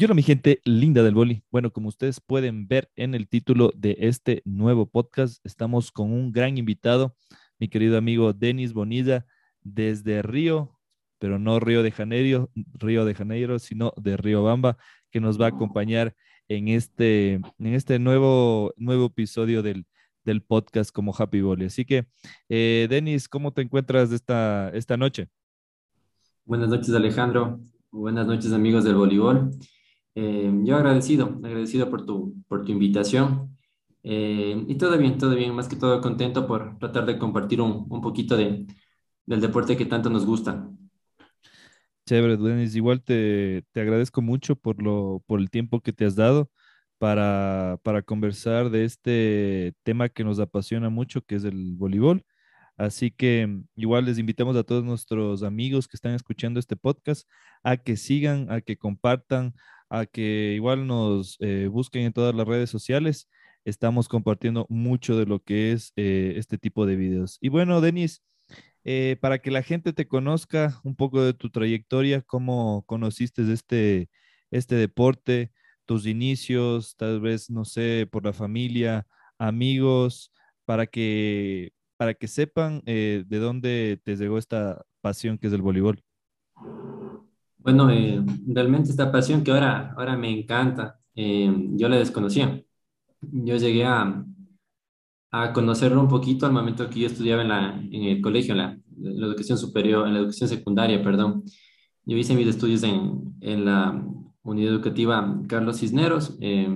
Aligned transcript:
Y 0.00 0.04
hola 0.04 0.14
mi 0.14 0.22
gente 0.22 0.60
linda 0.64 1.02
del 1.02 1.16
boli. 1.16 1.42
Bueno, 1.50 1.72
como 1.72 1.88
ustedes 1.88 2.20
pueden 2.20 2.68
ver 2.68 2.88
en 2.94 3.16
el 3.16 3.26
título 3.26 3.72
de 3.74 3.96
este 3.98 4.42
nuevo 4.44 4.86
podcast, 4.86 5.44
estamos 5.44 5.90
con 5.90 6.12
un 6.12 6.30
gran 6.30 6.56
invitado, 6.56 7.16
mi 7.58 7.66
querido 7.66 7.98
amigo 7.98 8.32
Denis 8.32 8.72
Bonilla, 8.74 9.26
desde 9.60 10.22
Río, 10.22 10.78
pero 11.18 11.40
no 11.40 11.58
Río 11.58 11.82
de 11.82 11.90
Janeiro, 11.90 12.48
Río 12.74 13.04
de 13.04 13.16
Janeiro, 13.16 13.58
sino 13.58 13.92
de 13.96 14.16
Río 14.16 14.44
Bamba, 14.44 14.76
que 15.10 15.18
nos 15.18 15.40
va 15.40 15.46
a 15.46 15.48
acompañar 15.48 16.14
en 16.46 16.68
este, 16.68 17.40
en 17.58 17.74
este 17.74 17.98
nuevo, 17.98 18.72
nuevo 18.76 19.06
episodio 19.06 19.64
del, 19.64 19.84
del 20.24 20.42
podcast 20.42 20.92
como 20.92 21.12
Happy 21.12 21.40
Volley. 21.40 21.66
Así 21.66 21.84
que, 21.84 22.06
eh, 22.48 22.86
Denis, 22.88 23.28
¿cómo 23.28 23.52
te 23.52 23.62
encuentras 23.62 24.12
esta, 24.12 24.70
esta 24.74 24.96
noche? 24.96 25.28
Buenas 26.44 26.68
noches, 26.68 26.94
Alejandro. 26.94 27.58
Buenas 27.90 28.28
noches, 28.28 28.52
amigos 28.52 28.84
del 28.84 28.94
voleibol. 28.94 29.50
Eh, 30.14 30.52
yo 30.64 30.76
agradecido, 30.76 31.38
agradecido 31.44 31.88
por 31.90 32.04
tu, 32.04 32.34
por 32.48 32.64
tu 32.64 32.72
invitación. 32.72 33.56
Eh, 34.02 34.64
y 34.66 34.74
todo 34.76 34.96
bien, 34.98 35.18
todo 35.18 35.34
bien, 35.34 35.54
más 35.54 35.68
que 35.68 35.76
todo 35.76 36.00
contento 36.00 36.46
por 36.46 36.78
tratar 36.78 37.06
de 37.06 37.18
compartir 37.18 37.60
un, 37.60 37.86
un 37.88 38.00
poquito 38.00 38.36
de, 38.36 38.66
del 39.26 39.40
deporte 39.40 39.76
que 39.76 39.86
tanto 39.86 40.10
nos 40.10 40.24
gusta. 40.24 40.68
Chévere, 42.06 42.38
Denis. 42.38 42.74
Igual 42.74 43.02
te, 43.02 43.64
te 43.72 43.82
agradezco 43.82 44.22
mucho 44.22 44.56
por, 44.56 44.82
lo, 44.82 45.22
por 45.26 45.40
el 45.40 45.50
tiempo 45.50 45.80
que 45.82 45.92
te 45.92 46.06
has 46.06 46.16
dado 46.16 46.50
para, 46.96 47.78
para 47.82 48.02
conversar 48.02 48.70
de 48.70 48.84
este 48.84 49.74
tema 49.82 50.08
que 50.08 50.24
nos 50.24 50.40
apasiona 50.40 50.88
mucho, 50.88 51.20
que 51.20 51.34
es 51.34 51.44
el 51.44 51.76
voleibol. 51.76 52.24
Así 52.78 53.10
que 53.10 53.60
igual 53.76 54.06
les 54.06 54.18
invitamos 54.18 54.56
a 54.56 54.62
todos 54.62 54.84
nuestros 54.84 55.42
amigos 55.42 55.88
que 55.88 55.96
están 55.96 56.14
escuchando 56.14 56.60
este 56.60 56.76
podcast 56.76 57.28
a 57.62 57.76
que 57.76 57.96
sigan, 57.96 58.50
a 58.50 58.60
que 58.62 58.78
compartan, 58.78 59.52
a 59.90 60.06
que 60.06 60.52
igual 60.54 60.86
nos 60.86 61.36
eh, 61.40 61.68
busquen 61.70 62.02
en 62.02 62.12
todas 62.12 62.34
las 62.34 62.46
redes 62.46 62.70
sociales. 62.70 63.28
Estamos 63.64 64.08
compartiendo 64.08 64.66
mucho 64.68 65.16
de 65.18 65.26
lo 65.26 65.40
que 65.40 65.72
es 65.72 65.92
eh, 65.96 66.34
este 66.36 66.58
tipo 66.58 66.86
de 66.86 66.96
videos. 66.96 67.38
Y 67.40 67.48
bueno, 67.48 67.80
Denis, 67.80 68.22
eh, 68.84 69.16
para 69.20 69.38
que 69.38 69.50
la 69.50 69.62
gente 69.62 69.92
te 69.92 70.08
conozca 70.08 70.80
un 70.84 70.96
poco 70.96 71.22
de 71.22 71.34
tu 71.34 71.50
trayectoria, 71.50 72.22
cómo 72.22 72.84
conociste 72.86 73.50
este, 73.52 74.08
este 74.50 74.76
deporte, 74.76 75.52
tus 75.84 76.06
inicios, 76.06 76.96
tal 76.96 77.20
vez, 77.20 77.50
no 77.50 77.64
sé, 77.64 78.08
por 78.10 78.24
la 78.24 78.32
familia, 78.32 79.06
amigos, 79.38 80.32
para 80.64 80.86
que, 80.86 81.72
para 81.96 82.14
que 82.14 82.28
sepan 82.28 82.82
de 82.84 83.24
dónde 83.28 84.00
te 84.04 84.16
llegó 84.16 84.38
esta 84.38 84.84
pasión 85.00 85.38
que 85.38 85.46
es 85.48 85.52
el 85.52 85.62
voleibol. 85.62 86.02
Bueno, 87.68 87.90
eh, 87.90 88.24
realmente 88.46 88.88
esta 88.88 89.12
pasión 89.12 89.44
que 89.44 89.50
ahora, 89.50 89.92
ahora 89.94 90.16
me 90.16 90.30
encanta, 90.30 90.98
eh, 91.14 91.52
yo 91.72 91.86
la 91.90 91.96
desconocía. 91.98 92.64
Yo 93.20 93.56
llegué 93.58 93.84
a, 93.84 94.24
a 95.30 95.52
conocerlo 95.52 96.00
un 96.00 96.08
poquito 96.08 96.46
al 96.46 96.52
momento 96.52 96.88
que 96.88 97.00
yo 97.00 97.06
estudiaba 97.08 97.42
en, 97.42 97.48
la, 97.48 97.78
en 97.78 98.04
el 98.04 98.22
colegio, 98.22 98.52
en 98.52 98.58
la, 98.58 98.78
la 98.96 99.26
educación 99.26 99.58
superior, 99.58 100.06
en 100.06 100.14
la 100.14 100.20
educación 100.20 100.48
secundaria, 100.48 101.02
perdón. 101.02 101.44
Yo 102.06 102.16
hice 102.16 102.34
mis 102.34 102.46
estudios 102.46 102.82
en, 102.84 103.34
en 103.42 103.66
la 103.66 104.02
unidad 104.44 104.72
educativa 104.72 105.38
Carlos 105.46 105.80
Cisneros. 105.80 106.38
Eh, 106.40 106.74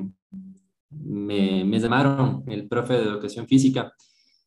me, 0.90 1.64
me, 1.64 1.80
llamaron 1.80 2.44
el 2.48 2.68
profe 2.68 2.98
de 2.98 3.04
educación 3.04 3.46
física. 3.46 3.94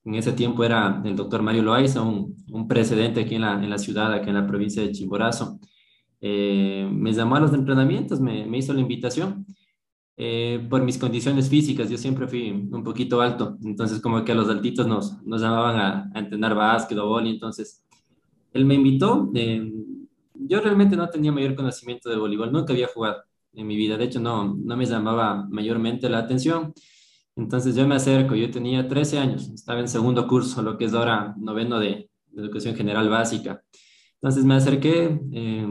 En 0.03 0.13
ese 0.13 0.31
tiempo 0.31 0.63
era 0.63 1.01
el 1.03 1.15
doctor 1.15 1.41
Mario 1.41 1.63
Loaiza, 1.63 2.03
un, 2.03 2.35
un 2.51 2.67
precedente 2.67 3.21
aquí 3.21 3.33
en 3.33 3.41
la, 3.41 3.53
en 3.63 3.67
la 3.71 3.79
ciudad, 3.79 4.13
aquí 4.13 4.29
en 4.29 4.35
la 4.35 4.45
provincia 4.45 4.83
de 4.83 4.91
Chimborazo. 4.91 5.59
Eh, 6.21 6.89
me 6.91 7.13
llamó 7.13 7.35
a 7.35 7.39
los 7.39 7.53
entrenamientos, 7.53 8.19
me, 8.19 8.45
me 8.45 8.57
hizo 8.57 8.73
la 8.73 8.81
invitación. 8.81 9.45
Eh, 10.17 10.65
por 10.69 10.81
mis 10.83 10.97
condiciones 10.97 11.49
físicas, 11.49 11.89
yo 11.89 11.97
siempre 11.97 12.27
fui 12.27 12.49
un 12.49 12.83
poquito 12.83 13.19
alto, 13.19 13.57
entonces 13.65 13.99
como 13.99 14.23
que 14.23 14.31
a 14.31 14.35
los 14.35 14.49
altitos 14.49 14.87
nos, 14.87 15.21
nos 15.23 15.41
llamaban 15.41 15.75
a, 15.77 16.11
a 16.13 16.19
entrenar 16.19 16.55
básquet 16.55 16.97
o 16.97 17.07
boli, 17.07 17.31
entonces 17.31 17.83
él 18.53 18.65
me 18.65 18.75
invitó. 18.75 19.29
Eh, 19.35 19.71
yo 20.35 20.61
realmente 20.61 20.95
no 20.95 21.09
tenía 21.09 21.31
mayor 21.31 21.55
conocimiento 21.55 22.09
de 22.09 22.17
voleibol, 22.17 22.51
nunca 22.51 22.73
había 22.73 22.87
jugado 22.87 23.23
en 23.53 23.67
mi 23.67 23.75
vida, 23.75 23.97
de 23.97 24.05
hecho 24.05 24.19
no, 24.19 24.55
no 24.55 24.77
me 24.77 24.85
llamaba 24.85 25.45
mayormente 25.49 26.09
la 26.09 26.19
atención. 26.19 26.73
Entonces 27.35 27.75
yo 27.75 27.85
me 27.87 27.95
acerco, 27.95 28.35
yo 28.35 28.49
tenía 28.49 28.87
13 28.87 29.19
años, 29.19 29.49
estaba 29.49 29.79
en 29.81 29.89
segundo 29.89 30.27
curso, 30.27 30.61
lo 30.61 30.77
que 30.77 30.85
es 30.85 30.93
ahora 30.93 31.35
noveno 31.37 31.79
de, 31.79 32.09
de 32.31 32.41
educación 32.41 32.75
general 32.75 33.09
básica. 33.09 33.61
Entonces 34.15 34.45
me 34.45 34.55
acerqué, 34.55 35.19
eh, 35.33 35.67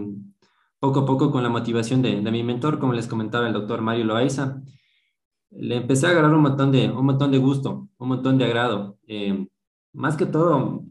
poco 0.85 1.01
a 1.01 1.07
poco 1.07 1.31
con 1.31 1.43
la 1.43 1.49
motivación 1.49 2.03
de, 2.03 2.21
mi 2.31 2.43
mentor, 2.43 2.79
como 2.79 2.93
les 2.93 3.07
comentaba 3.07 3.47
el 3.47 3.55
doctor 3.55 3.81
Mario 3.81 4.05
Loaiza, 4.05 4.63
le 5.51 5.77
empecé 5.77 6.07
a 6.07 6.11
agarrar 6.11 6.35
un 6.35 6.43
montón 6.43 6.73
de, 6.73 6.91
un 6.91 7.07
montón 7.07 7.31
de 7.31 7.39
gusto, 7.39 7.89
un 7.97 8.09
montón 8.09 8.37
de 8.37 8.45
agrado. 8.45 8.99
Eh, 9.07 9.49
más 9.95 10.15
que 10.15 10.27
todo, 10.27 10.85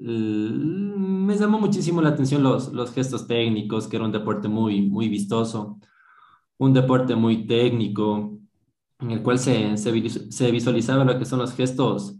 me 0.00 1.36
llamó 1.36 1.60
muchísimo 1.60 2.02
la 2.02 2.08
atención 2.08 2.42
los, 2.42 2.92
gestos 2.92 3.28
técnicos, 3.28 3.86
que 3.86 3.94
era 3.96 4.06
un 4.06 4.10
deporte 4.12 4.48
muy, 4.48 4.82
muy 4.82 5.08
vistoso, 5.08 5.78
un 6.58 6.72
deporte 6.72 7.14
muy 7.14 7.46
técnico, 7.46 8.40
en 8.98 9.12
el 9.12 9.22
cual 9.22 9.38
se, 9.38 9.76
se, 9.76 10.10
se 10.32 10.52
lo 10.52 11.18
que 11.18 11.24
son 11.24 11.38
los 11.38 11.54
gestos 11.54 12.16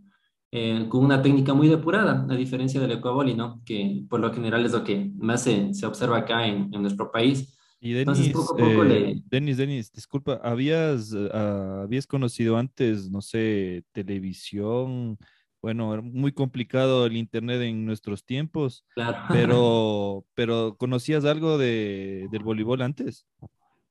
eh, 0.51 0.87
con 0.89 1.05
una 1.05 1.21
técnica 1.21 1.53
muy 1.53 1.69
depurada, 1.69 2.27
a 2.29 2.35
diferencia 2.35 2.81
del 2.81 2.93
ecuaboli, 2.93 3.35
¿no? 3.35 3.61
Que 3.67 4.03
por 4.09 4.19
lo 4.19 4.33
general 4.33 4.65
es 4.65 4.73
lo 4.73 4.83
que 4.83 5.11
más 5.19 5.43
se, 5.43 5.75
se 5.75 5.85
observa 5.85 6.19
acá 6.19 6.47
en, 6.47 6.73
en, 6.73 6.81
nuestro 6.81 7.11
país. 7.11 7.55
Y 7.81 7.93
Denis, 7.93 8.19
Entonces, 8.19 8.33
poco 8.33 8.55
a 8.55 8.57
poco 8.57 8.85
eh, 8.85 8.89
le... 8.89 9.23
Denis, 9.27 9.59
Denis, 9.59 9.93
disculpa, 9.93 10.41
¿habías, 10.43 11.13
uh, 11.13 11.83
¿habías 11.83 12.07
conocido 12.07 12.57
antes, 12.57 13.11
no 13.11 13.21
sé, 13.21 13.85
televisión? 13.93 15.19
Bueno, 15.61 15.93
era 15.93 16.03
muy 16.03 16.33
complicado 16.33 17.05
el 17.05 17.19
internet 17.19 17.61
en 17.61 17.85
nuestros 17.85 18.25
tiempos, 18.25 18.87
claro. 18.95 19.19
pero, 19.29 20.25
pero 20.35 20.77
¿conocías 20.79 21.27
algo 21.27 21.59
de, 21.59 22.27
del 22.31 22.43
voleibol 22.43 22.81
antes? 22.81 23.27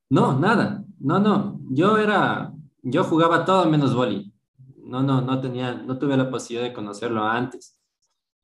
No, 0.10 0.40
nada, 0.40 0.84
no, 1.00 1.20
no, 1.20 1.60
yo 1.70 2.00
era, 2.00 2.52
yo 2.82 3.04
jugaba 3.04 3.46
todo 3.46 3.70
menos 3.70 3.94
voleibol 3.94 4.34
no, 4.88 5.04
no, 5.04 5.22
no 5.22 5.42
tenía, 5.42 5.74
no 5.76 5.98
tuve 6.00 6.18
la 6.18 6.30
posibilidad 6.32 6.68
de 6.70 6.74
conocerlo 6.74 7.24
antes. 7.26 7.80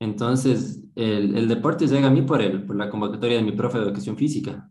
Entonces, 0.00 0.82
el, 0.96 1.36
el 1.36 1.48
deporte 1.48 1.86
llega 1.88 2.08
a 2.08 2.10
mí 2.10 2.22
por, 2.22 2.42
el, 2.42 2.64
por 2.66 2.76
la 2.76 2.90
convocatoria 2.90 3.38
de 3.38 3.44
mi 3.44 3.52
profe 3.52 3.78
de 3.78 3.84
educación 3.86 4.16
física. 4.16 4.70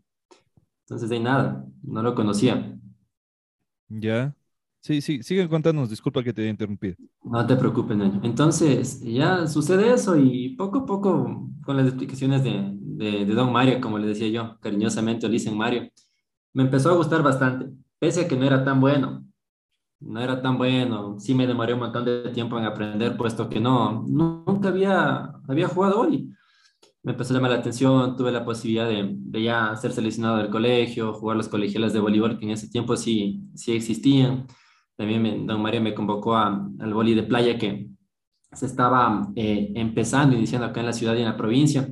Entonces, 0.86 1.10
de 1.10 1.20
nada, 1.20 1.66
no 1.82 2.02
lo 2.02 2.14
conocía. 2.14 2.78
Ya. 3.88 4.34
Sí, 4.80 5.00
sí, 5.00 5.22
sigue 5.22 5.48
contándonos, 5.48 5.90
disculpa 5.90 6.22
que 6.22 6.32
te 6.32 6.42
haya 6.42 6.50
interrumpido. 6.50 6.96
No 7.22 7.46
te 7.46 7.56
preocupes, 7.56 7.96
Neño. 7.96 8.20
Entonces, 8.22 9.00
ya 9.02 9.46
sucede 9.46 9.92
eso 9.94 10.16
y 10.18 10.50
poco 10.56 10.80
a 10.80 10.86
poco, 10.86 11.48
con 11.64 11.76
las 11.76 11.86
explicaciones 11.86 12.44
de, 12.44 12.70
de, 12.76 13.24
de 13.24 13.34
don 13.34 13.50
Mario, 13.52 13.80
como 13.80 13.98
le 13.98 14.06
decía 14.06 14.28
yo, 14.28 14.58
cariñosamente, 14.60 15.26
le 15.26 15.32
dicen 15.34 15.56
Mario, 15.56 15.88
me 16.54 16.64
empezó 16.64 16.90
a 16.90 16.96
gustar 16.96 17.22
bastante, 17.22 17.70
pese 17.98 18.22
a 18.22 18.28
que 18.28 18.36
no 18.36 18.44
era 18.46 18.64
tan 18.64 18.80
bueno, 18.80 19.26
no 20.06 20.20
era 20.20 20.42
tan 20.42 20.58
bueno, 20.58 21.18
sí 21.18 21.34
me 21.34 21.46
demoré 21.46 21.74
un 21.74 21.80
montón 21.80 22.04
de 22.04 22.30
tiempo 22.30 22.58
en 22.58 22.64
aprender, 22.64 23.16
puesto 23.16 23.48
que 23.48 23.60
no, 23.60 24.04
nunca 24.06 24.68
había, 24.68 25.32
había 25.48 25.68
jugado 25.68 26.00
hoy. 26.00 26.30
Me 27.02 27.12
empezó 27.12 27.32
a 27.32 27.36
llamar 27.36 27.50
la 27.52 27.58
atención, 27.58 28.16
tuve 28.16 28.32
la 28.32 28.44
posibilidad 28.44 28.88
de, 28.88 29.10
de, 29.14 29.42
ya 29.42 29.76
ser 29.76 29.92
seleccionado 29.92 30.38
del 30.38 30.50
colegio, 30.50 31.12
jugar 31.14 31.36
los 31.36 31.48
colegiales 31.48 31.92
de 31.92 32.00
voleibol, 32.00 32.38
que 32.38 32.46
en 32.46 32.52
ese 32.52 32.68
tiempo 32.68 32.96
sí, 32.96 33.42
sí 33.54 33.72
existían. 33.72 34.46
También 34.96 35.22
me, 35.22 35.38
don 35.44 35.60
Mario 35.60 35.82
me 35.82 35.94
convocó 35.94 36.36
a, 36.36 36.46
al 36.46 36.94
voleibol 36.94 37.22
de 37.22 37.28
playa 37.28 37.58
que 37.58 37.90
se 38.52 38.66
estaba 38.66 39.28
eh, 39.36 39.72
empezando, 39.74 40.36
iniciando 40.36 40.66
acá 40.66 40.80
en 40.80 40.86
la 40.86 40.92
ciudad 40.92 41.14
y 41.14 41.18
en 41.18 41.26
la 41.26 41.36
provincia. 41.36 41.88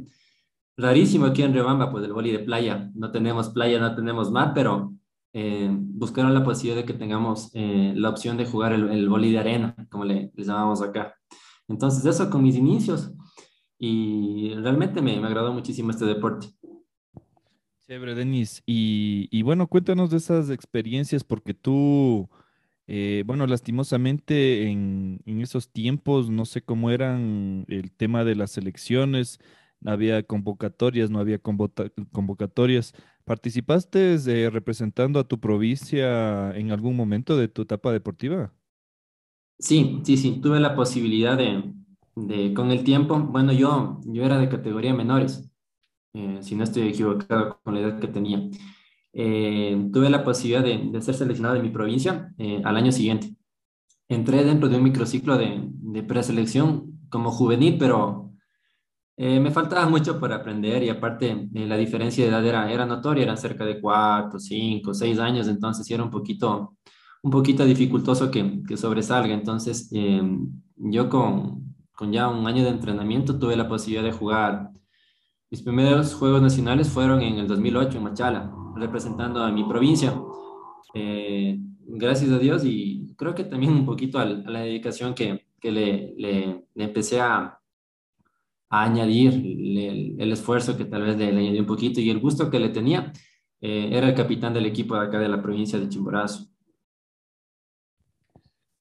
Rarísimo 0.77 1.27
aquí 1.27 1.43
en 1.43 1.53
Riobamba, 1.53 1.91
pues 1.91 2.05
el 2.05 2.13
voleibol 2.13 2.41
de 2.41 2.45
playa. 2.47 2.91
No 2.95 3.11
tenemos 3.11 3.51
playa, 3.51 3.79
no 3.81 3.95
tenemos 3.95 4.31
mar, 4.31 4.53
pero 4.55 4.95
eh, 5.33 5.69
buscaron 5.71 6.35
la 6.35 6.45
posibilidad 6.45 6.83
de 6.83 6.87
que 6.87 6.99
tengamos 6.99 7.51
eh, 7.55 7.93
la 7.97 8.11
opción 8.11 8.37
de 8.37 8.45
jugar 8.45 8.73
el, 8.73 8.91
el 8.91 9.09
boli 9.09 9.33
de 9.33 9.39
arena, 9.39 9.75
como 9.91 10.05
le, 10.05 10.31
le, 10.35 10.45
llamamos 10.45 10.83
acá. 10.83 11.15
Entonces, 11.69 12.05
eso 12.05 12.29
con 12.29 12.43
mis 12.43 12.57
inicios. 12.57 13.13
Y 13.79 14.55
realmente 14.55 15.01
me, 15.01 15.19
me 15.19 15.27
agradó 15.27 15.53
muchísimo 15.53 15.91
este 15.91 16.05
deporte. 16.05 16.49
Chévere, 17.87 18.15
Denis. 18.15 18.63
Y, 18.67 19.29
y, 19.31 19.43
bueno, 19.43 19.67
cuéntanos 19.67 20.11
de 20.11 20.19
esas 20.19 20.51
experiencias, 20.51 21.25
porque 21.25 21.55
tú, 21.55 22.29
eh, 22.87 23.25
bueno, 23.27 23.47
lastimosamente 23.47 24.69
en, 24.69 25.21
en, 25.27 25.41
esos 25.41 25.71
tiempos, 25.71 26.31
no 26.31 26.45
sé 26.45 26.63
cómo 26.63 26.91
eran 26.91 27.65
el 27.69 27.91
tema 27.91 28.25
de 28.25 28.37
las 28.37 28.57
elecciones, 28.57 29.41
había 29.85 30.23
convocatorias, 30.23 31.11
no 31.11 31.19
había 31.19 31.41
convocatorias. 31.41 32.95
¿Participaste 33.25 34.15
eh, 34.27 34.51
representando 34.51 35.19
a 35.21 35.29
tu 35.29 35.39
provincia 35.41 36.53
en 36.57 36.71
algún 36.73 36.97
momento 36.97 37.37
de 37.37 37.49
tu 37.49 37.63
etapa 37.63 37.93
deportiva? 37.93 38.53
Sí, 39.59 40.01
sí, 40.05 40.17
sí, 40.17 40.41
tuve 40.41 40.59
la 40.61 40.75
posibilidad 40.75 41.37
de, 41.39 41.73
de 42.17 42.53
con 42.55 42.71
el 42.73 42.83
tiempo, 42.85 43.19
bueno, 43.21 43.53
yo, 43.53 44.01
yo 44.05 44.25
era 44.25 44.39
de 44.39 44.49
categoría 44.49 44.93
menores, 44.93 45.49
eh, 46.15 46.39
si 46.43 46.57
no 46.57 46.65
estoy 46.65 46.89
equivocado 46.89 47.61
con 47.65 47.75
la 47.75 47.81
edad 47.83 48.01
que 48.01 48.09
tenía. 48.09 48.41
eh, 49.15 49.91
tuve 49.93 50.11
la 50.11 50.25
posibilidad 50.25 50.65
de, 50.65 50.79
de 50.93 51.03
ser 51.03 51.15
seleccionado 51.17 51.57
de 51.57 51.63
mi 51.63 51.71
provincia 51.71 52.33
eh, 52.39 52.63
al 52.65 52.77
año 52.77 52.93
siguiente. 52.93 53.37
Entré 54.09 54.45
dentro 54.45 54.69
de 54.71 54.77
un 54.79 54.85
microciclo 54.85 55.39
de, 55.39 55.63
de 55.69 56.05
preselección 56.05 57.01
como 57.11 57.33
juvenil, 57.33 57.79
pero 57.79 58.32
eh, 59.17 59.39
me 59.41 59.51
faltaba 59.51 59.89
mucho 59.89 60.19
por 60.19 60.33
aprender 60.33 60.83
y 60.83 60.89
aparte 60.89 61.49
eh, 61.55 61.67
la 61.67 61.77
diferencia 61.77 62.25
de 62.25 62.31
edad 62.31 62.45
era, 62.45 62.73
era 62.73 62.87
notoria, 62.87 63.25
eran 63.25 63.37
cerca 63.37 63.65
de 63.65 63.81
cuatro, 63.81 64.39
cinco, 64.39 64.95
seis 64.95 65.19
años, 65.19 65.49
entonces 65.49 65.89
era 65.91 66.03
un 66.03 66.11
poquito, 66.11 66.77
un 67.23 67.31
poquito 67.31 67.65
dificultoso 67.65 68.31
que, 68.31 68.63
que 68.67 68.77
sobresalga. 68.77 69.35
Entonces 69.35 69.91
eh, 69.93 70.23
yo 70.77 71.09
con, 71.11 71.75
con 71.93 72.13
ya 72.13 72.29
un 72.29 72.47
año 72.47 72.65
de 72.65 72.71
entrenamiento 72.71 73.39
tuve 73.39 73.57
la 73.57 73.69
posibilidad 73.69 74.05
de 74.05 74.13
jugar. 74.13 74.71
Mis 75.51 75.63
primeros 75.63 76.15
Juegos 76.15 76.41
Nacionales 76.41 76.89
fueron 76.89 77.21
en 77.21 77.37
el 77.39 77.47
2008 77.47 77.99
en 77.99 78.05
Machala, 78.05 78.53
representando 78.77 79.43
a 79.45 79.53
mi 79.53 79.65
provincia. 79.65 80.19
Eh, 80.95 81.59
gracias 81.87 82.31
a 82.31 82.39
Dios 82.39 82.65
y 82.65 83.15
creo 83.17 83.35
que 83.35 83.45
también 83.45 83.73
un 83.75 83.87
poquito 83.87 84.19
a, 84.19 84.25
la 84.25 84.61
dedicación 84.61 85.15
que, 85.15 85.47
que 85.61 85.71
le, 85.71 86.15
le, 86.17 86.67
le 86.75 86.85
empecé 86.85 87.21
a, 87.21 87.62
a 88.73 88.85
añadir 88.85 89.33
el, 89.35 90.17
el 90.21 90.33
esfuerzo 90.33 90.77
que 90.79 90.87
tal 90.87 91.05
vez 91.05 91.19
le, 91.19 91.33
le 91.33 91.41
añadí 91.43 91.61
un 91.61 91.67
poquito 91.67 92.01
y 92.01 92.11
el 92.11 92.21
gusto 92.21 92.51
que 92.51 92.61
le 92.61 92.71
tenía. 92.71 93.13
eh, 93.63 93.91
era 93.93 94.09
el 94.09 94.15
capitán 94.17 94.55
del 94.55 94.67
equipo 94.67 94.97
de 94.97 95.07
acá 95.07 95.21
de 95.21 95.29
la 95.31 95.43
provincia 95.43 95.79
de 95.81 95.89
Chimborazo. 95.91 96.49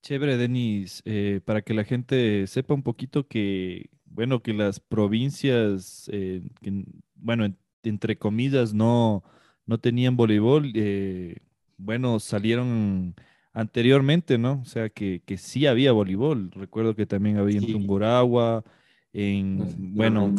Chévere, 0.02 0.36
Denis, 0.36 1.00
eh, 1.04 1.40
para 1.44 1.62
que 1.62 1.74
la 1.74 1.84
gente 1.84 2.46
sepa 2.48 2.74
un 2.74 2.82
poquito 2.82 3.28
que, 3.28 3.88
bueno, 4.04 4.42
que 4.42 4.52
las 4.52 4.80
provincias, 4.80 6.08
eh, 6.12 6.42
que, 6.60 6.84
bueno, 7.14 7.44
en- 7.44 7.56
entre 7.84 8.18
comillas, 8.18 8.74
no, 8.74 9.22
no 9.66 9.78
tenían 9.78 10.16
voleibol, 10.16 10.72
eh, 10.74 11.36
bueno, 11.78 12.18
salieron 12.20 13.14
anteriormente, 13.52 14.38
¿no? 14.38 14.60
O 14.62 14.64
sea, 14.64 14.88
que, 14.90 15.22
que 15.24 15.36
sí 15.38 15.66
había 15.66 15.92
voleibol. 15.92 16.50
Recuerdo 16.52 16.96
que 16.96 17.06
también 17.06 17.36
había 17.38 17.58
en 17.58 17.66
Sí, 17.66 17.68
Tungurahua, 17.68 18.64
en, 19.12 19.94
bueno, 19.96 20.34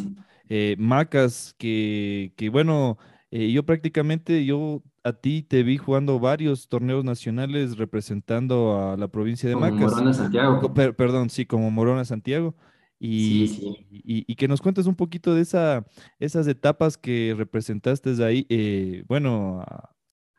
eh, 0.49 0.75
Macas, 0.79 1.55
que, 1.57 2.33
que 2.37 2.49
bueno, 2.49 2.97
eh, 3.31 3.51
yo 3.51 3.65
prácticamente, 3.65 4.45
yo 4.45 4.83
a 5.03 5.13
ti 5.13 5.41
te 5.43 5.63
vi 5.63 5.77
jugando 5.77 6.19
varios 6.19 6.67
torneos 6.69 7.03
nacionales 7.03 7.77
representando 7.77 8.79
a 8.91 8.97
la 8.97 9.07
provincia 9.07 9.49
de 9.49 9.55
Como 9.55 9.65
Macas. 9.71 9.91
Morona 9.91 10.13
Santiago. 10.13 10.73
per- 10.73 10.95
perdón, 10.95 11.29
sí, 11.29 11.45
como 11.45 11.69
Morona 11.71 12.05
Santiago. 12.05 12.55
Sí, 12.99 13.47
Y, 13.47 13.47
sí. 13.47 13.75
y- 13.91 14.31
y 14.31 14.35
que 14.35 14.47
nos 14.47 14.61
cuentes 14.61 14.85
un 14.85 14.95
poquito 14.95 15.35
de 15.35 15.41
esa, 15.41 15.85
esas 16.19 16.47
etapas 16.47 16.97
que 16.97 17.33
representaste 17.37 18.15
de 18.15 18.25
ahí. 18.25 18.45
eh, 18.49 19.03
bueno, 19.07 19.63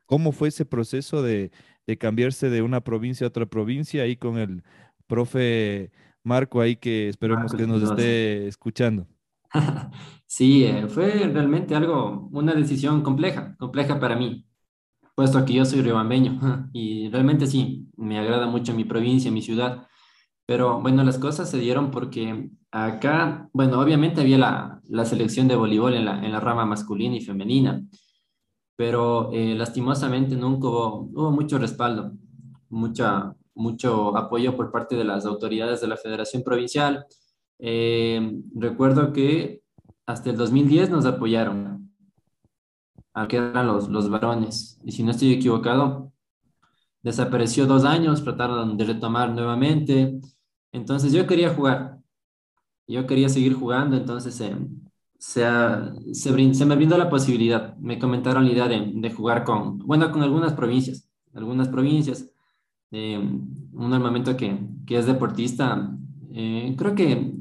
¿cómo 0.06 0.32
fue 0.32 0.48
ese 0.48 0.64
proceso 0.64 1.22
de, 1.22 1.50
de 1.86 1.98
cambiarse 1.98 2.50
de 2.50 2.62
una 2.62 2.82
provincia 2.82 3.26
a 3.26 3.28
otra 3.28 3.46
provincia 3.46 4.02
ahí 4.02 4.16
con 4.16 4.38
el 4.38 4.62
profe 5.06 5.90
Marco 6.24 6.60
ahí 6.60 6.76
que 6.76 7.08
esperemos 7.08 7.54
que 7.54 7.66
nos 7.66 7.82
esté 7.82 8.48
escuchando? 8.48 9.06
Sí, 10.26 10.64
eh, 10.64 10.88
fue 10.88 11.10
realmente 11.32 11.74
algo, 11.76 12.28
una 12.32 12.54
decisión 12.54 13.02
compleja, 13.02 13.54
compleja 13.56 14.00
para 14.00 14.16
mí, 14.16 14.44
puesto 15.14 15.44
que 15.44 15.54
yo 15.54 15.64
soy 15.64 15.82
riobambeño 15.82 16.40
y 16.72 17.08
realmente 17.10 17.46
sí, 17.46 17.88
me 17.96 18.18
agrada 18.18 18.46
mucho 18.46 18.74
mi 18.74 18.84
provincia, 18.84 19.30
mi 19.30 19.42
ciudad, 19.42 19.86
pero 20.46 20.80
bueno, 20.80 21.04
las 21.04 21.18
cosas 21.18 21.50
se 21.50 21.58
dieron 21.58 21.90
porque 21.90 22.50
acá, 22.72 23.48
bueno, 23.52 23.80
obviamente 23.80 24.20
había 24.22 24.38
la, 24.38 24.82
la 24.88 25.04
selección 25.04 25.48
de 25.48 25.56
voleibol 25.56 25.94
en 25.94 26.04
la, 26.06 26.24
en 26.24 26.32
la 26.32 26.40
rama 26.40 26.66
masculina 26.66 27.16
y 27.16 27.20
femenina, 27.20 27.82
pero 28.76 29.32
eh, 29.32 29.54
lastimosamente 29.54 30.36
nunca 30.36 30.68
hubo, 30.68 31.10
hubo 31.12 31.30
mucho 31.30 31.58
respaldo, 31.58 32.12
mucha, 32.70 33.34
mucho 33.54 34.16
apoyo 34.16 34.56
por 34.56 34.70
parte 34.70 34.96
de 34.96 35.04
las 35.04 35.26
autoridades 35.26 35.80
de 35.80 35.88
la 35.88 35.96
Federación 35.96 36.42
Provincial. 36.42 37.06
Eh, 37.58 38.40
recuerdo 38.54 39.12
que 39.12 39.62
hasta 40.06 40.30
el 40.30 40.36
2010 40.36 40.90
nos 40.90 41.06
apoyaron, 41.06 41.90
a 43.14 43.28
que 43.28 43.36
eran 43.36 43.66
los, 43.66 43.88
los 43.88 44.10
varones, 44.10 44.78
y 44.84 44.92
si 44.92 45.02
no 45.02 45.12
estoy 45.12 45.32
equivocado, 45.32 46.12
desapareció 47.02 47.66
dos 47.66 47.84
años, 47.84 48.24
trataron 48.24 48.76
de 48.76 48.84
retomar 48.84 49.30
nuevamente, 49.30 50.20
entonces 50.72 51.12
yo 51.12 51.26
quería 51.26 51.54
jugar, 51.54 51.98
yo 52.86 53.06
quería 53.06 53.28
seguir 53.28 53.54
jugando, 53.54 53.96
entonces 53.96 54.40
eh, 54.40 54.56
se, 55.18 55.42
se, 56.12 56.54
se 56.54 56.66
me 56.66 56.76
brindó 56.76 56.98
la 56.98 57.08
posibilidad. 57.08 57.76
Me 57.78 57.98
comentaron 57.98 58.44
la 58.44 58.52
idea 58.52 58.68
de, 58.68 58.92
de 58.94 59.10
jugar 59.10 59.44
con, 59.44 59.78
bueno, 59.78 60.10
con 60.12 60.22
algunas 60.22 60.52
provincias, 60.52 61.08
algunas 61.32 61.68
provincias. 61.68 62.30
Eh, 62.96 63.18
uno 63.72 63.96
al 63.96 64.00
momento 64.00 64.36
que, 64.36 64.56
que 64.86 64.96
es 64.98 65.06
deportista, 65.06 65.90
eh, 66.32 66.72
creo 66.78 66.94
que 66.94 67.32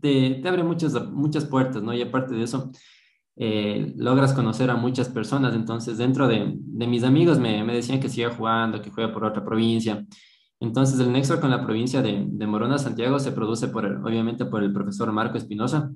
te, 0.00 0.40
te 0.42 0.48
abre 0.48 0.64
muchas, 0.64 0.92
muchas 1.12 1.44
puertas, 1.44 1.84
¿no? 1.84 1.94
Y 1.94 2.02
aparte 2.02 2.34
de 2.34 2.42
eso, 2.42 2.72
eh, 3.36 3.92
logras 3.96 4.32
conocer 4.32 4.70
a 4.70 4.76
muchas 4.76 5.08
personas. 5.08 5.54
Entonces, 5.54 5.98
dentro 5.98 6.26
de, 6.26 6.54
de 6.56 6.86
mis 6.88 7.04
amigos 7.04 7.38
me, 7.38 7.62
me 7.62 7.74
decían 7.74 8.00
que 8.00 8.08
siga 8.08 8.30
jugando, 8.34 8.82
que 8.82 8.90
juega 8.90 9.12
por 9.12 9.24
otra 9.24 9.44
provincia. 9.44 10.04
Entonces, 10.58 10.98
el 10.98 11.12
nexo 11.12 11.40
con 11.40 11.50
la 11.50 11.64
provincia 11.64 12.02
de, 12.02 12.26
de 12.28 12.46
Morona, 12.48 12.76
Santiago, 12.76 13.20
se 13.20 13.30
produce 13.30 13.68
por, 13.68 13.86
obviamente 13.86 14.46
por 14.46 14.64
el 14.64 14.72
profesor 14.72 15.12
Marco 15.12 15.38
Espinosa, 15.38 15.92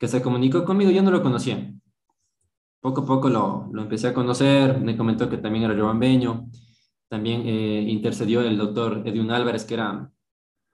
que 0.00 0.08
se 0.08 0.20
comunicó 0.20 0.64
conmigo, 0.64 0.90
yo 0.90 1.02
no 1.02 1.12
lo 1.12 1.22
conocía. 1.22 1.72
Poco 2.80 3.02
a 3.02 3.06
poco 3.06 3.28
lo, 3.28 3.68
lo 3.72 3.82
empecé 3.82 4.08
a 4.08 4.14
conocer, 4.14 4.80
me 4.80 4.96
comentó 4.96 5.28
que 5.28 5.38
también 5.38 5.64
era 5.64 5.74
riobambeño, 5.74 6.48
también 7.10 7.42
eh, 7.44 7.82
intercedió 7.88 8.40
el 8.40 8.56
doctor 8.56 9.02
Edwin 9.04 9.32
Álvarez, 9.32 9.64
que 9.64 9.74
era, 9.74 10.10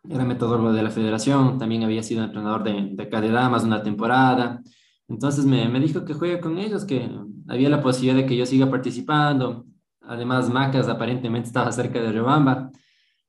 era 0.08 0.24
metodólogo 0.24 0.72
de 0.74 0.82
la 0.82 0.90
federación, 0.90 1.58
también 1.58 1.82
había 1.82 2.02
sido 2.02 2.22
entrenador 2.22 2.62
de, 2.62 2.90
de 2.92 3.02
acá 3.02 3.22
de 3.22 3.30
damas 3.30 3.64
una 3.64 3.82
temporada. 3.82 4.62
Entonces 5.08 5.46
me, 5.46 5.66
me 5.68 5.80
dijo 5.80 6.04
que 6.04 6.12
juegue 6.12 6.38
con 6.38 6.58
ellos, 6.58 6.84
que 6.84 7.08
había 7.48 7.70
la 7.70 7.82
posibilidad 7.82 8.16
de 8.16 8.26
que 8.26 8.36
yo 8.36 8.44
siga 8.44 8.70
participando. 8.70 9.64
Además, 10.02 10.50
Macas 10.50 10.88
aparentemente 10.88 11.48
estaba 11.48 11.72
cerca 11.72 12.00
de 12.00 12.12
Riobamba 12.12 12.70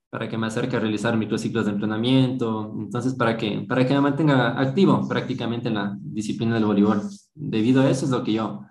para 0.10 0.28
que 0.28 0.38
me 0.38 0.48
acerque 0.48 0.76
a 0.76 0.80
realizar 0.82 1.16
microciclos 1.16 1.66
de 1.66 1.72
entrenamiento, 1.72 2.74
entonces 2.78 3.14
para 3.14 3.38
que, 3.38 3.66
para 3.68 3.86
que 3.86 3.94
me 3.94 4.02
mantenga 4.02 4.60
activo 4.60 5.08
prácticamente 5.08 5.70
en 5.70 5.76
la 5.76 5.98
disciplina 6.02 6.56
del 6.56 6.66
voleibol. 6.66 7.02
Debido 7.34 7.82
a 7.82 7.90
eso 7.90 8.06
es 8.06 8.12
lo 8.12 8.24
que 8.24 8.34
yo 8.34 8.62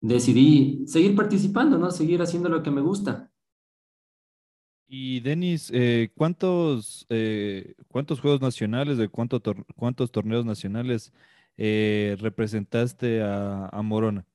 decidí 0.00 0.84
seguir 0.86 1.16
participando, 1.16 1.76
¿no? 1.78 1.90
Seguir 1.90 2.22
haciendo 2.22 2.48
lo 2.48 2.62
que 2.62 2.70
me 2.70 2.80
gusta. 2.80 3.31
Y 4.94 5.20
Denis, 5.20 5.70
eh, 5.72 6.10
¿cuántos, 6.14 7.06
eh, 7.08 7.76
cuántos 7.88 8.20
juegos 8.20 8.42
nacionales, 8.42 8.98
de 8.98 9.08
cuánto 9.08 9.40
cuántos 9.74 10.12
torneos 10.12 10.44
nacionales 10.44 11.14
eh, 11.56 12.14
representaste 12.20 13.22
a, 13.22 13.68
a 13.68 13.80
Morona? 13.80 14.26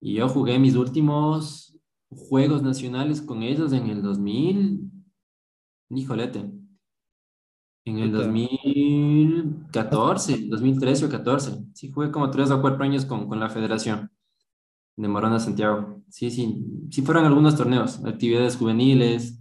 Y 0.00 0.14
yo 0.14 0.30
jugué 0.30 0.58
mis 0.58 0.76
últimos 0.76 1.78
juegos 2.08 2.62
nacionales 2.62 3.20
con 3.20 3.42
ellos 3.42 3.74
en 3.74 3.90
el 3.90 4.00
2000, 4.00 4.90
híjolete, 5.90 6.55
En 7.86 7.98
el 8.00 8.10
Chuta, 8.10 8.26
2014, 9.72 10.46
2013 10.48 11.04
o 11.06 11.10
14. 11.10 11.52
Sí, 11.74 11.90
jugué 11.92 12.10
como 12.10 12.30
tres 12.30 12.50
o 12.50 12.60
cuatro 12.60 12.82
años 12.84 13.06
con, 13.06 13.28
con 13.28 13.38
la 13.40 13.48
Federación 13.48 14.10
de 14.96 15.08
Morona 15.08 15.40
Santiago. 15.40 16.02
Sí, 16.10 16.30
sí, 16.30 16.64
sí 16.90 17.02
fueron 17.02 17.26
algunos 17.26 17.56
torneos, 17.56 18.04
actividades 18.04 18.56
juveniles, 18.56 19.40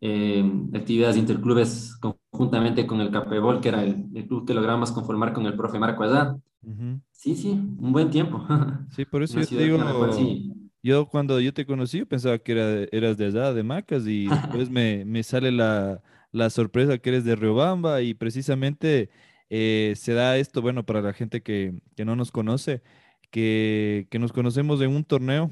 eh, 0.00 0.44
actividades 0.74 1.16
interclubes 1.18 1.96
conjuntamente 2.00 2.86
con 2.86 3.00
el 3.00 3.10
Capebol, 3.12 3.60
que 3.60 3.70
era 3.70 3.84
el, 3.84 4.06
el 4.14 4.26
club 4.28 4.46
que 4.46 4.54
logramos 4.54 4.92
conformar 4.92 5.32
con 5.34 5.46
el 5.46 5.56
profe 5.56 5.78
Marco 5.78 6.04
Azar. 6.04 6.36
Ujú. 6.62 7.00
Sí, 7.12 7.36
sí, 7.36 7.50
un 7.52 7.92
buen 7.92 8.10
tiempo. 8.10 8.46
Sí, 8.88 9.04
por 9.04 9.22
eso 9.22 9.38
Una 9.38 9.42
yo 9.42 9.48
te 9.48 9.60
digo, 9.60 10.10
sí, 10.12 10.52
yo 10.82 11.06
cuando 11.08 11.40
yo 11.40 11.54
te 11.54 11.64
conocí, 11.66 11.98
yo 11.98 12.06
pensaba 12.08 12.38
que 12.38 12.52
era, 12.52 12.88
eras 12.92 13.16
de 13.16 13.26
allá, 13.26 13.52
de 13.52 13.62
Macas, 13.62 14.06
y 14.06 14.30
después 14.32 14.68
me, 14.68 15.04
me 15.04 15.22
sale 15.22 15.52
la, 15.52 16.02
la 16.32 16.50
sorpresa 16.50 16.98
que 16.98 17.10
eres 17.10 17.24
de 17.24 17.36
Riobamba, 17.36 18.02
y 18.02 18.14
precisamente 18.14 19.10
eh, 19.50 19.94
se 19.96 20.14
da 20.14 20.36
esto, 20.38 20.62
bueno, 20.62 20.84
para 20.86 21.02
la 21.02 21.12
gente 21.12 21.42
que, 21.42 21.82
que 21.96 22.04
no 22.04 22.16
nos 22.16 22.30
conoce, 22.32 22.82
que, 23.30 24.06
que 24.10 24.18
nos 24.18 24.32
conocemos 24.32 24.80
en 24.82 24.90
un 24.94 25.04
torneo, 25.04 25.50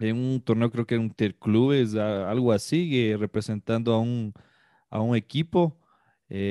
en 0.00 0.16
un 0.16 0.40
torneo 0.42 0.70
creo 0.70 0.86
que 0.86 0.96
en 0.96 1.02
Interclubes, 1.04 1.94
a- 1.96 2.30
algo 2.30 2.52
así, 2.52 2.90
eh, 3.10 3.16
representando 3.18 3.92
a 3.94 4.00
un, 4.00 4.34
a 4.90 5.00
un 5.02 5.16
equipo, 5.16 5.78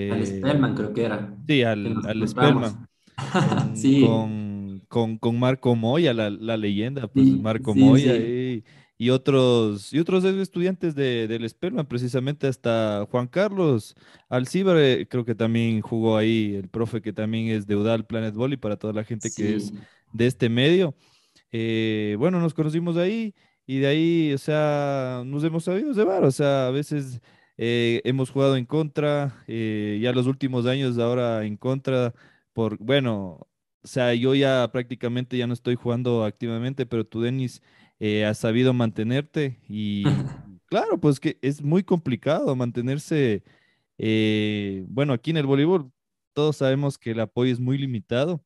al 0.07 0.25
eh, 0.25 0.25
Spellman 0.25 0.75
creo 0.75 0.93
que 0.93 1.03
era, 1.03 1.37
sí, 1.47 1.63
al, 1.63 2.01
al. 2.05 2.27
Spellman 2.27 2.87
con, 2.87 2.87
Sí, 3.73 3.95
con, 3.95 4.81
con, 4.89 5.17
con 5.19 5.39
Marco 5.39 5.75
Moya, 5.75 6.13
la, 6.13 6.29
la 6.29 6.57
leyenda, 6.57 7.07
pues 7.09 7.29
sí, 7.29 7.39
Marco 7.39 7.73
sí, 7.73 7.75
Moya, 7.75 8.17
sí. 8.19 8.19
y, 8.19 8.63
y 8.97 9.09
otros, 9.09 9.91
y 9.91 9.99
otros 9.99 10.23
estudiantes 10.23 10.95
de, 10.95 11.27
del 11.27 11.49
Spellman, 11.49 11.87
precisamente 11.87 12.47
hasta 12.47 13.07
Juan 13.09 13.27
Carlos 13.27 13.95
Alcibar, 14.29 14.77
creo 15.07 15.25
que 15.25 15.35
también 15.35 15.81
jugó 15.81 16.17
ahí, 16.17 16.55
el 16.55 16.69
profe 16.69 17.01
que 17.01 17.13
también 17.13 17.47
es 17.47 17.67
de 17.67 17.75
Udal 17.75 18.05
Planet 18.05 18.35
Volley 18.35 18.57
para 18.57 18.77
toda 18.77 18.93
la 18.93 19.03
gente 19.03 19.29
que 19.35 19.55
es 19.55 19.73
de 20.13 20.27
este 20.27 20.49
medio. 20.49 20.95
Eh, 21.51 22.15
bueno, 22.17 22.39
nos 22.39 22.53
conocimos 22.53 22.97
ahí 22.97 23.33
y 23.65 23.79
de 23.79 23.87
ahí, 23.87 24.33
o 24.33 24.37
sea, 24.37 25.23
nos 25.25 25.43
hemos 25.43 25.63
sabido 25.63 25.93
llevar, 25.93 26.23
o 26.23 26.31
sea, 26.31 26.67
a 26.67 26.71
veces 26.71 27.21
eh, 27.57 28.01
hemos 28.03 28.29
jugado 28.29 28.57
en 28.57 28.65
contra, 28.65 29.43
eh, 29.47 29.99
ya 30.01 30.11
los 30.11 30.27
últimos 30.27 30.65
años 30.65 30.97
ahora 30.97 31.45
en 31.45 31.57
contra, 31.57 32.13
por, 32.53 32.77
bueno, 32.77 33.47
o 33.83 33.87
sea, 33.87 34.13
yo 34.15 34.33
ya 34.35 34.69
prácticamente 34.71 35.37
ya 35.37 35.47
no 35.47 35.53
estoy 35.53 35.75
jugando 35.75 36.23
activamente, 36.25 36.85
pero 36.85 37.05
tú, 37.05 37.21
Denis, 37.21 37.61
eh, 38.03 38.25
has 38.25 38.39
sabido 38.39 38.73
mantenerte 38.73 39.59
y 39.69 40.27
claro, 40.67 40.99
pues 40.99 41.19
que 41.19 41.37
es 41.41 41.61
muy 41.63 41.83
complicado 41.83 42.55
mantenerse, 42.55 43.43
eh, 43.97 44.85
bueno, 44.89 45.13
aquí 45.13 45.31
en 45.31 45.37
el 45.37 45.45
voleibol 45.45 45.91
todos 46.33 46.57
sabemos 46.57 46.97
que 46.97 47.11
el 47.11 47.19
apoyo 47.21 47.51
es 47.53 47.59
muy 47.59 47.77
limitado 47.77 48.43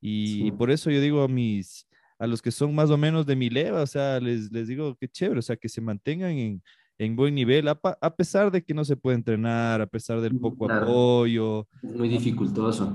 y, 0.00 0.46
y 0.48 0.52
sí. 0.52 0.52
por 0.52 0.70
eso 0.70 0.90
yo 0.90 1.00
digo 1.00 1.22
a 1.22 1.28
mis, 1.28 1.86
a 2.18 2.26
los 2.26 2.42
que 2.42 2.50
son 2.52 2.74
más 2.74 2.90
o 2.90 2.98
menos 2.98 3.26
de 3.26 3.36
mi 3.36 3.50
leva, 3.50 3.82
o 3.82 3.86
sea, 3.86 4.20
les, 4.20 4.50
les 4.52 4.68
digo 4.68 4.96
que 4.96 5.08
chévere, 5.08 5.38
o 5.40 5.42
sea, 5.42 5.56
que 5.56 5.68
se 5.68 5.80
mantengan 5.80 6.32
en, 6.32 6.62
en 6.98 7.16
buen 7.16 7.34
nivel, 7.34 7.68
a, 7.68 7.74
pa- 7.80 7.98
a 8.00 8.14
pesar 8.16 8.50
de 8.52 8.62
que 8.62 8.74
no 8.74 8.84
se 8.84 8.96
puede 8.96 9.16
entrenar, 9.16 9.80
a 9.80 9.86
pesar 9.86 10.20
del 10.20 10.34
poco 10.36 10.66
Claro, 10.66 10.86
apoyo, 10.86 11.66
es 11.82 11.94
muy 11.96 12.08
dificultoso. 12.08 12.92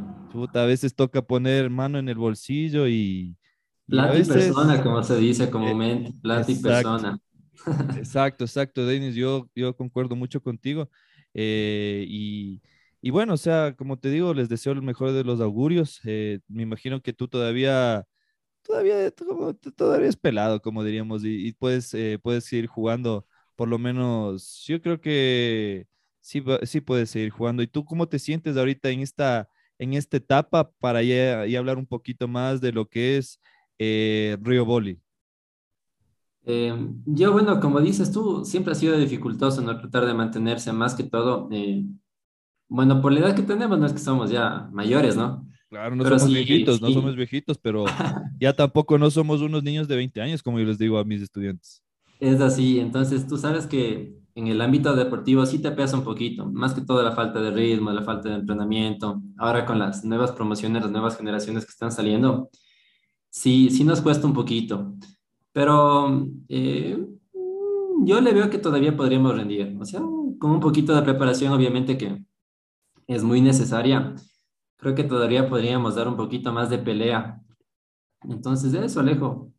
a 0.54 0.66
veces 0.66 0.96
toca 0.96 1.22
poner 1.22 1.70
mano 1.70 1.98
en 2.00 2.10
el 2.10 2.18
bolsillo 2.18 2.88
y, 2.88 2.94
y 2.94 3.38
Plata 3.88 4.18
y 4.18 4.24
persona, 4.24 4.82
como 4.84 5.04
se 5.04 5.16
dice 5.18 5.50
comúnmente, 5.52 6.14
plata 6.22 6.52
y 6.52 6.56
persona. 6.56 7.20
Exacto, 7.94 8.44
exacto, 8.44 8.86
Denis, 8.86 9.16
yo, 9.16 9.50
yo 9.56 9.76
concuerdo 9.76 10.16
mucho 10.16 10.42
contigo. 10.42 10.90
eh, 11.34 12.06
y, 12.08 12.62
y 13.02 13.10
bueno, 13.12 13.34
o 13.34 13.38
sea, 13.38 13.76
como 13.76 13.98
te 14.00 14.10
digo, 14.10 14.34
les 14.34 14.50
deseo 14.50 14.74
el 14.74 14.82
mejor 14.82 15.12
de 15.14 15.24
los 15.24 15.40
augurios. 15.42 16.02
eh, 16.06 16.40
me 16.48 16.64
imagino 16.64 17.02
que 17.02 17.14
tú 17.14 17.28
todavía, 17.28 18.06
todavía, 18.64 19.12
todavía 19.76 20.10
es 20.10 20.18
pelado, 20.18 20.62
como 20.62 20.84
diríamos, 20.84 21.24
y, 21.26 21.48
y 21.48 21.54
puedes, 21.54 21.94
eh, 21.94 22.20
puedes 22.22 22.46
seguir 22.46 22.68
jugando, 22.68 23.28
por 23.56 23.68
lo 23.70 23.80
menos, 23.80 24.64
yo 24.68 24.82
creo 24.82 25.02
que 25.02 25.88
sí, 26.22 26.44
sí 26.64 26.82
puedes 26.82 27.10
seguir 27.12 27.30
jugando. 27.32 27.64
¿Y 27.64 27.68
tú 27.68 27.86
cómo 27.86 28.08
te 28.10 28.20
sientes 28.20 28.58
ahorita 28.58 28.90
en 28.90 29.02
esta, 29.02 29.50
en 29.80 29.94
esta 29.94 30.18
etapa 30.18 30.72
para 30.80 31.04
ya, 31.04 31.46
ya 31.46 31.60
hablar 31.60 31.78
un 31.78 31.88
poquito 31.88 32.28
más 32.28 32.62
de 32.62 32.72
lo 32.74 32.88
que 32.90 33.18
es 33.18 33.40
eh, 33.80 34.38
Río 34.42 34.66
Boli? 34.66 35.00
Eh, 36.48 36.74
yo, 37.06 37.32
bueno, 37.34 37.60
como 37.60 37.82
dices 37.82 38.12
tú, 38.12 38.46
siempre 38.46 38.74
ha 38.74 38.76
sido 38.76 38.98
dificultoso 38.98 39.62
no 39.62 39.80
tratar 39.80 40.06
de 40.06 40.14
mantenerse 40.14 40.72
más 40.74 40.94
que 40.96 41.04
todo. 41.04 41.50
eh, 41.52 41.84
bueno, 42.70 43.02
por 43.02 43.14
la 43.14 43.20
edad 43.22 43.36
que 43.36 43.44
tenemos, 43.44 43.80
no 43.80 43.86
es 43.88 43.94
que 43.94 44.00
somos 44.00 44.32
ya 44.32 44.70
mayores, 44.74 45.18
¿no? 45.18 45.48
Claro, 45.70 45.96
no 45.96 46.06
Pero 46.06 46.20
somos 46.20 46.32
sí, 46.32 46.32
viejitos, 46.32 46.80
no 46.82 46.92
somos 46.92 47.16
viejitos, 47.16 47.58
pero 47.58 47.98
ya 48.40 48.54
tampoco 48.56 48.98
no 48.98 49.10
somos 49.12 49.42
unos 49.42 49.64
niños 49.64 49.88
de 49.88 49.96
20 49.96 50.22
años, 50.22 50.44
como 50.44 50.60
yo 50.60 50.66
les 50.66 50.78
digo 50.78 50.98
a 51.00 51.04
mis 51.04 51.22
estudiantes. 51.22 51.84
es 52.20 52.42
así. 52.42 52.80
Entonces, 52.80 53.28
tú 53.28 53.38
sabes 53.38 53.68
que 53.68 54.16
en 54.36 54.48
el 54.48 54.62
ámbito 54.62 54.96
deportivo 54.96 55.46
sí 55.46 55.60
te 55.62 55.72
pesa 55.72 55.98
un 55.98 56.04
poquito, 56.04 56.46
más 56.52 56.74
que 56.74 56.82
todo 56.82 57.02
la 57.04 57.14
falta 57.14 57.42
de 57.42 57.52
ritmo, 57.52 57.92
la 57.92 58.04
falta 58.04 58.30
de 58.30 58.36
entrenamiento. 58.36 59.22
Ahora 59.38 59.66
con 59.66 59.80
las 59.80 60.04
nuevas 60.06 60.32
promociones, 60.32 60.82
las 60.84 60.92
nuevas 60.92 61.18
generaciones 61.18 61.66
que 61.66 61.72
están 61.72 61.92
saliendo, 61.92 62.50
sí, 63.36 63.70
sí 63.70 63.84
nos 63.84 64.02
cuesta 64.02 64.26
un 64.26 64.34
poquito. 64.34 64.96
Pero 65.52 66.28
eh, 66.50 66.98
yo 68.04 68.22
le 68.22 68.34
veo 68.34 68.50
que 68.50 68.58
todavía 68.58 68.96
podríamos 68.96 69.36
rendir. 69.36 69.76
O 69.80 69.86
sea, 69.86 70.00
con 70.40 70.52
un 70.52 70.60
poquito 70.60 70.96
de 70.96 71.02
preparación, 71.02 71.54
obviamente 71.54 71.98
que 71.98 72.24
es 73.08 73.24
muy 73.24 73.42
necesaria. 73.42 74.16
Creo 74.78 74.96
que 74.96 75.04
todavía 75.04 75.50
podríamos 75.50 75.96
dar 75.96 76.08
un 76.08 76.16
poquito 76.16 76.52
más 76.52 76.70
de 76.70 76.80
pelea. 76.80 77.42
Entonces, 78.24 78.74
eso, 78.74 79.00
Alejo. 79.02 79.52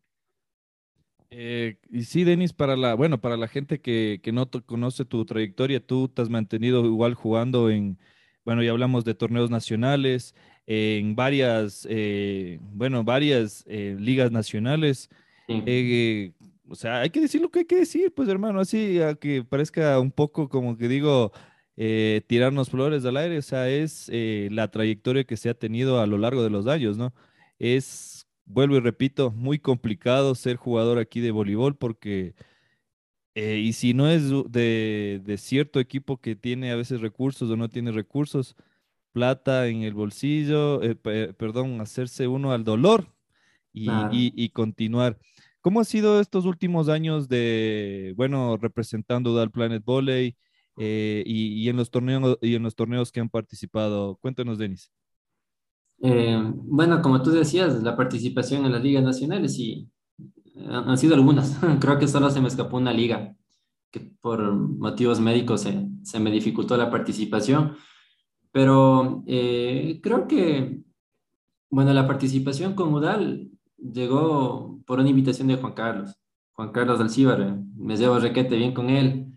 Eh, 1.29 1.77
y 1.89 2.03
sí, 2.03 2.23
Denis, 2.23 2.53
para 2.53 2.75
la, 2.75 2.95
bueno, 2.95 3.19
para 3.21 3.37
la 3.37 3.47
gente 3.47 3.79
que, 3.79 4.19
que 4.23 4.31
no 4.31 4.49
conoce 4.65 5.05
tu 5.05 5.23
trayectoria, 5.25 5.85
tú 5.85 6.07
te 6.07 6.21
has 6.21 6.29
mantenido 6.29 6.85
igual 6.85 7.13
jugando 7.13 7.69
en, 7.69 7.99
bueno, 8.45 8.63
ya 8.63 8.71
hablamos 8.71 9.03
de 9.03 9.13
torneos 9.13 9.49
nacionales, 9.49 10.35
en 10.67 11.15
varias, 11.15 11.87
eh, 11.89 12.59
bueno, 12.73 13.03
varias 13.03 13.63
eh, 13.67 13.95
ligas 13.99 14.31
nacionales. 14.31 15.09
Sí, 15.47 15.63
Eh, 15.65 16.33
o 16.69 16.75
sea, 16.75 16.99
hay 17.01 17.09
que 17.09 17.21
decir 17.21 17.41
lo 17.41 17.49
que 17.49 17.59
hay 17.59 17.65
que 17.65 17.77
decir, 17.77 18.13
pues 18.13 18.27
hermano, 18.27 18.59
así 18.59 19.01
a 19.01 19.15
que 19.15 19.43
parezca 19.43 19.99
un 19.99 20.11
poco 20.11 20.49
como 20.49 20.77
que 20.77 20.89
digo, 20.89 21.31
eh, 21.77 22.21
tirarnos 22.27 22.69
flores 22.69 23.05
al 23.05 23.15
aire, 23.17 23.37
o 23.37 23.41
sea, 23.41 23.69
es 23.69 24.09
la 24.11 24.69
trayectoria 24.69 25.23
que 25.23 25.37
se 25.37 25.49
ha 25.49 25.53
tenido 25.53 26.01
a 26.01 26.07
lo 26.07 26.17
largo 26.17 26.43
de 26.43 26.49
los 26.49 26.67
años, 26.67 26.97
¿no? 26.97 27.13
Es, 27.59 28.27
vuelvo 28.45 28.75
y 28.77 28.79
repito, 28.81 29.31
muy 29.31 29.59
complicado 29.59 30.35
ser 30.35 30.57
jugador 30.57 30.99
aquí 30.99 31.21
de 31.21 31.31
voleibol 31.31 31.77
porque, 31.77 32.35
eh, 33.35 33.59
y 33.59 33.73
si 33.73 33.93
no 33.93 34.09
es 34.09 34.23
de, 34.49 35.21
de 35.23 35.37
cierto 35.37 35.79
equipo 35.79 36.17
que 36.17 36.35
tiene 36.35 36.71
a 36.71 36.75
veces 36.75 37.01
recursos 37.01 37.49
o 37.49 37.55
no 37.55 37.69
tiene 37.69 37.91
recursos, 37.91 38.55
plata 39.17 39.67
en 39.67 39.83
el 39.83 39.93
bolsillo, 39.93 40.81
eh, 40.83 40.95
pe- 40.95 41.33
perdón, 41.33 41.81
hacerse 41.81 42.27
uno 42.27 42.51
al 42.51 42.63
dolor 42.63 43.07
y, 43.73 44.07
claro. 44.07 44.09
y- 44.09 44.33
y 44.35 44.49
continuar. 44.49 45.17
¿Cómo 45.61 45.81
ha 45.81 45.85
sido 45.85 46.19
estos 46.21 46.45
últimos 46.45 46.89
años 46.89 47.27
de, 47.29 48.13
bueno, 48.17 48.57
representando 48.57 49.39
al 49.41 49.51
Planet 49.51 49.83
Volley 49.85 50.37
eh, 50.77 51.23
y, 51.25 51.63
y 51.63 51.69
en 51.69 51.77
los 51.77 51.89
torneos 51.91 52.37
y 52.41 52.55
en 52.55 52.63
los 52.63 52.75
torneos 52.75 53.11
que 53.11 53.19
han 53.21 53.29
participado? 53.29 54.17
Cuéntanos, 54.21 54.57
Denis. 54.59 54.91
Eh, 56.01 56.37
bueno, 56.53 57.01
como 57.01 57.21
tú 57.23 57.31
decías, 57.31 57.81
la 57.81 57.95
participación 57.97 58.65
en 58.65 58.71
las 58.73 58.83
ligas 58.83 59.03
nacionales, 59.03 59.55
sí, 59.55 59.89
han 60.57 60.89
han 60.89 60.97
sido 60.97 61.15
algunas. 61.15 61.57
Creo 61.81 61.99
que 61.99 62.07
solo 62.07 62.29
se 62.31 62.41
me 62.41 62.47
escapó 62.49 62.77
una 62.77 62.93
liga, 62.93 63.35
que 63.91 64.01
por 64.21 64.41
motivos 64.53 65.19
médicos 65.19 65.61
se, 65.61 65.87
se 66.03 66.19
me 66.19 66.31
dificultó 66.31 66.77
la 66.77 66.91
participación. 66.91 67.77
Pero 68.57 69.23
eh, 69.27 69.99
creo 70.03 70.27
que 70.27 70.81
Bueno, 71.69 71.93
la 71.93 72.07
participación 72.07 72.75
con 72.75 72.93
Udal 72.93 73.51
llegó 73.77 74.79
por 74.85 74.99
una 74.99 75.09
invitación 75.09 75.47
de 75.49 75.57
Juan 75.57 75.73
Carlos. 75.73 76.15
Juan 76.53 76.71
Carlos 76.71 76.99
Alcíbar, 77.01 77.41
eh, 77.41 77.55
me 77.77 77.97
llevo 77.97 78.19
requete 78.19 78.55
bien 78.57 78.73
con 78.73 78.89
él. 78.89 79.27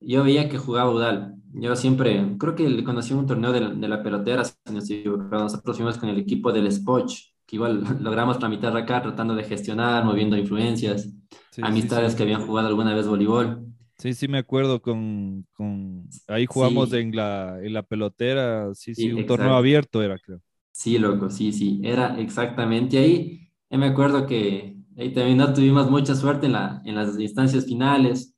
Yo 0.00 0.24
veía 0.24 0.48
que 0.48 0.58
jugaba 0.58 0.90
Udal. 0.92 1.36
Yo 1.54 1.76
siempre, 1.76 2.36
creo 2.38 2.54
que 2.56 2.68
le 2.68 2.84
conocí 2.84 3.14
un 3.14 3.26
torneo 3.26 3.52
de 3.52 3.60
la, 3.62 3.70
de 3.70 3.88
la 3.88 4.02
pelotera. 4.02 4.42
Nosotros 4.72 5.76
fuimos 5.76 5.98
con 5.98 6.08
el 6.10 6.18
equipo 6.18 6.52
del 6.52 6.70
Spoch, 6.72 7.12
que 7.46 7.56
igual 7.56 7.84
logramos 8.02 8.38
tramitar 8.38 8.76
acá 8.76 9.02
tratando 9.02 9.34
de 9.34 9.44
gestionar, 9.44 10.04
moviendo 10.04 10.36
influencias, 10.36 11.10
Sí, 11.50 11.64
sí, 11.66 11.66
amistades 11.66 12.14
sí. 12.14 12.16
que 12.16 12.22
habían 12.24 12.46
jugado 12.46 12.68
alguna 12.68 12.94
vez 12.94 13.06
voleibol. 13.08 13.67
Sí, 13.98 14.14
sí, 14.14 14.28
me 14.28 14.38
acuerdo 14.38 14.80
con, 14.80 15.44
con... 15.54 16.08
Ahí 16.28 16.46
jugamos 16.46 16.92
Sí, 16.92 16.94
en 16.94 17.14
la, 17.16 17.58
en 17.60 17.72
la 17.72 17.82
pelotera, 17.82 18.72
sí, 18.74 18.94
sí, 18.94 19.10
sí, 19.10 19.12
un 19.12 19.26
torneo 19.26 19.54
exacto. 19.54 19.56
abierto 19.56 20.02
era, 20.02 20.18
creo. 20.20 20.40
Sí, 20.72 20.98
loco, 20.98 21.28
sí, 21.30 21.52
sí, 21.52 21.80
era 21.82 22.18
exactamente 22.20 22.98
ahí. 22.98 23.50
Yo 23.68 23.78
me 23.78 23.86
acuerdo 23.86 24.26
que 24.26 24.76
ahí 24.96 25.12
también 25.12 25.38
no 25.38 25.52
tuvimos 25.52 25.90
mucha 25.90 26.14
suerte 26.14 26.46
en 26.46 26.52
la, 26.52 26.80
en 26.84 26.94
las 26.94 27.18
instancias 27.18 27.66
finales. 27.66 28.34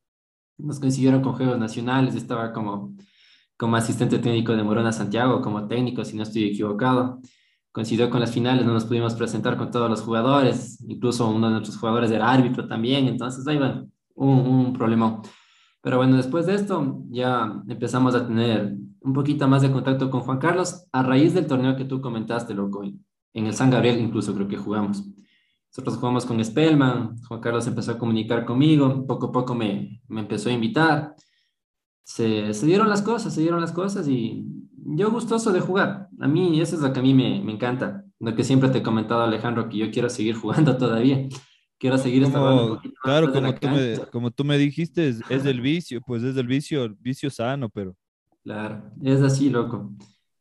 Nos 0.59 0.81
consiguieron 0.81 1.23
con 1.23 1.35
Juegos 1.35 1.59
Nacionales. 1.59 2.15
Estaba 2.15 2.53
como, 2.53 2.97
como 3.57 3.77
asistente 3.77 4.19
técnico 4.19 4.57
de 4.57 4.63
Morona 4.65 4.93
Santiago, 4.93 5.43
como 5.43 5.69
técnico, 5.69 6.05
si 6.05 6.17
no 6.17 6.25
estoy 6.25 6.45
equivocado. 6.47 7.21
Coincidió 7.73 8.11
con 8.11 8.21
las 8.21 8.33
finales, 8.33 8.67
no 8.67 8.73
nos 8.75 8.87
pudimos 8.87 9.15
presentar 9.15 9.57
con 9.59 9.71
todos 9.71 9.91
los 9.91 10.03
jugadores. 10.03 10.81
Incluso 10.89 11.29
uno 11.31 11.49
de 11.49 11.53
nuestros 11.55 11.79
jugadores 11.79 12.11
era 12.11 12.31
árbitro 12.33 12.69
también. 12.69 13.09
Entonces, 13.09 13.47
ahí 13.49 13.59
va, 13.59 13.85
un, 14.15 14.39
un 14.41 14.73
problema. 14.75 15.23
Pero 15.83 15.97
bueno, 15.97 16.17
después 16.17 16.47
de 16.47 16.55
esto 16.55 17.03
ya 17.11 17.63
empezamos 17.69 18.15
a 18.15 18.27
tener 18.27 18.77
un 19.01 19.13
poquito 19.13 19.49
más 19.49 19.63
de 19.63 19.73
contacto 19.73 20.11
con 20.11 20.21
Juan 20.21 20.39
Carlos 20.39 20.87
a 20.93 21.03
raíz 21.03 21.33
del 21.35 21.47
torneo 21.47 21.77
que 21.77 21.85
tú 21.85 22.01
comentaste, 22.01 22.55
loco. 22.55 22.83
En 23.33 23.47
el 23.47 23.55
San 23.55 23.71
Gabriel 23.71 23.99
incluso 23.99 24.35
creo 24.35 24.49
que 24.49 24.57
jugamos. 24.57 25.05
Nosotros 25.71 25.97
jugamos 25.97 26.27
con 26.27 26.45
Spellman, 26.45 27.17
Juan 27.23 27.41
Carlos 27.41 27.67
empezó 27.67 27.93
a 27.93 27.99
comunicar 27.99 28.45
conmigo, 28.45 29.07
poco 29.07 29.27
a 29.27 29.33
poco 29.33 29.55
me, 29.55 30.03
me 30.09 30.21
empezó 30.21 30.51
a 30.51 30.53
invitar. 30.53 31.15
Se, 32.03 32.53
dieron 32.67 32.89
las 32.89 33.03
cosas, 33.03 33.33
se 33.33 33.41
dieron 33.41 33.61
las 33.61 33.73
cosas 33.73 34.09
y 34.09 34.45
yo 34.85 35.11
gustoso 35.11 35.53
de 35.53 35.61
jugar. 35.61 36.09
A 36.19 36.27
mí 36.27 36.61
eso 36.61 36.75
es 36.75 36.83
lo 36.83 36.93
que 36.93 36.99
a 36.99 37.03
mí 37.03 37.15
me, 37.15 37.41
me 37.43 37.53
encanta. 37.53 38.05
Lo 38.19 38.35
que 38.35 38.45
siempre 38.45 38.69
te 38.69 38.79
he 38.79 38.83
comentado, 38.83 39.23
Alejandro, 39.23 39.69
que 39.69 39.79
yo 39.79 39.91
quiero 39.91 40.11
seguir 40.11 40.35
jugando 40.35 40.77
todavía. 40.79 41.29
Quiero 41.81 41.99
seguir 41.99 42.23
Como, 42.25 42.75
más 42.75 42.81
claro, 43.03 43.33
como 43.33 43.55
tú 43.55 43.69
me, 43.69 43.97
como 44.13 44.31
tú 44.31 44.45
me 44.45 44.59
dijiste, 44.59 45.09
es, 45.09 45.21
es 45.29 45.43
del 45.43 45.61
vicio, 45.61 46.01
pues 46.07 46.23
es 46.23 46.35
del 46.37 46.47
vicio, 46.47 46.95
vicio 47.01 47.31
sano, 47.31 47.69
pero 47.69 47.97
Claro, 48.43 48.83
es 49.03 49.21
así, 49.23 49.51
loco. 49.51 49.93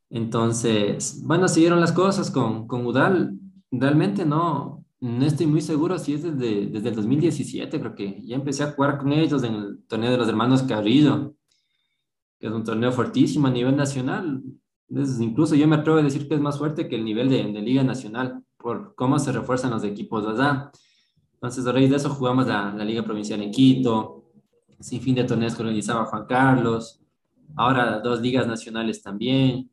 Entonces, 0.10 1.22
bueno, 1.24 1.48
siguieron 1.48 1.80
las 1.80 1.92
cosas 1.92 2.32
con, 2.32 2.68
con 2.68 2.86
Udal. 2.86 3.38
Realmente 3.72 4.26
no. 4.26 4.86
no 5.00 5.26
estoy 5.26 5.48
muy 5.48 5.62
seguro 5.62 6.00
si 6.00 6.14
es 6.14 6.24
desde, 6.24 6.68
desde 6.68 6.90
el 6.90 6.96
2017, 6.96 7.80
creo 7.80 7.96
que 7.96 8.22
ya 8.26 8.36
empecé 8.36 8.64
a 8.64 8.72
jugar 8.72 8.98
con 8.98 9.12
ellos 9.12 9.44
en 9.44 9.56
el 9.56 9.84
torneo 9.88 10.12
de 10.12 10.18
los 10.18 10.28
hermanos 10.30 10.64
Carrillo, 10.64 11.36
que 12.40 12.48
es 12.48 12.54
un 12.54 12.64
torneo 12.64 12.92
fuertísimo 12.92 13.48
a 13.48 13.52
nivel 13.52 13.76
nacional. 13.76 14.42
Incluso 15.20 15.56
yo 15.56 15.68
me 15.68 15.76
atrevo 15.76 16.00
a 16.00 16.04
decir 16.04 16.28
que 16.28 16.36
es 16.36 16.42
más 16.42 16.58
fuerte 16.58 16.88
que 16.88 16.96
el 16.96 17.06
nivel 17.06 17.30
de, 17.30 17.44
de 17.44 17.62
Liga 17.62 17.84
Nacional, 17.84 18.44
por 18.58 18.96
cómo 18.96 19.20
se 19.20 19.32
refuerzan 19.32 19.72
los 19.72 19.84
equipos 19.84 20.26
allá. 20.26 20.72
Entonces, 21.40 21.66
a 21.66 21.72
raíz 21.72 21.90
de 21.90 21.96
eso 21.96 22.10
jugamos 22.10 22.48
la, 22.48 22.74
la 22.74 22.84
Liga 22.84 23.02
Provincial 23.02 23.42
en 23.42 23.50
Quito, 23.50 24.26
sin 24.82 25.00
fin 25.00 25.16
de 25.16 25.24
torneos 25.24 25.56
que 25.56 25.62
organizaba 25.62 26.04
Juan 26.04 26.26
Carlos, 26.26 27.00
ahora 27.56 28.02
dos 28.02 28.20
ligas 28.20 28.46
nacionales 28.46 29.02
también. 29.02 29.72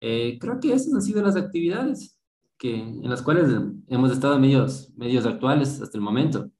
Eh, 0.00 0.38
creo 0.40 0.58
que 0.58 0.72
esas 0.72 0.94
han 0.94 1.02
sido 1.02 1.22
las 1.22 1.36
actividades 1.36 2.18
que, 2.56 2.74
en 2.74 3.10
las 3.10 3.20
cuales 3.20 3.50
hemos 3.88 4.10
estado 4.10 4.38
medios, 4.38 4.90
medios 4.96 5.26
actuales 5.26 5.78
hasta 5.82 5.98
el 5.98 6.02
momento. 6.02 6.50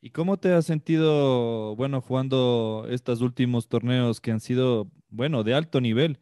¿Y 0.00 0.10
cómo 0.10 0.36
te 0.36 0.52
has 0.52 0.66
sentido, 0.66 1.74
bueno, 1.74 2.00
jugando 2.00 2.86
estos 2.88 3.20
últimos 3.20 3.66
torneos 3.66 4.20
que 4.20 4.30
han 4.30 4.40
sido, 4.40 4.88
bueno, 5.10 5.42
de 5.42 5.54
alto 5.54 5.80
nivel? 5.80 6.20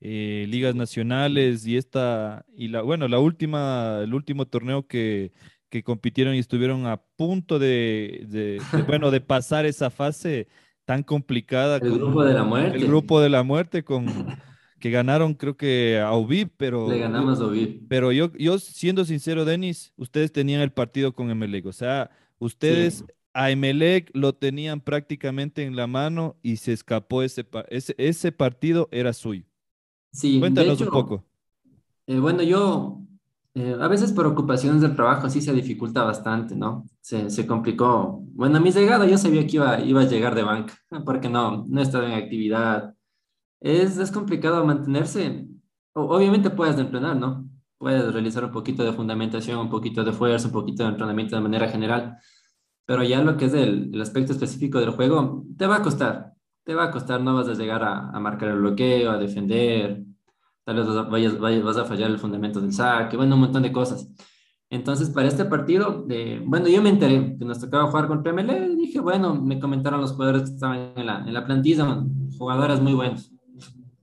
eh, 0.00 0.46
ligas 0.48 0.74
nacionales 0.74 1.66
y 1.66 1.76
esta, 1.76 2.46
y 2.54 2.68
la, 2.68 2.82
bueno, 2.82 3.08
la 3.08 3.18
última, 3.18 4.00
el 4.02 4.14
último 4.14 4.46
torneo 4.46 4.86
que, 4.86 5.32
que 5.70 5.82
compitieron 5.82 6.34
y 6.34 6.38
estuvieron 6.38 6.86
a 6.86 6.98
punto 7.16 7.58
de, 7.58 8.24
de, 8.28 8.66
de, 8.72 8.82
bueno, 8.82 9.10
de 9.10 9.20
pasar 9.20 9.66
esa 9.66 9.90
fase 9.90 10.48
tan 10.84 11.02
complicada 11.02 11.80
El 11.80 11.92
grupo 11.94 12.22
de 12.24 12.34
con 12.34 12.34
la 12.34 12.44
el 12.70 12.84
muerte, 12.84 12.86
grupo 12.86 13.20
de 13.20 13.28
la 13.30 13.42
muerte, 13.42 13.84
con 13.84 14.28
que 14.80 14.90
ganaron 14.90 15.34
creo 15.34 15.56
que 15.56 15.98
a 16.00 16.12
le 16.84 16.98
pero, 16.98 16.98
ganamos 16.98 17.40
a 17.40 17.46
Oviedo. 17.46 17.80
pero 17.88 18.12
yo, 18.12 18.32
yo 18.34 18.58
siendo 18.58 19.04
sincero, 19.04 19.44
Denis, 19.44 19.92
ustedes 19.96 20.32
tenían 20.32 20.60
el 20.60 20.72
partido 20.72 21.14
con 21.14 21.30
Emelec, 21.30 21.66
o 21.66 21.72
sea, 21.72 22.10
Sí, 22.60 22.74
ustedes 22.78 23.04
a 23.34 23.50
Emelec 23.50 24.10
lo 24.14 24.34
tenían 24.34 24.80
prácticamente 24.80 25.64
en 25.64 25.76
la 25.76 25.86
mano 25.86 26.36
y 26.42 26.56
se 26.58 26.72
escapó 26.72 27.22
ese, 27.22 27.46
ese, 27.70 27.94
ese 27.98 28.32
partido 28.32 28.88
era 28.92 29.12
suyo. 29.12 29.44
sí, 30.12 30.48
Cuéntanos 30.48 30.80
un 30.80 30.88
hecho, 30.88 30.90
poco. 30.90 31.24
eh, 32.06 32.18
bueno, 32.18 32.42
yo 32.42 33.02
eh, 33.58 33.76
a 33.80 33.88
veces 33.88 34.12
por 34.12 34.26
ocupaciones 34.26 34.80
del 34.82 34.94
trabajo 34.94 35.28
sí 35.28 35.40
se 35.40 35.52
dificulta 35.52 36.04
bastante, 36.04 36.54
¿no? 36.54 36.86
Se, 37.00 37.28
se 37.30 37.46
complicó. 37.46 38.20
Bueno, 38.32 38.58
a 38.58 38.60
mi 38.60 38.70
llegada 38.70 39.04
yo 39.06 39.18
sabía 39.18 39.46
que 39.46 39.56
iba, 39.56 39.80
iba 39.80 40.00
a 40.02 40.04
llegar 40.04 40.34
de 40.34 40.44
banca, 40.44 40.74
porque 41.04 41.28
no, 41.28 41.64
no 41.68 41.80
estaba 41.80 42.06
en 42.06 42.12
actividad. 42.12 42.94
Es, 43.60 43.98
es 43.98 44.12
complicado 44.12 44.64
mantenerse. 44.64 45.48
Obviamente 45.94 46.50
puedes 46.50 46.78
entrenar, 46.78 47.16
¿no? 47.16 47.48
Puedes 47.78 48.12
realizar 48.12 48.44
un 48.44 48.52
poquito 48.52 48.84
de 48.84 48.92
fundamentación, 48.92 49.58
un 49.58 49.70
poquito 49.70 50.04
de 50.04 50.12
fuerza, 50.12 50.46
un 50.46 50.52
poquito 50.52 50.84
de 50.84 50.90
entrenamiento 50.90 51.34
de 51.34 51.42
manera 51.42 51.68
general, 51.68 52.16
pero 52.86 53.02
ya 53.02 53.22
lo 53.22 53.36
que 53.36 53.46
es 53.46 53.54
el, 53.54 53.90
el 53.92 54.00
aspecto 54.00 54.32
específico 54.32 54.78
del 54.80 54.90
juego, 54.90 55.44
te 55.56 55.66
va 55.66 55.76
a 55.76 55.82
costar. 55.82 56.32
Te 56.64 56.74
va 56.74 56.84
a 56.84 56.90
costar, 56.90 57.20
no 57.20 57.34
vas 57.34 57.48
a 57.48 57.54
llegar 57.54 57.82
a, 57.82 58.10
a 58.10 58.20
marcar 58.20 58.50
el 58.50 58.58
bloqueo, 58.58 59.10
a 59.10 59.18
defender, 59.18 60.04
tal 60.68 60.76
vez 60.76 60.86
vas 60.86 60.96
a, 60.98 61.02
vayas- 61.08 61.38
vayas- 61.38 61.64
vas 61.64 61.78
a 61.78 61.86
fallar 61.86 62.10
el 62.10 62.18
fundamento 62.18 62.60
del 62.60 62.74
saque, 62.74 63.16
bueno, 63.16 63.36
un 63.36 63.40
montón 63.40 63.62
de 63.62 63.72
cosas. 63.72 64.06
Entonces, 64.68 65.08
para 65.08 65.26
este 65.26 65.46
partido, 65.46 66.04
eh, 66.10 66.42
bueno, 66.44 66.68
yo 66.68 66.82
me 66.82 66.90
enteré 66.90 67.38
que 67.38 67.44
nos 67.46 67.58
tocaba 67.58 67.86
jugar 67.90 68.06
contra 68.06 68.32
ML, 68.34 68.76
dije, 68.76 69.00
bueno, 69.00 69.34
me 69.34 69.58
comentaron 69.58 69.98
los 70.02 70.12
jugadores 70.12 70.42
que 70.42 70.50
estaban 70.56 70.92
en 70.94 71.06
la, 71.06 71.20
en 71.26 71.32
la 71.32 71.46
plantilla, 71.46 72.04
jugadores 72.36 72.82
muy 72.82 72.92
buenos, 72.92 73.32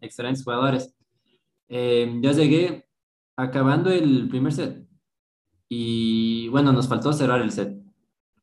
excelentes 0.02 0.44
jugadores. 0.44 0.96
Eh, 1.68 2.20
yo 2.24 2.32
llegué 2.32 2.88
acabando 3.38 3.92
el 3.92 4.28
primer 4.28 4.52
set 4.52 4.88
y 5.70 6.48
bueno, 6.50 6.74
nos 6.74 6.88
faltó 6.88 7.14
cerrar 7.14 7.42
el 7.44 7.52
set, 7.52 7.78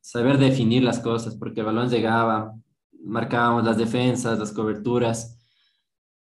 saber 0.00 0.38
definir 0.38 0.84
las 0.84 1.00
cosas, 1.00 1.34
porque 1.34 1.58
el 1.58 1.66
balón 1.66 1.88
llegaba, 1.90 2.54
marcábamos 3.04 3.64
las 3.64 3.78
defensas, 3.78 4.38
las 4.38 4.52
coberturas. 4.52 5.40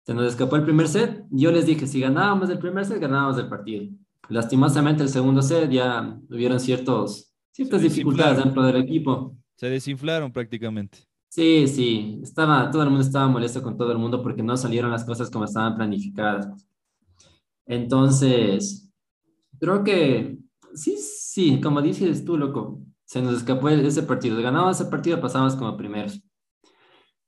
Se 0.10 0.16
nos 0.16 0.26
escapó 0.26 0.56
el 0.56 0.64
primer 0.64 0.88
set. 0.88 1.24
Yo 1.30 1.52
les 1.52 1.68
dije, 1.68 1.86
si 1.86 2.00
ganábamos 2.00 2.50
el 2.50 2.58
primer 2.58 2.84
set, 2.84 3.00
ganábamos 3.00 3.38
el 3.38 3.48
partido. 3.48 3.92
Lastimosamente 4.28 5.04
el 5.04 5.10
segundo 5.10 5.44
set 5.44 5.70
ya 5.70 6.20
hubieron 6.32 6.60
ciertos, 6.60 7.32
ciertas 7.52 7.84
dificultades 7.84 8.44
dentro 8.44 8.64
del 8.64 8.78
equipo. 8.78 9.38
se 9.56 9.70
desinflaron 9.70 10.32
prácticamente. 10.34 10.98
Sí, 11.28 11.68
sí, 11.68 12.20
estaba, 12.24 12.72
todo 12.72 12.82
el 12.82 12.90
mundo 12.90 13.04
estaba 13.06 13.28
molesto 13.28 13.62
con 13.62 13.78
todo 13.78 13.92
el 13.92 14.00
mundo 14.00 14.24
porque 14.24 14.42
no 14.42 14.58
salieron 14.58 14.90
las 14.90 15.06
cosas 15.06 15.30
como 15.30 15.46
estaban 15.46 15.76
planificadas. 15.76 16.68
Entonces, 17.68 18.92
creo 19.60 19.84
que 19.84 20.40
sí, 20.74 20.98
sí, 20.98 21.62
como 21.62 21.84
dices 21.84 22.26
tú, 22.26 22.36
loco, 22.36 22.82
se 23.06 23.22
nos 23.22 23.36
escapó 23.36 23.70
ese 23.70 24.02
partido. 24.02 24.42
Ganábamos 24.42 24.82
ese 24.82 24.90
partido, 24.90 25.22
pasamos 25.22 25.56
como 25.56 25.78
primeros. 25.78 26.20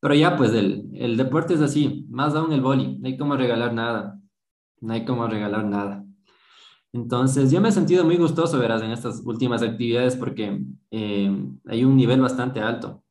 Pero 0.02 0.16
ya, 0.16 0.36
pues, 0.36 0.52
el, 0.52 1.16
deporte 1.16 1.54
es 1.54 1.62
así, 1.62 2.08
más 2.10 2.34
aún 2.34 2.52
el 2.52 2.62
boli, 2.62 2.98
no 2.98 3.08
hay 3.08 3.18
como 3.18 3.38
regalar 3.38 3.72
nada, 3.74 4.20
no 4.82 4.94
hay 4.94 5.06
como 5.06 5.28
regalar 5.28 5.64
nada. 5.66 6.04
Entonces, 6.92 7.52
yo 7.52 7.62
me 7.62 7.70
he 7.70 7.72
sentido 7.72 8.04
muy 8.04 8.18
gustoso, 8.18 8.58
verás, 8.58 8.82
en 8.82 8.92
estas 8.92 9.22
últimas 9.24 9.62
actividades 9.62 10.16
porque 10.16 10.60
eh, 10.90 11.32
hay 11.68 11.86
un 11.86 11.96
nivel 11.96 12.20
bastante 12.20 12.60
alto. 12.62 13.04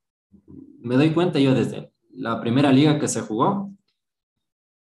Me 0.80 0.96
doy 0.96 1.12
cuenta 1.12 1.38
yo 1.38 1.54
desde 1.54 1.92
la 2.12 2.40
primera 2.40 2.72
liga 2.72 2.98
que 2.98 3.06
se 3.06 3.20
jugó, 3.20 3.72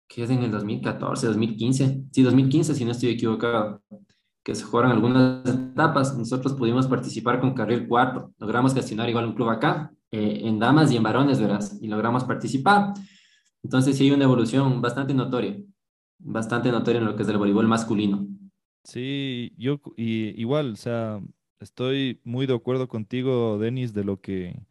que 0.06 0.22
es 0.22 0.30
en 0.30 0.44
el 0.44 0.52
2014, 0.52 1.26
2015, 1.26 2.04
sí, 2.12 2.22
2015, 2.22 2.74
si 2.76 2.84
no 2.84 2.92
estoy 2.92 3.10
equivocado, 3.10 3.82
que 4.44 4.54
se 4.54 4.64
jugaron 4.64 4.92
algunas 4.92 5.44
etapas. 5.46 6.16
Nosotros 6.16 6.54
pudimos 6.54 6.86
participar 6.86 7.40
con 7.40 7.54
Carril 7.54 7.88
4, 7.88 8.34
logramos 8.38 8.72
gestionar 8.72 9.08
igual 9.08 9.26
un 9.26 9.34
club 9.34 9.50
acá, 9.50 9.92
eh, 10.12 10.40
en 10.44 10.58
damas 10.58 10.92
y 10.92 10.96
en 10.96 11.02
varones, 11.02 11.40
verás, 11.40 11.78
y 11.80 11.88
logramos 11.88 12.24
participar. 12.24 12.94
Entonces, 13.62 13.96
sí 13.98 14.04
hay 14.04 14.12
una 14.12 14.24
evolución 14.24 14.80
bastante 14.82 15.14
notoria, 15.14 15.56
bastante 16.18 16.70
notoria 16.72 17.00
en 17.00 17.06
lo 17.06 17.16
que 17.16 17.22
es 17.24 17.28
el 17.28 17.38
voleibol 17.38 17.68
masculino. 17.68 18.26
Sí, 18.84 19.52
yo 19.58 19.80
y, 19.96 20.28
igual, 20.40 20.72
o 20.72 20.76
sea, 20.76 21.20
estoy 21.60 22.20
muy 22.24 22.46
de 22.46 22.54
acuerdo 22.54 22.88
contigo, 22.88 23.58
Denis, 23.58 23.92
de 23.92 24.04
lo 24.04 24.20
que, 24.20 24.62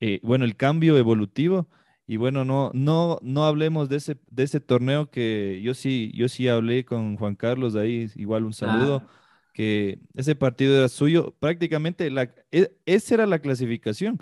eh, 0.00 0.20
bueno, 0.22 0.44
el 0.46 0.56
cambio 0.56 0.98
evolutivo. 0.98 1.68
Y 2.06 2.16
bueno, 2.18 2.44
no, 2.44 2.70
no, 2.74 3.18
no 3.22 3.44
hablemos 3.46 3.88
de 3.88 3.96
ese, 3.98 4.18
de 4.30 4.44
ese 4.44 4.60
torneo 4.60 5.10
que 5.10 5.60
yo 5.62 5.74
sí, 5.74 6.12
yo 6.14 6.28
sí 6.28 6.48
hablé 6.48 6.84
con 6.84 7.16
Juan 7.16 7.36
Carlos 7.36 7.74
de 7.74 7.82
ahí, 7.82 8.10
igual 8.16 8.44
un 8.44 8.54
saludo, 8.54 9.04
Ah, 9.04 9.20
que 9.52 10.00
ese 10.14 10.36
partido 10.36 10.76
era 10.78 10.88
suyo. 10.88 11.36
Prácticamente 11.40 12.10
la, 12.10 12.34
e- 12.52 12.76
esa 12.86 13.14
era 13.14 13.26
la 13.26 13.40
clasificación, 13.40 14.18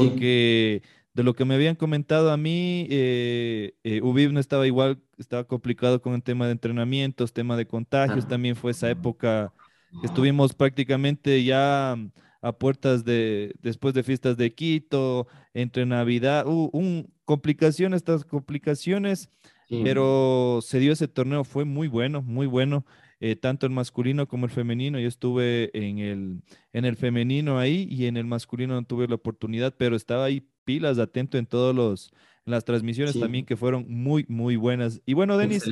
sí, 0.00 0.08
porque 0.08 0.82
de 1.16 1.22
lo 1.22 1.32
que 1.32 1.46
me 1.46 1.54
habían 1.54 1.76
comentado 1.76 2.30
a 2.30 2.36
mí, 2.36 2.86
eh, 2.90 3.72
eh, 3.84 4.02
UVIP 4.02 4.32
no 4.32 4.38
estaba 4.38 4.66
igual, 4.66 5.00
estaba 5.16 5.44
complicado 5.44 6.02
con 6.02 6.12
el 6.12 6.22
tema 6.22 6.44
de 6.44 6.52
entrenamientos, 6.52 7.32
tema 7.32 7.56
de 7.56 7.66
contagios, 7.66 8.26
ah, 8.26 8.28
también 8.28 8.54
fue 8.54 8.72
esa 8.72 8.90
época 8.90 9.50
que 9.98 10.06
estuvimos 10.06 10.52
prácticamente 10.52 11.42
ya 11.42 11.94
mm, 11.96 12.10
a 12.42 12.52
puertas 12.52 13.02
de, 13.06 13.54
después 13.62 13.94
de 13.94 14.02
fiestas 14.02 14.36
de 14.36 14.54
Quito, 14.54 15.26
entre 15.54 15.86
Navidad, 15.86 16.46
uh, 16.46 16.68
un, 16.74 17.10
complicaciones, 17.24 17.98
estas 17.98 18.26
complicaciones, 18.26 19.30
sí, 19.70 19.80
pero 19.82 20.58
se 20.60 20.80
dio 20.80 20.92
ese 20.92 21.08
torneo, 21.08 21.44
fue 21.44 21.64
muy 21.64 21.88
bueno, 21.88 22.20
muy 22.20 22.46
bueno, 22.46 22.84
eh, 23.20 23.36
tanto 23.36 23.66
el 23.66 23.72
masculino 23.72 24.28
como 24.28 24.46
el 24.46 24.50
femenino. 24.50 24.98
Yo 24.98 25.08
estuve 25.08 25.70
en 25.72 25.98
el, 25.98 26.42
en 26.72 26.84
el 26.84 26.96
femenino 26.96 27.58
ahí 27.58 27.86
y 27.90 28.06
en 28.06 28.16
el 28.16 28.26
masculino 28.26 28.74
no 28.74 28.84
tuve 28.84 29.08
la 29.08 29.14
oportunidad, 29.14 29.74
pero 29.76 29.96
estaba 29.96 30.24
ahí 30.24 30.48
pilas, 30.64 30.98
atento 30.98 31.38
en 31.38 31.46
todos 31.46 31.74
los, 31.74 32.12
en 32.44 32.52
las 32.52 32.64
transmisiones 32.64 33.18
también 33.18 33.46
que 33.46 33.56
fueron 33.56 33.86
muy, 33.88 34.26
muy 34.28 34.56
buenas. 34.56 35.00
Y 35.06 35.14
bueno, 35.14 35.38
Denis, 35.38 35.64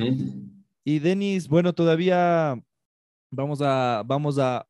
y 0.83 0.99
Denis, 0.99 1.47
bueno, 1.47 1.73
todavía 1.73 2.61
vamos 3.31 3.61
a, 3.61 4.03
vamos 4.05 4.39
a 4.39 4.67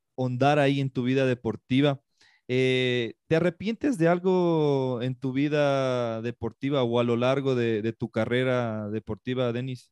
ahí 0.60 0.80
en 0.80 0.90
tu 0.90 1.04
vida 1.04 1.26
deportiva. 1.26 2.02
Eh, 2.48 3.16
¿te 3.28 3.38
arrepientes 3.38 3.98
de 3.98 4.08
algo 4.08 5.02
en 5.02 5.16
tu 5.16 5.34
vida 5.34 6.22
deportiva 6.22 6.84
o 6.84 7.00
a 7.00 7.04
lo 7.04 7.16
largo 7.16 7.56
de, 7.56 7.82
de 7.82 7.92
tu 7.92 8.10
carrera 8.10 8.88
deportiva, 8.90 9.52
Denis? 9.52 9.92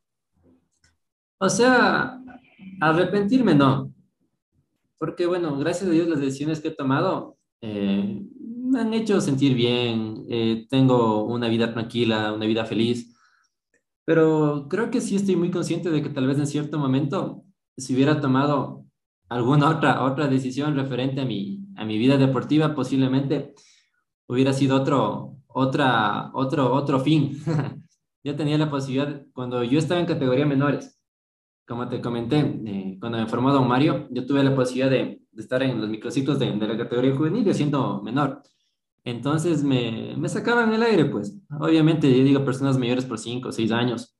O 1.39 1.49
sea, 1.49 2.21
arrepentirme 2.81 3.55
no, 3.55 3.93
porque 4.97 5.25
bueno, 5.25 5.57
gracias 5.57 5.89
a 5.89 5.93
Dios 5.93 6.07
las 6.07 6.19
decisiones 6.19 6.61
que 6.61 6.69
he 6.69 6.75
tomado 6.75 7.37
eh, 7.61 8.21
me 8.39 8.79
han 8.79 8.93
hecho 8.93 9.21
sentir 9.21 9.53
bien, 9.53 10.25
eh, 10.29 10.65
tengo 10.69 11.25
una 11.25 11.47
vida 11.47 11.73
tranquila, 11.73 12.33
una 12.33 12.45
vida 12.45 12.65
feliz, 12.65 13.15
pero 14.05 14.67
creo 14.69 14.89
que 14.89 15.01
sí 15.01 15.15
estoy 15.15 15.35
muy 15.35 15.51
consciente 15.51 15.89
de 15.89 16.01
que 16.01 16.09
tal 16.09 16.27
vez 16.27 16.37
en 16.39 16.47
cierto 16.47 16.77
momento, 16.79 17.43
si 17.77 17.93
hubiera 17.93 18.19
tomado 18.19 18.85
alguna 19.29 19.69
otra, 19.69 20.03
otra 20.03 20.27
decisión 20.27 20.75
referente 20.75 21.21
a 21.21 21.25
mi, 21.25 21.65
a 21.75 21.85
mi 21.85 21.97
vida 21.97 22.17
deportiva, 22.17 22.75
posiblemente 22.75 23.53
hubiera 24.27 24.53
sido 24.53 24.75
otro, 24.77 25.37
otra, 25.47 26.31
otro, 26.33 26.73
otro 26.73 26.99
fin. 26.99 27.41
Yo 28.23 28.35
tenía 28.35 28.57
la 28.57 28.69
posibilidad, 28.69 29.21
cuando 29.33 29.65
yo 29.65 29.77
estaba 29.77 29.99
en 29.99 30.05
categoría 30.05 30.45
menores, 30.45 30.92
como 31.65 31.87
te 31.87 32.01
comenté, 32.01 32.39
eh, 32.39 32.97
cuando 32.99 33.17
me 33.17 33.27
formó 33.27 33.51
Don 33.51 33.67
Mario, 33.67 34.07
yo 34.11 34.25
tuve 34.25 34.43
la 34.43 34.55
posibilidad 34.55 34.89
de, 34.89 35.21
de 35.31 35.41
estar 35.41 35.63
en 35.63 35.79
los 35.79 35.89
microciclos 35.89 36.39
de, 36.39 36.51
de, 36.51 36.67
la 36.67 36.77
categoría 36.77 37.15
juvenil, 37.15 37.53
siendo 37.53 38.01
menor. 38.01 38.43
Entonces 39.03 39.63
me, 39.63 40.15
me 40.17 40.29
sacaban 40.29 40.73
el 40.73 40.83
aire, 40.83 41.05
pues. 41.05 41.37
Obviamente, 41.59 42.09
yo 42.15 42.23
digo 42.23 42.45
personas 42.45 42.77
mayores 42.77 43.05
por 43.05 43.19
5 43.19 43.49
o 43.49 43.51
6 43.51 43.71
años. 43.71 44.15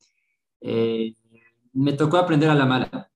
Eh, 0.61 1.15
me 1.73 1.93
tocó 1.93 2.17
aprender 2.17 2.49
a 2.49 2.55
la 2.55 2.65
mala. 2.65 3.11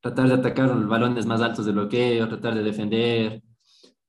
Tratar 0.00 0.28
de 0.28 0.34
atacar 0.34 0.68
los 0.68 0.86
balones 0.86 1.26
más 1.26 1.40
altos 1.40 1.64
de 1.66 1.72
bloqueo, 1.72 2.28
tratar 2.28 2.54
de 2.54 2.62
defender, 2.62 3.42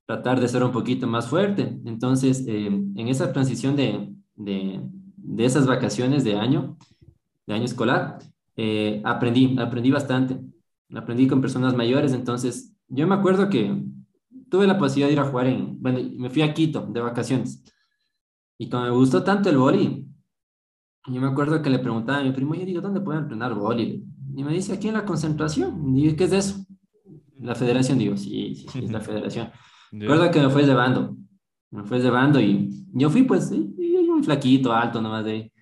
tratar 0.06 0.40
de 0.40 0.48
ser 0.48 0.62
un 0.62 0.72
poquito 0.72 1.06
más 1.06 1.28
fuerte. 1.28 1.78
Entonces, 1.84 2.44
eh, 2.46 2.66
en 2.66 3.08
esa 3.08 3.32
transición 3.32 3.76
de, 3.76 4.14
de, 4.34 4.80
de, 5.16 5.44
esas 5.44 5.66
vacaciones 5.66 6.24
de 6.24 6.36
año, 6.36 6.76
de 7.46 7.54
año 7.54 7.64
escolar, 7.64 8.18
eh, 8.56 9.02
aprendí, 9.04 9.56
aprendí 9.58 9.90
bastante. 9.90 10.40
Aprendí 10.94 11.26
con 11.26 11.40
personas 11.40 11.74
mayores. 11.74 12.12
Entonces, 12.12 12.74
yo 12.88 13.06
me 13.06 13.14
acuerdo 13.14 13.48
que 13.48 13.84
tuve 14.48 14.66
la 14.66 14.78
posibilidad 14.78 15.08
de 15.08 15.12
ir 15.14 15.20
a 15.20 15.30
jugar 15.30 15.46
en, 15.48 15.80
bueno, 15.80 15.98
me 16.16 16.30
fui 16.30 16.42
a 16.42 16.54
Quito 16.54 16.86
de 16.86 17.00
vacaciones. 17.00 17.62
Y 18.58 18.68
como 18.68 18.84
me 18.84 18.90
gustó 18.90 19.22
tanto 19.22 19.50
el 19.50 19.58
boli, 19.58 20.06
yo 21.08 21.20
me 21.20 21.26
acuerdo 21.26 21.60
que 21.62 21.70
le 21.70 21.78
preguntaba 21.78 22.18
a 22.18 22.24
mi 22.24 22.32
primo, 22.32 22.54
yo 22.54 22.64
digo, 22.64 22.80
¿dónde 22.80 23.00
puedo 23.00 23.18
entrenar 23.18 23.54
boli? 23.54 24.04
Y 24.34 24.44
me 24.44 24.52
dice, 24.52 24.72
aquí 24.72 24.88
en 24.88 24.94
la 24.94 25.04
concentración. 25.04 25.96
Y 25.96 26.02
digo, 26.02 26.16
¿qué 26.16 26.24
es 26.24 26.32
eso? 26.32 26.64
La 27.38 27.54
federación, 27.54 27.98
digo, 27.98 28.16
sí, 28.16 28.54
sí, 28.54 28.66
sí 28.68 28.78
es 28.84 28.90
la 28.90 29.00
federación. 29.02 29.50
Yeah. 29.90 30.00
Recuerdo 30.00 30.30
que 30.30 30.40
me 30.40 30.50
fue 30.50 30.64
llevando, 30.64 31.16
me 31.70 31.84
fue 31.84 32.00
llevando 32.00 32.40
y 32.40 32.86
yo 32.92 33.10
fui 33.10 33.22
pues, 33.22 33.52
y, 33.52 33.74
y 33.78 33.96
un 34.08 34.24
flaquito, 34.24 34.72
alto 34.72 35.00
nomás 35.00 35.24
de, 35.24 35.52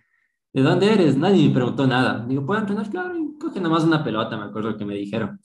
¿de 0.54 0.62
dónde 0.62 0.92
eres? 0.92 1.16
Nadie 1.16 1.48
me 1.48 1.54
preguntó 1.54 1.86
nada. 1.86 2.24
Digo, 2.26 2.46
¿puedo 2.46 2.60
entrenar? 2.60 2.88
Claro, 2.88 3.14
coge 3.40 3.60
nomás 3.60 3.84
una 3.84 4.04
pelota, 4.04 4.36
me 4.36 4.44
acuerdo 4.44 4.76
que 4.76 4.84
me 4.84 4.94
dijeron. 4.94 5.40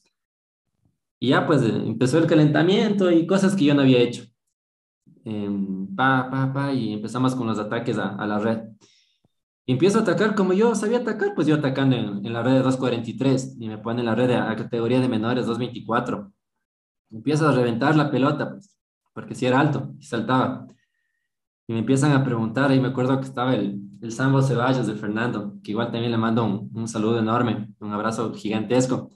Y 1.19 1.30
ya 1.30 1.45
pues 1.45 1.63
empezó 1.63 2.17
el 2.19 2.28
calentamiento 2.28 3.12
y 3.12 3.28
cosas 3.28 3.56
que 3.56 3.65
yo 3.65 3.74
no 3.74 3.82
había 3.82 4.00
hecho. 4.00 4.24
Eh, 5.26 5.50
pa, 5.95 6.30
pa, 6.30 6.54
pa, 6.54 6.74
y 6.74 6.93
empezamos 6.93 7.36
con 7.36 7.48
los 7.48 7.60
ataques 7.60 7.98
a, 7.98 8.15
a, 8.15 8.28
la 8.28 8.39
red. 8.39 8.60
Y 9.65 9.74
empiezo 9.74 10.00
a 10.00 10.02
atacar 10.02 10.36
como 10.36 10.54
yo 10.54 10.76
sabía 10.76 11.00
atacar, 11.00 11.34
pues 11.36 11.48
yo 11.48 11.56
atacando 11.56 11.95
en, 11.95 12.26
en 12.26 12.34
la 12.34 12.41
red 12.43 12.54
de 12.54 12.60
243 12.62 13.58
y 13.60 13.67
me 13.67 13.78
pone 13.78 14.00
en 14.00 14.06
la 14.06 14.15
red 14.15 14.28
de 14.30 14.36
a 14.36 14.56
categoría 14.56 15.00
de 15.02 15.10
menores 15.10 15.45
224. 15.45 16.32
Empiezo 17.12 17.50
a 17.50 17.52
reventar 17.52 17.95
la 17.95 18.12
pelota, 18.12 18.52
pues, 18.52 18.78
porque 19.13 19.36
si 19.36 19.45
era 19.45 19.60
alto 19.60 19.93
y 20.00 20.04
saltaba. 20.04 20.67
Y 21.67 21.74
me 21.74 21.80
empiezan 21.80 22.13
a 22.13 22.24
preguntar, 22.24 22.72
y 22.72 22.80
me 22.80 22.89
acuerdo 22.89 23.19
que 23.19 23.26
estaba 23.28 23.56
el, 23.56 23.88
el 24.01 24.12
Sambo 24.12 24.41
Ceballos 24.41 24.88
de 24.88 24.95
Fernando, 24.95 25.59
que 25.63 25.71
igual 25.71 25.91
también 25.91 26.12
le 26.12 26.17
mando 26.17 26.43
un, 26.43 26.69
un 26.73 26.88
saludo 26.88 27.19
enorme, 27.19 27.69
un 27.79 27.91
abrazo 27.91 28.33
gigantesco. 28.33 29.09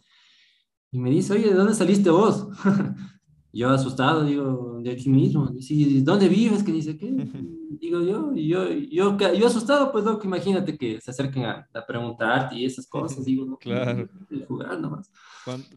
Y 0.91 0.99
me 0.99 1.09
dice, 1.09 1.33
oye, 1.33 1.49
¿de 1.49 1.55
dónde 1.55 1.73
saliste 1.73 2.09
vos? 2.09 2.47
yo 3.53 3.69
asustado, 3.69 4.23
digo, 4.23 4.79
de 4.81 4.91
aquí 4.91 5.09
mismo. 5.09 5.47
Dice, 5.47 6.01
¿dónde 6.01 6.27
vives? 6.27 6.63
Que 6.63 6.71
dice, 6.71 6.97
¿qué? 6.97 7.11
digo 7.79 8.01
yo, 8.01 8.33
yo, 8.35 8.69
yo, 8.71 9.17
yo 9.17 9.47
asustado, 9.47 9.91
pues, 9.91 10.03
loco, 10.05 10.25
imagínate 10.25 10.77
que 10.77 10.99
se 10.99 11.11
acerquen 11.11 11.45
a, 11.45 11.67
a 11.73 11.85
preguntarte 11.85 12.55
y 12.55 12.65
esas 12.65 12.87
cosas. 12.87 13.25
Digo, 13.25 13.45
no, 13.45 13.57
claro. 13.57 14.07
Jugar 14.47 14.79
nomás. 14.79 15.09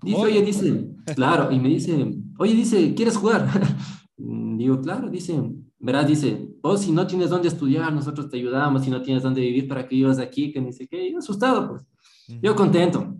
Dice, 0.03 0.17
oye, 0.17 0.43
dice, 0.43 0.87
claro, 1.15 1.51
y 1.51 1.59
me 1.59 1.69
dice, 1.69 2.15
oye, 2.39 2.55
dice, 2.55 2.95
¿quieres 2.95 3.17
jugar? 3.17 3.47
digo, 4.17 4.81
claro, 4.81 5.11
dice, 5.11 5.43
verás, 5.79 6.07
dice, 6.07 6.49
vos 6.63 6.81
si 6.81 6.93
no 6.93 7.07
tienes 7.07 7.31
dónde 7.31 7.49
estudiar, 7.49 7.93
nosotros 7.93 8.29
te 8.31 8.37
ayudamos, 8.37 8.85
si 8.85 8.91
no 8.91 9.03
tienes 9.03 9.23
dónde 9.23 9.41
vivir, 9.41 9.69
¿para 9.69 9.87
que 9.87 9.97
vivas 9.97 10.19
aquí? 10.19 10.53
Que 10.53 10.61
dice, 10.61 10.87
¿qué? 10.89 11.11
Yo 11.11 11.19
asustado, 11.19 11.69
pues. 11.69 11.87
Yo 12.43 12.57
contento 12.57 13.17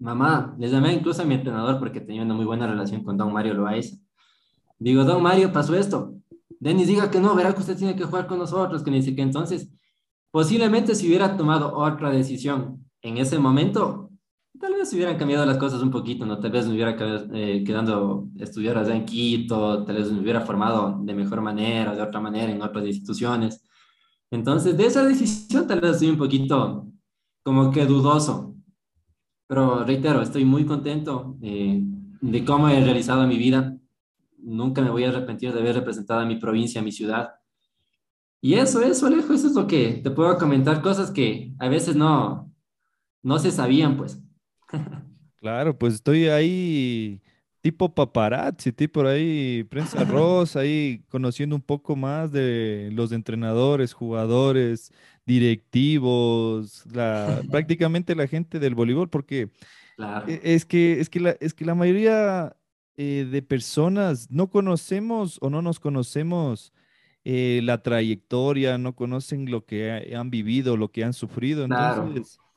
mamá, 0.00 0.56
les 0.58 0.72
llamé 0.72 0.94
incluso 0.94 1.22
a 1.22 1.24
mi 1.24 1.34
entrenador 1.34 1.78
porque 1.78 2.00
tenía 2.00 2.22
una 2.22 2.34
muy 2.34 2.46
buena 2.46 2.66
relación 2.66 3.04
con 3.04 3.16
Don 3.16 3.32
Mario 3.32 3.54
Loaiza. 3.54 3.96
Digo, 4.78 5.04
Don 5.04 5.22
Mario, 5.22 5.52
pasó 5.52 5.76
esto. 5.76 6.14
Denis 6.58 6.88
diga 6.88 7.10
que 7.10 7.20
no, 7.20 7.34
verá 7.34 7.52
que 7.52 7.60
usted 7.60 7.76
tiene 7.76 7.94
que 7.94 8.04
jugar 8.04 8.26
con 8.26 8.38
nosotros, 8.38 8.82
que 8.82 8.90
dice 8.90 9.14
que 9.14 9.22
entonces, 9.22 9.70
posiblemente 10.30 10.94
si 10.94 11.06
hubiera 11.06 11.36
tomado 11.36 11.76
otra 11.76 12.10
decisión 12.10 12.86
en 13.02 13.18
ese 13.18 13.38
momento, 13.38 14.09
tal 14.60 14.74
vez 14.74 14.92
hubieran 14.92 15.16
cambiado 15.16 15.46
las 15.46 15.56
cosas 15.56 15.82
un 15.82 15.90
poquito, 15.90 16.26
¿no? 16.26 16.38
Tal 16.38 16.50
vez 16.52 16.66
me 16.66 16.74
hubiera 16.74 16.94
eh, 17.32 17.64
quedando 17.64 18.28
estudiar 18.38 18.76
allá 18.76 18.94
en 18.94 19.06
Quito, 19.06 19.84
tal 19.84 19.96
vez 19.96 20.12
me 20.12 20.20
hubiera 20.20 20.42
formado 20.42 21.00
de 21.02 21.14
mejor 21.14 21.40
manera, 21.40 21.94
de 21.94 22.02
otra 22.02 22.20
manera, 22.20 22.52
en 22.52 22.60
otras 22.60 22.84
instituciones. 22.84 23.64
Entonces, 24.30 24.76
de 24.76 24.86
esa 24.86 25.04
decisión 25.04 25.66
tal 25.66 25.80
vez 25.80 25.92
estoy 25.92 26.10
un 26.10 26.18
poquito 26.18 26.86
como 27.42 27.70
que 27.70 27.86
dudoso, 27.86 28.54
pero 29.46 29.82
reitero, 29.84 30.20
estoy 30.22 30.44
muy 30.44 30.64
contento 30.66 31.36
eh, 31.42 31.80
de 32.20 32.44
cómo 32.44 32.68
he 32.68 32.84
realizado 32.84 33.26
mi 33.26 33.38
vida. 33.38 33.76
Nunca 34.38 34.82
me 34.82 34.90
voy 34.90 35.04
a 35.04 35.08
arrepentir 35.08 35.52
de 35.52 35.60
haber 35.60 35.74
representado 35.74 36.20
a 36.20 36.26
mi 36.26 36.36
provincia, 36.36 36.80
a 36.80 36.84
mi 36.84 36.92
ciudad. 36.92 37.30
Y 38.42 38.54
eso, 38.54 38.80
eso, 38.82 39.06
Alejo, 39.06 39.32
eso 39.32 39.48
es 39.48 39.54
lo 39.54 39.66
que 39.66 40.00
te 40.04 40.10
puedo 40.10 40.36
comentar, 40.38 40.82
cosas 40.82 41.10
que 41.10 41.54
a 41.58 41.68
veces 41.68 41.96
no, 41.96 42.52
no 43.22 43.38
se 43.38 43.50
sabían, 43.50 43.96
pues. 43.96 44.22
Claro, 45.40 45.76
pues 45.78 45.94
estoy 45.94 46.28
ahí 46.28 47.20
tipo 47.62 47.94
paparazzi, 47.94 48.72
tipo 48.72 49.00
por 49.00 49.06
ahí 49.06 49.64
prensa 49.64 50.04
rosa, 50.04 50.60
ahí 50.60 51.02
conociendo 51.08 51.56
un 51.56 51.62
poco 51.62 51.96
más 51.96 52.30
de 52.32 52.90
los 52.92 53.12
entrenadores, 53.12 53.92
jugadores, 53.92 54.92
directivos, 55.26 56.84
la, 56.92 57.42
prácticamente 57.50 58.14
la 58.14 58.26
gente 58.26 58.58
del 58.58 58.74
voleibol, 58.74 59.08
porque 59.08 59.50
claro. 59.96 60.26
E, 60.28 60.40
es, 60.42 60.64
que, 60.64 61.00
es, 61.00 61.08
que 61.08 61.20
la, 61.20 61.30
es 61.40 61.54
que 61.54 61.64
la 61.64 61.74
mayoría 61.74 62.56
eh, 62.96 63.26
de 63.30 63.42
personas 63.42 64.30
no 64.30 64.50
conocemos 64.50 65.38
o 65.40 65.48
no 65.48 65.62
nos 65.62 65.80
conocemos 65.80 66.72
eh, 67.24 67.60
la 67.64 67.82
trayectoria, 67.82 68.78
no 68.78 68.94
conocen 68.94 69.50
lo 69.50 69.64
que 69.64 69.90
ha, 69.90 70.20
han 70.20 70.30
vivido, 70.30 70.76
lo 70.76 70.90
que 70.90 71.04
han 71.04 71.12
sufrido. 71.12 71.64
Entonces, 71.64 72.36
claro. 72.36 72.49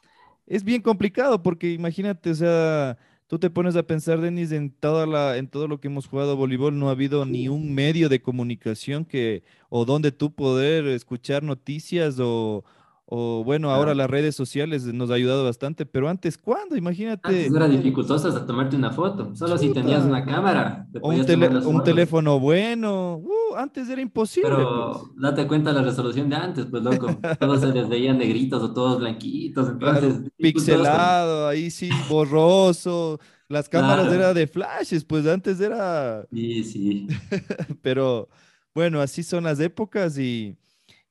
Es 0.45 0.63
bien 0.63 0.81
complicado 0.81 1.41
porque 1.41 1.71
imagínate, 1.71 2.31
o 2.31 2.35
sea, 2.35 2.97
tú 3.27 3.39
te 3.39 3.49
pones 3.49 3.75
a 3.75 3.83
pensar, 3.83 4.21
Denis, 4.21 4.51
en, 4.51 4.71
toda 4.71 5.05
la, 5.05 5.37
en 5.37 5.47
todo 5.47 5.67
lo 5.67 5.79
que 5.79 5.87
hemos 5.87 6.07
jugado 6.07 6.35
voleibol, 6.35 6.77
no 6.77 6.89
ha 6.89 6.91
habido 6.91 7.25
ni 7.25 7.47
un 7.47 7.73
medio 7.73 8.09
de 8.09 8.21
comunicación 8.21 9.05
que, 9.05 9.43
o 9.69 9.85
donde 9.85 10.11
tú 10.11 10.33
poder 10.33 10.87
escuchar 10.87 11.43
noticias 11.43 12.17
o, 12.19 12.63
o 13.05 13.43
bueno, 13.43 13.69
ahora 13.69 13.91
ah. 13.91 13.95
las 13.95 14.09
redes 14.09 14.35
sociales 14.35 14.85
nos 14.85 15.11
ha 15.11 15.15
ayudado 15.15 15.43
bastante, 15.43 15.85
pero 15.85 16.07
antes, 16.07 16.37
¿cuándo? 16.37 16.77
Imagínate. 16.77 17.27
Antes 17.27 17.53
era 17.53 17.67
dificultoso 17.67 18.29
hasta 18.29 18.45
tomarte 18.45 18.75
una 18.75 18.91
foto, 18.91 19.35
solo 19.35 19.55
Chuta. 19.55 19.67
si 19.67 19.73
tenías 19.73 20.05
una 20.05 20.23
cámara. 20.23 20.87
o 21.01 21.09
un, 21.09 21.83
teléfono 21.83 22.39
bueno, 22.39 23.17
uh, 23.17 23.55
antes 23.57 23.89
era 23.89 24.01
imposible. 24.01 24.49
Pero 24.49 24.91
pues. 24.93 25.21
date 25.21 25.45
cuenta 25.47 25.73
la 25.73 25.81
resolución 25.81 26.29
de 26.29 26.35
antes, 26.37 26.65
pues 26.67 26.81
loco, 26.81 27.07
todos 27.39 27.59
se 27.59 27.67
les 27.67 27.89
veían 27.89 28.17
negritos 28.17 28.63
o 28.63 28.73
todos 28.73 28.99
blanquitos, 28.99 29.69
entonces. 29.69 30.13
Claro, 30.13 30.29
pixelado, 30.37 31.47
ahí 31.47 31.69
sí, 31.69 31.89
borroso. 32.09 33.19
Las 33.49 33.67
cámaras 33.67 34.07
claro. 34.07 34.19
eran 34.19 34.33
de 34.33 34.47
flashes, 34.47 35.03
pues 35.03 35.27
antes 35.27 35.59
era. 35.59 36.25
Sí, 36.31 36.63
sí. 36.63 37.07
pero 37.81 38.29
bueno, 38.73 39.01
así 39.01 39.21
son 39.23 39.43
las 39.43 39.59
épocas 39.59 40.17
y 40.17 40.55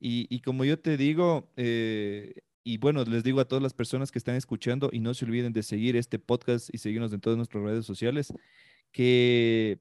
y, 0.04 0.26
y, 0.34 0.40
como 0.40 0.64
yo 0.64 0.80
te 0.80 0.96
digo, 0.96 1.48
eh, 1.54 2.34
y 2.64 2.78
bueno, 2.78 3.04
les 3.04 3.22
digo 3.22 3.38
a 3.38 3.44
todas 3.44 3.62
las 3.62 3.72
personas 3.72 4.10
que 4.10 4.18
están 4.18 4.34
escuchando 4.34 4.90
y 4.92 4.98
no 4.98 5.14
se 5.14 5.24
olviden 5.24 5.52
de 5.52 5.62
seguir 5.62 5.94
este 5.94 6.18
podcast 6.18 6.74
y 6.74 6.78
seguirnos 6.78 7.12
en 7.12 7.20
todas 7.20 7.36
nuestras 7.36 7.62
redes 7.62 7.86
sociales, 7.86 8.34
que, 8.90 9.78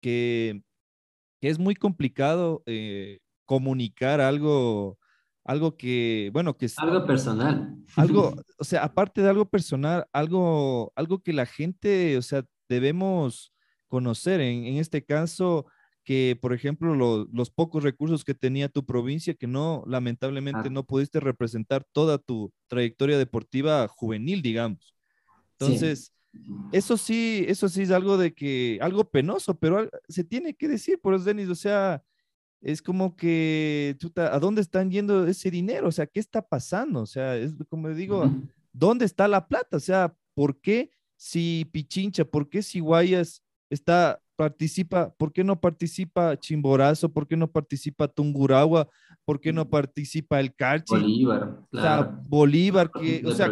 que, 0.00 0.62
que 1.40 1.48
es 1.48 1.58
muy 1.58 1.74
complicado 1.74 2.62
eh, 2.66 3.18
comunicar 3.44 4.20
algo, 4.20 5.00
algo 5.42 5.76
que, 5.76 6.30
bueno, 6.32 6.56
que 6.56 6.66
es... 6.66 6.78
Algo 6.78 7.04
personal. 7.04 7.74
Algo, 7.96 8.36
o 8.58 8.64
sea, 8.64 8.84
aparte 8.84 9.20
de 9.20 9.30
algo 9.30 9.48
personal, 9.48 10.06
algo, 10.12 10.92
algo 10.94 11.24
que 11.24 11.32
la 11.32 11.44
gente, 11.44 12.16
o 12.16 12.22
sea, 12.22 12.44
debemos 12.68 13.52
conocer. 13.88 14.40
En, 14.40 14.64
en 14.64 14.76
este 14.76 15.04
caso, 15.04 15.66
que, 16.06 16.38
por 16.40 16.52
ejemplo, 16.52 16.94
lo, 16.94 17.28
los 17.32 17.50
pocos 17.50 17.82
recursos 17.82 18.24
que 18.24 18.32
tenía 18.32 18.68
tu 18.68 18.86
provincia, 18.86 19.34
que 19.34 19.48
no, 19.48 19.82
lamentablemente, 19.88 20.68
ah. 20.68 20.70
no 20.70 20.84
pudiste 20.84 21.18
representar 21.18 21.84
toda 21.92 22.18
tu 22.18 22.52
trayectoria 22.68 23.18
deportiva 23.18 23.88
juvenil, 23.88 24.40
digamos. 24.40 24.94
Entonces, 25.58 26.12
sí. 26.32 26.40
eso 26.70 26.96
sí, 26.96 27.44
eso 27.48 27.68
sí 27.68 27.82
es 27.82 27.90
algo 27.90 28.16
de 28.18 28.32
que, 28.32 28.78
algo 28.80 29.10
penoso, 29.10 29.58
pero 29.58 29.90
se 30.08 30.22
tiene 30.22 30.54
que 30.54 30.68
decir, 30.68 31.00
por 31.00 31.12
eso, 31.12 31.24
Denis, 31.24 31.48
o 31.48 31.56
sea, 31.56 32.04
es 32.60 32.80
como 32.80 33.16
que, 33.16 33.96
chuta, 33.98 34.32
¿a 34.32 34.38
dónde 34.38 34.60
están 34.60 34.92
yendo 34.92 35.26
ese 35.26 35.50
dinero? 35.50 35.88
O 35.88 35.92
sea, 35.92 36.06
¿qué 36.06 36.20
está 36.20 36.40
pasando? 36.40 37.00
O 37.00 37.06
sea, 37.06 37.36
es 37.36 37.52
como 37.68 37.88
digo, 37.88 38.20
uh 38.20 38.26
-huh. 38.26 38.48
¿dónde 38.72 39.06
está 39.06 39.26
la 39.26 39.48
plata? 39.48 39.76
O 39.76 39.80
sea, 39.80 40.14
¿por 40.34 40.60
qué 40.60 40.92
si 41.16 41.68
Pichincha, 41.72 42.24
por 42.24 42.48
qué 42.48 42.62
si 42.62 42.78
Guayas 42.78 43.42
está 43.70 44.22
participa, 44.36 45.12
¿por 45.16 45.32
qué 45.32 45.42
no 45.42 45.58
participa 45.60 46.38
Chimborazo? 46.38 47.12
¿Por 47.12 47.26
qué 47.26 47.36
no 47.36 47.50
participa 47.50 48.06
Tunguragua? 48.06 48.88
¿Por 49.24 49.40
qué 49.40 49.52
no 49.52 49.68
participa 49.68 50.38
el 50.38 50.54
Carchi? 50.54 50.94
Bolívar, 50.94 51.60
claro. 51.70 52.02
O 52.02 52.04
sea, 52.04 52.20
Bolívar, 52.28 52.90
que, 52.90 53.22
o 53.24 53.32
sea, 53.32 53.50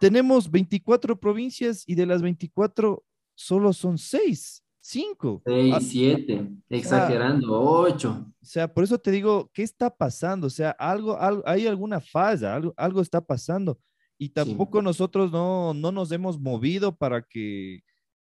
tenemos 0.00 0.50
24 0.50 1.18
provincias 1.18 1.84
y 1.86 1.94
de 1.94 2.06
las 2.06 2.22
24 2.22 3.04
solo 3.34 3.72
son 3.72 3.98
6, 3.98 4.64
5. 4.80 5.42
6, 5.44 5.74
7, 5.80 6.50
exagerando, 6.70 7.60
8. 7.60 8.32
O 8.40 8.44
sea, 8.44 8.72
por 8.72 8.84
eso 8.84 8.98
te 8.98 9.10
digo, 9.10 9.50
¿qué 9.52 9.62
está 9.62 9.94
pasando? 9.94 10.48
O 10.48 10.50
sea, 10.50 10.70
algo, 10.70 11.18
algo 11.18 11.42
hay 11.46 11.66
alguna 11.66 12.00
falla, 12.00 12.54
algo, 12.54 12.74
algo 12.76 13.00
está 13.00 13.20
pasando 13.20 13.78
y 14.18 14.28
tampoco 14.30 14.78
sí. 14.78 14.84
nosotros 14.84 15.32
no, 15.32 15.74
no 15.74 15.92
nos 15.92 16.12
hemos 16.12 16.38
movido 16.38 16.96
para 16.96 17.22
que, 17.22 17.82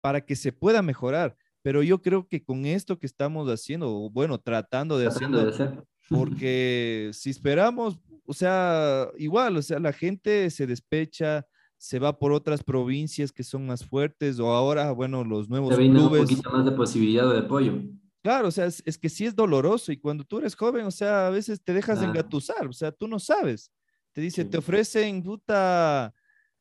para 0.01 0.21
que 0.21 0.35
se 0.35 0.51
pueda 0.51 0.81
mejorar. 0.81 1.35
Pero 1.61 1.83
yo 1.83 2.01
creo 2.01 2.27
que 2.27 2.43
con 2.43 2.65
esto 2.65 2.97
que 2.97 3.05
estamos 3.05 3.47
haciendo, 3.49 4.09
bueno, 4.09 4.39
tratando 4.39 4.97
de 4.97 5.09
tratando 5.09 5.47
hacerlo, 5.47 5.75
de 5.75 5.83
porque 6.09 7.11
si 7.13 7.29
esperamos, 7.29 7.99
o 8.25 8.33
sea, 8.33 9.09
igual, 9.17 9.57
o 9.57 9.61
sea, 9.61 9.79
la 9.79 9.93
gente 9.93 10.49
se 10.49 10.65
despecha, 10.65 11.45
se 11.77 11.99
va 11.99 12.17
por 12.17 12.31
otras 12.31 12.63
provincias 12.63 13.31
que 13.31 13.43
son 13.43 13.67
más 13.67 13.85
fuertes, 13.85 14.39
o 14.39 14.47
ahora, 14.53 14.91
bueno, 14.91 15.23
los 15.23 15.49
nuevos 15.49 15.75
se 15.75 15.81
clubes. 15.81 16.21
un 16.21 16.27
poquito 16.27 16.51
más 16.51 16.65
de 16.65 16.71
posibilidad 16.71 17.31
de 17.31 17.39
apoyo. 17.39 17.81
Claro, 18.23 18.49
o 18.49 18.51
sea, 18.51 18.65
es, 18.65 18.83
es, 18.85 18.97
que 18.97 19.09
sí 19.09 19.25
es 19.25 19.35
doloroso 19.35 19.91
y 19.91 19.97
cuando 19.97 20.23
tú 20.23 20.37
eres 20.37 20.55
joven, 20.55 20.85
o 20.85 20.91
sea, 20.91 21.27
a 21.27 21.29
veces 21.31 21.59
te 21.63 21.73
dejas 21.73 21.99
ah. 21.99 22.05
engatusar, 22.05 22.67
o 22.67 22.73
sea, 22.73 22.91
tú 22.91 23.07
no 23.07 23.19
sabes. 23.19 23.71
Te 24.13 24.21
dice, 24.21 24.43
sí. 24.43 24.49
te 24.49 24.57
ofrecen, 24.57 25.23
puta, 25.23 26.13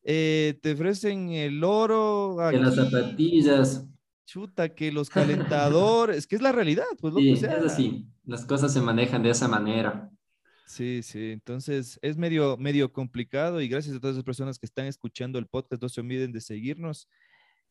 eh, 0.03 0.57
te 0.61 0.71
ofrecen 0.71 1.29
el 1.31 1.63
oro. 1.63 2.41
Aquí, 2.41 2.57
las 2.57 2.75
zapatillas. 2.75 3.85
Chuta, 4.31 4.73
que 4.73 4.93
los 4.93 5.09
calentadores, 5.59 6.25
que 6.25 6.37
es 6.37 6.41
la 6.41 6.53
realidad, 6.53 6.85
pues. 6.99 7.13
Sí, 7.15 7.33
o 7.33 7.35
sea, 7.35 7.57
es 7.57 7.65
así, 7.65 8.07
las 8.23 8.45
cosas 8.45 8.71
se 8.71 8.79
manejan 8.79 9.21
de 9.23 9.31
esa 9.31 9.49
manera. 9.49 10.09
Sí, 10.65 11.03
sí, 11.03 11.31
entonces 11.31 11.99
es 12.01 12.15
medio, 12.15 12.55
medio 12.55 12.93
complicado 12.93 13.59
y 13.59 13.67
gracias 13.67 13.97
a 13.97 13.99
todas 13.99 14.15
las 14.15 14.23
personas 14.23 14.57
que 14.57 14.65
están 14.65 14.85
escuchando 14.85 15.37
el 15.37 15.47
podcast, 15.47 15.81
no 15.81 15.89
se 15.89 15.99
olviden 15.99 16.31
de 16.31 16.39
seguirnos. 16.39 17.09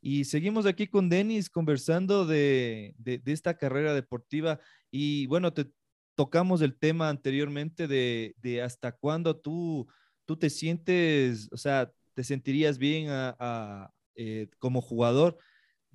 Y 0.03 0.25
seguimos 0.27 0.66
aquí 0.66 0.87
con 0.87 1.09
Denis 1.09 1.49
conversando 1.49 2.27
de, 2.27 2.94
de, 2.99 3.18
de 3.18 3.33
esta 3.33 3.57
carrera 3.57 3.94
deportiva 3.94 4.61
y 4.90 5.27
bueno, 5.29 5.55
te, 5.55 5.70
tocamos 6.14 6.61
el 6.61 6.79
tema 6.79 7.09
anteriormente 7.09 7.88
de, 7.88 8.35
de 8.42 8.61
hasta 8.61 8.92
cuándo 8.92 9.35
tú, 9.35 9.88
tú 10.27 10.37
te 10.37 10.51
sientes, 10.51 11.49
o 11.53 11.57
sea, 11.57 11.90
te 12.12 12.23
sentirías 12.23 12.77
bien 12.77 13.09
a, 13.09 13.35
a, 13.38 13.94
eh, 14.14 14.49
como 14.59 14.83
jugador. 14.83 15.38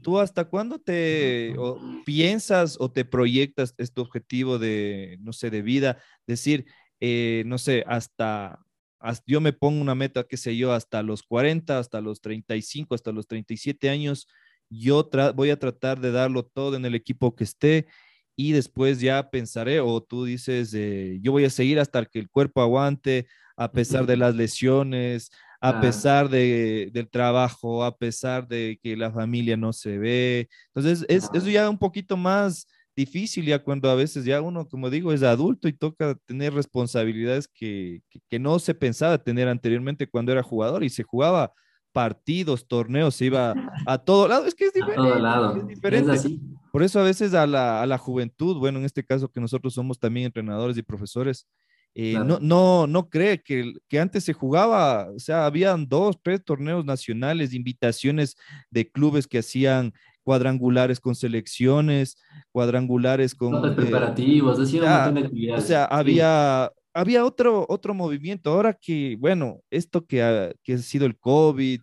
¿Tú 0.01 0.19
hasta 0.19 0.45
cuándo 0.45 0.79
te 0.79 1.55
o 1.57 1.79
piensas 2.05 2.77
o 2.79 2.91
te 2.91 3.05
proyectas 3.05 3.73
este 3.77 4.01
objetivo 4.01 4.59
de, 4.59 5.17
no 5.21 5.33
sé, 5.33 5.49
de 5.49 5.61
vida? 5.61 5.97
Decir, 6.27 6.65
eh, 6.99 7.43
no 7.45 7.57
sé, 7.57 7.83
hasta, 7.87 8.59
hasta, 8.99 9.23
yo 9.27 9.41
me 9.41 9.53
pongo 9.53 9.81
una 9.81 9.95
meta, 9.95 10.23
qué 10.23 10.37
sé 10.37 10.55
yo, 10.55 10.73
hasta 10.73 11.01
los 11.01 11.23
40, 11.23 11.79
hasta 11.79 12.01
los 12.01 12.21
35, 12.21 12.93
hasta 12.95 13.11
los 13.11 13.27
37 13.27 13.89
años, 13.89 14.27
yo 14.69 15.09
voy 15.35 15.49
a 15.49 15.59
tratar 15.59 15.99
de 15.99 16.11
darlo 16.11 16.45
todo 16.45 16.75
en 16.75 16.85
el 16.85 16.95
equipo 16.95 17.35
que 17.35 17.43
esté 17.43 17.87
y 18.35 18.51
después 18.51 18.99
ya 18.99 19.29
pensaré, 19.29 19.79
o 19.79 20.01
tú 20.03 20.25
dices, 20.25 20.73
eh, 20.73 21.19
yo 21.21 21.31
voy 21.31 21.45
a 21.45 21.49
seguir 21.49 21.79
hasta 21.79 22.05
que 22.05 22.19
el 22.19 22.29
cuerpo 22.29 22.61
aguante, 22.61 23.27
a 23.55 23.71
pesar 23.71 24.05
de 24.05 24.17
las 24.17 24.35
lesiones, 24.35 25.31
a 25.69 25.81
pesar 25.81 26.29
de, 26.29 26.89
del 26.93 27.09
trabajo, 27.09 27.83
a 27.83 27.97
pesar 27.97 28.47
de 28.47 28.79
que 28.81 28.95
la 28.95 29.11
familia 29.11 29.57
no 29.57 29.73
se 29.73 29.97
ve. 29.97 30.49
Entonces, 30.73 31.05
es, 31.09 31.29
eso 31.33 31.49
ya 31.49 31.69
un 31.69 31.77
poquito 31.77 32.17
más 32.17 32.67
difícil 32.95 33.45
ya 33.45 33.59
cuando 33.59 33.89
a 33.89 33.95
veces 33.95 34.25
ya 34.25 34.41
uno, 34.41 34.67
como 34.67 34.89
digo, 34.89 35.11
es 35.11 35.23
adulto 35.23 35.67
y 35.67 35.73
toca 35.73 36.15
tener 36.25 36.53
responsabilidades 36.53 37.47
que, 37.47 38.01
que, 38.09 38.19
que 38.29 38.39
no 38.39 38.59
se 38.59 38.73
pensaba 38.73 39.17
tener 39.17 39.47
anteriormente 39.47 40.07
cuando 40.07 40.31
era 40.31 40.43
jugador 40.43 40.83
y 40.83 40.89
se 40.89 41.03
jugaba 41.03 41.51
partidos, 41.91 42.67
torneos, 42.67 43.15
se 43.15 43.25
iba 43.25 43.53
a 43.87 43.97
todo 43.97 44.27
lado. 44.27 44.45
Es 44.45 44.53
que 44.53 44.65
es 44.65 44.73
diferente. 44.73 45.01
A 45.01 45.11
todo 45.11 45.19
lado. 45.19 45.57
Es 45.57 45.67
diferente. 45.67 46.11
Es 46.11 46.19
así. 46.19 46.41
Por 46.71 46.83
eso 46.83 46.99
a 46.99 47.03
veces 47.03 47.33
a 47.33 47.47
la, 47.47 47.81
a 47.81 47.85
la, 47.85 47.97
juventud, 47.97 48.57
bueno, 48.57 48.79
en 48.79 48.85
este 48.85 49.05
caso 49.05 49.29
que 49.29 49.39
nosotros 49.39 49.73
somos 49.73 49.97
también 49.97 50.25
entrenadores 50.25 50.77
y 50.77 50.83
profesores, 50.83 51.47
eh, 51.95 52.11
claro. 52.11 52.25
no, 52.25 52.39
no, 52.41 52.87
no 52.87 53.09
cree 53.09 53.41
que, 53.41 53.73
que 53.87 53.99
antes 53.99 54.25
se 54.25 54.33
jugaba, 54.33 55.09
o 55.09 55.19
sea, 55.19 55.45
habían 55.45 55.87
dos, 55.87 56.17
tres 56.21 56.43
torneos 56.43 56.83
nacionales, 56.83 57.53
invitaciones 57.53 58.35
de 58.69 58.89
clubes 58.91 59.27
que 59.27 59.39
hacían 59.39 59.93
cuadrangulares 60.21 60.99
con 60.99 61.15
selecciones, 61.15 62.17
cuadrangulares 62.51 63.33
con... 63.33 63.53
Los 63.53 63.71
eh, 63.71 63.75
preparativos, 63.75 64.59
decía 64.59 64.83
un 64.83 64.89
montón 64.89 65.13
de 65.15 65.21
actividades. 65.21 65.63
O 65.63 65.67
sea, 65.67 65.85
había, 65.85 66.71
había 66.93 67.23
otro, 67.23 67.65
otro 67.69 67.93
movimiento. 67.93 68.51
Ahora 68.51 68.73
que, 68.73 69.15
bueno, 69.19 69.61
esto 69.69 70.05
que 70.05 70.21
ha, 70.21 70.51
que 70.63 70.73
ha 70.73 70.77
sido 70.79 71.05
el 71.05 71.17
COVID 71.17 71.79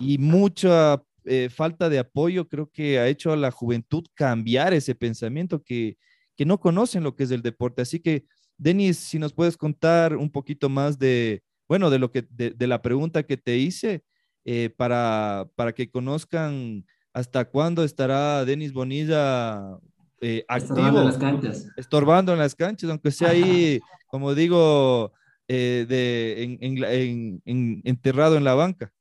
y 0.00 0.18
mucha 0.18 1.00
eh, 1.24 1.48
falta 1.48 1.88
de 1.88 1.98
apoyo 1.98 2.48
creo 2.48 2.68
que 2.70 2.98
ha 2.98 3.08
hecho 3.08 3.32
a 3.32 3.36
la 3.36 3.50
juventud 3.50 4.04
cambiar 4.14 4.74
ese 4.74 4.94
pensamiento 4.94 5.62
que, 5.62 5.96
que 6.36 6.44
no 6.44 6.60
conocen 6.60 7.04
lo 7.04 7.16
que 7.16 7.24
es 7.24 7.30
el 7.30 7.42
deporte. 7.42 7.82
Así 7.82 8.00
que, 8.00 8.24
Denis, 8.58 8.98
si 8.98 9.18
nos 9.18 9.32
puedes 9.32 9.56
contar 9.56 10.16
un 10.16 10.30
poquito 10.30 10.68
más 10.68 10.98
de, 10.98 11.42
bueno, 11.68 11.90
de 11.90 11.98
lo 11.98 12.10
que, 12.10 12.26
de, 12.30 12.50
de 12.50 12.66
la 12.66 12.82
pregunta 12.82 13.22
que 13.22 13.36
te 13.36 13.56
hice, 13.56 14.04
eh, 14.48 14.70
para, 14.76 15.48
para 15.56 15.72
que 15.72 15.90
conozcan 15.90 16.86
hasta 17.12 17.46
cuándo 17.46 17.82
estará 17.82 18.44
Denis 18.44 18.72
Bonilla 18.72 19.76
eh, 20.20 20.44
activo. 20.46 20.76
Estorbando 20.76 21.00
en 21.00 21.06
las 21.06 21.18
canchas. 21.18 21.68
Estorbando 21.76 22.32
en 22.32 22.38
las 22.38 22.54
canchas, 22.54 22.90
aunque 22.90 23.10
sea 23.10 23.30
ahí, 23.30 23.80
como 24.06 24.34
digo, 24.36 25.12
eh, 25.48 25.84
de, 25.88 26.44
en, 26.44 26.58
en, 26.60 27.42
en, 27.44 27.80
enterrado 27.84 28.36
en 28.36 28.44
la 28.44 28.54
banca. 28.54 28.92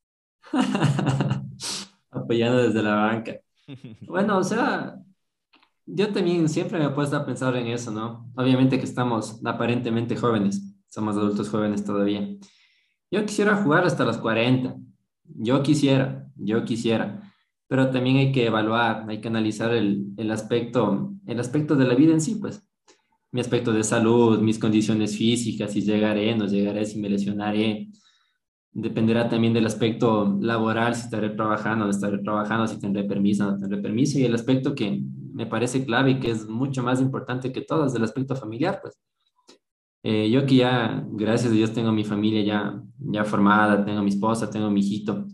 apoyando 2.10 2.64
desde 2.64 2.82
la 2.82 2.96
banca. 2.96 3.40
Bueno, 4.02 4.38
o 4.38 4.44
sea, 4.44 4.96
yo 5.86 6.12
también 6.12 6.50
siempre 6.50 6.80
me 6.80 6.86
he 6.86 6.90
puesto 6.90 7.16
a 7.16 7.26
pensar 7.26 7.56
en 7.56 7.68
eso, 7.68 7.92
¿no? 7.92 8.32
Obviamente 8.36 8.80
que 8.80 8.86
estamos 8.86 9.40
aparentemente 9.46 10.16
jóvenes, 10.16 10.76
somos 10.88 11.16
adultos 11.16 11.50
jóvenes 11.50 11.84
todavía. 11.84 12.28
Yo 13.12 13.26
quisiera 13.26 13.56
jugar 13.58 13.86
hasta 13.86 14.04
los 14.04 14.18
40, 14.18 14.76
yo 15.24 15.62
quisiera, 15.64 16.28
yo 16.36 16.66
quisiera, 16.66 17.32
pero 17.68 17.90
también 17.92 18.18
hay 18.18 18.32
que 18.32 18.46
evaluar, 18.48 19.06
hay 19.08 19.22
que 19.22 19.28
analizar 19.28 19.74
el, 19.74 20.08
el 20.18 20.32
aspecto, 20.32 21.14
el 21.28 21.40
aspecto 21.40 21.76
de 21.76 21.86
la 21.86 21.96
vida 21.96 22.14
en 22.14 22.22
sí, 22.22 22.36
pues. 22.36 22.62
Mi 23.32 23.42
aspecto 23.42 23.74
de 23.74 23.84
salud, 23.84 24.40
mis 24.40 24.58
condiciones 24.58 25.18
físicas, 25.18 25.74
si 25.74 25.82
llegaré, 25.82 26.36
no 26.36 26.46
llegaré, 26.46 26.86
si 26.86 27.00
me 27.00 27.10
lesionaré, 27.10 27.90
dependerá 28.72 29.30
también 29.30 29.54
del 29.54 29.66
aspecto 29.66 30.38
laboral, 30.42 30.96
si 30.96 31.04
estaré 31.04 31.30
trabajando, 31.32 31.86
no 31.86 31.92
estaré 31.92 32.20
trabajando, 32.20 32.68
si 32.68 32.80
tendré 32.80 33.04
permiso, 33.04 33.46
no 33.46 33.58
tendré 33.58 33.82
permiso, 33.82 34.20
y 34.20 34.26
el 34.26 34.36
aspecto 34.36 34.74
que 34.74 35.02
me 35.36 35.46
parece 35.46 35.86
clave 35.86 36.12
y 36.12 36.20
que 36.20 36.32
es 36.32 36.48
mucho 36.48 36.82
más 36.82 37.02
importante 37.02 37.52
que 37.52 37.62
todo 37.62 37.86
es 37.86 37.94
el 37.94 38.04
aspecto 38.04 38.36
familiar, 38.36 38.80
pues. 38.82 38.98
Eh, 40.02 40.30
yo 40.30 40.46
que 40.46 40.56
ya, 40.56 41.04
gracias 41.12 41.52
a 41.52 41.56
Dios, 41.56 41.74
tengo 41.74 41.92
mi 41.92 42.06
familia 42.06 42.42
ya, 42.44 42.82
ya 43.00 43.26
formada, 43.26 43.84
tengo 43.84 44.02
mi 44.02 44.12
esposa, 44.12 44.50
tengo 44.50 44.70
mi 44.70 44.80
hijito, 44.80 45.26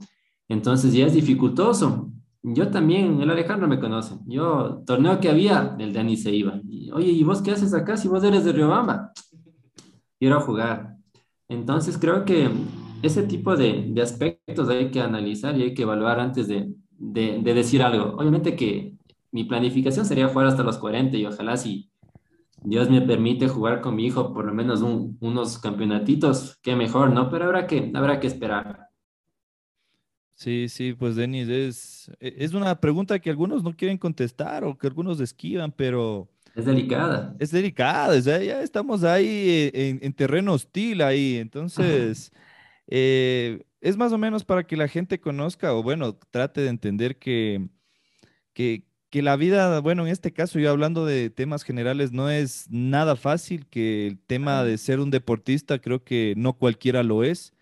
entonces 0.48 0.94
ya 0.94 1.06
es 1.06 1.14
dificultoso. 1.14 2.10
Yo 2.42 2.70
también, 2.70 3.22
el 3.22 3.30
Alejandro 3.30 3.68
me 3.68 3.80
conoce. 3.80 4.16
Yo, 4.26 4.82
torneo 4.88 5.20
que 5.20 5.30
había, 5.30 5.76
el 5.78 5.94
Dani 5.94 6.18
se 6.18 6.34
iba. 6.34 6.60
Y, 6.68 6.90
Oye, 6.92 7.12
¿y 7.12 7.24
vos 7.24 7.42
qué 7.42 7.52
haces 7.52 7.74
acá 7.76 7.96
si 7.96 8.08
vos 8.08 8.24
eres 8.24 8.44
de 8.44 8.54
Riobamba? 8.54 9.12
Quiero 10.20 10.42
jugar. 10.42 10.96
Entonces 11.48 11.98
creo 12.00 12.26
que 12.26 12.50
ese 13.04 13.24
tipo 13.24 13.56
de, 13.56 13.86
de, 13.90 14.02
aspectos 14.02 14.68
hay 14.70 14.90
que 14.90 15.02
analizar 15.02 15.56
y 15.58 15.64
hay 15.64 15.74
que 15.74 15.84
evaluar 15.84 16.20
antes 16.20 16.48
de, 16.48 16.74
de, 16.98 17.40
de, 17.44 17.54
decir 17.54 17.84
algo. 17.84 18.16
Obviamente 18.18 18.56
que 18.56 18.96
mi 19.32 19.44
planificación 19.46 20.06
sería 20.06 20.28
jugar 20.28 20.48
hasta 20.48 20.64
los 20.64 20.78
40 20.78 21.18
y 21.18 21.26
ojalá 21.26 21.58
si 21.58 21.92
Dios 22.64 22.90
me 22.90 23.02
permite 23.02 23.48
jugar 23.48 23.82
con 23.82 23.96
mi 23.96 24.06
hijo 24.06 24.34
por 24.34 24.46
lo 24.46 24.54
menos 24.54 24.82
un, 24.82 25.18
unos 25.20 25.58
campeonatitos, 25.58 26.60
qué 26.62 26.76
mejor, 26.76 27.12
¿no? 27.12 27.30
Pero 27.30 27.46
habrá 27.46 27.66
que, 27.66 27.92
habrá 27.94 28.20
que 28.20 28.28
esperar. 28.28 28.88
Sí, 30.36 30.70
sí, 30.70 30.94
pues 30.94 31.16
Denis, 31.16 31.48
es, 31.50 32.12
es 32.20 32.54
una 32.54 32.80
pregunta 32.80 33.20
que 33.20 33.30
algunos 33.30 33.64
no 33.64 33.76
quieren 33.76 33.98
contestar 33.98 34.64
o 34.64 34.78
que 34.78 34.88
algunos 34.88 35.20
esquivan, 35.20 35.72
pero... 35.72 36.28
Es 36.56 36.66
delicada. 36.66 37.36
Es 37.40 37.52
delicada, 37.52 38.18
o 38.18 38.22
sea, 38.22 38.44
ya 38.44 38.62
estamos 38.62 39.04
ahí 39.04 39.70
en, 39.74 40.00
en 40.02 40.14
terreno 40.14 40.54
hostil 40.54 41.02
ahí, 41.02 41.38
entonces... 41.38 42.32
Eh, 42.88 43.64
es 43.80 43.98
más 43.98 44.12
o 44.12 44.18
menos 44.18 44.44
para 44.44 44.66
que 44.66 44.78
la 44.78 44.88
gente 44.88 45.20
conozca 45.20 45.74
o 45.74 45.82
bueno, 45.82 46.16
trate 46.16 46.62
de 46.62 46.70
entender 46.70 47.18
que, 47.18 47.68
que, 48.54 48.86
que, 49.12 49.22
la 49.22 49.36
vida, 49.36 49.80
bueno, 49.82 50.06
en 50.06 50.12
este 50.12 50.32
caso 50.34 50.58
yo 50.60 50.72
hablando 50.72 51.06
de 51.06 51.30
temas 51.30 51.64
generales, 51.64 52.12
no 52.12 52.30
es 52.30 52.68
nada 52.72 53.16
fácil, 53.16 53.68
que 53.68 54.08
el 54.08 54.20
tema 54.20 54.64
de 54.64 54.78
ser 54.78 55.00
un 55.00 55.12
deportista 55.12 55.80
creo 55.80 56.04
que 56.04 56.34
no 56.38 56.54
cualquiera 56.54 57.04
lo 57.04 57.24
es 57.24 57.54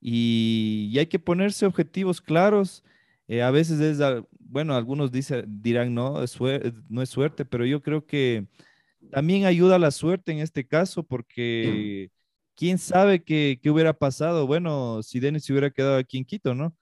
y, 0.00 0.88
y 0.92 0.98
hay 0.98 1.06
que 1.06 1.18
ponerse 1.18 1.66
objetivos 1.66 2.20
claros. 2.20 2.84
Eh, 3.28 3.42
a 3.42 3.50
veces 3.50 3.80
es, 3.80 3.98
bueno, 4.38 4.74
algunos 4.74 5.12
dice, 5.12 5.44
dirán, 5.46 5.94
no 5.94 6.22
es, 6.22 6.38
no 6.88 7.02
es 7.02 7.08
suerte, 7.08 7.44
pero 7.44 7.66
yo 7.66 7.82
creo 7.82 8.06
que 8.06 8.46
también 9.10 9.44
ayuda 9.44 9.78
la 9.78 9.90
suerte 9.90 10.32
en 10.32 10.38
este 10.38 10.66
caso 10.66 11.02
porque... 11.02 12.10
Quién 12.54 12.76
sabe 12.76 13.24
qué, 13.24 13.58
qué 13.62 13.70
hubiera 13.70 13.94
pasado, 13.94 14.46
bueno, 14.46 15.02
si 15.02 15.20
Denis 15.20 15.44
se 15.44 15.52
hubiera 15.52 15.70
quedado 15.70 15.96
aquí 15.96 16.18
en 16.18 16.24
Quito, 16.26 16.54
¿no? 16.54 16.76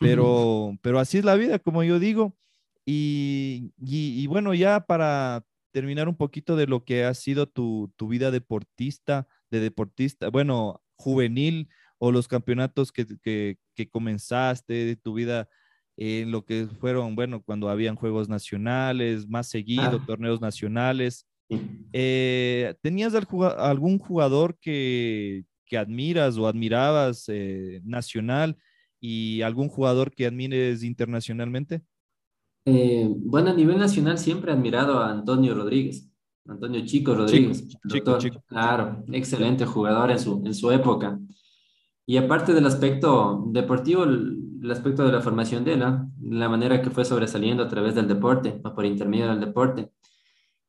Pero, 0.00 0.76
pero 0.82 0.98
así 0.98 1.18
es 1.18 1.24
la 1.24 1.36
vida, 1.36 1.58
como 1.58 1.84
yo 1.84 1.98
digo. 1.98 2.36
Y, 2.86 3.72
y, 3.78 4.22
y 4.22 4.26
bueno, 4.26 4.54
ya 4.54 4.80
para 4.86 5.44
terminar 5.72 6.08
un 6.08 6.16
poquito 6.16 6.56
de 6.56 6.66
lo 6.66 6.84
que 6.84 7.04
ha 7.04 7.14
sido 7.14 7.46
tu, 7.48 7.92
tu 7.96 8.08
vida 8.08 8.30
deportista, 8.30 9.26
de 9.50 9.60
deportista, 9.60 10.28
bueno, 10.30 10.82
juvenil 10.96 11.68
o 11.98 12.12
los 12.12 12.28
campeonatos 12.28 12.92
que, 12.92 13.06
que, 13.22 13.58
que 13.74 13.88
comenzaste 13.90 14.72
de 14.74 14.96
tu 14.96 15.14
vida 15.14 15.48
en 15.96 16.30
lo 16.32 16.44
que 16.44 16.66
fueron, 16.80 17.14
bueno, 17.16 17.42
cuando 17.42 17.68
habían 17.68 17.96
juegos 17.96 18.28
nacionales, 18.28 19.28
más 19.28 19.48
seguido, 19.48 20.00
Ah, 20.00 20.04
torneos 20.06 20.40
nacionales. 20.40 21.26
Eh, 21.92 22.74
¿tenías 22.82 23.14
algún 23.14 23.98
jugador 23.98 24.58
que, 24.60 25.44
que 25.66 25.78
admiras 25.78 26.36
o 26.38 26.48
admirabas 26.48 27.24
eh, 27.28 27.80
nacional 27.84 28.58
y 29.00 29.42
algún 29.42 29.68
jugador 29.68 30.12
que 30.14 30.26
admires 30.26 30.82
internacionalmente? 30.82 31.82
Eh, 32.66 33.08
bueno, 33.16 33.50
a 33.50 33.54
nivel 33.54 33.78
nacional 33.78 34.18
siempre 34.18 34.50
he 34.50 34.54
admirado 34.54 34.98
a 34.98 35.10
Antonio 35.10 35.54
Rodríguez, 35.54 36.10
Antonio 36.46 36.84
Chico 36.84 37.14
Rodríguez, 37.14 37.68
chico, 37.68 37.80
doctor. 37.84 38.18
chico. 38.18 38.44
Claro, 38.46 39.04
excelente 39.12 39.66
jugador 39.66 40.10
en 40.10 40.18
su, 40.18 40.42
en 40.44 40.54
su 40.54 40.70
época. 40.70 41.18
Y 42.06 42.16
aparte 42.18 42.52
del 42.52 42.66
aspecto 42.66 43.44
deportivo, 43.48 44.04
el, 44.04 44.70
aspecto 44.70 45.04
de 45.04 45.12
la 45.12 45.20
formación 45.20 45.64
de 45.64 45.74
él. 45.74 45.84
La 46.22 46.48
manera 46.48 46.80
que 46.82 46.90
fue 46.90 47.04
sobresaliendo 47.04 47.62
a 47.62 47.68
través 47.68 47.94
del 47.94 48.08
deporte, 48.08 48.60
o 48.64 48.74
por 48.74 48.84
intermedio 48.84 49.28
del 49.28 49.40
deporte. 49.40 49.90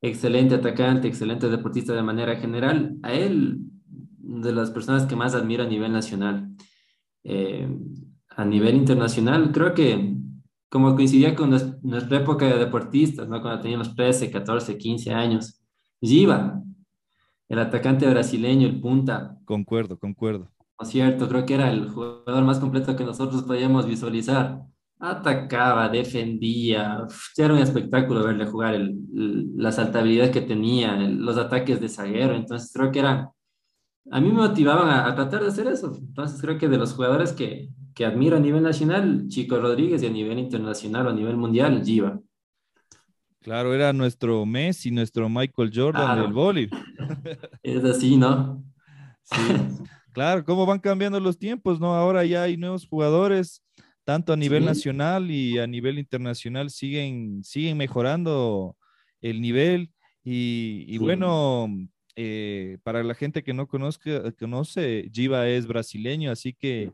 Excelente 0.01 0.55
atacante, 0.55 1.07
excelente 1.07 1.49
deportista 1.49 1.93
de 1.93 2.03
manera 2.03 2.35
general. 2.35 2.97
A 3.03 3.13
él, 3.13 3.57
de 3.87 4.51
las 4.53 4.71
personas 4.71 5.05
que 5.05 5.15
más 5.15 5.35
admiro 5.35 5.63
a 5.63 5.67
nivel 5.67 5.91
nacional. 5.91 6.49
Eh, 7.23 7.67
a 8.29 8.45
nivel 8.45 8.75
internacional, 8.75 9.51
creo 9.51 9.73
que 9.73 10.14
como 10.69 10.95
coincidía 10.95 11.35
con 11.35 11.51
nues- 11.51 11.79
nuestra 11.83 12.17
época 12.17 12.45
de 12.45 12.57
deportistas, 12.57 13.27
¿no? 13.27 13.41
Cuando 13.41 13.61
teníamos 13.61 13.95
13, 13.95 14.29
14, 14.31 14.77
15 14.77 15.13
años. 15.13 15.61
Giva, 16.01 16.61
el 17.49 17.59
atacante 17.59 18.09
brasileño, 18.09 18.67
el 18.67 18.79
punta, 18.81 19.37
Concuerdo, 19.45 19.97
concuerdo. 19.97 20.49
¿no 20.79 20.83
es 20.85 20.89
cierto? 20.89 21.29
Creo 21.29 21.45
que 21.45 21.53
era 21.55 21.71
el 21.71 21.89
jugador 21.89 22.43
más 22.43 22.59
completo 22.59 22.95
que 22.95 23.03
nosotros 23.05 23.43
podíamos 23.43 23.85
visualizar. 23.85 24.59
Atacaba, 24.99 25.87
defendía, 25.89 27.05
era 27.37 27.53
un 27.53 27.59
espectáculo 27.59 28.23
verle 28.25 28.45
jugar, 28.45 28.75
el, 28.75 28.97
el- 29.15 29.51
la 29.55 29.71
saltabilidad 29.71 30.31
que 30.31 30.41
tenía, 30.41 30.97
el- 30.97 31.17
los 31.23 31.37
ataques 31.37 31.79
de 31.79 31.89
zaguero. 31.89 32.35
Entonces 32.35 32.71
creo 32.73 32.91
que 32.91 32.99
era, 32.99 33.31
a 34.11 34.21
mí 34.21 34.27
me 34.29 34.33
motivaban 34.47 34.89
a, 34.89 35.07
a 35.07 35.15
tratar 35.15 35.41
de 35.41 35.47
hacer 35.49 35.67
eso. 35.67 35.93
Entonces 35.97 36.41
creo 36.41 36.57
que 36.57 36.67
de 36.67 36.77
los 36.77 36.93
jugadores 36.93 37.33
que, 37.33 37.69
que 37.95 38.05
admiro 38.05 38.37
a 38.37 38.39
nivel 38.39 38.63
nacional, 38.63 39.27
Chico 39.29 39.59
Rodríguez 39.59 40.03
y 40.03 40.07
a 40.07 40.11
nivel 40.11 40.39
internacional 40.39 41.07
o 41.07 41.09
a 41.11 41.13
nivel 41.13 41.37
mundial, 41.37 41.81
Giva. 41.85 42.21
Claro, 43.41 43.73
era 43.75 43.93
nuestro 43.93 44.45
Messi, 44.45 44.89
nuestro 44.91 45.29
Michael 45.29 45.71
Jordan 45.73 46.15
del 46.15 46.33
Claro, 46.33 46.33
vóley. 46.33 46.73
es 47.63 47.83
así, 47.83 48.17
¿no? 48.17 48.63
Sí, 49.23 49.65
claro, 50.11 50.43
cómo 50.45 50.65
van 50.65 50.79
cambiando 50.79 51.19
los 51.19 51.37
tiempos, 51.37 51.79
¿no? 51.79 51.93
Ahora 51.95 52.25
ya 52.25 52.43
hay 52.43 52.57
nuevos 52.57 52.87
jugadores, 52.87 53.61
tanto 54.03 54.33
a 54.33 54.37
nivel 54.37 54.63
Sí, 54.63 54.65
nacional 54.65 55.31
y 55.31 55.57
a 55.59 55.67
nivel 55.67 55.99
internacional, 55.99 56.69
siguen, 56.69 57.43
siguen 57.43 57.77
mejorando 57.77 58.77
el 59.21 59.41
nivel. 59.41 59.91
Y, 60.23 60.85
y 60.87 60.97
sí. 60.97 60.99
bueno, 60.99 61.67
eh, 62.15 62.77
para 62.83 63.03
la 63.03 63.15
gente 63.15 63.43
que 63.43 63.53
no 63.53 63.67
conozca, 63.67 64.31
conoce, 64.33 65.09
Giva 65.13 65.47
es 65.47 65.67
brasileño, 65.67 66.31
así 66.31 66.53
que 66.53 66.93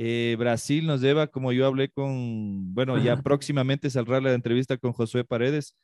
eh, 0.00 0.36
Brasil 0.38 0.86
nos 0.86 1.00
lleva, 1.00 1.26
como 1.26 1.50
yo 1.50 1.66
hablé 1.66 1.88
con, 1.88 2.72
bueno, 2.72 3.02
ya 3.02 3.20
próximamente 3.20 3.90
saldrá 3.90 4.20
la 4.20 4.32
entrevista 4.32 4.76
con 4.78 4.92
Josué 4.92 5.24
Paredes, 5.24 5.74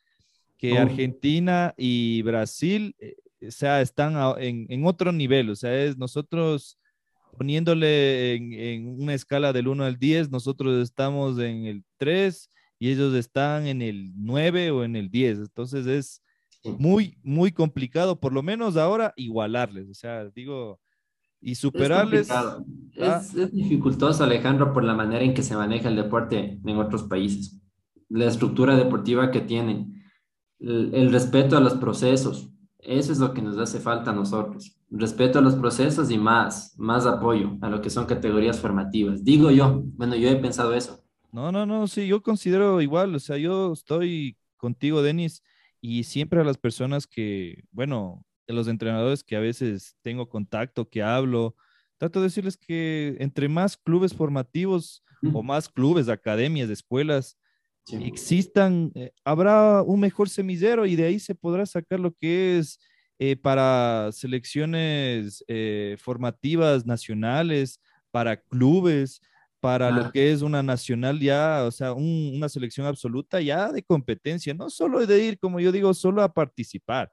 que 0.56 0.74
Uf, 0.74 0.78
Argentina 0.78 1.74
y 1.76 2.22
Brasil, 2.22 2.94
eh, 3.00 3.16
o 3.44 3.50
sea, 3.50 3.80
están 3.80 4.14
en, 4.38 4.66
en 4.68 4.86
otro 4.86 5.10
nivel, 5.10 5.50
o 5.50 5.56
sea, 5.56 5.82
es 5.82 5.98
nosotros 5.98 6.78
poniéndole 7.36 8.36
en, 8.36 8.52
en 8.52 9.02
una 9.02 9.14
escala 9.14 9.52
del 9.52 9.66
uno 9.66 9.82
al 9.82 9.98
10, 9.98 10.30
nosotros 10.30 10.80
estamos 10.80 11.36
en 11.40 11.66
el 11.66 11.82
3 11.96 12.48
y 12.78 12.92
ellos 12.92 13.16
están 13.16 13.66
en 13.66 13.82
el 13.82 14.12
9 14.14 14.70
o 14.70 14.84
en 14.84 14.94
el 14.94 15.10
10, 15.10 15.38
entonces 15.38 15.86
es 15.88 16.22
muy, 16.78 17.18
muy 17.24 17.50
complicado, 17.50 18.20
por 18.20 18.32
lo 18.32 18.44
menos 18.44 18.76
ahora 18.76 19.12
igualarles, 19.16 19.88
o 19.88 19.94
sea, 19.94 20.26
digo, 20.26 20.78
y 21.44 21.52
Es 21.52 21.58
superarles. 21.58 22.30
ah, 22.30 22.58
Es, 22.94 23.34
es 23.34 23.52
dificultoso, 23.52 24.24
Alejandro, 24.24 24.72
por 24.72 24.84
la 24.84 24.94
manera 24.94 25.24
en 25.24 25.34
que 25.34 25.42
se 25.42 25.56
maneja 25.56 25.88
el 25.88 25.96
deporte 25.96 26.60
en 26.64 26.76
otros 26.78 27.04
países. 27.04 27.60
La 28.08 28.26
estructura 28.26 28.76
deportiva 28.76 29.30
que 29.30 29.40
tienen, 29.40 30.02
el, 30.60 30.94
el 30.94 31.12
respeto 31.12 31.56
a 31.56 31.60
los 31.60 31.74
procesos. 31.74 32.50
Eso 32.78 33.12
es 33.12 33.18
lo 33.18 33.32
que 33.32 33.40
nos 33.42 33.56
hace 33.58 33.80
falta 33.80 34.10
a 34.10 34.14
nosotros. 34.14 34.76
Respeto 34.90 35.38
a 35.38 35.42
los 35.42 35.54
procesos 35.54 36.10
y 36.10 36.18
más, 36.18 36.74
más 36.78 37.06
apoyo 37.06 37.56
a 37.62 37.70
lo 37.70 37.80
que 37.80 37.90
son 37.90 38.04
categorías 38.06 38.60
formativas. 38.60 39.24
Digo 39.24 39.50
yo, 39.50 39.82
bueno, 39.96 40.16
yo 40.16 40.28
he 40.28 40.36
pensado 40.36 40.74
eso. 40.74 41.02
No, 41.32 41.50
no, 41.50 41.66
no, 41.66 41.88
sí, 41.88 42.06
yo 42.06 42.22
considero 42.22 42.80
igual, 42.80 43.14
o 43.14 43.18
sea, 43.18 43.36
yo 43.38 43.72
estoy 43.72 44.36
contigo, 44.56 45.02
Denis, 45.02 45.42
y 45.80 46.04
siempre 46.04 46.40
a 46.40 46.44
las 46.44 46.58
personas 46.58 47.06
que, 47.08 47.64
bueno, 47.72 48.24
de 48.46 48.54
los 48.54 48.68
entrenadores 48.68 49.24
que 49.24 49.36
a 49.36 49.40
veces 49.40 49.96
tengo 50.02 50.28
contacto, 50.28 50.88
que 50.88 51.02
hablo, 51.02 51.56
trato 51.98 52.20
de 52.20 52.26
decirles 52.26 52.56
que 52.56 53.16
entre 53.20 53.48
más 53.48 53.76
clubes 53.76 54.14
formativos 54.14 55.02
o 55.32 55.42
más 55.42 55.68
clubes, 55.68 56.08
academias, 56.08 56.70
escuelas 56.70 57.38
Sí, 57.86 57.96
existan, 58.06 58.92
eh, 58.94 59.12
habrá 59.24 59.82
un 59.82 60.00
mejor 60.00 60.28
semillero 60.30 60.86
y 60.86 60.96
de 60.96 61.04
ahí 61.04 61.18
se 61.18 61.34
podrá 61.34 61.66
sacar 61.66 62.00
lo 62.00 62.12
que 62.14 62.58
es 62.58 62.78
eh, 63.18 63.36
para 63.36 64.10
selecciones 64.12 65.44
eh, 65.48 65.96
formativas 66.00 66.86
nacionales, 66.86 67.80
para 68.10 68.36
clubes, 68.40 69.20
para 69.60 69.92
lo 69.92 70.10
que 70.10 70.32
es 70.32 70.42
una 70.42 70.62
nacional 70.62 71.20
ya, 71.20 71.64
o 71.64 71.70
sea, 71.70 71.92
un- 71.92 72.32
una 72.36 72.48
selección 72.48 72.86
absoluta 72.86 73.40
ya 73.40 73.70
de 73.72 73.82
competencia, 73.82 74.54
no 74.54 74.70
solo 74.70 75.06
de 75.06 75.24
ir, 75.24 75.38
como 75.38 75.60
yo 75.60 75.70
digo, 75.72 75.92
solo 75.94 76.22
a 76.22 76.32
participar. 76.32 77.12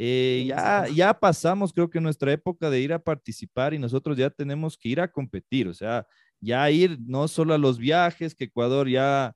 Eh, 0.00 0.44
ya, 0.46 0.86
ya 0.94 1.12
pasamos, 1.12 1.72
creo 1.72 1.90
que 1.90 2.00
nuestra 2.00 2.30
época 2.32 2.70
de 2.70 2.80
ir 2.80 2.92
a 2.92 3.02
participar 3.02 3.74
y 3.74 3.80
nosotros 3.80 4.16
ya 4.16 4.30
tenemos 4.30 4.78
que 4.78 4.90
ir 4.90 5.00
a 5.00 5.10
competir, 5.10 5.66
o 5.66 5.74
sea, 5.74 6.06
ya 6.40 6.70
ir 6.70 6.98
no 7.04 7.26
solo 7.26 7.52
a 7.52 7.58
los 7.58 7.78
viajes, 7.78 8.32
que 8.32 8.44
Ecuador 8.44 8.88
ya 8.88 9.26
Hay 9.26 9.34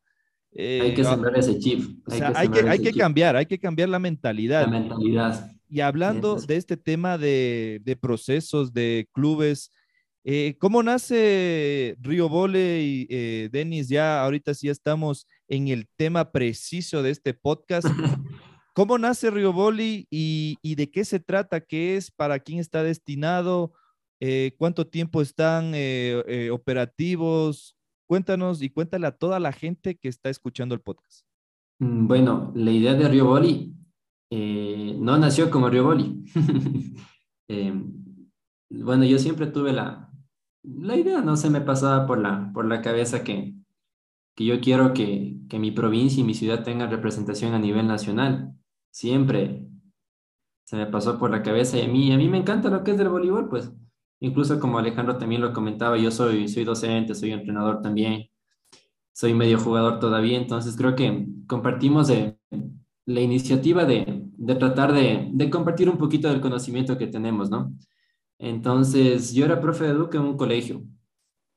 eh, 0.54 0.94
que 0.94 1.02
ah, 1.02 1.10
sembrar 1.10 1.36
ese 1.36 1.58
chip, 1.58 1.98
o 2.06 2.12
hay 2.12 2.18
sea, 2.18 2.32
que 2.32 2.38
hay 2.38 2.48
que, 2.48 2.68
hay 2.68 2.78
que 2.78 2.92
cambiar, 2.92 3.34
hay 3.34 3.46
que 3.46 3.58
cambiar 3.58 3.88
la 3.88 3.94
la 3.96 3.98
mentalidad. 3.98 4.68
mentalidad. 4.68 5.50
Y 5.68 5.80
hablando 5.80 6.36
así. 6.36 6.46
de 6.46 6.56
este 6.56 6.76
tema 6.76 7.18
de, 7.18 7.80
de 7.82 7.96
procesos, 7.96 8.72
de 8.72 9.08
clubes, 9.12 9.72
eh, 10.24 10.54
¿cómo 10.60 10.84
nace 10.84 11.96
Río 12.00 12.28
Vole 12.28 13.06
eh, 13.10 13.48
Denis? 13.50 13.88
Ya 13.88 14.22
ahorita 14.22 14.54
sí 14.54 14.68
estamos 14.68 15.26
en 15.48 15.66
el 15.66 15.88
tema 15.96 16.30
preciso 16.30 17.02
de 17.02 17.10
este 17.10 17.34
podcast. 17.34 17.88
¿Cómo 18.74 18.96
nace 18.98 19.30
Río 19.30 19.52
Vole 19.52 20.06
y, 20.10 20.56
y 20.62 20.74
de 20.76 20.90
qué 20.90 21.04
se 21.04 21.20
trata? 21.20 21.60
¿Qué 21.60 21.96
es? 21.96 22.10
¿Para 22.10 22.38
quién 22.38 22.58
está 22.58 22.82
destinado? 22.82 23.72
Eh, 24.20 24.54
¿Cuánto 24.56 24.86
tiempo 24.86 25.20
están 25.20 25.72
eh, 25.74 26.22
eh, 26.26 26.50
operativos? 26.50 27.76
Cuéntanos 28.06 28.62
y 28.62 28.70
cuéntale 28.70 29.06
a 29.06 29.16
toda 29.16 29.40
la 29.40 29.52
gente 29.52 29.96
que 29.96 30.08
está 30.08 30.30
escuchando 30.30 30.74
el 30.74 30.80
podcast. 30.80 31.26
Mm, 31.80 32.06
Bueno, 32.06 32.52
la 32.54 32.70
idea 32.70 32.94
de 32.94 33.08
Río 33.08 33.26
Boli 33.26 33.74
eh, 34.30 34.96
no 34.98 35.18
nació 35.18 35.50
como 35.50 35.68
Río 35.68 35.84
Boli. 35.84 36.24
Eh, 37.48 37.74
bueno, 38.70 39.04
yo 39.04 39.18
siempre 39.18 39.46
tuve 39.48 39.74
la, 39.74 40.10
la 40.62 40.96
idea, 40.96 41.20
no 41.20 41.36
se 41.36 41.50
me 41.50 41.60
pasaba 41.60 42.06
por 42.06 42.18
la, 42.18 42.50
por 42.54 42.64
la 42.64 42.80
cabeza 42.80 43.24
que, 43.24 43.52
que 44.34 44.44
yo 44.46 44.58
quiero 44.62 44.94
que, 44.94 45.36
que 45.50 45.58
mi 45.58 45.70
provincia 45.70 46.20
y 46.20 46.24
mi 46.24 46.32
ciudad 46.32 46.62
tengan 46.64 46.90
representación 46.90 47.52
a 47.52 47.58
nivel 47.58 47.86
nacional. 47.86 48.54
Siempre 48.92 49.66
se 50.64 50.76
me 50.76 50.86
pasó 50.86 51.18
por 51.18 51.30
la 51.32 51.42
cabeza 51.42 51.78
y 51.78 51.82
a 51.82 51.88
mí, 51.88 52.12
a 52.12 52.16
mí 52.16 52.28
me 52.28 52.38
encanta 52.38 52.70
lo 52.70 52.84
que 52.84 52.92
es 52.92 52.98
del 52.98 53.08
voleibol, 53.08 53.48
pues 53.48 53.72
incluso 54.20 54.60
como 54.60 54.78
Alejandro 54.78 55.18
también 55.18 55.40
lo 55.40 55.52
comentaba, 55.52 55.98
yo 55.98 56.12
soy, 56.12 56.48
soy 56.48 56.64
docente, 56.64 57.14
soy 57.14 57.32
entrenador 57.32 57.82
también 57.82 58.28
soy 59.12 59.34
medio 59.34 59.58
jugador 59.58 60.00
todavía, 60.00 60.38
entonces 60.38 60.76
creo 60.76 60.96
que 60.96 61.26
compartimos 61.46 62.10
eh, 62.10 62.38
la 63.06 63.20
iniciativa 63.20 63.84
de, 63.84 64.22
de 64.24 64.54
tratar 64.54 64.92
de, 64.92 65.28
de 65.32 65.50
compartir 65.50 65.88
un 65.88 65.98
poquito 65.98 66.28
del 66.28 66.40
conocimiento 66.40 66.96
que 66.98 67.06
tenemos, 67.06 67.50
¿no? 67.50 67.72
Entonces, 68.38 69.32
yo 69.34 69.44
era 69.44 69.60
profe 69.60 69.84
de 69.84 69.90
educa 69.90 70.18
en 70.18 70.24
un 70.24 70.36
colegio, 70.36 70.82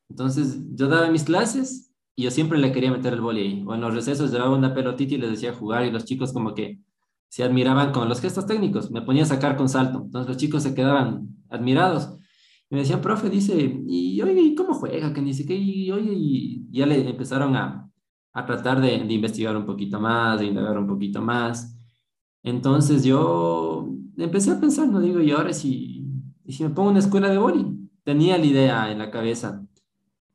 entonces 0.09 0.59
yo 0.73 0.87
daba 0.87 1.09
mis 1.09 1.23
clases 1.23 1.93
y 2.15 2.23
yo 2.23 2.31
siempre 2.31 2.59
le 2.59 2.71
quería 2.71 2.91
meter 2.91 3.13
el 3.13 3.21
vóley 3.21 3.47
ahí, 3.47 3.63
o 3.65 3.73
en 3.73 3.81
los 3.81 3.93
recesos 3.93 4.31
llevaba 4.31 4.55
una 4.55 4.73
pelotita 4.73 5.15
y 5.15 5.17
les 5.17 5.31
decía 5.31 5.53
jugar 5.53 5.85
y 5.85 5.91
los 5.91 6.05
chicos 6.05 6.33
como 6.33 6.53
que 6.53 6.79
se 7.29 7.43
admiraban 7.43 7.91
con 7.91 8.09
los 8.09 8.21
gestos 8.21 8.45
técnicos, 8.45 8.91
me 8.91 9.01
ponía 9.01 9.23
a 9.23 9.27
sacar 9.27 9.57
con 9.57 9.69
salto, 9.69 10.03
entonces 10.05 10.27
los 10.29 10.37
chicos 10.37 10.63
se 10.63 10.73
quedaban 10.73 11.29
admirados 11.49 12.17
me 12.69 12.79
decían, 12.79 13.01
profe, 13.01 13.29
dice, 13.29 13.79
y 13.87 14.21
oye, 14.21 14.41
¿y 14.41 14.55
cómo 14.55 14.73
juega? 14.73 15.13
Que 15.13 15.21
dice 15.21 15.45
que, 15.45 15.55
y 15.55 15.91
oye, 15.91 16.11
y 16.13 16.67
ya 16.71 16.85
le 16.85 17.09
empezaron 17.09 17.55
a, 17.55 17.89
a 18.33 18.45
tratar 18.45 18.81
de, 18.81 18.99
de, 19.03 19.13
investigar 19.13 19.55
un 19.55 19.65
poquito 19.65 19.99
más, 19.99 20.39
de 20.39 20.47
indagar 20.47 20.77
un 20.77 20.87
poquito 20.87 21.21
más. 21.21 21.77
Entonces 22.43 23.03
yo 23.03 23.87
empecé 24.17 24.51
a 24.51 24.59
pensar, 24.59 24.87
no 24.87 24.99
digo, 24.99 25.21
y 25.21 25.31
ahora 25.31 25.53
si, 25.53 26.05
y 26.43 26.53
si 26.53 26.63
me 26.63 26.69
pongo 26.71 26.89
una 26.89 26.99
escuela 26.99 27.29
de 27.29 27.37
boli, 27.37 27.65
tenía 28.03 28.37
la 28.37 28.45
idea 28.45 28.91
en 28.91 28.99
la 28.99 29.11
cabeza, 29.11 29.63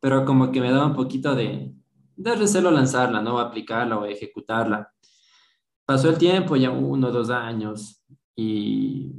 pero 0.01 0.25
como 0.25 0.51
que 0.53 0.61
me 0.61 0.71
daba 0.71 0.87
un 0.87 0.95
poquito 0.95 1.35
de, 1.35 1.75
de 2.17 2.37
recelo 2.37 2.71
lanzarla, 2.71 3.23
¿no? 3.23 3.39
Aplicarla 3.39 3.99
o 3.99 4.07
ejecutarla. 4.07 4.93
Pasó 5.91 6.11
el 6.11 6.19
tiempo, 6.19 6.57
ya 6.57 6.71
uno, 6.71 7.11
dos 7.11 7.31
años, 7.31 8.01
y 8.37 9.11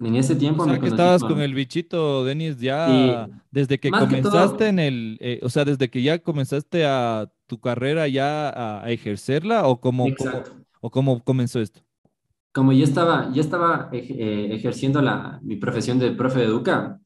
en 0.00 0.14
ese 0.16 0.34
tiempo 0.34 0.62
o 0.62 0.64
sea, 0.64 0.74
me 0.74 0.80
que 0.80 0.88
estabas 0.88 1.20
con... 1.22 1.30
con 1.34 1.40
el 1.40 1.54
bichito, 1.54 2.24
Denis, 2.24 2.58
ya 2.58 3.28
desde 3.50 3.78
que 3.78 3.90
más 3.90 4.00
que 4.02 4.06
comenzaste 4.06 4.58
todo, 4.58 4.68
en 4.68 4.78
el, 4.78 5.18
eh, 5.20 5.40
o 5.42 5.48
sea, 5.48 5.64
desde 5.64 5.88
que 5.88 6.02
ya 6.02 6.18
comenzaste 6.18 6.84
a 6.86 7.30
tu 7.46 7.60
carrera 7.60 8.08
ya 8.08 8.48
a, 8.48 8.84
a 8.84 8.90
ejercerla 8.90 9.66
o 9.68 9.80
cómo, 9.80 10.06
cómo, 10.16 10.42
o 10.80 10.90
cómo 10.90 11.22
comenzó 11.24 11.60
esto. 11.60 11.80
Como 12.52 12.72
yo 12.72 12.82
estaba, 12.84 13.30
ya 13.32 13.40
estaba 13.40 13.88
ej- 13.92 14.10
eh, 14.18 14.54
ejerciendo 14.54 15.00
la, 15.00 15.38
mi 15.42 15.56
profesión 15.56 15.98
de 16.00 16.10
profe 16.12 16.40
de 16.40 16.46
educa, 16.46 17.00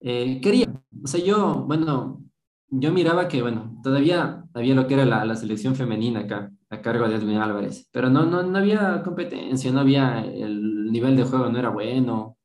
eh, 0.00 0.40
quería, 0.42 0.66
o 1.02 1.06
sea, 1.06 1.20
yo, 1.24 1.64
bueno, 1.66 2.23
yo 2.68 2.92
miraba 2.92 3.28
que, 3.28 3.42
bueno, 3.42 3.78
todavía 3.82 4.44
había 4.54 4.74
lo 4.74 4.86
que 4.86 4.94
era 4.94 5.04
la, 5.04 5.24
la 5.24 5.36
selección 5.36 5.74
femenina 5.76 6.20
acá, 6.20 6.50
a 6.70 6.80
cargo 6.80 7.08
de 7.08 7.16
Edwin 7.16 7.38
Álvarez, 7.38 7.88
pero 7.92 8.10
no, 8.10 8.24
no, 8.26 8.42
no 8.42 8.58
había 8.58 9.02
competencia, 9.02 9.70
no 9.72 9.80
había, 9.80 10.24
el 10.24 10.90
nivel 10.90 11.16
de 11.16 11.24
juego 11.24 11.48
no 11.50 11.58
era 11.58 11.70
bueno. 11.70 12.36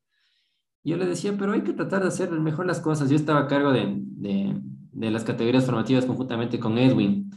Yo 0.84 0.96
le 0.96 1.06
decía, 1.06 1.34
pero 1.38 1.52
hay 1.52 1.62
que 1.62 1.72
tratar 1.72 2.02
de 2.02 2.08
hacer 2.08 2.30
mejor 2.30 2.66
las 2.66 2.80
cosas. 2.80 3.10
Yo 3.10 3.16
estaba 3.16 3.40
a 3.40 3.46
cargo 3.48 3.72
de, 3.72 3.96
de, 3.98 4.58
de 4.92 5.10
las 5.10 5.24
categorías 5.24 5.66
formativas 5.66 6.06
conjuntamente 6.06 6.58
con 6.58 6.78
Edwin, 6.78 7.30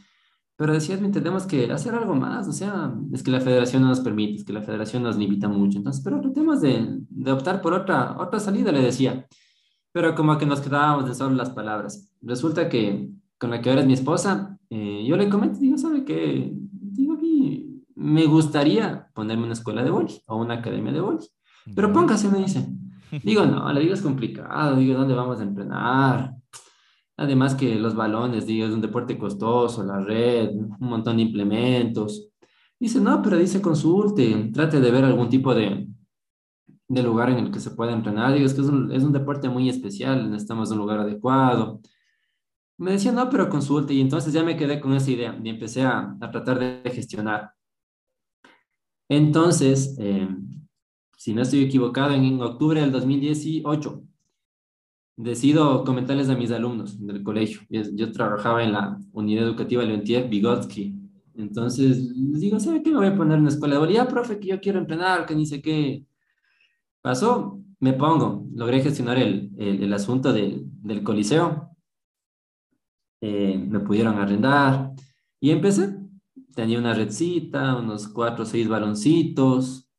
pero 0.55 0.73
decía 0.73 0.95
Edwin, 0.95 1.11
tenemos 1.11 1.45
que 1.47 1.71
hacer 1.71 1.95
algo 1.95 2.15
más, 2.15 2.47
o 2.47 2.53
sea, 2.53 2.93
es 3.11 3.23
que 3.23 3.31
la 3.31 3.41
federación 3.41 3.81
no 3.81 3.89
nos 3.89 4.01
permite, 4.01 4.35
es 4.35 4.45
que 4.45 4.53
la 4.53 4.61
federación 4.61 5.03
nos 5.03 5.17
limita 5.17 5.47
mucho, 5.47 5.79
entonces, 5.79 6.03
pero 6.03 6.21
tratemos 6.21 6.61
de, 6.61 6.99
de 7.09 7.31
optar 7.31 7.59
por 7.61 7.73
otra, 7.73 8.15
otra 8.19 8.39
salida, 8.39 8.71
le 8.71 8.81
decía. 8.81 9.27
Pero 9.93 10.15
como 10.15 10.37
que 10.37 10.45
nos 10.45 10.59
quedábamos 10.59 11.07
de 11.07 11.15
solo 11.15 11.35
las 11.35 11.51
palabras. 11.51 12.11
Resulta 12.21 12.67
que 12.67 13.09
con 13.37 13.51
la 13.51 13.61
que 13.61 13.69
ahora 13.69 13.81
es 13.81 13.87
mi 13.87 13.93
esposa, 13.93 14.57
eh, 14.69 15.05
yo 15.07 15.15
le 15.15 15.29
comento, 15.29 15.59
digo, 15.59 15.77
¿sabe 15.77 16.03
qué? 16.03 16.51
Digo, 16.53 17.15
"Vi, 17.15 17.83
me 17.95 18.25
gustaría 18.25 19.07
ponerme 19.13 19.43
una 19.45 19.53
escuela 19.53 19.83
de 19.83 19.91
vóley 19.91 20.21
o 20.27 20.37
una 20.37 20.55
academia 20.55 20.91
de 20.91 20.99
vóley. 20.99 21.27
Pero 21.75 21.93
póngase, 21.93 22.29
me 22.29 22.39
dice. 22.39 22.67
Digo, 23.23 23.45
no, 23.45 23.71
le 23.71 23.81
digo, 23.81 23.93
es 23.93 24.01
complicado. 24.01 24.75
Digo, 24.75 24.97
¿dónde 24.97 25.13
vamos 25.13 25.39
a 25.39 25.43
entrenar? 25.43 26.35
Además 27.15 27.53
que 27.53 27.75
los 27.75 27.95
balones, 27.95 28.47
digo, 28.47 28.65
es 28.65 28.73
un 28.73 28.81
deporte 28.81 29.17
costoso, 29.17 29.83
la 29.83 29.99
red, 29.99 30.49
un 30.49 30.75
montón 30.79 31.17
de 31.17 31.23
implementos. 31.23 32.29
Dice, 32.79 32.99
no, 32.99 33.21
pero 33.21 33.37
dice, 33.37 33.61
consulte, 33.61 34.49
trate 34.51 34.81
de 34.81 34.91
ver 34.91 35.05
algún 35.05 35.29
tipo 35.29 35.53
de, 35.53 35.87
de 36.93 37.03
lugar 37.03 37.29
en 37.29 37.37
el 37.39 37.51
que 37.51 37.59
se 37.59 37.71
pueda 37.71 37.93
entrenar. 37.93 38.33
Digo, 38.33 38.45
es 38.45 38.53
que 38.53 38.61
es 38.61 38.67
un, 38.67 38.91
es 38.91 39.03
un 39.03 39.11
deporte 39.11 39.49
muy 39.49 39.69
especial, 39.69 40.29
necesitamos 40.29 40.71
un 40.71 40.77
lugar 40.77 40.99
adecuado. 40.99 41.81
Me 42.77 42.91
decía, 42.91 43.11
no, 43.11 43.29
pero 43.29 43.49
consulte. 43.49 43.93
Y 43.93 44.01
entonces 44.01 44.33
ya 44.33 44.43
me 44.43 44.57
quedé 44.57 44.79
con 44.79 44.93
esa 44.93 45.11
idea 45.11 45.39
y 45.43 45.49
empecé 45.49 45.83
a, 45.83 46.15
a 46.19 46.31
tratar 46.31 46.59
de 46.59 46.89
gestionar. 46.91 47.51
Entonces, 49.09 49.95
eh, 49.99 50.27
si 51.17 51.33
no 51.33 51.41
estoy 51.41 51.63
equivocado, 51.63 52.13
en, 52.13 52.23
en 52.25 52.41
octubre 52.41 52.81
del 52.81 52.91
2018 52.91 54.03
decido 55.15 55.83
comentarles 55.83 56.29
a 56.29 56.35
mis 56.35 56.51
alumnos 56.51 57.05
del 57.05 57.23
colegio. 57.23 57.61
Yo, 57.69 58.11
trabajaba 58.11 58.63
en 58.63 58.73
la 58.73 58.99
unidad 59.11 59.45
educativa 59.45 59.83
Leontiev 59.83 60.29
Vygotsky. 60.29 60.95
Entonces, 61.35 61.97
les 62.15 62.41
digo, 62.41 62.59
¿sabe 62.59 62.81
qué? 62.83 62.91
Me 62.91 62.97
voy 62.97 63.07
a 63.07 63.15
poner 63.15 63.35
en 63.35 63.41
una 63.41 63.49
escuela 63.49 63.75
de 63.75 63.79
bolilla, 63.79 64.07
profe, 64.07 64.39
que 64.39 64.49
yo 64.49 64.59
quiero 64.59 64.79
entrenar, 64.79 65.25
que 65.25 65.35
ni 65.35 65.45
sé 65.45 65.61
qué. 65.61 66.05
Pasó, 67.03 67.59
me 67.81 67.91
pongo, 67.91 68.45
logré 68.55 68.81
gestionar 68.81 69.17
el, 69.17 69.51
el, 69.57 69.91
asunto 69.91 70.31
del, 70.31 70.63
del 70.81 71.03
coliseo, 71.03 71.75
eh, 73.19 73.57
me 73.57 73.81
pudieron 73.81 74.19
arrendar 74.19 74.93
y 75.41 75.51
empecé. 75.51 75.97
Tenía 76.55 76.79
una 76.79 76.93
redcita, 76.93 77.75
unos 77.75 78.07
cuatro 78.07 78.43
o 78.43 78.45
seis 78.45 78.69
baloncitos 78.69 79.89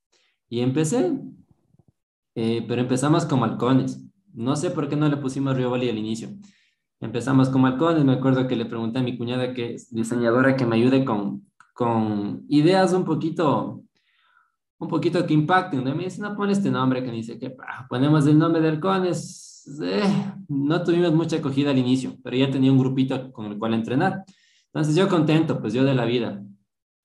y 0.49 0.61
empecé, 0.61 1.13
eh, 2.37 2.65
pero 2.67 2.81
empezamos 2.81 3.27
como 3.27 3.45
halcones. 3.45 4.03
No 4.33 4.57
sé 4.57 4.71
por 4.71 4.89
qué 4.89 4.97
no 4.97 5.11
le 5.11 5.19
pusimos 5.19 5.55
Río 5.55 5.69
Boli 5.69 5.91
al 5.91 5.99
inicio. 5.99 6.31
Empezamos 7.01 7.51
como 7.51 7.67
halcones, 7.67 8.03
me 8.07 8.15
acuerdo 8.15 8.49
que 8.49 8.57
le 8.57 8.65
pregunté 8.65 9.01
a 9.01 9.03
mi 9.03 9.19
cuñada 9.19 9.53
que 9.53 9.77
diseñadora 9.91 10.57
que 10.57 10.65
me 10.65 10.77
ayude 10.77 11.05
con, 11.05 11.47
con 11.75 12.47
ideas 12.49 12.95
un 12.95 13.05
poquito 13.05 13.84
un 14.79 14.89
poquito 14.89 15.25
que 15.27 15.35
impacten, 15.35 15.85
¿no? 15.85 15.95
Me 15.95 16.05
dice, 16.05 16.21
no, 16.21 16.35
pon 16.37 16.51
este 16.51 16.71
nombre 16.71 17.05
que 17.05 17.11
dice 17.11 17.39
que 17.39 17.55
ah, 17.67 17.87
ponemos 17.89 18.27
el 18.27 18.39
nombre 18.39 18.61
de 18.61 18.69
halcones. 18.69 19.67
Eh, 19.83 20.03
no 20.49 20.83
tuvimos 20.83 21.13
mucha 21.13 21.37
acogida 21.37 21.71
al 21.71 21.79
inicio, 21.79 22.17
pero 22.23 22.37
ya 22.37 22.51
tenía 22.51 22.71
un 22.71 22.79
grupito 22.79 23.33
con 23.33 23.47
el 23.47 23.59
cual 23.59 23.75
entrenar. 23.75 24.25
Entonces 24.67 24.97
yo 24.97 25.09
contento, 25.09 25.61
pues 25.61 25.73
yo 25.73 25.85
de 25.85 25.95
la 25.95 26.05
vida, 26.05 26.43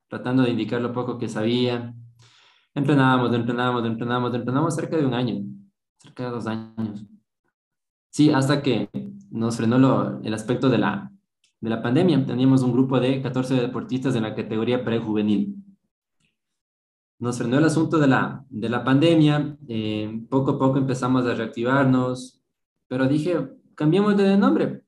tratando 0.07 0.43
de 0.43 0.49
indicar 0.49 0.81
lo 0.81 0.91
poco 0.91 1.17
que 1.17 1.29
sabía. 1.29 1.93
Entrenábamos, 2.73 3.33
entrenábamos, 3.33 3.85
entrenábamos, 3.85 4.33
entrenábamos 4.33 4.75
cerca 4.75 4.97
de 4.97 5.05
un 5.05 5.13
año, 5.13 5.43
cerca 5.97 6.25
de 6.25 6.29
dos 6.31 6.47
años. 6.47 7.05
Sí, 8.09 8.31
hasta 8.31 8.61
que 8.61 8.89
nos 9.29 9.57
frenó 9.57 9.77
lo, 9.77 10.21
el 10.23 10.33
aspecto 10.33 10.69
de 10.69 10.79
la, 10.79 11.11
de 11.61 11.69
la 11.69 11.81
pandemia. 11.81 12.25
Teníamos 12.25 12.63
un 12.63 12.73
grupo 12.73 12.99
de 12.99 13.21
14 13.21 13.53
deportistas 13.55 14.15
en 14.15 14.23
la 14.23 14.35
categoría 14.35 14.83
prejuvenil 14.83 15.58
nos 17.19 17.37
frenó 17.37 17.57
el 17.57 17.65
asunto 17.65 17.99
de 17.99 18.07
la, 18.07 18.45
de 18.49 18.69
la 18.69 18.83
pandemia, 18.83 19.57
eh, 19.67 20.25
poco 20.29 20.51
a 20.51 20.59
poco 20.59 20.77
empezamos 20.77 21.25
a 21.25 21.35
reactivarnos, 21.35 22.41
pero 22.87 23.07
dije, 23.07 23.49
cambiemos 23.75 24.15
de 24.17 24.37
nombre. 24.37 24.83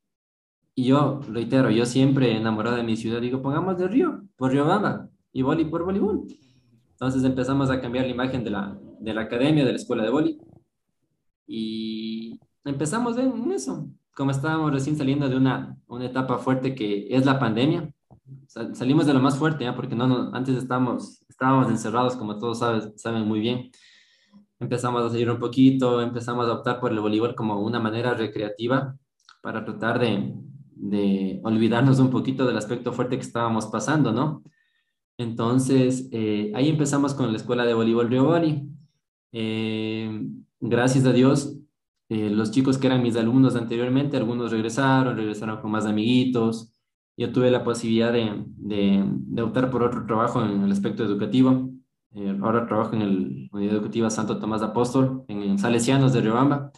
Y 0.73 0.85
yo, 0.85 1.19
reitero, 1.27 1.69
yo 1.69 1.85
siempre 1.85 2.35
enamorado 2.35 2.77
de 2.77 2.83
mi 2.83 2.95
ciudad, 2.95 3.19
digo, 3.19 3.41
pongamos 3.41 3.77
de 3.77 3.87
Río, 3.89 4.23
por 4.37 4.51
Riobamba, 4.51 5.09
y 5.33 5.41
Boli 5.41 5.65
por 5.65 5.83
voleibol. 5.83 6.25
Entonces 6.91 7.23
empezamos 7.25 7.69
a 7.69 7.81
cambiar 7.81 8.05
la 8.05 8.11
imagen 8.11 8.43
de 8.45 8.51
la, 8.51 8.79
de 8.99 9.13
la 9.13 9.21
academia, 9.21 9.65
de 9.65 9.71
la 9.71 9.77
escuela 9.77 10.03
de 10.03 10.09
Boli, 10.09 10.39
y 11.45 12.39
empezamos 12.63 13.17
en 13.17 13.51
eso, 13.51 13.89
como 14.15 14.31
estábamos 14.31 14.71
recién 14.71 14.95
saliendo 14.95 15.27
de 15.27 15.35
una, 15.35 15.77
una 15.87 16.05
etapa 16.05 16.37
fuerte 16.37 16.73
que 16.75 17.07
es 17.09 17.25
la 17.25 17.39
pandemia, 17.39 17.93
salimos 18.47 19.05
de 19.05 19.13
lo 19.13 19.19
más 19.19 19.37
fuerte, 19.37 19.65
¿eh? 19.65 19.73
porque 19.73 19.95
no, 19.95 20.33
antes 20.33 20.55
estábamos, 20.55 21.23
estábamos 21.29 21.69
encerrados, 21.69 22.15
como 22.15 22.37
todos 22.37 22.59
saben 22.95 23.27
muy 23.27 23.39
bien. 23.39 23.71
Empezamos 24.59 25.03
a 25.03 25.09
salir 25.09 25.29
un 25.29 25.39
poquito, 25.39 26.01
empezamos 26.01 26.47
a 26.47 26.53
optar 26.53 26.79
por 26.79 26.91
el 26.91 26.99
voleibol 26.99 27.35
como 27.35 27.59
una 27.61 27.79
manera 27.79 28.13
recreativa 28.13 28.95
para 29.41 29.65
tratar 29.65 29.99
de, 29.99 31.39
olvidarnos 31.43 31.99
un 31.99 32.09
poquito 32.09 32.45
del 32.45 32.57
aspecto 32.57 32.93
fuerte 32.93 33.17
que 33.17 33.23
estábamos 33.23 33.67
pasando, 33.67 34.11
¿no? 34.11 34.43
Entonces, 35.17 36.09
eh, 36.11 36.51
ahí 36.55 36.69
empezamos 36.69 37.13
con 37.13 37.31
la 37.31 37.37
escuela 37.37 37.65
de 37.65 37.73
voleibol 37.73 38.09
Río 38.09 38.25
Boli. 38.25 38.67
Eh, 39.31 40.21
gracias 40.59 41.05
a 41.05 41.13
Dios, 41.13 41.57
eh, 42.09 42.29
los 42.29 42.51
chicos 42.51 42.77
que 42.77 42.87
eran 42.87 43.01
mis 43.01 43.15
alumnos 43.15 43.55
anteriormente, 43.55 44.17
algunos 44.17 44.51
regresaron, 44.51 45.15
regresaron 45.15 45.61
con 45.61 45.71
más 45.71 45.85
amiguitos, 45.85 46.73
yo 47.21 47.31
tuve 47.31 47.51
la 47.51 47.63
posibilidad 47.63 48.11
de, 48.11 48.43
de, 48.57 49.03
de, 49.05 49.41
optar 49.43 49.69
por 49.69 49.83
otro 49.83 50.07
trabajo 50.07 50.43
en 50.43 50.63
el 50.63 50.71
aspecto 50.71 51.03
educativo. 51.03 51.69
Eh, 52.15 52.35
ahora 52.41 52.65
trabajo 52.65 52.95
en 52.95 52.99
la 52.99 53.47
unidad 53.51 53.75
educativa 53.75 54.09
Santo 54.09 54.39
Tomás 54.39 54.61
de 54.61 54.67
Apóstol, 54.67 55.23
en, 55.27 55.59
Salesianos 55.59 56.13
de 56.13 56.21
Riobamba. 56.21 56.71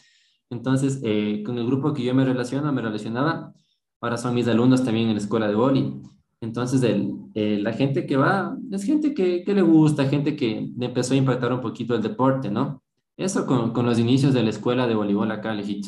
Entonces, 0.49 0.99
eh, 1.03 1.43
con 1.45 1.57
el 1.57 1.65
grupo 1.65 1.93
que 1.93 2.03
yo 2.03 2.13
me 2.13 2.25
relaciono, 2.25 2.73
me 2.73 2.81
relacionaba, 2.81 3.53
ahora 4.01 4.17
son 4.17 4.35
mis 4.35 4.45
alumnos 4.49 4.83
también 4.83 5.07
en 5.07 5.13
la 5.13 5.21
escuela 5.21 5.47
de 5.47 5.55
boli. 5.55 6.01
Entonces, 6.41 6.83
el, 6.83 7.13
eh, 7.35 7.57
la 7.61 7.71
gente 7.71 8.05
que 8.05 8.17
va 8.17 8.57
es 8.69 8.83
gente 8.83 9.13
que, 9.13 9.45
que, 9.45 9.53
le 9.53 9.61
gusta, 9.61 10.09
gente 10.09 10.35
que 10.35 10.69
empezó 10.77 11.13
a 11.13 11.17
impactar 11.17 11.53
un 11.53 11.61
poquito 11.61 11.95
el 11.95 12.01
deporte, 12.01 12.51
¿no? 12.51 12.83
Eso 13.15 13.45
con, 13.45 13.71
con 13.71 13.85
los 13.85 13.97
inicios 13.97 14.33
de 14.33 14.43
la 14.43 14.49
escuela 14.49 14.87
de 14.87 14.95
voleibol 14.95 15.31
acá, 15.31 15.53
lejito. 15.53 15.87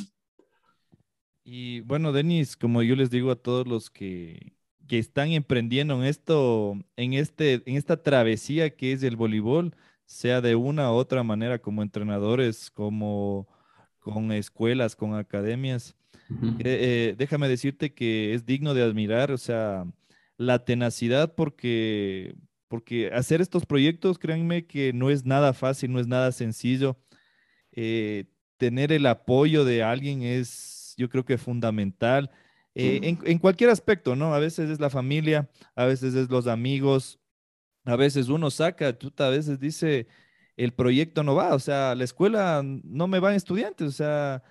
Y 1.46 1.82
bueno, 1.82 2.12
Denis, 2.12 2.58
como 2.58 2.82
yo 2.82 2.96
les 2.96 3.12
digo 3.12 3.30
a 3.32 3.36
todos 3.36 3.68
los 3.68 3.90
que, 3.92 4.54
que 4.88 4.98
están 4.98 5.32
emprendiendo 5.32 5.94
en 5.96 6.04
esto, 6.06 6.76
en 6.98 7.14
este, 7.14 7.62
en 7.68 7.78
esta 7.78 8.02
travesía 8.02 8.76
que 8.76 8.92
es 8.94 9.04
el 9.04 9.16
voleibol, 9.16 9.76
sea 10.06 10.42
de 10.42 10.56
una 10.56 10.92
u 10.92 10.96
otra 10.96 11.24
manera, 11.24 11.60
como 11.60 11.84
entrenadores, 11.84 12.72
como 12.72 13.48
con 14.00 14.32
escuelas, 14.32 14.96
con 14.96 15.14
academias, 15.16 15.96
Uh 16.28 16.34
-huh. 16.34 16.60
eh, 16.62 17.10
eh, 17.12 17.16
déjame 17.18 17.48
decirte 17.48 17.94
que 17.94 18.34
es 18.34 18.46
digno 18.48 18.74
de 18.74 18.82
admirar, 18.82 19.32
o 19.32 19.38
sea, 19.38 19.86
la 20.38 20.66
tenacidad, 20.66 21.36
porque, 21.36 22.36
porque 22.68 23.12
hacer 23.14 23.42
estos 23.42 23.68
proyectos, 23.68 24.18
créanme 24.18 24.66
que 24.66 24.92
no 24.94 25.12
es 25.12 25.24
nada 25.26 25.54
fácil, 25.54 25.92
no 25.94 26.00
es 26.00 26.08
nada 26.08 26.32
sencillo. 26.32 26.98
Eh, 27.74 28.26
tener 28.58 28.92
el 28.92 29.06
apoyo 29.06 29.66
de 29.66 29.84
alguien 29.84 30.24
es, 30.24 30.48
yo 30.98 31.10
creo 31.10 31.26
que 31.26 31.38
fundamental. 31.38 32.32
Eh, 32.74 33.00
en, 33.04 33.20
en, 33.24 33.40
cualquier 33.40 33.70
aspecto, 33.70 34.16
¿no? 34.16 34.34
A 34.34 34.40
veces 34.40 34.70
es 34.70 34.80
la 34.80 34.90
familia, 34.90 35.50
a 35.76 35.86
veces 35.86 36.14
es 36.14 36.30
los 36.30 36.48
amigos, 36.48 37.20
a 37.86 37.96
veces 37.96 38.28
uno 38.28 38.52
saca, 38.52 38.98
tú 38.98 39.14
a 39.18 39.30
veces 39.30 39.60
dice, 39.60 40.08
el 40.58 40.74
proyecto 40.74 41.24
no 41.24 41.36
va, 41.36 41.54
o 41.54 41.60
sea, 41.60 41.96
la 41.96 42.04
escuela 42.04 42.62
no 42.64 43.08
me 43.08 43.20
van 43.20 43.36
estudiantes, 43.36 43.88
o 43.88 43.92
sea, 43.92 44.44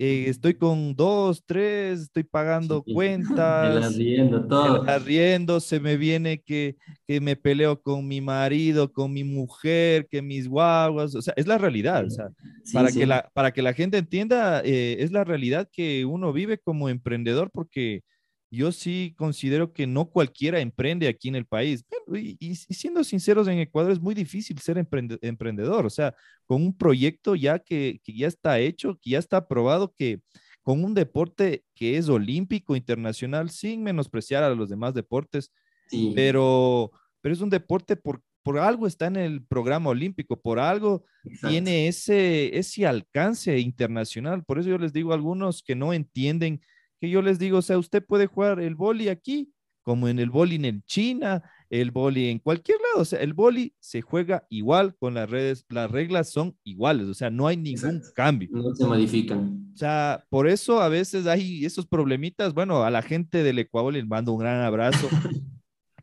eh, 0.00 0.26
estoy 0.28 0.54
con 0.54 0.94
dos, 0.94 1.42
tres, 1.44 2.02
estoy 2.02 2.22
pagando 2.22 2.84
cuentas, 2.94 3.76
el 3.76 3.82
arriendo, 3.82 4.46
todo. 4.46 4.82
El 4.84 4.88
arriendo, 4.88 5.58
se 5.58 5.80
me 5.80 5.96
viene 5.96 6.40
que, 6.40 6.76
que, 7.06 7.20
me 7.20 7.34
peleo 7.34 7.82
con 7.82 8.06
mi 8.06 8.20
marido, 8.20 8.92
con 8.92 9.12
mi 9.12 9.24
mujer, 9.24 10.06
que 10.08 10.22
mis 10.22 10.48
guaguas, 10.48 11.16
o 11.16 11.20
sea, 11.20 11.34
es 11.36 11.48
la 11.48 11.58
realidad, 11.58 12.06
o 12.06 12.10
sea, 12.10 12.28
sí, 12.62 12.74
para, 12.74 12.90
sí. 12.90 13.00
Que 13.00 13.06
la, 13.06 13.28
para 13.34 13.50
que 13.50 13.60
la 13.60 13.72
gente 13.72 13.98
entienda, 13.98 14.62
eh, 14.64 14.98
es 15.00 15.10
la 15.10 15.24
realidad 15.24 15.68
que 15.72 16.04
uno 16.04 16.32
vive 16.32 16.58
como 16.58 16.88
emprendedor, 16.88 17.50
porque 17.52 18.02
yo 18.50 18.72
sí 18.72 19.14
considero 19.16 19.72
que 19.72 19.86
no 19.86 20.06
cualquiera 20.06 20.60
emprende 20.60 21.08
aquí 21.08 21.28
en 21.28 21.36
el 21.36 21.46
país. 21.46 21.84
Y, 22.14 22.36
y, 22.40 22.50
y, 22.50 22.54
siendo 22.54 23.04
sinceros, 23.04 23.46
en 23.48 23.58
Ecuador 23.58 23.92
es 23.92 24.00
muy 24.00 24.14
difícil 24.14 24.58
ser 24.58 24.78
emprende, 24.78 25.18
emprendedor, 25.22 25.84
o 25.84 25.90
sea, 25.90 26.14
con 26.46 26.62
un 26.62 26.76
proyecto 26.76 27.34
ya 27.34 27.58
que, 27.58 28.00
que, 28.02 28.14
ya 28.14 28.26
está 28.26 28.58
hecho, 28.58 28.98
que 29.00 29.10
ya 29.10 29.18
está 29.18 29.38
aprobado, 29.38 29.92
que 29.96 30.20
con 30.62 30.84
un 30.84 30.94
deporte 30.94 31.64
que 31.74 31.96
es 31.96 32.08
olímpico, 32.08 32.76
internacional, 32.76 33.50
sin 33.50 33.82
menospreciar 33.82 34.42
a 34.42 34.54
los 34.54 34.68
demás 34.68 34.94
deportes, 34.94 35.52
sí. 35.88 36.12
pero, 36.14 36.90
pero 37.20 37.34
es 37.34 37.40
un 37.40 37.50
deporte 37.50 37.96
por, 37.96 38.22
por 38.42 38.58
algo 38.58 38.86
está 38.86 39.06
en 39.06 39.16
el 39.16 39.44
programa 39.44 39.90
olímpico, 39.90 40.40
por 40.40 40.58
algo 40.58 41.04
Exacto. 41.24 41.48
tiene 41.48 41.88
ese, 41.88 42.56
ese 42.58 42.86
alcance 42.86 43.58
internacional. 43.58 44.42
Por 44.44 44.58
eso 44.58 44.70
yo 44.70 44.78
les 44.78 44.92
digo 44.92 45.12
a 45.12 45.16
algunos 45.16 45.62
que 45.62 45.74
no 45.74 45.92
entienden 45.92 46.62
que 47.00 47.10
yo 47.10 47.22
les 47.22 47.38
digo, 47.38 47.58
o 47.58 47.62
sea, 47.62 47.78
usted 47.78 48.04
puede 48.04 48.26
jugar 48.26 48.60
el 48.60 48.74
boli 48.74 49.08
aquí, 49.08 49.52
como 49.82 50.08
en 50.08 50.18
el 50.18 50.30
boli 50.30 50.56
en 50.56 50.82
China, 50.82 51.42
el 51.70 51.90
boli 51.90 52.28
en 52.28 52.38
cualquier 52.38 52.78
lado, 52.80 53.02
o 53.02 53.04
sea, 53.04 53.20
el 53.20 53.34
boli 53.34 53.74
se 53.78 54.00
juega 54.00 54.46
igual 54.48 54.94
con 54.96 55.14
las 55.14 55.28
redes, 55.28 55.64
las 55.68 55.90
reglas 55.90 56.30
son 56.30 56.56
iguales, 56.64 57.08
o 57.08 57.14
sea, 57.14 57.30
no 57.30 57.46
hay 57.46 57.56
ningún 57.56 57.96
Exacto. 57.96 58.12
cambio. 58.14 58.48
No 58.52 58.74
se 58.74 58.84
modifican. 58.84 59.70
O 59.72 59.76
sea, 59.76 60.24
por 60.28 60.48
eso 60.48 60.80
a 60.80 60.88
veces 60.88 61.26
hay 61.26 61.64
esos 61.64 61.86
problemitas, 61.86 62.52
bueno, 62.52 62.82
a 62.84 62.90
la 62.90 63.02
gente 63.02 63.42
del 63.42 63.58
Ecuador 63.58 63.92
les 63.92 64.06
mando 64.06 64.32
un 64.32 64.40
gran 64.40 64.62
abrazo, 64.62 65.08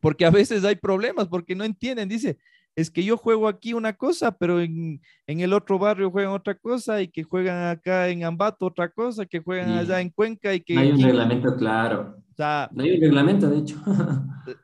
porque 0.02 0.26
a 0.26 0.32
veces 0.32 0.64
hay 0.64 0.76
problemas, 0.76 1.28
porque 1.28 1.56
no 1.56 1.64
entienden, 1.64 2.10
dice, 2.10 2.38
es 2.76 2.92
que 2.92 3.04
yo 3.04 3.16
juego 3.16 3.48
aquí 3.48 3.74
una 3.74 3.94
cosa, 3.94 4.38
pero 4.38 4.60
en, 4.60 5.02
en, 5.28 5.40
el 5.40 5.54
otro 5.54 5.80
barrio 5.80 6.12
juegan 6.12 6.34
otra 6.34 6.56
cosa 6.56 7.02
y 7.02 7.08
que 7.08 7.24
juegan 7.24 7.70
acá 7.70 8.10
en 8.10 8.26
Ambato 8.26 8.66
otra 8.66 8.90
cosa, 8.90 9.26
que 9.26 9.40
juegan 9.40 9.70
sí. 9.70 9.80
allá 9.80 10.02
en 10.02 10.10
Cuenca 10.10 10.54
y 10.54 10.60
que... 10.60 10.76
No 10.76 10.82
hay 10.82 10.92
un 10.92 11.02
reglamento 11.02 11.56
claro. 11.56 12.18
O 12.32 12.36
sea, 12.36 12.70
no 12.74 12.84
hay 12.84 12.92
un 12.96 13.02
reglamento, 13.02 13.50
de 13.50 13.60
hecho. 13.60 13.82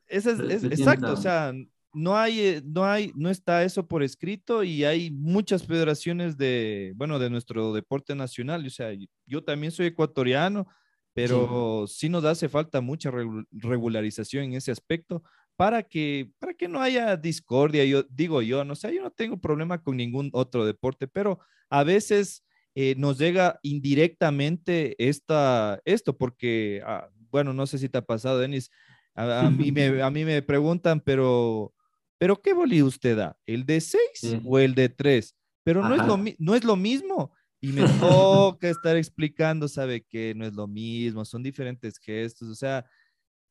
Ese 0.07 0.31
es, 0.31 0.39
es 0.39 0.63
exacto, 0.65 1.13
o 1.13 1.15
sea, 1.15 1.53
no 1.93 2.17
hay, 2.17 2.39
eh, 2.39 2.61
no 2.65 2.83
hay, 2.83 3.13
no 3.15 3.29
está 3.29 3.63
eso 3.63 3.87
por 3.87 4.03
escrito 4.03 4.63
y 4.63 4.83
hay 4.83 5.11
muchas 5.11 5.65
federaciones 5.65 6.37
de, 6.37 6.91
bueno, 6.95 7.17
de 7.17 7.29
nuestro 7.29 7.73
deporte 7.73 8.13
nacional. 8.13 8.65
O 8.65 8.69
sea, 8.69 8.89
yo 9.25 9.43
también 9.43 9.71
soy 9.71 9.87
ecuatoriano, 9.87 10.67
pero 11.13 11.85
sí, 11.87 11.95
sí 11.99 12.09
nos 12.09 12.25
hace 12.25 12.49
falta 12.49 12.81
mucha 12.81 13.09
regularización 13.51 14.45
en 14.45 14.53
ese 14.53 14.71
aspecto 14.71 15.23
para 15.61 15.83
que, 15.83 16.31
para 16.39 16.55
que 16.55 16.67
no 16.67 16.81
haya 16.81 17.15
discordia. 17.15 17.85
Yo 17.85 18.01
digo 18.09 18.41
yo, 18.41 18.65
no 18.65 18.73
sé, 18.73 18.95
yo 18.95 19.03
no 19.03 19.11
tengo 19.11 19.37
problema 19.37 19.83
con 19.83 19.95
ningún 19.95 20.31
otro 20.33 20.65
deporte, 20.65 21.07
pero 21.07 21.37
a 21.69 21.83
veces 21.83 22.43
eh, 22.73 22.95
nos 22.97 23.19
llega 23.19 23.59
indirectamente 23.61 24.95
esta, 24.97 25.79
esto, 25.85 26.17
porque, 26.17 26.81
ah, 26.83 27.07
bueno, 27.29 27.53
no 27.53 27.67
sé 27.67 27.77
si 27.77 27.89
te 27.89 27.99
ha 27.99 28.01
pasado, 28.01 28.39
Denis, 28.39 28.71
a, 29.13 29.41
a, 29.41 29.51
mí, 29.51 29.71
me, 29.71 30.01
a 30.01 30.09
mí 30.09 30.25
me 30.25 30.41
preguntan, 30.41 30.99
pero, 30.99 31.75
pero 32.17 32.41
¿qué 32.41 32.53
boli 32.53 32.81
usted 32.81 33.17
da? 33.17 33.37
¿El 33.45 33.63
de 33.67 33.81
6 33.81 34.01
sí. 34.15 34.41
o 34.43 34.57
el 34.57 34.73
de 34.73 34.89
3? 34.89 35.35
Pero 35.63 35.87
no 35.87 35.93
es, 35.93 36.07
lo, 36.07 36.19
no 36.39 36.55
es 36.55 36.63
lo 36.63 36.75
mismo. 36.75 37.33
Y 37.59 37.67
me 37.67 37.83
toca 37.99 38.67
estar 38.67 38.97
explicando, 38.97 39.67
sabe 39.67 40.01
que 40.09 40.33
no 40.33 40.43
es 40.43 40.53
lo 40.53 40.65
mismo, 40.65 41.23
son 41.23 41.43
diferentes 41.43 41.99
gestos, 41.99 42.49
o 42.49 42.55
sea, 42.55 42.83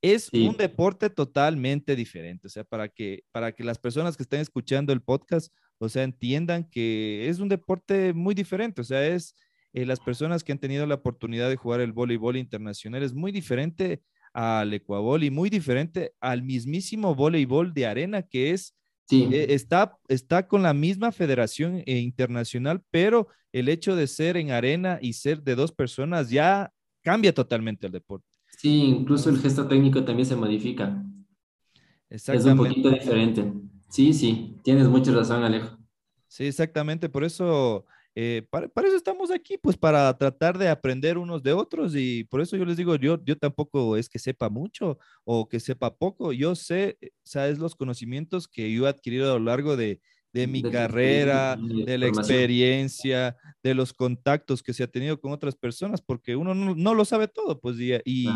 es 0.03 0.25
sí. 0.33 0.47
un 0.47 0.57
deporte 0.57 1.11
totalmente 1.11 1.97
diferente, 1.97 2.47
o 2.47 2.51
sea, 2.51 2.65
para 2.65 2.89
que, 2.89 3.25
para 3.33 3.53
que 3.53 3.65
las 3.65 3.79
personas 3.79 4.17
que 4.17 4.23
estén 4.23 4.41
escuchando 4.41 4.93
el 4.93 5.03
podcast, 5.03 5.53
o 5.79 5.89
sea, 5.89 6.03
entiendan 6.05 6.69
que 6.71 7.29
es 7.29 7.39
un 7.39 7.49
deporte 7.49 8.13
muy 8.13 8.35
diferente, 8.35 8.81
o 8.81 8.85
sea, 8.85 9.07
es 9.07 9.35
eh, 9.73 9.85
las 9.87 10.01
personas 10.01 10.43
que 10.43 10.53
han 10.53 10.59
tenido 10.59 10.87
la 10.87 10.97
oportunidad 10.97 11.49
de 11.49 11.57
jugar 11.57 11.81
el 11.81 11.93
voleibol 11.93 12.37
internacional, 12.37 13.03
es 13.03 13.15
muy 13.15 13.33
diferente 13.33 14.03
al 14.33 14.73
ecuabol 14.73 15.25
y 15.25 15.31
muy 15.31 15.51
diferente 15.51 16.15
al 16.21 16.43
mismísimo 16.43 17.15
voleibol 17.15 17.75
de 17.75 17.87
arena 17.87 18.23
que 18.23 18.53
es 18.53 18.75
Sí. 19.11 19.29
Eh, 19.33 19.55
está, 19.55 19.99
está 20.07 20.47
con 20.47 20.63
la 20.63 20.73
misma 20.73 21.11
federación 21.11 21.83
eh, 21.85 21.99
internacional, 21.99 22.85
pero 22.93 23.27
el 23.51 23.69
hecho 23.69 23.97
de 23.97 24.07
ser 24.07 24.37
en 24.37 24.53
arena 24.53 25.01
y 25.03 25.15
ser 25.15 25.43
de 25.43 25.57
dos 25.57 25.73
personas 25.73 26.31
ya 26.31 26.73
cambia 27.03 27.35
totalmente 27.35 27.87
el 27.87 27.93
deporte. 27.93 28.30
Sí, 28.61 28.83
incluso 28.85 29.31
el 29.31 29.39
gesto 29.39 29.67
técnico 29.67 30.05
también 30.05 30.27
se 30.27 30.37
modifica. 30.37 31.03
Es 32.11 32.29
un 32.45 32.59
poquito 32.59 32.91
diferente. 32.91 33.51
Sí, 33.89 34.13
sí, 34.13 34.59
tienes 34.63 34.87
mucha 34.87 35.13
razón, 35.13 35.43
Alejo. 35.43 35.79
Sí, 36.29 36.45
exactamente. 36.45 37.09
Por 37.09 37.25
eso 37.25 37.87
eh, 38.15 38.47
para, 38.51 38.69
para, 38.69 38.89
eso 38.89 38.99
estamos 38.99 39.31
aquí, 39.31 39.57
pues 39.57 39.79
para 39.79 40.13
tratar 40.19 40.59
de 40.59 40.69
aprender 40.69 41.17
unos 41.17 41.43
de 41.43 41.55
otros 41.55 41.95
y 41.97 42.25
por 42.25 42.43
eso 42.43 42.55
yo 42.59 42.67
les 42.67 42.77
digo, 42.77 42.97
yo, 42.97 43.25
yo 43.25 43.39
tampoco 43.39 43.97
es 43.97 44.11
que 44.11 44.19
sepa 44.19 44.51
mucho 44.51 44.99
o 45.25 45.49
que 45.49 45.59
sepa 45.59 45.97
poco, 45.97 46.35
yo 46.35 46.55
sé, 46.55 46.99
sabes, 47.23 47.59
los 47.59 47.75
conocimientos 47.75 48.47
que 48.47 48.71
yo 48.71 48.85
he 48.85 48.91
adquirido 48.91 49.31
a 49.31 49.39
lo 49.39 49.47
largo 49.47 49.75
de, 49.75 50.03
de 50.33 50.47
mi 50.47 50.63
de 50.63 50.71
carrera, 50.71 51.57
de, 51.57 51.99
la 51.99 52.07
experiencia, 52.07 53.37
de 53.63 53.75
los 53.75 53.93
contactos 53.93 54.63
que 54.63 54.73
se 54.73 54.85
ha 54.85 54.87
tenido 54.87 55.21
con 55.21 55.33
otras 55.33 55.57
personas, 55.57 56.01
porque 56.01 56.37
uno 56.37 56.55
no, 56.55 56.75
no 56.75 56.95
lo 56.95 57.05
sabe 57.05 57.27
todo, 57.27 57.61
pues, 57.61 57.77
y, 57.81 58.29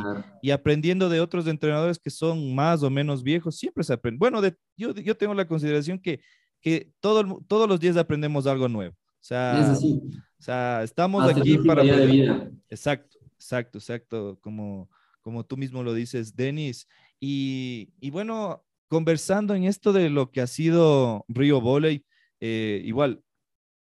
y, 0.42 0.50
aprendiendo 0.50 1.08
de 1.08 1.20
otros 1.20 1.46
entrenadores 1.46 1.98
que 1.98 2.10
son 2.10 2.54
más 2.54 2.82
o 2.82 2.90
menos 2.90 3.22
viejos, 3.22 3.56
siempre 3.56 3.84
se 3.84 3.92
aprende. 3.92 4.18
Bueno, 4.18 4.40
de, 4.40 4.56
yo, 4.76 4.92
yo 4.94 5.16
tengo 5.16 5.34
la 5.34 5.46
consideración 5.46 5.98
que, 5.98 6.20
que 6.60 6.92
todo, 7.00 7.40
todos 7.46 7.68
los 7.68 7.78
días 7.78 7.96
aprendemos 7.96 8.46
algo 8.46 8.68
nuevo. 8.68 8.94
O 8.94 9.26
sea, 9.26 9.74
o 9.80 10.00
sea 10.38 10.82
estamos 10.82 11.24
Hasta 11.24 11.40
aquí 11.40 11.58
para... 11.58 11.82
De 11.82 12.06
vida. 12.06 12.50
Exacto, 12.68 13.18
exacto, 13.34 13.78
exacto, 13.78 14.38
como, 14.40 14.90
como 15.22 15.44
tú 15.44 15.56
mismo 15.56 15.82
lo 15.82 15.94
dices, 15.94 16.34
Denis. 16.34 16.88
Y, 17.20 17.90
y 18.00 18.10
bueno, 18.10 18.64
conversando 18.88 19.54
en 19.54 19.64
esto 19.64 19.92
de 19.92 20.10
lo 20.10 20.30
que 20.30 20.40
ha 20.40 20.46
sido 20.46 21.24
Río 21.28 21.60
Volley, 21.60 22.04
eh, 22.40 22.82
igual, 22.84 23.22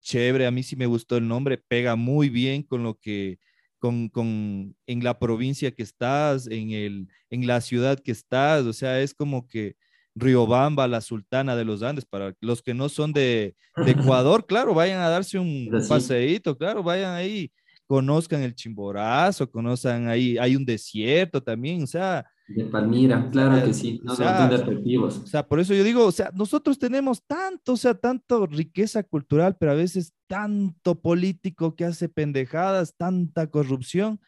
chévere, 0.02 0.46
a 0.46 0.52
mí 0.52 0.64
sí 0.64 0.76
me 0.76 0.86
gustó 0.86 1.18
el 1.18 1.28
nombre, 1.28 1.58
pega 1.58 1.96
muy 1.96 2.30
bien 2.30 2.64
con 2.64 2.84
lo 2.84 2.96
que, 2.96 3.40
con, 3.80 4.10
con, 4.10 4.76
en 4.88 5.04
la 5.04 5.20
provincia 5.20 5.72
que 5.72 5.84
estás, 5.84 6.48
en, 6.48 6.72
el, 6.72 7.08
en 7.30 7.48
la 7.48 7.62
ciudad 7.62 8.00
que 8.00 8.12
estás, 8.12 8.66
o 8.66 8.74
sea, 8.74 9.02
es 9.02 9.14
como 9.14 9.48
que 9.48 9.76
Riobamba, 10.16 10.88
la 10.88 11.02
Sultana 11.02 11.56
de 11.56 11.66
los 11.66 11.84
Andes, 11.84 12.06
para 12.06 12.34
los 12.40 12.62
que 12.62 12.74
no 12.74 12.88
son 12.88 13.12
de, 13.14 13.56
de 13.76 13.92
Ecuador, 14.22 14.46
claro, 14.46 14.74
vayan 14.74 15.02
a 15.02 15.10
darse 15.10 15.38
un 15.38 15.70
sí. 15.82 15.90
paseíto, 15.90 16.58
claro, 16.58 16.82
vayan 16.84 17.14
ahí, 17.16 17.52
conozcan 17.86 18.42
el 18.42 18.56
Chimborazo, 18.56 19.50
conozcan 19.50 20.08
ahí, 20.08 20.38
hay 20.38 20.56
un 20.56 20.66
desierto 20.66 21.42
también, 21.42 21.84
o 21.84 21.88
sea. 21.88 22.26
De 22.48 22.64
Palmira, 22.66 23.28
claro 23.32 23.66
que 23.66 23.74
sí, 23.74 24.00
no, 24.04 24.14
o 24.14 24.16
sea, 24.16 24.48
de 24.48 24.56
atractivos. 24.56 25.18
O 25.18 25.26
sea, 25.26 25.48
por 25.48 25.60
eso 25.60 25.74
yo 25.74 25.84
digo, 25.84 26.06
o 26.06 26.12
sea, 26.12 26.30
nosotros 26.36 26.78
tenemos 26.78 27.24
tanto, 27.26 27.74
o 27.74 27.78
sea, 27.78 27.96
tanto 27.96 28.46
riqueza 28.46 29.02
cultural, 29.02 29.58
pero 29.60 29.72
a 29.72 29.76
veces 29.76 30.14
tanto 30.28 31.02
político 31.02 31.76
que 31.76 31.86
hace 31.86 32.08
pendejadas, 32.08 32.94
tanta 32.96 33.48
corrupción, 33.48 34.20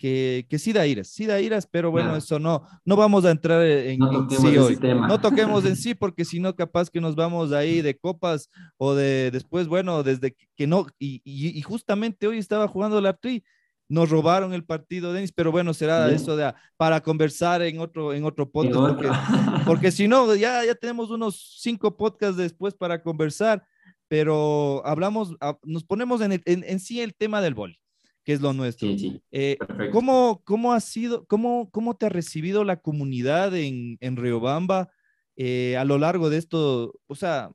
que, 0.00 0.46
que 0.48 0.58
sí 0.58 0.72
da 0.72 0.86
iras, 0.86 1.08
sí 1.08 1.26
da 1.26 1.38
iras, 1.42 1.68
pero 1.70 1.90
bueno, 1.90 2.08
claro. 2.08 2.18
eso 2.18 2.38
no, 2.38 2.66
no 2.86 2.96
vamos 2.96 3.26
a 3.26 3.30
entrar 3.30 3.62
en, 3.62 3.98
no 3.98 4.22
en 4.22 4.30
sí 4.30 4.56
hoy. 4.56 4.76
Tema. 4.78 5.06
No 5.06 5.20
toquemos 5.20 5.66
en 5.66 5.76
sí, 5.76 5.94
porque 5.94 6.24
si 6.24 6.40
no, 6.40 6.56
capaz 6.56 6.88
que 6.88 7.02
nos 7.02 7.14
vamos 7.14 7.52
ahí 7.52 7.82
de 7.82 7.98
copas 7.98 8.48
o 8.78 8.94
de 8.94 9.30
después, 9.30 9.68
bueno, 9.68 10.02
desde 10.02 10.32
que, 10.32 10.46
que 10.56 10.66
no, 10.66 10.86
y, 10.98 11.20
y, 11.22 11.58
y, 11.58 11.60
justamente 11.60 12.26
hoy 12.26 12.38
estaba 12.38 12.66
jugando 12.66 12.98
la 13.02 13.12
tri, 13.12 13.44
nos 13.90 14.08
robaron 14.08 14.54
el 14.54 14.64
partido, 14.64 15.12
Denis, 15.12 15.32
pero 15.32 15.50
bueno, 15.50 15.74
será 15.74 16.06
Bien. 16.06 16.16
eso 16.16 16.36
de 16.36 16.54
para 16.76 17.00
conversar 17.00 17.60
en 17.62 17.80
otro, 17.80 18.14
en 18.14 18.24
otro 18.24 18.48
podcast, 18.48 18.76
en 18.76 18.80
otro. 18.82 19.08
porque, 19.08 19.10
porque 19.66 19.90
si 19.90 20.06
no, 20.06 20.34
ya, 20.36 20.64
ya 20.64 20.76
tenemos 20.76 21.10
unos 21.10 21.58
cinco 21.60 21.96
podcasts 21.96 22.36
después 22.36 22.72
para 22.72 23.02
conversar, 23.02 23.64
pero 24.06 24.80
hablamos, 24.86 25.34
nos 25.64 25.82
ponemos 25.82 26.20
en, 26.20 26.32
el, 26.32 26.42
en, 26.44 26.64
en 26.64 26.78
sí 26.78 27.00
el 27.00 27.14
tema 27.14 27.42
del 27.42 27.54
boli 27.54 27.78
que 28.24 28.34
es 28.34 28.40
lo 28.40 28.52
nuestro. 28.52 28.86
Sí, 28.88 28.98
sí. 28.98 29.22
Eh, 29.32 29.58
¿cómo, 29.92 30.42
¿Cómo 30.44 30.72
ha 30.72 30.80
sido, 30.80 31.24
cómo, 31.26 31.68
cómo 31.70 31.96
te 31.96 32.06
ha 32.06 32.10
recibido 32.10 32.64
la 32.64 32.76
comunidad 32.76 33.56
en, 33.56 33.96
en 34.00 34.16
Riobamba 34.16 34.90
eh, 35.36 35.76
a 35.76 35.84
lo 35.84 35.98
largo 35.98 36.30
de 36.30 36.36
esto? 36.36 36.94
O 37.06 37.14
sea, 37.14 37.50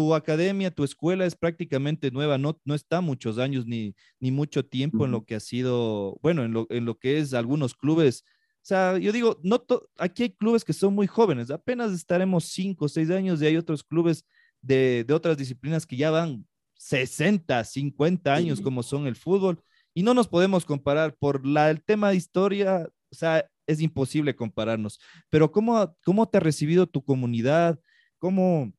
tu 0.00 0.14
academia, 0.14 0.70
tu 0.70 0.82
escuela 0.82 1.26
es 1.26 1.36
prácticamente 1.36 2.10
nueva, 2.10 2.38
no, 2.38 2.58
no 2.64 2.74
está 2.74 3.02
muchos 3.02 3.36
años 3.36 3.66
ni, 3.66 3.94
ni 4.18 4.30
mucho 4.30 4.64
tiempo 4.64 5.04
en 5.04 5.10
lo 5.10 5.26
que 5.26 5.34
ha 5.34 5.40
sido, 5.40 6.18
bueno, 6.22 6.42
en 6.42 6.54
lo, 6.54 6.66
en 6.70 6.86
lo 6.86 6.98
que 6.98 7.18
es 7.18 7.34
algunos 7.34 7.74
clubes. 7.74 8.24
O 8.26 8.62
sea, 8.62 8.96
yo 8.96 9.12
digo, 9.12 9.38
no 9.42 9.62
aquí 9.98 10.22
hay 10.22 10.30
clubes 10.30 10.64
que 10.64 10.72
son 10.72 10.94
muy 10.94 11.06
jóvenes, 11.06 11.50
apenas 11.50 11.92
estaremos 11.92 12.44
cinco 12.44 12.86
o 12.86 12.88
seis 12.88 13.10
años 13.10 13.42
y 13.42 13.46
hay 13.46 13.58
otros 13.58 13.84
clubes 13.84 14.24
de, 14.62 15.04
de 15.06 15.12
otras 15.12 15.36
disciplinas 15.36 15.86
que 15.86 15.98
ya 15.98 16.10
van 16.10 16.46
60, 16.76 17.62
50 17.62 18.34
años 18.34 18.62
como 18.62 18.82
son 18.82 19.06
el 19.06 19.16
fútbol 19.16 19.62
y 19.92 20.02
no 20.02 20.14
nos 20.14 20.28
podemos 20.28 20.64
comparar 20.64 21.14
por 21.14 21.46
la, 21.46 21.68
el 21.68 21.82
tema 21.84 22.08
de 22.08 22.16
historia, 22.16 22.88
o 23.12 23.14
sea, 23.14 23.46
es 23.66 23.82
imposible 23.82 24.34
compararnos. 24.34 24.98
Pero 25.28 25.52
¿cómo, 25.52 25.94
cómo 26.02 26.26
te 26.26 26.38
ha 26.38 26.40
recibido 26.40 26.86
tu 26.86 27.04
comunidad? 27.04 27.78
¿Cómo, 28.18 28.72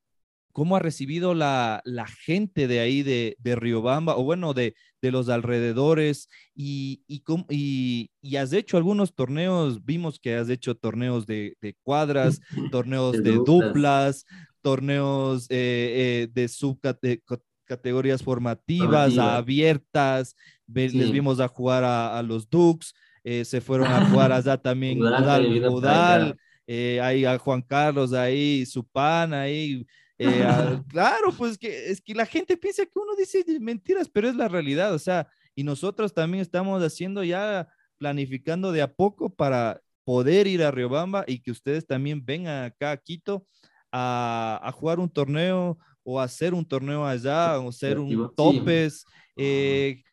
cómo 0.51 0.75
ha 0.75 0.79
recibido 0.79 1.33
la, 1.33 1.81
la 1.85 2.07
gente 2.07 2.67
de 2.67 2.79
ahí 2.79 3.03
de, 3.03 3.35
de 3.39 3.55
Riobamba 3.55 4.17
o 4.17 4.23
bueno, 4.23 4.53
de, 4.53 4.75
de 5.01 5.11
los 5.11 5.29
alrededores? 5.29 6.29
Y, 6.55 7.03
y, 7.07 7.23
y, 7.49 8.11
y, 8.21 8.35
has 8.35 8.53
hecho 8.53 8.77
algunos 8.77 9.15
torneos, 9.15 9.83
vimos 9.85 10.19
que 10.19 10.35
has 10.35 10.49
hecho 10.49 10.75
torneos 10.75 11.25
de, 11.25 11.55
de 11.61 11.75
cuadras, 11.83 12.39
torneos 12.71 13.21
de, 13.23 13.33
duplas, 13.33 14.25
torneos 14.61 15.47
eh, 15.49 16.25
eh, 16.25 16.29
de 16.31 16.47
subcategorías 16.47 18.23
formativas, 18.23 19.17
abiertas, 19.17 20.35
sí. 20.67 20.89
les 20.89 21.11
vimos 21.11 21.39
a 21.39 21.47
jugar 21.47 21.83
a, 21.83 22.17
a 22.17 22.23
los 22.23 22.49
Dukes 22.49 22.93
eh, 23.23 23.45
se 23.45 23.61
fueron 23.61 23.87
a 23.87 24.09
jugar 24.09 24.31
allá 24.31 24.57
también 24.57 24.99
Udal, 25.01 25.69
Udal 25.69 26.37
eh, 26.67 26.99
ahí 27.01 27.25
a 27.25 27.37
Juan 27.37 27.61
Carlos, 27.61 28.13
ahí 28.13 28.65
su 28.65 28.85
pan, 28.85 29.33
ahí. 29.33 29.85
Eh, 30.21 30.43
a, 30.43 30.83
claro, 30.89 31.31
pues 31.37 31.57
que 31.57 31.89
es 31.89 32.01
que 32.01 32.13
la 32.13 32.25
gente 32.25 32.57
piensa 32.57 32.85
que 32.85 32.91
uno 32.99 33.15
dice 33.17 33.43
mentiras, 33.59 34.09
pero 34.09 34.29
es 34.29 34.35
la 34.35 34.47
realidad, 34.47 34.93
o 34.93 34.99
sea, 34.99 35.27
y 35.55 35.63
nosotros 35.63 36.13
también 36.13 36.41
estamos 36.41 36.81
haciendo 36.83 37.23
ya, 37.23 37.67
planificando 37.97 38.71
de 38.71 38.81
a 38.81 38.93
poco 38.93 39.33
para 39.33 39.81
poder 40.03 40.47
ir 40.47 40.63
a 40.63 40.71
Riobamba 40.71 41.23
y 41.27 41.39
que 41.39 41.51
ustedes 41.51 41.85
también 41.85 42.25
vengan 42.25 42.65
acá 42.65 42.91
a 42.91 42.97
Quito 42.97 43.45
a, 43.91 44.59
a 44.63 44.71
jugar 44.71 44.99
un 44.99 45.09
torneo 45.09 45.77
o 46.03 46.19
hacer 46.19 46.53
un 46.53 46.65
torneo 46.65 47.05
allá 47.05 47.59
o 47.59 47.69
hacer 47.69 47.99
un 47.99 48.31
topes. 48.35 49.05
Eh, 49.35 50.03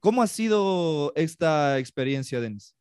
¿Cómo 0.00 0.22
ha 0.22 0.26
sido 0.26 1.12
esta 1.16 1.78
experiencia, 1.78 2.40
Denis? 2.40 2.74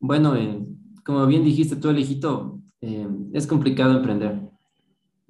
Bueno, 0.00 0.36
eh, 0.36 0.60
como 1.04 1.26
bien 1.26 1.44
dijiste 1.44 1.76
tú, 1.76 1.88
Alejito, 1.88 2.60
eh, 2.80 3.06
es 3.32 3.46
complicado 3.46 3.96
emprender. 3.96 4.40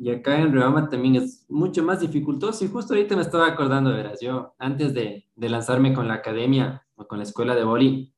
Y 0.03 0.11
acá 0.11 0.37
en 0.41 0.53
Riobamba 0.53 0.89
también 0.89 1.15
es 1.15 1.47
mucho 1.49 1.85
más 1.85 2.01
dificultoso. 2.01 2.65
Y 2.65 2.69
justo 2.69 2.93
ahorita 2.93 3.15
me 3.15 3.23
estaba 3.23 3.47
acordando, 3.47 3.93
verás, 3.93 4.19
yo 4.21 4.53
antes 4.59 4.93
de, 4.95 5.29
de 5.37 5.49
lanzarme 5.49 5.95
con 5.95 6.09
la 6.09 6.15
academia 6.15 6.85
o 6.97 7.07
con 7.07 7.19
la 7.19 7.23
escuela 7.23 7.55
de 7.55 7.63
boli, 7.63 8.13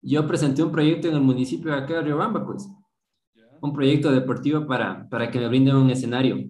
yo 0.00 0.24
presenté 0.28 0.62
un 0.62 0.70
proyecto 0.70 1.08
en 1.08 1.14
el 1.14 1.20
municipio 1.20 1.72
de 1.72 1.78
acá 1.78 1.94
de 1.94 2.02
Riobamba, 2.02 2.46
pues. 2.46 2.68
Un 3.60 3.72
proyecto 3.72 4.12
deportivo 4.12 4.68
para, 4.68 5.08
para 5.08 5.32
que 5.32 5.40
me 5.40 5.48
brinden 5.48 5.74
un 5.74 5.90
escenario. 5.90 6.48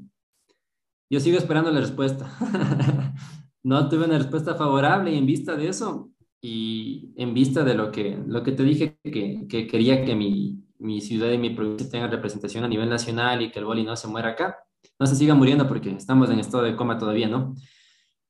Yo 1.09 1.21
sigo 1.21 1.39
esperando 1.39 1.71
la 1.71 1.81
respuesta. 1.81 2.31
no 3.63 3.89
tuve 3.89 4.05
una 4.05 4.19
respuesta 4.19 4.57
favorable 4.57 5.11
y 5.11 5.17
en 5.17 5.25
vista 5.25 5.57
de 5.57 5.69
eso 5.69 6.11
y 6.43 7.15
en 7.17 7.33
vista 7.33 7.65
de 7.65 7.73
lo 7.73 7.91
que, 7.91 8.23
lo 8.27 8.43
que 8.43 8.53
te 8.53 8.63
dije 8.63 8.99
que, 9.03 9.47
que 9.49 9.67
quería 9.67 10.05
que 10.05 10.15
mi, 10.15 10.68
mi, 10.79 11.01
ciudad 11.01 11.31
y 11.31 11.39
mi 11.39 11.51
provincia 11.51 11.89
tengan 11.91 12.11
representación 12.11 12.65
a 12.65 12.69
nivel 12.69 12.89
nacional 12.89 13.43
y 13.43 13.51
que 13.51 13.59
el 13.59 13.65
boli 13.65 13.85
no 13.85 13.97
se 13.97 14.09
muera 14.09 14.31
acá, 14.31 14.57
no 14.99 15.07
se 15.07 15.17
siga 15.17 15.35
muriendo 15.35 15.67
porque 15.69 15.91
estamos 15.91 16.31
en 16.31 16.41
estado 16.41 16.65
de 16.65 16.77
coma 16.77 16.99
todavía, 16.99 17.29
¿no? 17.29 17.55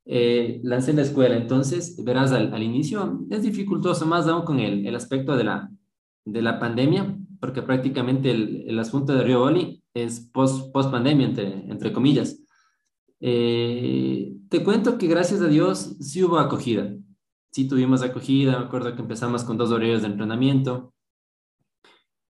Eh, 0.05 0.61
lancé 0.63 0.95
la 0.95 1.03
escuela, 1.03 1.37
entonces, 1.37 2.03
verás, 2.03 2.33
al, 2.33 2.55
al, 2.55 2.63
inicio 2.63 3.27
es 3.31 3.43
dificultoso, 3.43 4.07
más 4.07 4.27
aún 4.27 4.43
con 4.43 4.59
el, 4.59 4.87
el 4.87 4.95
aspecto 4.95 5.37
de 5.37 5.45
la, 5.45 5.71
de 6.25 6.41
la 6.41 6.59
pandemia, 6.59 7.15
porque 7.41 7.63
prácticamente 7.63 8.31
el, 8.31 8.65
el 8.67 8.79
asunto 8.79 9.15
de 9.15 9.23
Río 9.23 9.41
Boli 9.41 9.83
es 9.95 10.21
post, 10.21 10.73
post 10.73 10.91
pandemia, 10.91 11.27
entre, 11.27 11.47
entre 11.71 11.93
comillas. 11.93 12.41
Eh, 13.21 14.33
te 14.49 14.63
cuento 14.63 14.97
que 14.99 15.09
gracias 15.09 15.41
a 15.41 15.49
Dios 15.49 15.97
sí 16.01 16.23
hubo 16.23 16.39
acogida. 16.39 16.95
Sí 17.51 17.67
tuvimos 17.67 18.03
acogida, 18.03 18.59
me 18.59 18.67
acuerdo 18.67 18.95
que 18.95 19.03
empezamos 19.03 19.45
con 19.45 19.57
dos 19.57 19.71
horarios 19.71 20.03
de 20.03 20.09
entrenamiento. 20.09 20.95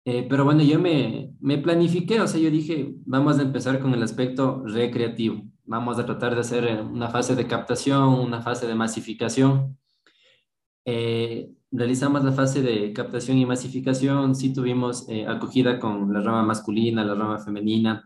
Eh, 0.05 0.27
pero 0.29 0.45
bueno, 0.45 0.63
yo 0.63 0.79
me, 0.79 1.33
me 1.41 1.59
planifiqué, 1.59 2.21
o 2.21 2.27
sea, 2.27 2.41
yo 2.41 2.51
dije, 2.51 2.95
vamos 3.07 3.39
a 3.39 3.43
empezar 3.43 3.81
con 3.81 3.95
el 3.95 4.03
aspecto 4.03 4.63
recreativo. 4.67 5.43
Vamos 5.65 5.99
a 5.99 6.07
tratar 6.07 6.35
de 6.35 6.41
hacer 6.41 6.83
una 6.83 7.09
fase 7.09 7.37
de 7.37 7.47
captación, 7.47 8.03
una 8.15 8.43
fase 8.43 8.67
de 8.67 8.75
masificación. 8.75 9.79
Eh, 10.85 11.51
realizamos 11.71 12.25
la 12.25 12.33
fase 12.33 12.63
de 12.63 12.93
captación 12.93 13.39
y 13.39 13.47
masificación, 13.47 14.35
sí 14.35 14.53
tuvimos 14.53 15.09
eh, 15.09 15.27
acogida 15.27 15.79
con 15.79 16.13
la 16.13 16.21
rama 16.21 16.43
masculina, 16.43 17.05
la 17.05 17.15
rama 17.15 17.39
femenina. 17.39 18.05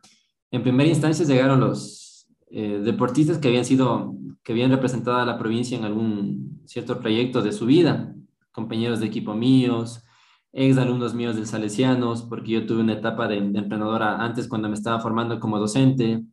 En 0.50 0.62
primera 0.62 0.88
instancia 0.88 1.24
llegaron 1.24 1.60
los, 1.60 2.06
eh, 2.48 2.80
deportistas 2.82 3.38
que 3.38 3.48
habían 3.48 3.64
sido, 3.64 4.14
que 4.44 4.52
habían 4.52 4.70
representado 4.70 5.18
a 5.18 5.26
la 5.26 5.38
provincia 5.38 5.76
en 5.76 5.84
algún 5.84 6.62
cierto 6.64 7.00
proyecto 7.00 7.42
de 7.42 7.52
su 7.52 7.66
vida, 7.66 8.14
compañeros 8.52 9.00
de 9.00 9.06
equipo 9.06 9.34
míos, 9.34 10.02
ex 10.56 10.78
alumnos 10.78 11.14
míos 11.14 11.36
del 11.36 11.46
Salesianos, 11.46 12.22
porque 12.22 12.52
yo 12.52 12.66
tuve 12.66 12.80
una 12.80 12.94
etapa 12.94 13.28
de, 13.28 13.40
de 13.40 13.58
entrenadora 13.58 14.16
antes 14.24 14.48
cuando 14.48 14.68
me 14.68 14.74
estaba 14.74 14.98
formando 15.00 15.38
como 15.38 15.58
docente. 15.58 16.24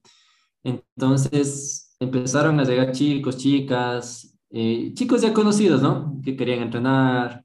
Entonces 0.63 1.95
empezaron 1.99 2.59
a 2.59 2.63
llegar 2.63 2.91
chicos, 2.93 3.38
chicas, 3.38 4.38
eh, 4.49 4.91
chicos 4.93 5.21
ya 5.21 5.34
conocidos, 5.34 5.82
¿no? 5.82 6.19
Que 6.24 6.36
querían 6.38 6.63
entrenar. 6.63 7.43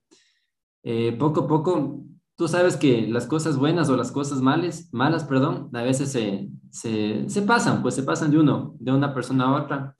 Eh, 0.85 1.17
poco 1.19 1.41
a 1.41 1.49
poco 1.49 2.05
tú 2.39 2.47
sabes 2.47 2.77
que 2.77 3.09
las 3.09 3.27
cosas 3.27 3.59
buenas 3.59 3.89
o 3.91 3.97
las 3.97 4.13
cosas 4.13 4.41
malas, 4.41 4.89
malas, 4.93 5.25
perdón, 5.25 5.71
a 5.73 5.83
veces 5.83 6.13
se, 6.13 6.49
se, 6.71 7.29
se 7.29 7.43
pasan, 7.43 7.83
pues 7.83 7.97
se 7.97 8.05
pasan 8.05 8.31
de 8.31 8.39
uno, 8.39 8.77
de 8.79 8.93
una 8.93 9.13
persona 9.13 9.47
a 9.47 9.63
otra. 9.65 9.97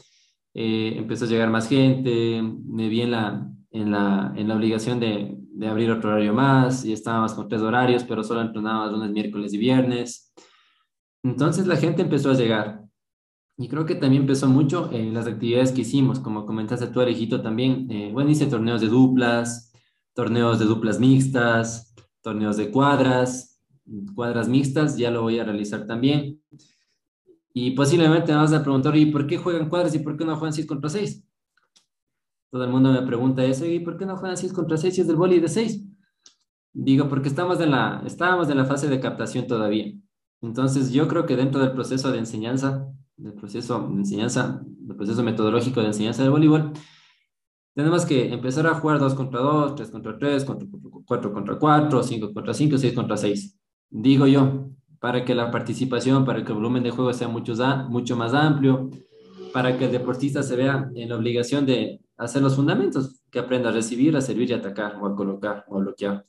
Eh, 0.55 0.95
empezó 0.97 1.25
a 1.25 1.29
llegar 1.29 1.51
más 1.51 1.69
gente, 1.69 2.41
me 2.43 2.89
vi 2.89 3.03
en 3.03 3.11
la, 3.11 3.51
en 3.73 3.91
la, 3.91 4.33
en 4.37 4.47
la 4.47 4.55
obligación 4.55 5.01
de, 5.01 5.37
de, 5.59 5.69
abrir 5.69 5.91
otro 5.91 6.11
horario 6.11 6.33
más 6.33 6.85
y 6.85 6.93
estábamos 6.93 7.35
con 7.35 7.49
tres 7.49 7.63
horarios, 7.63 8.05
pero 8.05 8.23
solo 8.23 8.41
entrenábamos 8.41 8.93
lunes, 8.93 9.11
miércoles 9.11 9.53
y 9.53 9.59
viernes. 9.59 10.33
Entonces 11.23 11.67
la 11.67 11.77
gente 11.77 12.03
empezó 12.03 12.31
a 12.31 12.35
llegar. 12.35 12.85
Y 13.57 13.69
creo 13.69 13.85
que 13.85 13.97
también 13.97 14.23
empezó 14.23 14.47
mucho 14.47 14.89
en 14.93 15.13
las 15.13 15.27
actividades 15.27 15.73
que 15.73 15.81
hicimos, 15.81 16.21
como 16.21 16.47
comentaste 16.47 16.87
tú, 16.87 17.01
Alejito, 17.01 17.43
también. 17.43 17.91
Eh, 17.91 18.11
bueno, 18.13 18.31
hice 18.31 18.47
torneos 18.47 18.81
de 18.81 18.87
duplas, 18.87 19.73
torneos 20.15 20.61
de 20.61 20.65
duplas 20.65 21.01
mixtas, 21.01 21.95
torneos 22.23 22.57
de 22.57 22.71
cuadras, 22.71 23.61
cuadras 24.15 24.49
mixtas, 24.49 24.97
ya 24.97 25.11
lo 25.11 25.23
voy 25.23 25.39
a 25.39 25.45
realizar 25.45 25.87
también. 25.87 26.41
Y 27.53 27.73
posiblemente 27.73 28.33
me 28.33 28.39
vas 28.39 28.53
a 28.53 28.63
preguntar, 28.63 28.97
¿y 28.97 29.07
por 29.07 29.27
qué 29.27 29.39
juegan 29.39 29.69
cuadras 29.69 29.95
y 29.95 29.99
por 29.99 30.17
qué 30.17 30.25
no 30.25 30.37
juegan 30.37 30.53
6 30.53 30.67
contra 30.67 30.89
6? 30.89 31.28
Todo 32.51 32.65
el 32.65 32.71
mundo 32.71 32.93
me 32.93 33.03
pregunta 33.03 33.45
eso, 33.45 33.67
¿y 33.67 33.81
por 33.81 33.99
qué 33.99 34.07
no 34.07 34.17
juegan 34.17 34.37
6 34.37 34.53
contra 34.53 34.77
6 34.77 34.95
si 34.95 35.01
es 35.03 35.07
del 35.07 35.17
boli 35.17 35.39
de 35.39 35.49
6? 35.49 35.85
Digo, 36.73 37.09
porque 37.09 37.29
estamos 37.29 37.61
en 37.61 37.73
la, 37.73 38.03
estábamos 38.07 38.49
en 38.49 38.57
la 38.57 38.65
fase 38.65 38.89
de 38.89 39.01
captación 39.01 39.47
todavía. 39.47 39.93
Entonces, 40.41 40.93
yo 40.93 41.09
creo 41.09 41.27
que 41.27 41.37
dentro 41.37 41.61
del 41.61 41.73
proceso 41.73 42.11
de 42.13 42.19
enseñanza, 42.19 42.87
del 43.17 43.35
proceso 43.35 43.89
de 43.91 43.99
enseñanza, 43.99 44.63
del 44.65 44.97
proceso 44.97 45.23
metodológico 45.23 45.81
de 45.81 45.89
enseñanza 45.89 46.23
del 46.23 46.31
voleibol, 46.31 46.73
tenemos 47.75 48.07
que 48.07 48.33
empezar 48.33 48.67
a 48.67 48.75
jugar 48.75 48.99
2 48.99 49.15
contra 49.15 49.41
2, 49.41 49.75
3 49.75 49.91
contra 49.91 50.19
3, 50.19 50.47
4 51.07 51.33
contra 51.33 51.59
4, 51.59 52.03
5 52.03 52.33
contra 52.33 52.55
5, 52.55 52.79
6 52.79 52.95
contra 52.95 53.17
6. 53.17 53.59
Digo 53.91 54.27
yo, 54.27 54.71
para 55.01 55.25
que 55.25 55.35
la 55.35 55.51
participación, 55.51 56.25
para 56.25 56.45
que 56.45 56.53
el 56.53 56.59
volumen 56.59 56.83
de 56.83 56.91
juego 56.91 57.13
sea 57.13 57.29
mucho, 57.29 57.55
mucho 57.89 58.17
más 58.17 58.35
amplio, 58.35 58.91
para 59.53 59.77
que 59.77 59.87
el 59.87 59.93
deportista 59.93 60.43
se 60.43 60.57
vea 60.57 60.91
en 60.95 61.09
la 61.09 61.17
obligación 61.17 61.67
de 61.67 62.01
hacer 62.19 62.43
los 62.43 62.57
fundamentos, 62.57 63.23
que 63.31 63.39
aprenda 63.39 63.71
a 63.71 63.73
recibir, 63.73 64.17
a 64.17 64.21
servir 64.21 64.51
y 64.51 64.55
atacar, 64.55 64.97
o 65.01 65.07
a 65.07 65.17
colocar, 65.17 65.65
o 65.69 65.77
a 65.77 65.81
bloquear. 65.81 66.27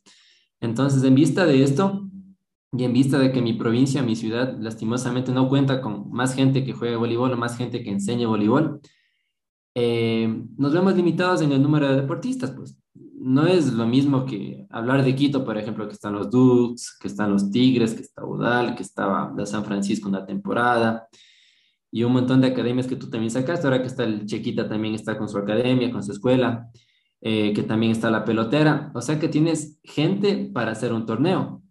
Entonces, 0.62 1.04
en 1.04 1.16
vista 1.16 1.46
de 1.46 1.64
esto, 1.64 2.10
y 2.72 2.84
en 2.84 2.94
vista 2.94 3.18
de 3.18 3.32
que 3.32 3.42
mi 3.42 3.54
provincia, 3.54 4.04
mi 4.04 4.16
ciudad, 4.16 4.56
lastimosamente 4.60 5.32
no 5.32 5.50
cuenta 5.50 5.82
con 5.82 6.12
más 6.12 6.36
gente 6.36 6.64
que 6.64 6.74
juegue 6.74 6.96
voleibol 6.96 7.34
o 7.34 7.38
más 7.38 7.58
gente 7.58 7.82
que 7.84 7.90
enseñe 7.90 8.28
voleibol, 8.28 8.80
eh, 9.76 10.44
nos 10.58 10.74
vemos 10.74 10.96
limitados 10.96 11.42
en 11.42 11.52
el 11.52 11.62
número 11.62 11.90
de 11.90 12.02
deportistas, 12.02 12.52
pues 12.52 12.78
no 12.94 13.48
es 13.48 13.74
lo 13.74 13.86
mismo 13.86 14.26
que 14.26 14.68
hablar 14.70 15.04
de 15.04 15.16
Quito, 15.16 15.44
por 15.44 15.58
ejemplo, 15.58 15.88
que 15.88 15.94
están 15.94 16.14
los 16.14 16.30
Dukes, 16.30 16.98
que 17.00 17.08
están 17.08 17.32
los 17.32 17.52
Tigres, 17.52 17.94
que 17.94 18.02
está 18.02 18.26
Udal, 18.26 18.76
que 18.76 18.84
estaba 18.84 19.34
de 19.36 19.46
San 19.46 19.66
Francisco 19.66 20.08
una 20.08 20.26
temporada, 20.26 21.08
y 21.92 22.04
un 22.04 22.14
montón 22.14 22.42
de 22.42 22.48
academias 22.48 22.88
que 22.88 22.96
tú 22.96 23.10
también 23.10 23.32
sacaste, 23.32 23.66
ahora 23.66 23.82
que 23.82 23.88
está 23.88 24.04
el 24.04 24.26
Chequita 24.26 24.68
también 24.68 24.94
está 24.96 25.18
con 25.18 25.28
su 25.30 25.38
academia, 25.38 25.92
con 25.92 26.04
su 26.04 26.12
escuela, 26.12 26.70
eh, 27.22 27.54
que 27.54 27.64
también 27.64 27.92
está 27.92 28.10
la 28.10 28.24
pelotera, 28.24 28.92
o 28.94 29.02
sea 29.02 29.20
que 29.20 29.28
tienes 29.28 29.80
gente 29.84 30.50
para 30.54 30.72
hacer 30.72 30.94
un 30.94 31.06
torneo. 31.06 31.64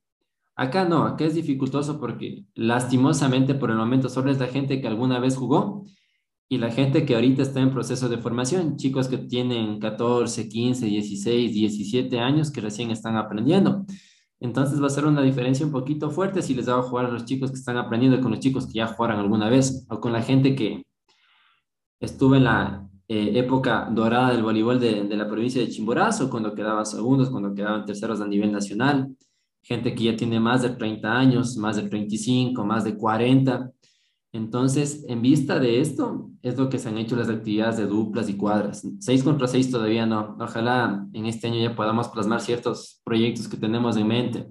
Acá 0.57 0.85
no, 0.85 1.05
acá 1.05 1.25
es 1.25 1.35
dificultoso 1.35 2.01
porque 2.01 2.45
lastimosamente 2.55 3.55
por 3.55 3.71
el 3.71 3.77
momento 3.77 4.09
solo 4.09 4.31
es 4.31 4.41
la 4.41 4.49
gente 4.49 4.81
que 4.81 4.89
alguna 4.89 5.21
vez 5.21 5.37
jugó 5.37 5.85
y 6.49 6.59
la 6.59 6.71
gente 6.71 7.07
que 7.07 7.15
ahorita 7.15 7.43
está 7.43 7.61
en 7.61 7.71
proceso 7.71 8.09
de 8.09 8.19
formación, 8.19 8.77
chicos 8.77 9.07
que 9.07 9.19
tienen 9.19 9.79
14, 9.79 10.49
15, 10.49 10.87
16, 10.87 11.53
17 11.53 12.19
años 12.19 12.51
que 12.51 12.61
recién 12.61 12.91
están 12.91 13.17
aprendiendo. 13.17 13.87
Entonces 14.41 14.81
va 14.81 14.87
a 14.87 14.91
ser 14.91 15.07
una 15.07 15.23
diferencia 15.23 15.67
un 15.67 15.73
poquito 15.73 16.11
fuerte 16.11 16.43
si 16.43 16.55
les 16.55 16.69
va 16.69 16.79
a 16.79 16.83
jugar 16.83 17.07
a 17.07 17.11
los 17.11 17.25
chicos 17.25 17.51
que 17.51 17.57
están 17.57 17.77
aprendiendo 17.77 18.21
con 18.21 18.31
los 18.31 18.41
chicos 18.41 18.67
que 18.67 18.75
ya 18.75 18.87
jugaron 18.87 19.19
alguna 19.19 19.49
vez 19.49 19.87
o 19.91 20.01
con 20.01 20.13
la 20.13 20.23
gente 20.23 20.55
que 20.55 20.85
estuvo 22.01 22.37
en 22.37 22.45
la 22.45 22.89
eh, 23.09 23.39
época 23.39 23.89
dorada 23.91 24.33
del 24.33 24.43
voleibol 24.43 24.79
de, 24.79 25.05
la 25.17 25.27
provincia 25.27 25.61
de 25.61 25.69
Chimborazo, 25.69 26.29
cuando 26.31 26.55
quedaban 26.55 26.87
segundos, 26.87 27.31
cuando 27.31 27.55
quedaban 27.55 27.85
terceros 27.85 28.21
a 28.21 28.27
nivel 28.27 28.53
nacional, 28.53 29.17
gente 29.63 29.95
que 29.95 30.05
ya 30.05 30.17
tiene 30.17 30.39
más 30.39 30.63
de 30.63 30.71
30 30.71 31.11
años, 31.11 31.57
más 31.57 31.77
de 31.77 31.89
35, 31.89 32.65
más 32.65 32.85
de 32.85 32.97
40. 32.97 33.73
Entonces, 34.33 35.05
en 35.09 35.23
vista 35.23 35.59
de 35.59 35.81
esto, 35.81 36.31
es 36.43 36.57
lo 36.59 36.69
que 36.69 36.79
se 36.79 36.89
han 36.89 36.99
hecho 36.99 37.17
las 37.17 37.31
actividades 37.31 37.79
de 37.79 37.87
duplas 37.87 38.29
y 38.29 38.37
cuadras. 38.37 38.87
Seis 39.01 39.23
contra 39.23 39.49
seis 39.49 39.71
todavía 39.71 40.05
no. 40.05 40.37
Ojalá 40.39 41.07
en 41.15 41.27
este 41.27 41.47
año 41.47 41.63
ya 41.63 41.75
podamos 41.75 42.09
plasmar 42.09 42.41
ciertos 42.41 43.01
proyectos 43.05 43.49
que 43.49 43.57
tenemos 43.57 43.97
en 43.97 44.07
mente. 44.07 44.47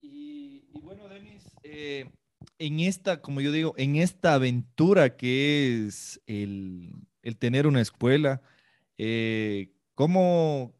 Y, 0.00 0.62
bueno, 0.82 1.08
Denis, 1.08 1.44
eh, 1.64 2.12
en 2.58 2.78
esta, 2.78 3.20
como 3.20 3.40
yo 3.40 3.50
digo, 3.50 3.74
en 3.76 3.96
esta 3.96 4.34
aventura 4.34 5.16
que 5.16 5.86
es 5.86 6.22
el, 6.26 6.92
tener 7.40 7.66
una 7.66 7.80
escuela, 7.80 8.40
eh, 8.98 9.72
¿cómo, 9.96 10.76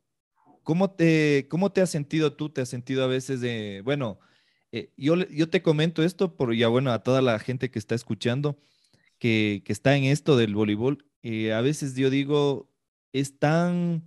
cómo, 0.63 0.93
te, 0.93 1.49
¿cómo 1.51 1.73
te 1.73 1.81
has 1.81 1.91
sentido 1.91 2.35
tú? 2.35 2.51
¿Te 2.51 2.61
has 2.61 2.69
sentido 2.69 3.03
a 3.03 3.09
veces 3.09 3.41
de, 3.41 3.83
bueno, 3.85 4.21
eh, 4.73 4.91
yo, 4.97 5.17
te 5.51 5.63
comento 5.63 6.03
esto 6.03 6.37
por 6.37 6.55
ya, 6.55 6.69
bueno, 6.69 6.93
a 6.93 7.03
toda 7.03 7.23
la 7.23 7.39
gente 7.39 7.71
que 7.71 7.79
está 7.79 7.95
escuchando, 7.95 8.59
que, 9.19 9.63
está 9.67 9.97
en 9.97 10.05
esto 10.05 10.37
del 10.37 10.55
voleibol, 10.55 11.05
eh, 11.23 11.53
a 11.53 11.61
veces 11.61 11.95
yo 11.95 12.11
digo, 12.11 12.71
es 13.13 13.39
tan, 13.39 14.05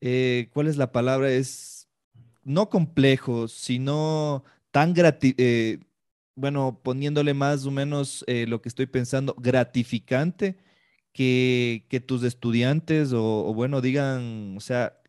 eh, 0.00 0.50
¿cuál 0.52 0.68
es 0.68 0.76
la 0.76 0.92
palabra? 0.92 1.32
Es 1.32 1.88
no 2.44 2.70
complejo, 2.70 3.48
sino 3.48 4.44
tan 4.70 4.94
grati 4.94 5.34
bueno, 6.34 6.80
poniéndole 6.82 7.34
más 7.34 7.66
o 7.66 7.70
menos 7.70 8.24
lo 8.26 8.62
que 8.62 8.68
estoy 8.68 8.86
pensando, 8.86 9.34
gratificante 9.38 10.56
que, 11.12 11.86
que 11.88 12.00
tus 12.00 12.22
estudiantes 12.24 13.12
o, 13.12 13.46
o, 13.46 13.54
bueno, 13.54 13.80
digan, 13.80 14.56
o 14.56 14.60
sea, 14.60 15.01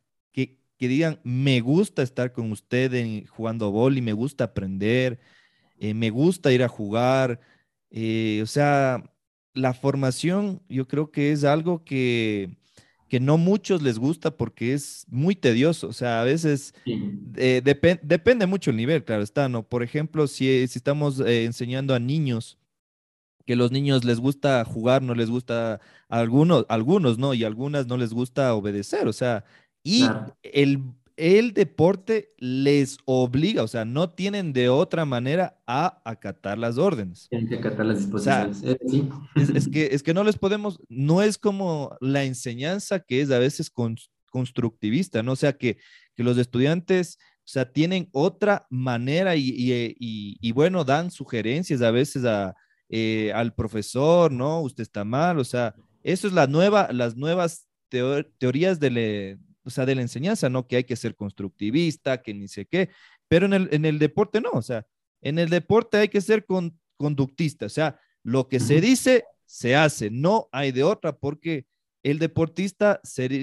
que 0.78 0.88
digan, 0.88 1.19
me 1.24 1.61
gusta 1.61 2.03
estar 2.03 2.32
con 2.34 2.51
usted 2.51 3.26
jugando 3.28 3.71
bol 3.71 3.97
y 3.97 4.01
me 4.01 4.13
gusta 4.13 4.45
aprender, 4.45 5.19
eh, 5.78 5.93
me 5.93 6.09
gusta 6.09 6.51
ir 6.51 6.63
a 6.63 6.67
jugar. 6.67 7.39
Eh, 7.91 8.41
o 8.43 8.47
sea, 8.47 9.03
la 9.53 9.74
formación 9.74 10.61
yo 10.69 10.88
creo 10.88 11.11
que 11.11 11.32
es 11.32 11.43
algo 11.43 11.84
que, 11.84 12.57
que 13.07 13.19
no 13.19 13.38
muchos 13.38 13.82
les 13.82 13.99
gusta 13.99 14.36
porque 14.36 14.74
es 14.74 15.05
muy 15.09 15.36
tedioso. 15.36 15.88
O 15.88 15.93
sea, 15.93 16.21
a 16.21 16.24
veces 16.24 16.74
eh, 17.36 17.61
depende 17.63 18.45
mucho 18.47 18.71
el 18.71 18.78
nivel, 18.78 19.03
claro 19.03 19.24
está, 19.24 19.49
¿no? 19.49 19.63
Por 19.63 19.84
ejemplo, 19.84 20.28
si, 20.28 20.67
si 20.67 20.80
estamos 20.80 21.19
enseñando 21.19 21.93
a 21.93 21.99
niños 21.99 22.57
que 23.45 23.55
los 23.55 23.71
niños 23.71 24.05
les 24.05 24.19
gusta 24.19 24.63
jugar, 24.65 25.01
no 25.01 25.15
les 25.15 25.30
gusta 25.30 25.82
a 26.09 26.19
algunos, 26.19 26.65
algunos, 26.69 27.17
¿no? 27.17 27.34
Y 27.34 27.43
a 27.43 27.47
algunas 27.47 27.88
no 27.88 27.97
les 27.97 28.13
gusta 28.13 28.53
obedecer. 28.53 29.07
O 29.07 29.13
sea, 29.13 29.43
y 29.84 30.08
el, 30.42 30.82
el 31.18 31.54
deporte 31.54 32.34
les 32.38 32.98
obliga, 33.06 33.64
o 33.64 33.68
sea, 33.68 33.86
no 33.86 34.10
tienen 34.10 34.54
de 34.54 34.70
otra 34.70 35.06
manera 35.06 35.60
a 35.68 36.02
acatar 36.06 36.58
las 36.58 36.78
órdenes. 36.78 37.28
Tienen 37.30 37.50
que 37.50 37.56
acatar 37.56 37.86
las 37.86 38.00
disposiciones. 38.00 38.64
Eh, 38.64 38.80
es, 39.36 39.68
que, 39.68 39.90
es 39.92 40.02
que 40.02 40.14
no 40.14 40.24
les 40.24 40.38
podemos, 40.38 40.80
no 40.90 41.22
es 41.22 41.38
como 41.38 41.96
la 42.00 42.24
enseñanza 42.24 43.00
que 43.00 43.22
es 43.22 43.30
a 43.30 43.40
veces 43.40 43.72
constructivista, 44.32 45.22
¿no? 45.22 45.34
O 45.34 45.36
sea, 45.36 45.54
que, 45.54 45.78
que 46.16 46.24
los 46.24 46.38
estudiantes, 46.38 47.18
o 47.40 47.48
sea, 47.48 47.72
tienen 47.72 48.10
otra 48.12 48.66
manera 48.70 49.36
y, 49.36 49.54
y, 50.00 50.52
bueno, 50.54 50.84
dan 50.84 51.12
sugerencias 51.12 51.82
a 51.82 51.92
veces 51.92 52.26
a, 52.26 52.56
eh, 52.90 53.32
al 53.34 53.54
profesor, 53.54 54.32
¿no? 54.32 54.62
Usted 54.62 54.82
está 54.82 55.04
mal, 55.04 55.38
o 55.40 55.44
sea, 55.44 55.76
eso 56.04 56.28
es 56.28 56.34
la 56.34 56.48
nueva, 56.48 56.90
las 56.92 57.16
nuevas 57.16 57.68
teorías 58.40 58.80
de, 58.80 59.38
o 59.64 59.70
sea, 59.70 59.86
de 59.86 59.95
la 59.95 60.01
enseñanza, 60.01 60.49
¿no? 60.49 60.68
Que 60.68 60.78
hay 60.78 60.84
que 60.84 60.95
ser 60.95 61.16
constructivista, 61.16 62.22
que 62.22 62.34
ni 62.34 62.47
sé 62.47 62.66
qué, 62.66 62.89
pero 63.28 63.45
en 63.45 63.53
el, 63.53 63.70
en 63.72 63.86
el 63.86 63.99
deporte 63.99 64.41
no, 64.41 64.51
o 64.51 64.61
sea, 64.61 64.86
en 65.22 65.39
el 65.39 65.49
deporte 65.49 65.97
hay 65.97 66.09
que 66.09 66.22
ser 66.22 66.45
con, 66.45 66.80
conductista, 66.97 67.66
o 67.66 67.70
sea, 67.70 67.99
lo 68.24 68.47
que 68.47 68.59
se 68.59 68.80
dice, 68.80 69.26
se 69.45 69.76
hace, 69.76 70.09
no 70.09 70.47
hay 70.51 70.72
de 70.72 70.84
otra, 70.84 71.18
porque 71.18 71.66
el 72.04 72.20
deportista 72.20 72.99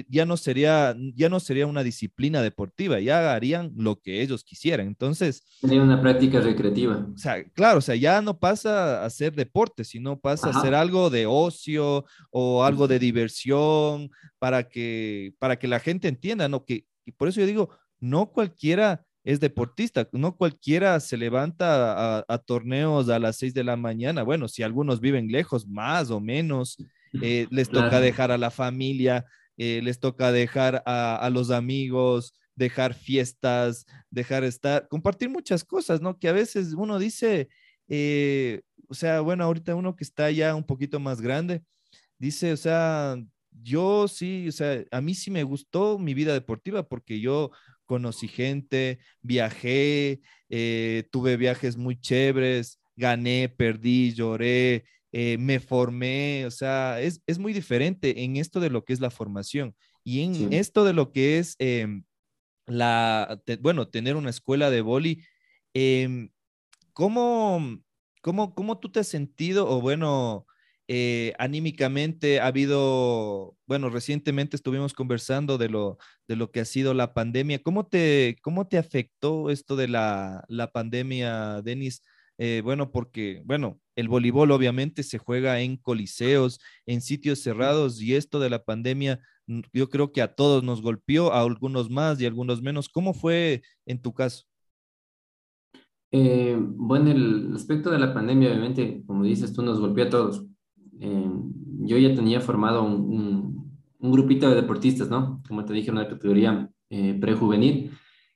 ya, 0.07 0.25
no 0.27 0.37
sería, 0.37 0.95
ya 1.15 1.29
no 1.29 1.39
sería 1.39 1.65
una 1.65 1.83
disciplina 1.83 2.43
deportiva, 2.43 2.99
ya 2.99 3.33
harían 3.33 3.73
lo 3.75 3.99
que 3.99 4.21
ellos 4.21 4.43
quisieran. 4.43 4.85
Entonces... 4.85 5.43
Sería 5.59 5.81
una 5.81 5.99
práctica 5.99 6.39
recreativa. 6.39 7.07
O 7.11 7.17
sea, 7.17 7.43
claro, 7.43 7.79
o 7.79 7.81
sea, 7.81 7.95
ya 7.95 8.21
no 8.21 8.37
pasa 8.37 9.03
a 9.03 9.09
ser 9.09 9.33
deporte, 9.33 9.83
sino 9.83 10.19
pasa 10.19 10.51
a 10.51 10.61
ser 10.61 10.75
algo 10.75 11.09
de 11.09 11.25
ocio 11.25 12.05
o 12.29 12.63
algo 12.63 12.87
de 12.87 12.99
diversión 12.99 14.11
para 14.37 14.69
que, 14.69 15.33
para 15.39 15.57
que 15.57 15.67
la 15.67 15.79
gente 15.79 16.07
entienda, 16.07 16.47
¿no? 16.47 16.63
Que, 16.63 16.85
y 17.03 17.11
por 17.13 17.29
eso 17.29 17.39
yo 17.39 17.47
digo, 17.47 17.69
no 17.99 18.31
cualquiera 18.31 19.03
es 19.23 19.39
deportista, 19.39 20.07
no 20.11 20.35
cualquiera 20.35 20.99
se 20.99 21.17
levanta 21.17 22.17
a, 22.19 22.25
a 22.27 22.37
torneos 22.37 23.09
a 23.09 23.17
las 23.17 23.37
seis 23.37 23.55
de 23.55 23.63
la 23.63 23.75
mañana. 23.75 24.21
Bueno, 24.21 24.47
si 24.47 24.61
algunos 24.61 24.99
viven 24.99 25.29
lejos, 25.29 25.67
más 25.67 26.11
o 26.11 26.19
menos 26.19 26.77
eh, 27.21 27.47
les 27.49 27.69
toca 27.69 27.99
dejar 27.99 28.31
a 28.31 28.37
la 28.37 28.51
familia, 28.51 29.25
eh, 29.57 29.81
les 29.83 29.99
toca 29.99 30.31
dejar 30.31 30.81
a, 30.85 31.29
los 31.31 31.51
amigos, 31.51 32.33
dejar 32.55 32.93
fiestas, 32.93 33.85
dejar 34.09 34.43
estar, 34.43 34.87
compartir 34.87 35.29
muchas 35.29 35.63
cosas, 35.63 36.01
¿no? 36.01 36.17
Que 36.17 36.29
a 36.29 36.33
veces 36.33 36.73
uno 36.73 36.99
dice, 36.99 37.49
eh, 37.87 38.61
o 38.87 38.93
sea, 38.93 39.21
bueno, 39.21 39.43
ahorita 39.43 39.75
uno 39.75 39.95
que 39.95 40.03
está 40.03 40.31
ya 40.31 40.55
un 40.55 40.65
poquito 40.65 40.99
más 40.99 41.21
grande, 41.21 41.63
dice, 42.17 42.53
o 42.53 42.57
sea, 42.57 43.17
yo 43.51 44.07
sí, 44.07 44.47
o 44.47 44.51
sea, 44.51 44.83
a 44.91 45.01
mí 45.01 45.13
sí 45.13 45.31
me 45.31 45.43
gustó 45.43 45.99
mi 45.99 46.13
vida 46.13 46.33
deportiva 46.33 46.87
porque 46.87 47.19
yo 47.19 47.51
conocí 47.85 48.29
gente, 48.29 48.99
viajé, 49.21 50.21
tuve 51.11 51.35
viajes 51.35 51.75
muy 51.75 51.99
chéveres, 51.99 52.79
gané, 52.95 53.49
perdí, 53.49 54.13
lloré, 54.13 54.85
eh, 55.11 55.37
me 55.37 55.59
formé, 55.59 56.45
o 56.45 56.51
sea, 56.51 57.01
es, 57.01 57.21
muy 57.39 57.53
diferente 57.53 58.23
en 58.23 58.37
esto 58.37 58.59
de 58.59 58.69
lo 58.69 58.85
que 58.85 58.93
es 58.93 59.01
la 59.01 59.11
formación 59.11 59.75
y 60.03 60.21
en 60.21 60.53
esto 60.53 60.85
de 60.85 60.93
lo 60.93 61.11
que 61.11 61.37
es 61.37 61.55
em, 61.59 62.03
la, 62.65 63.41
bueno, 63.59 63.87
tener 63.89 64.15
una 64.15 64.29
escuela 64.29 64.69
de 64.69 64.81
boli. 64.81 65.23
Em, 65.73 66.31
¿cómo, 66.93 67.81
cómo, 68.21 68.55
cómo, 68.55 68.79
tú 68.79 68.91
te 68.91 69.01
has 69.01 69.07
sentido 69.07 69.69
o 69.69 69.81
bueno, 69.81 70.47
eh, 70.87 71.33
anímicamente 71.39 72.39
ha 72.39 72.47
habido, 72.47 73.55
bueno, 73.65 73.89
recientemente 73.89 74.55
estuvimos 74.55 74.93
conversando 74.93 75.57
de 75.57 75.69
lo, 75.69 75.97
de 76.27 76.35
lo 76.35 76.51
que 76.51 76.61
ha 76.61 76.65
sido 76.65 76.93
la 76.93 77.13
pandemia. 77.13 77.61
¿Cómo 77.63 77.87
te, 77.87 78.37
cómo 78.41 78.67
te 78.67 78.77
afectó 78.77 79.49
esto 79.49 79.75
de 79.75 79.87
la, 79.87 80.43
la 80.47 80.71
pandemia, 80.71 81.61
Denis? 81.61 82.01
Eh, 82.43 82.61
bueno, 82.63 82.89
porque, 82.89 83.43
bueno, 83.45 83.79
el 83.95 84.07
voleibol 84.07 84.49
obviamente 84.49 85.03
se 85.03 85.19
juega 85.19 85.59
en 85.59 85.77
coliseos, 85.77 86.59
en 86.87 87.01
sitios 87.01 87.37
cerrados 87.37 88.01
y 88.01 88.15
esto 88.15 88.39
de 88.39 88.49
la 88.49 88.63
pandemia, 88.63 89.19
yo 89.71 89.89
creo 89.91 90.11
que 90.11 90.23
a 90.23 90.33
todos 90.33 90.63
nos 90.63 90.81
golpeó, 90.81 91.33
a 91.33 91.41
algunos 91.41 91.91
más 91.91 92.19
y 92.19 92.25
a 92.25 92.29
algunos 92.29 92.63
menos. 92.63 92.89
¿Cómo 92.89 93.13
fue 93.13 93.61
en 93.85 94.01
tu 94.01 94.11
caso? 94.15 94.45
Eh, 96.09 96.57
bueno, 96.59 97.11
el 97.11 97.53
aspecto 97.53 97.91
de 97.91 97.99
la 97.99 98.11
pandemia, 98.11 98.49
obviamente, 98.49 99.03
como 99.05 99.23
dices 99.23 99.53
tú, 99.53 99.61
nos 99.61 99.79
golpeó 99.79 100.05
a 100.05 100.09
todos. 100.09 100.43
Eh, 100.99 101.29
yo 101.81 101.99
ya 101.99 102.15
tenía 102.15 102.41
formado 102.41 102.81
un, 102.81 103.69
grupito 103.99 104.49
de 104.49 104.55
deportistas, 104.55 105.11
¿no? 105.11 105.43
Como 105.47 105.63
te 105.63 105.73
dije, 105.73 105.91
una 105.91 106.07
categoría 106.07 106.71
prejuvenil 107.19 107.91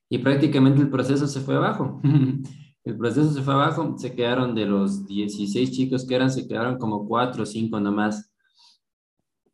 y 0.08 0.20
prácticamente 0.20 0.80
el 0.80 0.92
proceso 0.92 1.26
se 1.26 1.42
fue 1.42 1.56
abajo. 1.56 2.00
El 2.86 2.98
proceso 2.98 3.34
se 3.34 3.42
fue 3.42 3.56
abajo, 3.56 3.96
se 3.98 4.14
quedaron 4.14 4.54
de 4.54 4.68
los 4.68 5.08
16 5.08 5.72
chicos 5.72 6.06
que 6.06 6.16
eran, 6.16 6.32
se 6.32 6.48
quedaron 6.48 6.78
como 6.78 7.08
4 7.08 7.42
o 7.42 7.46
5 7.46 7.80
nomás. 7.80 8.32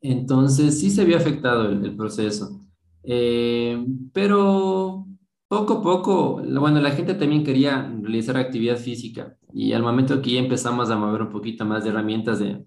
Entonces 0.01 0.79
sí 0.79 0.89
se 0.89 1.05
vio 1.05 1.15
afectado 1.15 1.69
el, 1.69 1.95
proceso. 1.95 2.59
Eh, 3.03 3.83
pero 4.11 5.07
poco 5.47 5.75
a 5.75 5.81
poco, 5.81 6.41
bueno, 6.43 6.81
la 6.81 6.91
gente 6.91 7.13
también 7.13 7.43
quería 7.43 7.89
realizar 8.01 8.35
actividad 8.35 8.77
física 8.77 9.37
y 9.53 9.73
al 9.73 9.81
momento 9.81 10.21
que 10.21 10.31
ya 10.31 10.39
empezamos 10.39 10.89
a 10.89 10.97
mover 10.97 11.21
un 11.23 11.29
poquito 11.29 11.65
más 11.65 11.83
de 11.83 11.89
herramientas 11.89 12.39
de, 12.39 12.65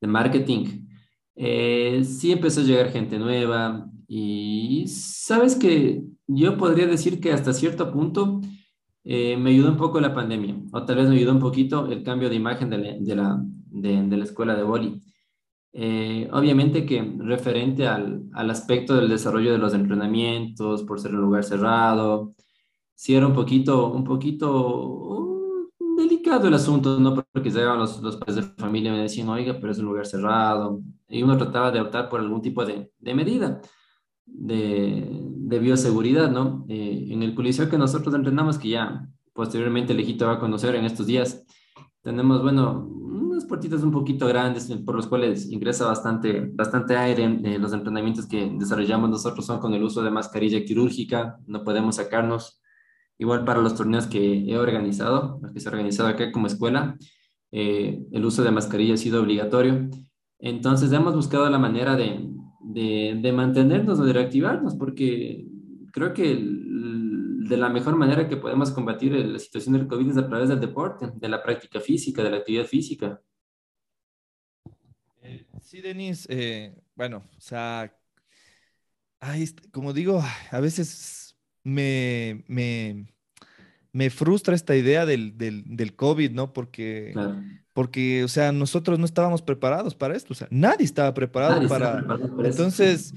de 0.00 0.06
marketing, 0.08 0.86
eh, 1.36 2.02
sí 2.04 2.32
empezó 2.32 2.60
a 2.60 2.64
llegar 2.64 2.90
gente 2.90 3.18
nueva 3.18 3.88
Y 4.06 4.84
sabes 4.88 5.56
que 5.56 6.02
yo 6.26 6.58
podría 6.58 6.86
decir 6.86 7.20
que 7.20 7.32
hasta 7.32 7.52
cierto 7.52 7.90
punto 7.92 8.40
eh, 9.04 9.36
me 9.36 9.50
ayudó 9.50 9.70
un 9.70 9.76
poco 9.76 10.00
la 10.00 10.14
pandemia, 10.14 10.56
o 10.72 10.84
tal 10.84 10.96
vez 10.96 11.08
me 11.08 11.16
ayudó 11.16 11.32
un 11.32 11.40
poquito 11.40 11.86
el 11.90 12.02
cambio 12.04 12.28
de 12.28 12.36
imagen 12.36 12.70
de 12.70 12.78
la, 13.16 13.42
de 13.70 14.16
la, 14.16 14.24
escuela 14.24 14.54
de 14.54 14.62
boli. 14.62 15.02
Eh, 15.72 16.28
obviamente 16.32 16.84
que 16.86 17.02
referente 17.18 17.86
al, 17.88 18.24
al, 18.34 18.50
aspecto 18.50 18.94
del 18.94 19.08
desarrollo 19.08 19.52
de 19.52 19.58
los 19.58 19.74
entrenamientos, 19.74 20.82
por 20.84 21.00
ser 21.00 21.14
un 21.14 21.22
lugar 21.22 21.44
cerrado, 21.44 22.34
sí 22.94 23.14
era 23.14 23.26
un 23.26 23.34
poquito, 23.34 23.92
un 23.92 24.04
poquito 24.04 25.68
delicado 25.96 26.48
el 26.48 26.54
asunto, 26.54 27.00
¿no? 27.00 27.14
Porque 27.32 27.50
llegaban 27.50 27.78
los, 27.78 28.00
los 28.02 28.16
padres 28.16 28.36
de 28.36 28.42
familia 28.62 28.92
y 28.92 28.96
me 28.96 29.02
decían, 29.02 29.28
oiga, 29.28 29.58
pero 29.60 29.72
es 29.72 29.78
un 29.78 29.86
lugar 29.86 30.06
cerrado. 30.06 30.80
Y 31.08 31.22
uno 31.22 31.36
trataba 31.36 31.70
de 31.70 31.80
optar 31.80 32.08
por 32.08 32.20
algún 32.20 32.42
tipo 32.42 32.64
de, 32.64 32.92
de 32.98 33.14
medida 33.14 33.60
de, 34.26 35.08
de, 35.22 35.58
bioseguridad, 35.58 36.30
¿no? 36.30 36.64
Eh, 36.68 37.08
en 37.10 37.22
el 37.22 37.34
coliseo 37.34 37.68
que 37.68 37.78
nosotros 37.78 38.14
entrenamos, 38.14 38.58
que 38.58 38.70
ya 38.70 39.08
posteriormente 39.32 39.92
el 39.92 40.00
Ejito 40.00 40.26
va 40.26 40.34
a 40.34 40.38
conocer 40.38 40.74
en 40.74 40.84
estos 40.84 41.06
días, 41.06 41.44
tenemos, 42.02 42.42
bueno, 42.42 42.86
unas 42.86 43.44
puertitas 43.44 43.82
un 43.82 43.92
poquito 43.92 44.26
grandes 44.26 44.66
por 44.84 44.96
los 44.96 45.06
cuales 45.06 45.50
ingresa 45.50 45.86
bastante, 45.86 46.50
bastante 46.52 46.96
aire. 46.96 47.40
Eh, 47.44 47.58
los 47.58 47.72
entrenamientos 47.72 48.26
que 48.26 48.50
desarrollamos 48.58 49.10
nosotros 49.10 49.46
son 49.46 49.60
con 49.60 49.72
el 49.74 49.82
uso 49.82 50.02
de 50.02 50.10
mascarilla 50.10 50.64
quirúrgica, 50.64 51.38
no 51.46 51.62
podemos 51.64 51.96
sacarnos 51.96 52.62
Igual 53.22 53.44
para 53.44 53.60
los 53.60 53.76
torneos 53.76 54.08
que 54.08 54.50
he 54.50 54.58
organizado, 54.58 55.38
los 55.40 55.52
que 55.52 55.60
se 55.60 55.68
han 55.68 55.74
organizado 55.74 56.08
acá 56.08 56.32
como 56.32 56.48
escuela, 56.48 56.96
eh, 57.52 58.02
el 58.10 58.24
uso 58.24 58.42
de 58.42 58.50
mascarilla 58.50 58.94
ha 58.94 58.96
sido 58.96 59.22
obligatorio. 59.22 59.88
Entonces 60.40 60.90
hemos 60.90 61.14
buscado 61.14 61.48
la 61.48 61.60
manera 61.60 61.94
de, 61.94 62.28
de, 62.62 63.32
mantenernos 63.32 63.98
o 63.98 64.04
de 64.04 64.12
reactivarnos, 64.12 64.74
porque 64.76 65.46
creo 65.92 66.14
que 66.14 66.38
de 66.38 67.56
la 67.56 67.68
mejor 67.68 67.96
manera 67.96 68.28
que 68.28 68.36
podemos 68.36 68.70
combatir 68.70 69.12
la 69.12 69.38
situación 69.38 69.74
del 69.74 69.86
COVID 69.86 70.10
es 70.10 70.16
a 70.16 70.26
través 70.26 70.48
del 70.48 70.60
deporte, 70.60 71.10
de 71.14 71.28
la 71.28 71.42
práctica 71.42 71.80
física, 71.80 72.22
de 72.22 72.30
la 72.30 72.36
actividad 72.38 72.64
física. 72.64 73.20
Eh, 75.22 75.46
sí, 75.60 75.80
Denis, 75.80 76.26
eh, 76.30 76.74
bueno, 76.94 77.22
o 77.36 77.40
sea, 77.40 77.94
como 79.70 79.92
digo, 79.92 80.22
a 80.50 80.60
veces 80.60 81.36
me, 81.62 82.44
me, 82.48 83.06
me 83.92 84.10
frustra 84.10 84.54
esta 84.54 84.76
idea 84.76 85.06
del, 85.06 85.36
del, 85.36 85.64
del 85.66 85.94
COVID, 85.94 86.32
¿no? 86.32 86.52
Porque, 86.52 87.12
porque, 87.72 88.24
o 88.24 88.28
sea, 88.28 88.52
nosotros 88.52 88.98
no 88.98 89.04
estábamos 89.04 89.42
preparados 89.42 89.94
para 89.94 90.16
esto, 90.16 90.32
o 90.32 90.36
sea, 90.36 90.48
nadie 90.50 90.84
estaba 90.84 91.14
preparado 91.14 91.66
para... 91.68 92.04
Entonces, 92.44 93.14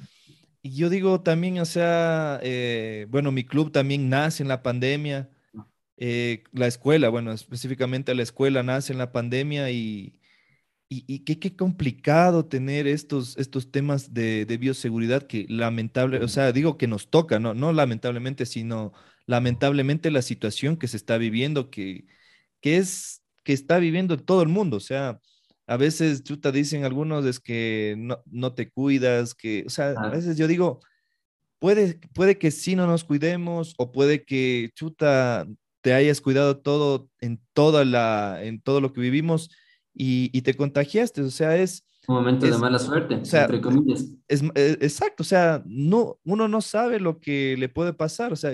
yo 0.64 0.90
digo 0.90 1.22
también, 1.22 1.60
o 1.60 1.66
sea, 1.66 2.40
eh, 2.42 3.08
bueno, 3.10 3.32
mi 3.32 3.44
club 3.44 3.72
también 3.72 4.10
nace 4.10 4.44
en 4.44 4.50
la 4.50 4.64
pandemia, 4.64 5.30
eh, 5.98 6.44
la 6.52 6.68
escuela, 6.68 7.10
bueno, 7.10 7.32
específicamente 7.32 8.16
la 8.16 8.24
escuela 8.24 8.64
nace 8.64 8.94
en 8.94 9.00
la 9.00 9.12
pandemia 9.12 9.70
y, 9.72 10.20
y, 10.90 11.20
qué, 11.20 11.40
qué, 11.40 11.56
complicado 11.56 12.46
tener 12.46 12.88
estos, 12.88 13.38
estos 13.38 13.72
temas 13.72 14.14
de, 14.14 14.46
de, 14.46 14.58
bioseguridad 14.58 15.24
que 15.24 15.46
lamentable, 15.50 16.24
o 16.24 16.28
sea, 16.28 16.52
digo 16.52 16.78
que 16.78 16.88
nos 16.88 17.10
toca, 17.10 17.40
no, 17.40 17.54
no 17.54 17.74
lamentablemente, 17.74 18.46
sino 18.46 18.94
lamentablemente 19.26 20.12
la 20.12 20.22
situación 20.22 20.78
que 20.78 20.88
se 20.88 20.98
está 20.98 21.18
viviendo, 21.18 21.70
que, 21.70 22.06
que 22.62 22.78
es 22.78 23.25
que 23.46 23.54
está 23.54 23.80
viviendo 23.80 24.18
todo 24.18 24.42
el 24.42 24.50
mundo. 24.50 24.78
O 24.78 24.82
sea, 24.82 25.22
a 25.68 25.78
veces, 25.78 26.24
chuta, 26.24 26.52
dicen 26.52 26.84
algunos 26.84 27.26
es 27.26 27.40
que 27.40 27.96
no, 27.98 28.22
no 28.26 28.54
te 28.54 28.70
cuidas, 28.70 29.34
que, 29.34 29.64
o 29.66 29.70
sea, 29.70 29.92
a 29.92 30.10
veces 30.10 30.36
yo 30.38 30.48
digo, 30.48 30.82
puede, 31.60 32.00
puede 32.14 32.38
que 32.38 32.52
sí 32.52 32.76
no 32.76 32.88
nos 32.88 33.06
cuidemos 33.06 33.74
o 33.78 33.92
puede 33.94 34.26
que, 34.26 34.72
chuta, 34.76 35.48
te 35.82 35.94
hayas 35.94 36.20
cuidado 36.20 36.58
todo 36.58 37.10
en, 37.22 37.40
toda 37.54 37.86
la, 37.86 38.44
en 38.44 38.60
todo 38.60 38.82
lo 38.82 38.92
que 38.92 39.02
vivimos 39.02 39.50
y, 39.94 40.30
y 40.34 40.42
te 40.42 40.56
contagiaste. 40.56 41.22
O 41.22 41.30
sea, 41.30 41.56
es 41.56 41.86
un 42.08 42.16
momento 42.16 42.46
de 42.46 42.58
mala 42.58 42.80
suerte, 42.80 43.16
entre 43.16 43.62
comillas. 43.62 44.06
Es, 44.28 44.44
eh, 44.56 44.78
exacto, 44.82 45.24
o 45.24 45.26
sea, 45.26 45.64
no, 45.66 46.20
uno 46.24 46.48
no 46.48 46.62
sabe 46.62 47.00
lo 47.00 47.20
que 47.20 47.56
le 47.58 47.70
puede 47.70 47.94
pasar, 47.94 48.34
o 48.34 48.36
sea, 48.36 48.52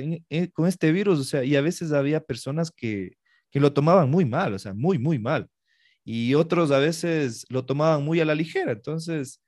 con 0.54 0.68
este 0.68 0.92
virus, 0.92 1.20
o 1.20 1.24
sea, 1.24 1.44
y 1.44 1.56
a 1.56 1.62
veces 1.62 1.92
había 1.92 2.22
personas 2.22 2.72
que, 2.72 3.18
que 3.52 3.60
lo 3.60 3.74
tomaban 3.74 4.10
muy 4.10 4.26
mal, 4.26 4.54
o 4.54 4.60
sea, 4.60 4.74
muy, 4.74 4.98
muy 4.98 5.20
mal, 5.20 5.48
y 6.04 6.34
otros 6.34 6.72
a 6.72 6.80
veces 6.80 7.46
lo 7.50 7.66
tomaban 7.66 8.04
muy 8.04 8.20
a 8.20 8.26
la 8.26 8.36
ligera, 8.36 8.72
entonces 8.72 9.42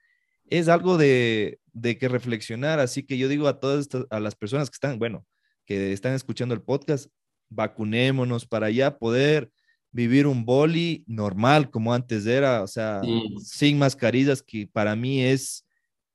es 0.49 0.67
algo 0.67 0.97
de, 0.97 1.59
de 1.71 1.97
que 1.97 2.07
reflexionar, 2.07 2.79
así 2.79 3.03
que 3.03 3.17
yo 3.17 3.27
digo 3.27 3.47
a 3.47 3.59
todas 3.59 3.81
estas, 3.81 4.05
a 4.09 4.19
las 4.19 4.35
personas 4.35 4.69
que 4.69 4.75
están, 4.75 4.99
bueno, 4.99 5.25
que 5.65 5.93
están 5.93 6.13
escuchando 6.13 6.53
el 6.53 6.61
podcast, 6.61 7.09
vacunémonos 7.49 8.45
para 8.45 8.69
ya 8.69 8.97
poder 8.97 9.49
vivir 9.91 10.27
un 10.27 10.43
boli 10.43 11.03
normal 11.07 11.69
como 11.69 11.93
antes 11.93 12.25
era, 12.25 12.63
o 12.63 12.67
sea, 12.67 13.01
sin 13.41 13.77
mascarillas, 13.77 14.41
que 14.41 14.67
para 14.67 14.95
mí 14.95 15.23
es 15.23 15.65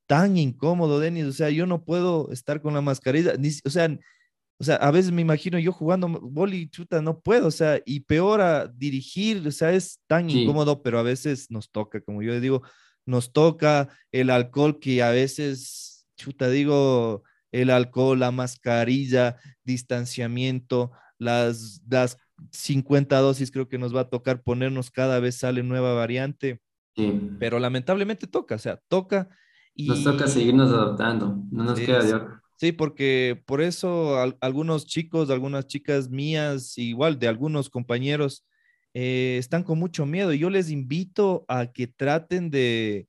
tan 0.06 0.36
incómodo, 0.36 0.98
Denis, 0.98 1.26
o 1.26 1.32
sea, 1.32 1.50
yo 1.50 1.66
no 1.66 1.84
puedo 1.84 2.30
estar 2.32 2.60
con 2.60 2.74
la 2.74 2.80
mascarilla, 2.80 3.34
ni, 3.38 3.50
o 3.64 3.70
sea, 3.70 3.88
o 4.60 4.64
sea, 4.64 4.76
a 4.76 4.90
veces 4.90 5.12
me 5.12 5.22
imagino 5.22 5.58
yo 5.58 5.72
jugando 5.72 6.08
boli, 6.08 6.68
chuta, 6.68 7.00
no 7.00 7.20
puedo, 7.20 7.46
o 7.46 7.50
sea, 7.52 7.80
y 7.86 8.00
peor 8.00 8.40
a 8.40 8.66
dirigir, 8.66 9.46
o 9.46 9.52
sea, 9.52 9.72
es 9.72 10.00
tan 10.08 10.28
incómodo, 10.28 10.82
pero 10.82 10.98
a 10.98 11.04
veces 11.04 11.48
nos 11.50 11.70
toca, 11.70 12.00
como 12.00 12.22
yo 12.22 12.40
digo, 12.40 12.62
nos 13.06 13.32
toca 13.32 13.88
el 14.10 14.30
alcohol 14.30 14.80
que 14.80 15.02
a 15.02 15.10
veces, 15.10 16.06
chuta, 16.16 16.50
digo, 16.50 17.22
el 17.52 17.70
alcohol, 17.70 18.18
la 18.18 18.32
mascarilla, 18.32 19.36
distanciamiento, 19.62 20.90
las, 21.18 21.80
las 21.88 22.18
50 22.50 23.16
dosis 23.18 23.52
creo 23.52 23.68
que 23.68 23.78
nos 23.78 23.94
va 23.94 24.02
a 24.02 24.10
tocar 24.10 24.42
ponernos 24.42 24.90
cada 24.90 25.20
vez 25.20 25.36
sale 25.36 25.62
nueva 25.62 25.94
variante. 25.94 26.60
Sí. 26.96 27.30
Pero 27.38 27.60
lamentablemente 27.60 28.26
toca, 28.26 28.56
o 28.56 28.58
sea, 28.58 28.80
toca. 28.88 29.28
Y... 29.72 29.86
Nos 29.86 30.02
toca 30.02 30.26
seguirnos 30.26 30.72
adaptando, 30.72 31.44
no 31.50 31.64
nos 31.64 31.78
queda 31.78 32.02
de. 32.02 32.20
Sí, 32.60 32.72
porque 32.72 33.40
por 33.46 33.62
eso 33.62 34.18
algunos 34.40 34.84
chicos, 34.84 35.30
algunas 35.30 35.66
chicas 35.68 36.10
mías, 36.10 36.76
igual 36.76 37.16
de 37.20 37.28
algunos 37.28 37.70
compañeros, 37.70 38.44
eh, 38.94 39.36
están 39.38 39.62
con 39.62 39.78
mucho 39.78 40.06
miedo. 40.06 40.32
Yo 40.32 40.50
les 40.50 40.68
invito 40.68 41.44
a 41.46 41.70
que 41.70 41.86
traten 41.86 42.50
de, 42.50 43.06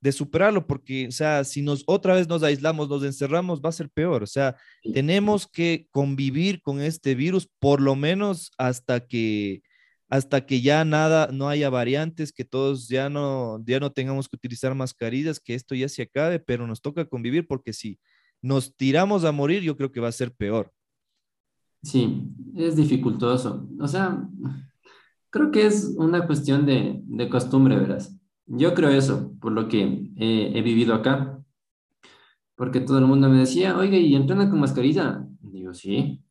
de 0.00 0.12
superarlo, 0.12 0.68
porque, 0.68 1.08
o 1.08 1.10
sea, 1.10 1.42
si 1.42 1.62
nos 1.62 1.82
otra 1.86 2.14
vez 2.14 2.28
nos 2.28 2.44
aislamos, 2.44 2.88
nos 2.88 3.02
encerramos, 3.02 3.60
va 3.60 3.70
a 3.70 3.72
ser 3.72 3.90
peor. 3.90 4.22
O 4.22 4.26
sea, 4.26 4.56
tenemos 4.94 5.48
que 5.48 5.88
convivir 5.90 6.62
con 6.62 6.80
este 6.80 7.16
virus 7.16 7.48
por 7.58 7.80
lo 7.80 7.96
menos 7.96 8.52
hasta 8.56 9.00
que 9.06 9.62
hasta 10.08 10.44
que 10.44 10.60
ya 10.60 10.84
nada, 10.84 11.30
no 11.32 11.48
haya 11.48 11.70
variantes, 11.70 12.32
que 12.34 12.44
todos 12.44 12.86
ya 12.88 13.08
no, 13.08 13.64
ya 13.66 13.80
no 13.80 13.92
tengamos 13.92 14.28
que 14.28 14.36
utilizar 14.36 14.74
mascarillas, 14.74 15.40
que 15.40 15.54
esto 15.54 15.74
ya 15.74 15.88
se 15.88 16.02
acabe, 16.02 16.38
pero 16.38 16.66
nos 16.66 16.82
toca 16.82 17.06
convivir 17.06 17.46
porque 17.46 17.72
si 17.72 17.98
nos 18.42 18.74
tiramos 18.76 19.24
a 19.24 19.32
morir, 19.32 19.62
yo 19.62 19.76
creo 19.76 19.90
que 19.90 20.00
va 20.00 20.08
a 20.08 20.12
ser 20.12 20.34
peor. 20.34 20.72
Sí, 21.82 22.28
es 22.56 22.76
dificultoso. 22.76 23.68
O 23.80 23.88
sea, 23.88 24.28
creo 25.30 25.50
que 25.50 25.66
es 25.66 25.94
una 25.96 26.26
cuestión 26.26 26.66
de, 26.66 27.00
de 27.04 27.28
costumbre, 27.28 27.76
verás. 27.76 28.16
Yo 28.46 28.74
creo 28.74 28.90
eso, 28.90 29.32
por 29.40 29.52
lo 29.52 29.68
que 29.68 30.10
he 30.16 30.62
vivido 30.62 30.94
acá. 30.94 31.38
Porque 32.54 32.80
todo 32.80 32.98
el 32.98 33.06
mundo 33.06 33.28
me 33.28 33.38
decía, 33.38 33.76
oiga, 33.76 33.96
¿y 33.96 34.14
entrena 34.14 34.50
con 34.50 34.60
mascarilla? 34.60 35.24
Digo, 35.40 35.72
sí. 35.74 36.22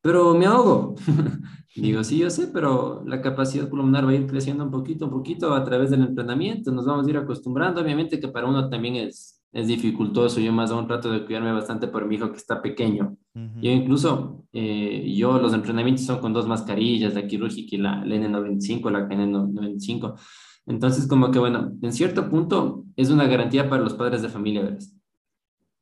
Pero 0.00 0.34
me 0.34 0.46
ahogo. 0.46 0.94
Digo, 1.76 2.02
sí, 2.02 2.18
yo 2.18 2.30
sé, 2.30 2.48
pero 2.48 3.04
la 3.06 3.20
capacidad 3.20 3.68
pulmonar 3.68 4.06
va 4.06 4.10
a 4.10 4.14
ir 4.14 4.26
creciendo 4.26 4.64
un 4.64 4.70
poquito, 4.70 5.04
un 5.04 5.12
poquito 5.12 5.54
a 5.54 5.64
través 5.64 5.90
del 5.90 6.02
entrenamiento. 6.02 6.72
Nos 6.72 6.86
vamos 6.86 7.06
a 7.06 7.10
ir 7.10 7.16
acostumbrando. 7.16 7.80
Obviamente 7.80 8.18
que 8.18 8.28
para 8.28 8.48
uno 8.48 8.68
también 8.68 8.96
es, 8.96 9.39
es 9.52 9.66
dificultoso. 9.66 10.40
Yo 10.40 10.52
más 10.52 10.70
aún 10.70 10.86
trato 10.86 11.10
de 11.10 11.24
cuidarme 11.24 11.52
bastante 11.52 11.88
por 11.88 12.06
mi 12.06 12.16
hijo 12.16 12.30
que 12.30 12.36
está 12.36 12.62
pequeño. 12.62 13.16
Yo 13.34 13.70
incluso, 13.70 14.44
eh, 14.52 15.12
yo 15.16 15.38
los 15.38 15.54
entrenamientos 15.54 16.04
son 16.04 16.18
con 16.18 16.32
dos 16.32 16.46
mascarillas, 16.46 17.14
la 17.14 17.26
quirúrgica 17.26 17.76
y 17.76 17.78
la, 17.78 18.04
la 18.04 18.16
N95, 18.16 18.90
la 18.90 19.08
KN95. 19.08 20.18
Entonces, 20.66 21.06
como 21.06 21.30
que 21.30 21.38
bueno, 21.38 21.72
en 21.82 21.92
cierto 21.92 22.28
punto 22.28 22.84
es 22.96 23.10
una 23.10 23.26
garantía 23.26 23.68
para 23.68 23.82
los 23.82 23.94
padres 23.94 24.22
de 24.22 24.28
familia, 24.28 24.62
¿verdad? 24.62 24.80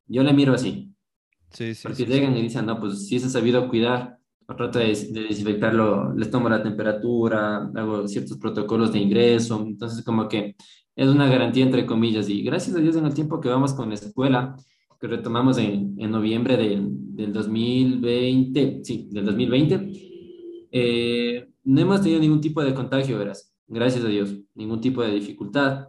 Yo 0.07 0.23
le 0.23 0.33
miro 0.33 0.53
así. 0.53 0.93
Sí, 1.51 1.73
sí. 1.75 1.83
Porque 1.83 2.05
llegan 2.05 2.35
y 2.37 2.41
dicen, 2.41 2.65
no, 2.65 2.79
pues 2.79 3.07
si 3.07 3.19
se 3.19 3.27
ha 3.27 3.29
sabido 3.29 3.67
cuidar, 3.69 4.19
o 4.47 4.55
trato 4.55 4.79
de, 4.79 4.87
desinfectarlo, 4.87 6.13
les 6.15 6.31
tomo 6.31 6.49
la 6.49 6.63
temperatura, 6.63 7.69
hago 7.75 8.07
ciertos 8.07 8.37
protocolos 8.37 8.91
de 8.91 8.99
ingreso. 8.99 9.63
Entonces, 9.65 10.03
como 10.03 10.27
que 10.27 10.55
es 10.99 11.07
una 11.07 11.29
garantía 11.29 11.63
entre 11.63 11.85
comillas. 11.85 12.27
Y 12.29 12.43
gracias 12.43 12.75
a 12.75 12.79
Dios 12.79 12.97
en 12.97 13.05
el 13.05 13.13
tiempo 13.13 13.39
que 13.39 13.47
vamos 13.47 13.73
con 13.73 13.87
la 13.87 13.95
escuela, 13.95 14.57
que 14.99 15.07
retomamos 15.07 15.57
en, 15.57 15.95
en 15.97 16.11
noviembre 16.11 16.57
del, 16.57 16.89
del 17.15 17.31
2020, 17.31 18.81
sí, 18.83 19.07
del 19.09 19.25
2020, 19.25 19.91
eh, 20.71 21.47
no 21.63 21.81
hemos 21.81 22.01
tenido 22.01 22.19
ningún 22.19 22.41
tipo 22.41 22.61
de 22.61 22.73
contagio, 22.73 23.17
verás 23.17 23.55
gracias 23.65 24.03
a 24.03 24.09
Dios, 24.09 24.35
ningún 24.55 24.81
tipo 24.81 25.01
de 25.01 25.13
dificultad. 25.13 25.87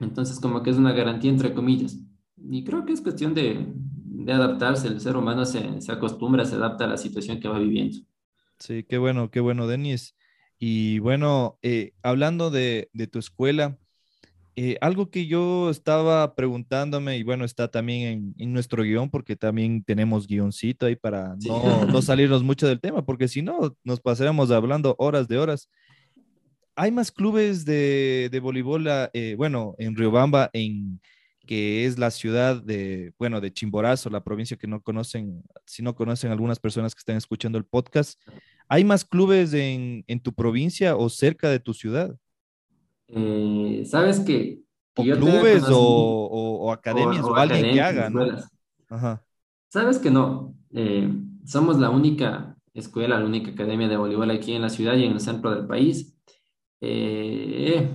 Entonces, 0.00 0.40
como 0.40 0.60
que 0.62 0.70
es 0.70 0.76
una 0.76 0.92
garantía 0.92 1.30
entre 1.30 1.54
comillas. 1.54 1.96
y 2.36 2.64
creo 2.64 2.84
que 2.84 2.94
es 2.94 3.00
cuestión 3.00 3.34
de, 3.34 3.72
de 3.76 4.32
adaptarse, 4.32 4.88
el 4.88 5.00
ser 5.00 5.16
humano 5.16 5.44
se, 5.44 5.80
se 5.80 5.92
acostumbra, 5.92 6.44
se 6.44 6.56
adapta 6.56 6.84
a 6.86 6.88
la 6.88 6.96
situación 6.96 7.38
que 7.38 7.46
va 7.46 7.60
viviendo. 7.60 7.98
Sí, 8.58 8.84
qué 8.88 8.98
bueno, 8.98 9.30
qué 9.30 9.38
bueno, 9.38 9.68
Denis. 9.68 10.16
Y 10.58 10.98
bueno, 10.98 11.58
eh, 11.62 11.92
hablando 12.02 12.50
de, 12.50 12.90
de 12.92 13.06
tu 13.06 13.20
escuela, 13.20 13.78
eh, 14.54 14.76
algo 14.80 15.10
que 15.10 15.26
yo 15.26 15.70
estaba 15.70 16.34
preguntándome, 16.34 17.16
y 17.16 17.22
bueno, 17.22 17.44
está 17.44 17.68
también 17.68 18.02
en, 18.02 18.34
en 18.38 18.52
nuestro 18.52 18.82
guion, 18.82 19.08
porque 19.08 19.34
también 19.34 19.82
tenemos 19.82 20.26
guioncito 20.26 20.86
ahí 20.86 20.96
para 20.96 21.36
Sí. 21.38 21.48
no, 21.48 21.86
no 21.86 22.02
salirnos 22.02 22.42
mucho 22.42 22.66
del 22.66 22.80
tema, 22.80 23.04
porque 23.04 23.28
si 23.28 23.40
no, 23.42 23.76
nos 23.84 24.00
pasaremos 24.00 24.50
hablando 24.50 24.94
horas 24.98 25.26
de 25.28 25.38
horas. 25.38 25.70
¿Hay 26.76 26.90
más 26.90 27.10
clubes 27.12 27.64
de, 27.64 28.28
de 28.30 28.40
voleibol, 28.40 28.88
ah, 28.88 29.10
eh, 29.12 29.34
bueno, 29.36 29.74
en 29.78 29.94
Riobamba, 29.96 30.50
en 30.52 31.00
que 31.46 31.86
es 31.86 31.98
la 31.98 32.10
ciudad 32.10 32.62
de, 32.62 33.12
bueno, 33.18 33.40
de 33.40 33.52
Chimborazo, 33.52 34.10
la 34.10 34.22
provincia 34.22 34.56
que 34.56 34.66
no 34.68 34.80
conocen, 34.80 35.42
si 35.66 35.82
no 35.82 35.94
conocen 35.94 36.30
algunas 36.30 36.58
personas 36.60 36.94
que 36.94 37.00
están 37.00 37.16
escuchando 37.16 37.58
el 37.58 37.64
podcast, 37.64 38.20
¿hay 38.68 38.84
más 38.84 39.04
clubes 39.04 39.52
en, 39.52 40.04
en 40.06 40.20
tu 40.20 40.32
provincia 40.32 40.96
o 40.96 41.08
cerca 41.08 41.50
de 41.50 41.58
tu 41.58 41.74
ciudad? 41.74 42.16
Eh, 43.14 43.84
¿sabes 43.84 44.20
que, 44.20 44.62
que 44.94 45.02
o 45.02 45.04
yo 45.04 45.16
clubes 45.16 45.64
o, 45.70 46.72
academias 46.72 47.22
o 47.22 47.34
alguien 47.36 47.74
que 47.74 47.80
haga, 47.80 48.08
¿no? 48.08 48.24
Ajá, 48.88 49.22
¿Sabes 49.68 49.98
que 49.98 50.10
no? 50.10 50.54
Eh, 50.70 51.10
somos 51.44 51.78
la 51.78 51.90
única 51.90 52.56
escuela, 52.74 53.18
la 53.18 53.26
única 53.26 53.50
academia 53.50 53.88
de 53.88 53.96
voleibol 53.96 54.30
aquí 54.30 54.52
en 54.52 54.62
la 54.62 54.68
ciudad 54.68 54.94
y 54.96 55.04
en 55.04 55.12
el 55.12 55.20
centro 55.20 55.50
del 55.50 55.66
país. 55.66 56.14
Eh, 56.80 57.90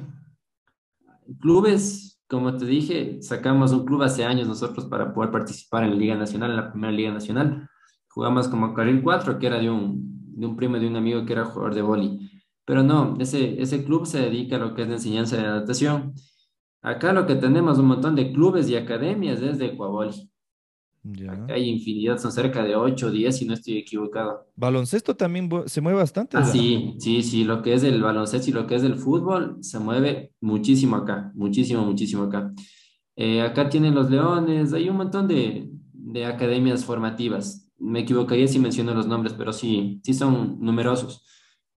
clubes, 1.39 2.19
como 2.27 2.55
te 2.57 2.65
dije, 2.65 3.21
sacamos 3.21 3.71
un 3.73 3.85
club 3.85 4.03
hace 4.03 4.23
años 4.23 4.47
nosotros 4.47 4.85
para 4.85 5.13
poder 5.13 5.31
participar 5.31 5.83
en 5.83 5.91
la 5.91 5.95
Liga 5.97 6.15
Nacional, 6.15 6.51
en 6.51 6.57
la 6.57 6.71
primera 6.71 6.91
Liga 6.93 7.11
Nacional. 7.11 7.69
Jugamos 8.07 8.47
como 8.47 8.73
Carril 8.73 9.01
4, 9.03 9.37
que 9.37 9.47
era 9.47 9.59
de 9.59 9.69
un, 9.69 10.35
de 10.35 10.45
un 10.45 10.55
primo 10.55 10.79
de 10.79 10.87
un 10.87 10.95
amigo 10.95 11.25
que 11.25 11.33
era 11.33 11.45
jugador 11.45 11.75
de 11.75 11.81
vóley. 11.81 12.36
Pero 12.67 12.83
no, 12.83 13.15
ese, 13.17 13.61
ese 13.61 13.85
club 13.85 14.05
se 14.05 14.19
dedica 14.19 14.57
a 14.57 14.59
lo 14.59 14.75
que 14.75 14.81
es 14.81 14.89
de 14.89 14.95
enseñanza 14.95 15.37
y 15.37 15.45
adaptación. 15.45 16.13
Acá 16.81 17.13
lo 17.13 17.25
que 17.25 17.35
tenemos 17.35 17.79
un 17.79 17.85
montón 17.87 18.13
de 18.13 18.33
clubes 18.33 18.69
y 18.69 18.75
academias 18.75 19.39
desde 19.39 19.67
Ecuavoli. 19.67 20.29
ya. 21.03 21.31
Acá 21.31 21.53
hay 21.53 21.69
infinidad, 21.69 22.17
son 22.17 22.33
cerca 22.33 22.63
de 22.65 22.75
8 22.75 23.07
o 23.07 23.11
10 23.11 23.37
si 23.37 23.45
no 23.45 23.53
estoy 23.53 23.77
equivocado. 23.77 24.47
Baloncesto 24.57 25.15
también 25.15 25.49
se 25.67 25.79
mueve 25.79 25.99
bastante 25.99 26.35
Ah, 26.35 26.43
sí, 26.43 26.95
sí, 26.99 27.23
sí, 27.23 27.45
lo 27.45 27.61
que 27.61 27.73
es 27.73 27.83
el 27.83 28.01
baloncesto 28.01 28.49
y 28.49 28.53
lo 28.53 28.67
que 28.67 28.75
es 28.75 28.83
el 28.83 28.95
fútbol 28.95 29.57
se 29.61 29.79
mueve 29.79 30.33
muchísimo 30.41 30.97
acá, 30.97 31.31
muchísimo, 31.35 31.85
muchísimo 31.85 32.23
acá. 32.23 32.53
Eh, 33.15 33.41
acá 33.41 33.69
tienen 33.69 33.95
los 33.95 34.11
Leones, 34.11 34.73
hay 34.73 34.89
un 34.89 34.97
montón 34.97 35.27
de, 35.29 35.69
de 35.93 36.25
academias 36.25 36.83
formativas. 36.83 37.69
Me 37.79 38.01
equivocaría 38.01 38.47
si 38.49 38.59
menciono 38.59 38.93
los 38.93 39.07
nombres, 39.07 39.33
pero 39.33 39.53
sí, 39.53 40.01
sí 40.03 40.13
son 40.13 40.57
numerosos. 40.59 41.23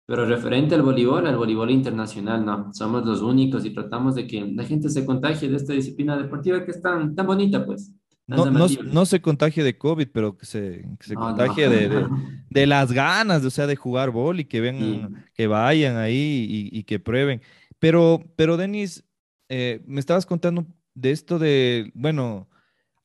Pero 0.10 0.26
referente 0.26 0.74
al 0.74 0.82
voleibol, 0.82 1.28
al 1.28 1.38
voleibol 1.38 1.70
internacional, 1.70 2.43
no, 2.43 2.74
somos 2.74 3.05
los 3.05 3.22
únicos 3.22 3.64
y 3.64 3.70
tratamos 3.76 4.16
de 4.16 4.26
que 4.26 4.41
la 4.55 4.64
gente 4.64 4.89
se 4.89 5.05
contagie 5.05 5.47
de 5.47 5.55
esta 5.57 5.74
disciplina 5.74 6.18
deportiva 6.18 6.66
que 6.66 6.72
es 6.72 6.82
tan, 6.82 7.14
tan 7.14 7.28
bonita, 7.28 7.64
pues, 7.64 7.91
tan 8.28 8.38
No, 8.38 8.45
no, 8.49 8.68
no 8.91 9.05
se 9.05 9.22
contagie 9.22 9.64
de 9.64 9.78
COVID, 9.78 10.07
pero 10.12 10.36
que 10.36 10.47
se, 10.47 10.84
que 10.99 11.05
se 11.07 11.14
No, 11.16 11.22
no. 11.22 11.28
contagie 11.28 11.70
de, 11.70 11.89
de, 11.89 12.07
de 12.49 12.66
las 12.68 12.91
ganas, 12.91 13.45
o 13.45 13.51
sea, 13.51 13.68
de 13.68 13.76
jugar 13.76 14.10
bol 14.10 14.39
y 14.39 14.45
que 14.45 14.57
Sí. 14.57 14.64
vengan, 14.64 15.26
que 15.36 15.45
vayan 15.47 15.97
ahí 15.97 16.47
y, 16.49 16.80
y 16.80 16.84
que 16.86 16.99
prueben. 16.99 17.41
Pero, 17.78 18.24
pero 18.36 18.57
Denis, 18.57 19.03
eh, 19.47 19.82
me 19.86 19.99
estabas 19.99 20.26
contando 20.26 20.66
de 20.95 21.12
esto 21.12 21.38
de, 21.39 21.91
bueno, 21.93 22.49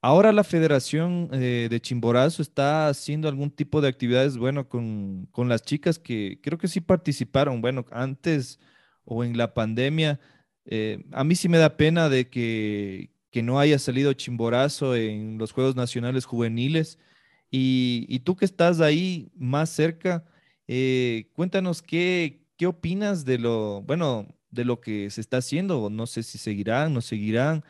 ahora 0.05 0.33
la 0.33 0.45
Federación 0.45 1.29
eh, 1.33 1.69
de 1.71 1.81
Chimborazo 1.81 2.43
está 2.43 2.89
haciendo 2.89 3.29
algún 3.29 3.51
tipo 3.51 3.81
de 3.81 3.89
actividades, 3.89 4.37
bueno, 4.37 4.69
con, 4.69 5.27
con 5.33 5.49
las 5.49 5.63
chicas 5.63 5.99
que 5.99 6.39
creo 6.43 6.59
que 6.59 6.69
sí 6.69 6.81
participaron, 6.81 7.61
bueno, 7.61 7.85
antes 7.91 8.61
o 9.05 9.25
en 9.25 9.37
la 9.37 9.55
pandemia. 9.55 10.21
eh, 10.67 11.05
a 11.13 11.25
mí 11.25 11.35
sí 11.37 11.49
me 11.49 11.59
da 11.59 11.77
pena 11.77 12.09
de 12.09 12.29
que, 12.31 13.11
que 13.31 13.43
no 13.43 13.59
haya 13.59 13.79
salido 13.79 14.13
Chimborazo 14.15 14.97
en 14.97 15.39
los 15.39 15.53
Juegos 15.53 15.77
Nacionales 15.77 16.25
Juveniles. 16.27 16.99
Y, 17.51 18.07
y 18.09 18.21
tú 18.21 18.37
que 18.37 18.45
estás 18.45 18.81
ahí 18.81 19.31
más 19.37 19.71
cerca, 19.71 20.25
eh, 20.69 21.31
cuéntanos 21.35 21.83
qué, 21.83 22.45
qué 22.57 22.67
opinas 22.67 23.25
de 23.25 23.39
lo, 23.39 23.83
bueno, 23.83 24.27
de 24.51 24.65
lo 24.65 24.81
que 24.81 25.11
se 25.11 25.21
está 25.21 25.39
haciendo. 25.39 25.91
No 25.91 26.07
sé 26.07 26.23
si 26.23 26.39
seguirán, 26.39 26.95
no 26.95 27.01
seguirán, 27.01 27.65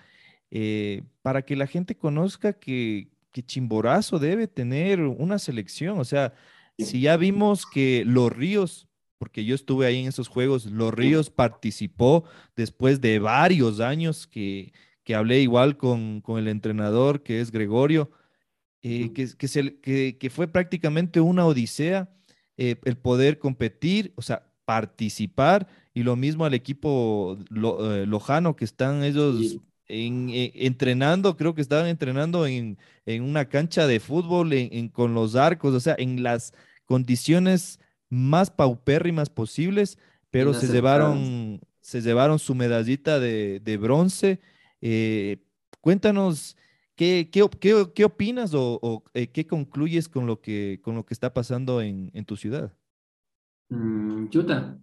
eh, 0.55 1.03
para 1.23 1.45
que 1.45 1.57
la 1.57 1.67
gente 1.69 1.97
conozca 1.97 2.55
que, 2.55 3.11
que 3.33 3.45
Chimborazo 3.45 4.21
debe 4.21 4.49
tener 4.49 5.03
una 5.03 5.39
selección. 5.41 5.99
O 6.01 6.05
sea, 6.07 6.35
si 6.79 7.03
ya 7.03 7.17
vimos 7.19 7.67
que 7.67 8.05
Los 8.07 8.33
Ríos, 8.33 8.89
porque 9.19 9.45
yo 9.45 9.55
estuve 9.57 9.87
ahí 9.87 10.01
en 10.03 10.09
esos 10.09 10.29
juegos, 10.29 10.67
Los 10.67 10.95
Ríos 10.95 11.31
participó 11.31 12.25
después 12.57 13.01
de 13.03 13.19
varios 13.21 13.81
años 13.81 14.27
que, 14.29 14.73
que 15.05 15.15
hablé 15.17 15.41
igual 15.41 15.77
con, 15.77 16.21
con 16.23 16.39
el 16.39 16.49
entrenador 16.49 17.23
que 17.25 17.41
es 17.41 17.53
Gregorio 17.53 18.11
eh, 18.83 19.13
que, 19.13 19.29
que, 19.37 19.49
se- 19.49 19.81
que- 19.81 20.19
que 20.19 20.31
fue 20.31 20.49
prácticamente 20.49 21.21
una 21.21 21.47
odisea 21.47 22.11
eh, 22.57 22.77
el 22.85 22.97
poder 22.99 23.39
competir, 23.39 24.13
o 24.17 24.23
sea, 24.23 24.51
participar, 24.65 25.69
y 25.95 26.03
lo 26.03 26.17
mismo 26.17 26.45
al 26.45 26.55
equipo 26.55 27.39
lo- 27.51 27.95
eh, 27.95 28.07
lojano 28.07 28.57
que 28.57 28.65
están 28.65 29.03
ellos 29.05 29.61
En- 29.89 30.31
eh, 30.31 30.53
entrenando, 30.55 31.37
creo 31.37 31.55
que 31.55 31.61
estaban 31.61 31.87
entrenando 31.89 32.47
en, 32.47 32.79
en 33.07 33.23
una 33.23 33.49
cancha 33.49 33.87
de 33.87 34.01
fútbol, 34.01 34.53
con 34.93 35.15
los 35.15 35.37
arcos, 35.37 35.75
o 35.75 35.81
sea, 35.81 35.95
en 35.99 36.23
las 36.23 36.55
condiciones 36.87 37.81
más 38.09 38.51
paupérrimas 38.51 39.29
posibles, 39.31 39.99
pero 40.31 40.55
se 40.55 40.69
llevaron, 40.69 41.61
se 41.81 42.01
llevaron 42.01 42.39
su 42.39 42.55
medallita 42.55 43.19
de, 43.21 43.61
de 43.61 43.77
bronce. 43.77 44.41
Eh, 44.81 45.39
cuéntanos. 45.81 46.57
¿Qué, 46.97 47.29
qué, 47.33 47.45
qué- 47.61 47.91
qué 47.95 48.05
opinas 48.05 48.55
o, 48.55 48.79
o, 48.81 49.03
eh, 49.15 49.27
qué 49.27 49.47
concluyes 49.47 50.09
con 50.09 50.27
lo 50.27 50.41
que, 50.41 50.81
con 50.83 50.95
lo 50.95 51.05
que 51.05 51.13
está 51.15 51.35
pasando 51.35 51.81
en, 51.83 52.11
en 52.15 52.25
tu 52.25 52.37
ciudad? 52.37 52.73
Mm, 53.69 54.29
chuta, 54.29 54.79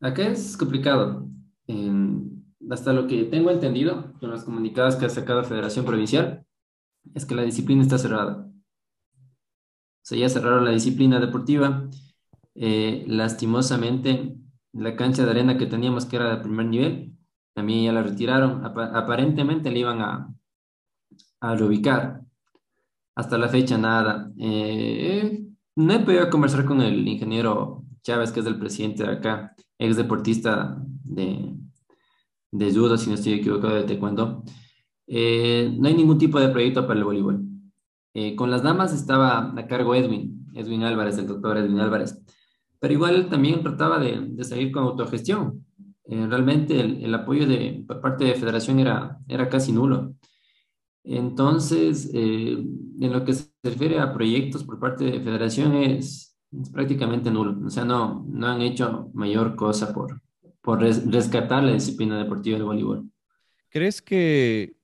acá 0.00 0.28
es 0.28 0.56
complicado. 0.56 1.28
En- 1.66 2.47
hasta 2.70 2.92
lo 2.92 3.06
que 3.06 3.24
tengo 3.24 3.50
entendido 3.50 4.12
con 4.20 4.30
los 4.30 4.44
comunicados 4.44 4.96
que 4.96 5.06
ha 5.06 5.10
sacado 5.10 5.44
Federación 5.44 5.84
Provincial, 5.84 6.44
es 7.14 7.24
que 7.24 7.34
la 7.34 7.42
disciplina 7.42 7.82
está 7.82 7.98
cerrada. 7.98 8.46
O 8.46 10.02
sea, 10.02 10.18
ya 10.18 10.28
cerraron 10.28 10.64
la 10.64 10.70
disciplina 10.72 11.20
deportiva. 11.20 11.88
Eh, 12.54 13.04
lastimosamente, 13.06 14.36
la 14.72 14.96
cancha 14.96 15.24
de 15.24 15.30
arena 15.30 15.58
que 15.58 15.66
teníamos, 15.66 16.06
que 16.06 16.16
era 16.16 16.36
de 16.36 16.42
primer 16.42 16.66
nivel, 16.66 17.16
también 17.54 17.84
ya 17.84 17.92
la 17.92 18.02
retiraron. 18.02 18.64
Apa- 18.64 18.96
aparentemente 18.98 19.70
le 19.70 19.80
iban 19.80 20.00
a, 20.00 20.34
a 21.40 21.54
reubicar. 21.54 22.22
Hasta 23.14 23.38
la 23.38 23.48
fecha, 23.48 23.76
nada. 23.78 24.30
Eh, 24.38 25.44
no 25.76 25.92
he 25.92 26.00
podido 26.00 26.30
conversar 26.30 26.64
con 26.64 26.80
el 26.80 27.06
ingeniero 27.06 27.84
Chávez, 28.02 28.32
que 28.32 28.40
es 28.40 28.46
el 28.46 28.58
presidente 28.58 29.02
de 29.04 29.12
acá, 29.12 29.54
ex 29.78 29.96
deportista 29.96 30.76
de, 31.04 31.54
de 32.50 32.72
judo, 32.72 32.96
si 32.96 33.08
no 33.08 33.14
estoy 33.14 33.34
equivocado, 33.34 33.74
de 33.74 33.84
taekwondo. 33.84 34.44
Eh, 35.06 35.74
no 35.78 35.88
hay 35.88 35.94
ningún 35.94 36.18
tipo 36.18 36.38
de 36.40 36.48
proyecto 36.48 36.86
para 36.86 36.98
el 36.98 37.04
voleibol. 37.04 37.44
Eh, 38.14 38.34
con 38.36 38.50
las 38.50 38.62
damas 38.62 38.92
estaba 38.92 39.52
a 39.56 39.66
cargo 39.66 39.94
Edwin, 39.94 40.46
Edwin 40.54 40.82
Álvarez, 40.82 41.18
el 41.18 41.26
doctor 41.26 41.58
Edwin 41.58 41.80
Álvarez. 41.80 42.20
Pero 42.80 42.94
igual 42.94 43.28
también 43.28 43.62
trataba 43.62 43.98
de, 43.98 44.20
de 44.20 44.44
seguir 44.44 44.72
con 44.72 44.84
autogestión. 44.84 45.64
Eh, 46.04 46.26
realmente 46.26 46.80
el, 46.80 47.04
el 47.04 47.14
apoyo 47.14 47.46
de, 47.46 47.84
por 47.86 48.00
parte 48.00 48.24
de 48.24 48.34
Federación 48.34 48.78
era, 48.78 49.18
era 49.28 49.48
casi 49.48 49.72
nulo. 49.72 50.14
Entonces, 51.04 52.10
eh, 52.12 52.52
en 53.00 53.12
lo 53.12 53.24
que 53.24 53.32
se 53.32 53.50
refiere 53.62 53.98
a 53.98 54.12
proyectos 54.12 54.64
por 54.64 54.78
parte 54.78 55.04
de 55.04 55.20
Federación 55.20 55.74
es, 55.74 56.36
es 56.50 56.70
prácticamente 56.70 57.30
nulo. 57.30 57.58
O 57.66 57.70
sea, 57.70 57.84
no, 57.84 58.26
no 58.28 58.46
han 58.46 58.62
hecho 58.62 59.10
mayor 59.14 59.56
cosa 59.56 59.92
por, 59.92 60.20
por 60.68 60.82
res- 60.82 61.10
rescatar 61.10 61.64
la 61.64 61.72
disciplina 61.72 62.18
deportiva 62.18 62.58
del 62.58 62.66
voleibol. 62.66 63.10
¿Crees 63.70 64.02
que, 64.02 64.76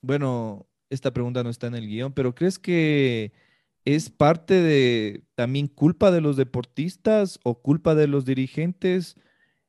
bueno, 0.00 0.66
esta 0.88 1.12
pregunta 1.12 1.42
no 1.44 1.50
está 1.50 1.66
en 1.66 1.74
el 1.74 1.86
guion, 1.86 2.14
pero 2.14 2.34
¿crees 2.34 2.58
que 2.58 3.30
es 3.84 4.08
parte 4.08 4.54
de 4.54 5.22
también 5.34 5.66
culpa 5.66 6.10
de 6.10 6.22
los 6.22 6.38
deportistas 6.38 7.38
o 7.42 7.60
culpa 7.60 7.94
de 7.94 8.06
los 8.06 8.24
dirigentes? 8.24 9.16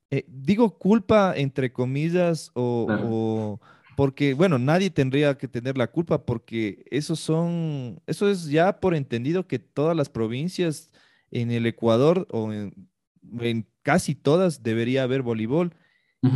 Eh, 0.09 0.23
digo 0.29 0.77
culpa 0.79 1.33
entre 1.35 1.73
comillas 1.73 2.51
o, 2.53 2.85
Claro. 2.87 3.03
o 3.03 3.59
porque, 3.97 4.33
bueno, 4.33 4.57
nadie 4.57 4.89
tendría 4.89 5.37
que 5.37 5.49
tener 5.49 5.77
la 5.77 5.91
culpa 5.91 6.25
porque 6.25 6.85
esos 6.91 7.19
son, 7.19 8.01
eso 8.07 8.29
es 8.29 8.45
ya 8.47 8.79
por 8.79 8.95
entendido 8.95 9.47
que 9.49 9.59
todas 9.59 9.97
las 9.97 10.07
provincias 10.07 10.91
en 11.29 11.51
el 11.51 11.65
Ecuador 11.65 12.25
o 12.31 12.53
en, 12.53 12.89
en 13.39 13.67
casi 13.81 14.15
todas 14.15 14.63
debería 14.63 15.03
haber 15.03 15.21
voleibol. 15.21 15.75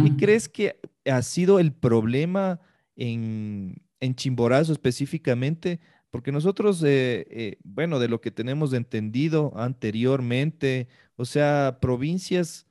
¿Qué 0.02 0.16
crees 0.16 0.50
que 0.50 0.80
ha 1.06 1.22
sido 1.22 1.60
el 1.60 1.72
problema 1.74 2.60
en, 2.96 3.82
en 4.00 4.16
Chimborazo 4.16 4.74
específicamente, 4.74 5.80
porque 6.10 6.32
nosotros, 6.32 6.82
eh, 6.84 7.26
eh, 7.30 7.58
bueno, 7.64 8.00
de 8.00 8.08
lo 8.08 8.22
que 8.22 8.32
tenemos 8.32 8.74
entendido 8.74 9.54
anteriormente, 9.56 10.88
o 11.18 11.26
sea, 11.26 11.78
provincias 11.82 12.68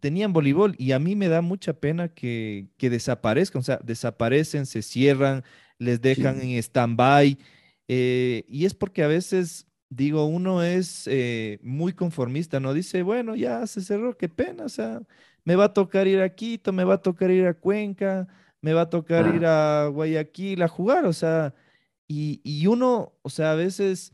tenían 0.00 0.32
voleibol 0.32 0.74
y 0.78 0.92
a 0.92 0.98
mí 0.98 1.16
me 1.16 1.28
da 1.28 1.40
mucha 1.40 1.74
pena 1.80 2.08
que, 2.08 2.68
que 2.76 2.90
desaparezcan, 2.90 3.60
o 3.60 3.62
sea, 3.62 3.80
desaparecen, 3.82 4.66
se 4.66 4.82
cierran, 4.82 5.44
les 5.78 6.00
dejan 6.00 6.40
Sí, 6.40 6.52
en 6.54 6.58
stand-by, 6.62 7.38
eh, 7.88 8.44
y 8.48 8.64
es 8.66 8.74
porque 8.74 9.02
a 9.02 9.08
veces, 9.08 9.66
digo, 9.96 10.26
uno 10.26 10.62
es 10.62 11.06
eh, 11.06 11.58
muy 11.62 11.92
conformista, 11.92 12.60
¿no? 12.60 12.72
Dice, 12.74 13.02
bueno, 13.02 13.36
ya 13.36 13.66
se 13.66 13.80
cerró, 13.82 14.16
qué 14.16 14.28
pena, 14.28 14.64
o 14.64 14.68
sea, 14.68 15.02
me 15.44 15.56
va 15.56 15.64
a 15.66 15.72
tocar 15.72 16.06
ir 16.06 16.20
a 16.20 16.34
Quito, 16.34 16.72
me 16.72 16.84
va 16.84 16.94
a 16.94 17.02
tocar 17.02 17.30
ir 17.30 17.46
a 17.46 17.54
Cuenca, 17.54 18.28
me 18.60 18.72
va 18.74 18.82
a 18.82 18.90
tocar 18.90 19.26
ir 19.26 19.44
a 19.46 19.86
Guayaquil 19.88 20.62
a 20.62 20.68
jugar, 20.68 21.04
o 21.06 21.12
sea, 21.12 21.54
y, 22.08 22.40
y 22.44 22.66
uno, 22.66 23.14
o 23.22 23.30
sea, 23.30 23.52
a 23.52 23.54
veces, 23.54 24.12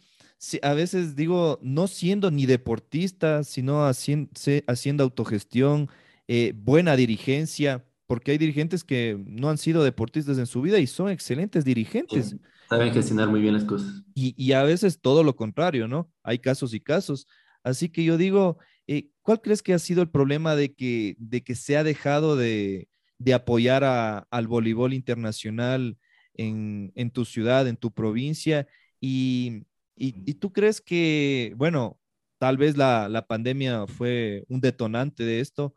a 0.62 0.74
veces 0.74 1.16
digo, 1.16 1.58
no 1.62 1.86
siendo 1.86 2.30
ni 2.30 2.46
deportista, 2.46 3.44
sino 3.44 3.86
hacien- 3.88 4.28
se- 4.34 4.64
haciendo 4.66 5.04
autogestión, 5.04 5.88
eh, 6.28 6.52
buena 6.56 6.96
dirigencia, 6.96 7.84
porque 8.06 8.32
hay 8.32 8.38
dirigentes 8.38 8.84
que 8.84 9.16
no 9.26 9.50
han 9.50 9.58
sido 9.58 9.84
deportistas 9.84 10.38
en 10.38 10.46
su 10.46 10.62
vida 10.62 10.78
y 10.78 10.86
son 10.86 11.10
excelentes 11.10 11.64
dirigentes. 11.64 12.36
Saben 12.70 12.92
gestionar 12.94 13.28
muy 13.28 13.40
bien 13.40 13.54
las 13.54 13.64
cosas. 13.64 14.04
Y, 14.14 14.34
y 14.42 14.52
a 14.52 14.62
veces 14.62 15.00
todo 15.00 15.24
lo 15.24 15.36
contrario, 15.36 15.88
¿no? 15.88 16.12
Hay 16.22 16.38
casos 16.38 16.74
y 16.74 16.80
casos. 16.80 17.26
Así 17.64 17.88
que 17.90 18.04
yo 18.04 18.16
digo, 18.16 18.58
eh, 18.86 19.08
¿cuál 19.22 19.40
crees 19.40 19.62
que 19.62 19.74
ha 19.74 19.78
sido 19.78 20.02
el 20.02 20.10
problema 20.10 20.56
de 20.56 20.74
que, 20.74 21.16
de 21.18 21.42
que 21.42 21.54
se 21.54 21.76
ha 21.76 21.84
dejado 21.84 22.36
de, 22.36 22.88
de 23.18 23.34
apoyar 23.34 23.84
a- 23.84 24.26
al 24.30 24.46
voleibol 24.46 24.94
internacional 24.94 25.98
en, 26.34 26.92
en 26.94 27.10
tu 27.10 27.24
ciudad, 27.24 27.68
en 27.68 27.76
tu 27.76 27.92
provincia? 27.92 28.68
Y, 29.00 29.64
y, 29.96 30.34
tú 30.34 30.52
crees 30.52 30.80
que, 30.80 31.52
bueno, 31.56 31.98
tal 32.38 32.56
vez 32.56 32.76
la, 32.76 33.08
la 33.08 33.26
pandemia 33.26 33.86
fue 33.86 34.44
un 34.48 34.60
detonante 34.60 35.24
de 35.24 35.40
esto, 35.40 35.74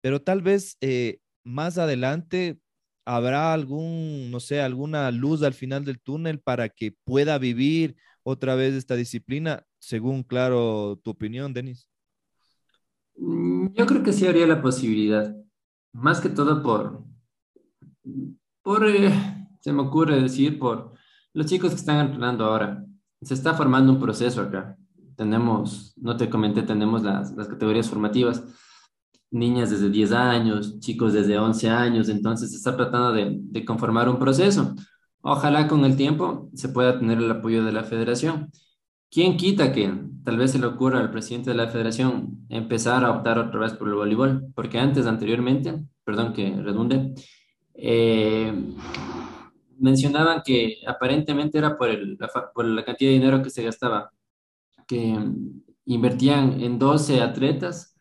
pero 0.00 0.22
tal 0.22 0.42
vez 0.42 0.76
eh, 0.80 1.20
más 1.44 1.78
adelante 1.78 2.58
habrá 3.08 3.54
algún, 3.54 4.30
no 4.30 4.38
sé, 4.38 4.60
alguna 4.60 5.10
luz 5.10 5.42
al 5.42 5.54
final 5.54 5.82
del 5.84 5.98
túnel 5.98 6.40
para 6.40 6.68
que 6.68 6.92
pueda 7.04 7.38
vivir 7.38 7.96
otra 8.22 8.54
vez 8.54 8.74
esta 8.74 8.96
disciplina, 8.96 9.64
según, 9.78 10.22
claro, 10.22 11.00
tu 11.02 11.10
opinión, 11.10 11.54
Denis. 11.54 11.88
Mm, 13.16 13.68
Yo 13.72 13.86
creo 13.86 14.02
que 14.02 14.12
sí 14.12 14.26
habría 14.26 14.46
la 14.46 14.60
posibilidad, 14.60 15.34
más 15.92 16.20
que 16.20 16.28
todo 16.28 16.62
por, 16.62 17.02
por 18.62 18.86
eh, 18.86 19.10
se 19.60 19.72
me 19.72 19.80
ocurre 19.82 20.20
decir, 20.20 20.58
por 20.58 20.92
los 21.32 21.46
chicos 21.46 21.70
que 21.70 21.76
están 21.76 22.04
entrenando 22.04 22.44
ahora. 22.44 22.84
Se 23.22 23.32
está 23.34 23.54
formando 23.54 23.90
un 23.90 23.98
proceso 23.98 24.42
acá. 24.42 24.76
Tenemos, 25.16 25.94
no 25.96 26.16
te 26.16 26.28
comenté, 26.28 26.62
tenemos 26.62 27.02
las, 27.02 27.32
las 27.32 27.48
categorías 27.48 27.88
formativas, 27.88 28.44
niñas 29.30 29.70
desde 29.70 29.90
10 29.90 30.12
años, 30.12 30.78
chicos 30.80 31.12
desde 31.12 31.38
11 31.38 31.68
años, 31.68 32.08
entonces 32.08 32.50
se 32.50 32.56
está 32.56 32.76
tratando 32.76 33.12
de, 33.12 33.64
conformar 33.64 34.08
un 34.08 34.18
proceso. 34.18 34.74
Ojalá 35.20 35.68
con 35.68 35.84
el 35.84 35.96
tiempo 35.96 36.50
se 36.54 36.68
pueda 36.68 36.98
tener 36.98 37.18
el 37.18 37.30
apoyo 37.30 37.64
de 37.64 37.72
la 37.72 37.84
federación. 37.84 38.50
¿Quién 39.10 39.36
quita 39.36 39.72
que 39.72 39.92
tal 40.24 40.36
vez 40.36 40.52
se 40.52 40.58
le 40.58 40.66
ocurra 40.66 41.00
al 41.00 41.10
presidente 41.10 41.50
de 41.50 41.56
la 41.56 41.68
federación 41.68 42.46
empezar 42.48 43.04
a 43.04 43.10
optar 43.10 43.38
otra 43.38 43.60
vez 43.60 43.72
por 43.74 43.88
el 43.88 43.94
voleibol? 43.94 44.52
Porque 44.54 44.78
antes, 44.78 45.06
anteriormente, 45.06 45.82
perdón 46.04 46.32
que 46.32 46.54
redunde, 46.62 47.14
eh, 47.74 48.52
mencionaban 49.78 50.42
que 50.44 50.78
aparentemente 50.86 51.58
era 51.58 51.76
por, 51.76 51.88
la, 52.66 52.84
cantidad 52.84 53.10
de 53.10 53.14
dinero 53.14 53.42
que 53.42 53.50
se 53.50 53.62
gastaba, 53.62 54.10
que 54.86 55.16
invertían 55.84 56.60
en 56.60 56.78
12 56.78 57.20
atletas, 57.22 57.94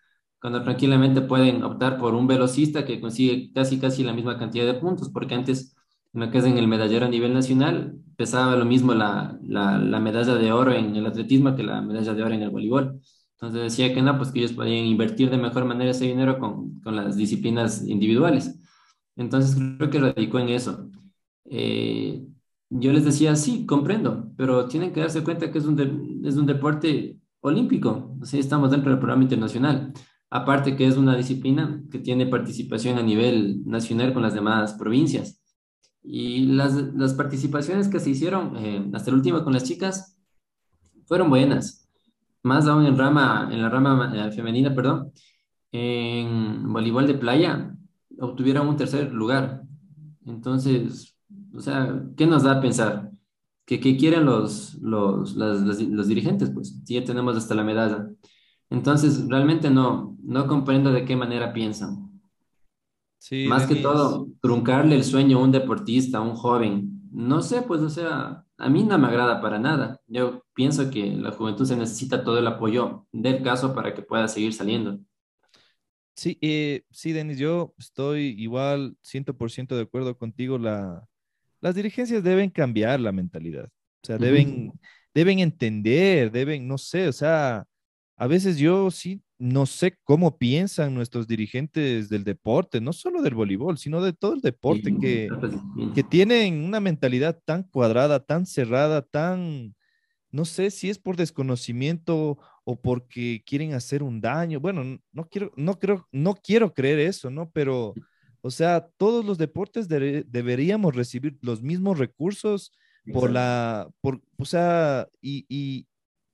cuando 0.48 0.64
tranquilamente 0.64 1.20
pueden 1.20 1.62
optar 1.62 1.98
por 1.98 2.16
un 2.16 2.26
velocista 2.26 2.86
que 2.86 3.02
consigue 3.02 3.52
casi, 3.54 3.80
casi 3.80 4.02
la 4.02 4.14
misma 4.14 4.38
cantidad 4.38 4.66
de 4.66 4.76
puntos, 4.76 5.10
porque 5.10 5.36
antes, 5.36 5.76
en 6.14 6.22
lo 6.22 6.32
que 6.32 6.38
es 6.38 6.46
en 6.46 6.58
el 6.58 6.70
medallero 6.70 7.06
a 7.06 7.10
nivel 7.10 7.34
nacional, 7.34 7.98
pesaba 8.16 8.56
lo 8.56 8.64
mismo 8.64 8.94
la, 8.94 9.38
la, 9.46 9.78
la 9.78 10.00
medalla 10.00 10.36
de 10.36 10.54
oro 10.54 10.72
en 10.72 10.96
el 10.96 11.06
atletismo 11.06 11.54
que 11.54 11.64
la 11.64 11.82
medalla 11.82 12.14
de 12.14 12.24
oro 12.24 12.34
en 12.34 12.44
el 12.44 12.50
voleibol. 12.50 13.02
Entonces 13.34 13.62
decía 13.62 13.94
que 13.94 14.02
no, 14.02 14.16
pues 14.18 14.32
que 14.32 14.40
ellos 14.40 14.54
podían 14.54 14.86
invertir 14.86 15.30
de 15.30 15.38
mejor 15.38 15.66
manera 15.66 15.92
ese 15.92 16.06
dinero 16.06 16.40
con, 16.40 16.80
con 16.80 16.96
las 16.96 17.18
disciplinas 17.18 17.86
individuales. 17.86 18.58
Entonces 19.18 19.62
creo 19.78 19.90
que 19.90 20.00
radicó 20.00 20.40
en 20.40 20.48
eso. 20.48 20.90
Eh, 21.44 22.26
yo 22.70 22.94
les 22.94 23.04
decía, 23.04 23.36
sí, 23.36 23.66
comprendo, 23.66 24.32
pero 24.38 24.66
tienen 24.70 24.94
que 24.94 25.02
darse 25.02 25.26
cuenta 25.26 25.52
que 25.52 25.58
es 25.58 25.66
un, 25.66 25.76
de- 25.76 25.92
es 26.24 26.38
un 26.38 26.46
deporte 26.46 27.18
olímpico, 27.42 28.16
así 28.22 28.40
estamos 28.40 28.72
dentro 28.72 28.92
del 28.92 29.00
programa 29.00 29.24
internacional. 29.24 29.92
Aparte 30.30 30.76
que 30.76 30.88
es 30.88 30.98
una 30.98 31.16
disciplina 31.16 31.82
que 31.92 32.00
tiene 32.00 32.26
participación 32.28 32.98
a 32.98 33.04
nivel 33.04 33.64
nacional 33.66 34.14
con 34.14 34.24
las 34.24 34.34
demás 34.34 34.74
provincias. 34.74 35.42
Y 36.04 36.48
las, 36.48 36.74
las 36.96 37.14
participaciones 37.16 37.88
que 37.90 38.00
se 38.00 38.12
hicieron 38.12 38.58
eh, 38.58 38.90
hasta 38.94 39.10
el 39.12 39.18
último 39.18 39.44
con 39.44 39.54
las 39.54 39.64
chicas 39.66 40.18
fueron 41.06 41.30
buenas, 41.30 41.90
más 42.44 42.68
aún 42.68 42.86
en 42.86 42.98
rama, 42.98 43.50
en 43.52 43.62
la 43.62 43.70
rama 43.70 44.14
eh, 44.16 44.32
femenina, 44.32 44.74
perdón, 44.76 45.12
en 45.72 46.72
voleibol 46.74 47.08
de 47.08 47.16
playa 47.16 47.76
obtuvieron 48.20 48.68
un 48.68 48.78
tercer 48.78 49.12
lugar. 49.14 49.64
Entonces, 50.26 51.18
o 51.54 51.62
sea, 51.62 52.04
¿qué 52.18 52.28
nos 52.28 52.44
da 52.44 52.54
a 52.60 52.62
pensar? 52.62 53.12
¿Qué, 53.66 53.80
qué 53.80 53.98
quieren 53.98 54.26
los, 54.26 54.76
los, 54.76 55.36
las- 55.36 55.62
los 55.82 56.08
dirigentes? 56.08 56.52
Pues 56.52 56.80
sí, 56.86 56.96
ya 56.96 57.04
tenemos 57.06 57.36
hasta 57.38 57.56
la 57.56 57.64
medalla. 57.64 58.10
Entonces, 58.70 59.28
realmente 59.28 59.70
no, 59.70 60.18
no 60.24 60.48
comprendo 60.48 60.92
de 60.92 61.06
qué 61.06 61.16
manera 61.16 61.54
piensan. 61.54 62.22
Sí, 63.18 63.46
Más 63.48 63.66
que 63.66 63.76
todo, 63.76 64.28
truncarle 64.42 64.96
el 64.96 65.04
sueño 65.04 65.40
a 65.40 65.44
un 65.44 65.52
deportista, 65.52 66.20
a 66.20 66.22
un 66.22 66.36
joven. 66.36 67.02
No 67.12 67.42
sé, 67.42 67.62
pues, 67.62 67.82
o 67.82 67.90
sea, 67.90 68.46
a 68.58 68.70
mí 68.70 68.84
no 68.84 68.98
me 68.98 69.08
agrada 69.08 69.42
para 69.42 69.60
nada. 69.60 70.00
Yo 70.08 70.44
pienso 70.54 70.90
que 70.90 71.12
la 71.12 71.32
juventud 71.32 71.66
se 71.66 71.76
necesita 71.76 72.24
todo 72.24 72.40
el 72.40 72.48
apoyo 72.48 73.08
del 73.12 73.42
caso 73.44 73.74
para 73.74 73.94
que 73.94 74.02
pueda 74.02 74.28
seguir 74.28 74.54
saliendo. 74.54 75.00
Sí, 76.16 76.38
eh, 76.42 76.84
sí, 76.90 77.12
Denis, 77.12 77.38
yo 77.38 77.76
estoy 77.78 78.36
igual 78.40 78.98
100% 79.02 79.76
de 79.76 79.84
acuerdo 79.84 80.18
contigo. 80.18 80.58
La, 80.58 81.08
las 81.62 81.76
dirigencias 81.76 82.24
deben 82.24 82.50
cambiar 82.50 83.00
la 83.00 83.12
mentalidad. 83.12 83.66
O 83.66 84.08
sea, 84.08 84.18
deben, 84.18 84.72
deben 85.14 85.40
entender, 85.40 86.32
deben, 86.32 86.68
no 86.68 86.78
sé, 86.78 87.08
o 87.08 87.14
sea, 87.14 87.66
a 88.18 88.28
veces 88.28 88.58
yo 88.58 88.92
sí 88.92 89.22
no 89.40 89.68
sé 89.68 89.98
cómo 90.04 90.38
piensan 90.38 90.96
nuestros 90.96 91.28
dirigentes 91.28 92.10
del 92.10 92.24
deporte, 92.24 92.82
no 92.82 92.92
solo 92.92 93.22
del 93.22 93.36
voleibol, 93.36 93.78
sino 93.78 94.02
de 94.02 94.14
todo 94.14 94.34
el 94.34 94.42
deporte, 94.42 94.96
que, 95.00 95.30
que 95.94 96.04
tienen 96.04 96.64
una 96.64 96.80
mentalidad 96.80 97.40
tan 97.46 97.64
cuadrada, 97.64 98.26
tan 98.26 98.48
cerrada, 98.48 99.04
tan, 99.04 99.76
no 100.32 100.46
sé 100.46 100.72
si 100.72 100.90
es 100.90 100.98
por 100.98 101.16
desconocimiento 101.18 102.40
o 102.64 102.82
porque 102.82 103.44
quieren 103.46 103.76
hacer 103.76 104.02
un 104.02 104.20
daño. 104.20 104.60
Bueno, 104.60 105.00
no 105.12 105.30
quiero, 105.30 105.52
no 105.56 105.78
creo, 105.78 106.08
no 106.12 106.34
quiero 106.34 106.74
creer 106.74 107.00
eso, 107.00 107.30
¿no? 107.30 107.52
Pero, 107.52 107.94
o 108.42 108.50
sea, 108.50 108.90
todos 108.98 109.24
los 109.24 109.38
deportes 109.38 109.88
deberíamos 109.88 110.96
recibir 110.96 111.38
los 111.42 111.62
mismos 111.62 112.00
recursos 112.00 112.72
por 113.06 113.30
Exacto. 113.30 113.34
la, 113.34 113.90
por, 114.02 114.22
o 114.38 114.46
sea, 114.46 115.08
y, 115.22 115.46
y, 115.48 115.86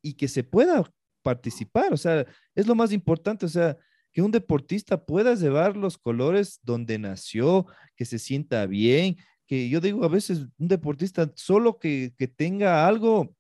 y 0.01 0.13
que 0.13 0.29
se 0.29 0.45
pueda 0.45 0.89
participar. 1.23 1.93
O 1.93 1.97
sea, 1.97 2.25
es 2.53 2.67
lo 2.67 2.75
más 2.75 2.91
importante, 2.91 3.45
o 3.45 3.49
sea, 3.49 3.77
que 4.11 4.21
un 4.21 4.31
deportista 4.31 5.03
pueda 5.03 5.33
llevar 5.33 5.75
los 5.75 5.97
colores 5.97 6.59
donde 6.61 6.99
nació, 6.99 7.65
que 7.95 8.05
se 8.05 8.19
sienta 8.19 8.67
bien, 8.67 9.17
que 9.47 9.69
yo 9.69 9.81
digo 9.81 10.05
a 10.05 10.09
veces 10.09 10.45
un 10.57 10.67
deportista 10.67 11.31
solo 11.35 11.79
que, 11.79 12.13
que 12.17 12.27
tenga 12.27 12.87
algo 12.87 13.35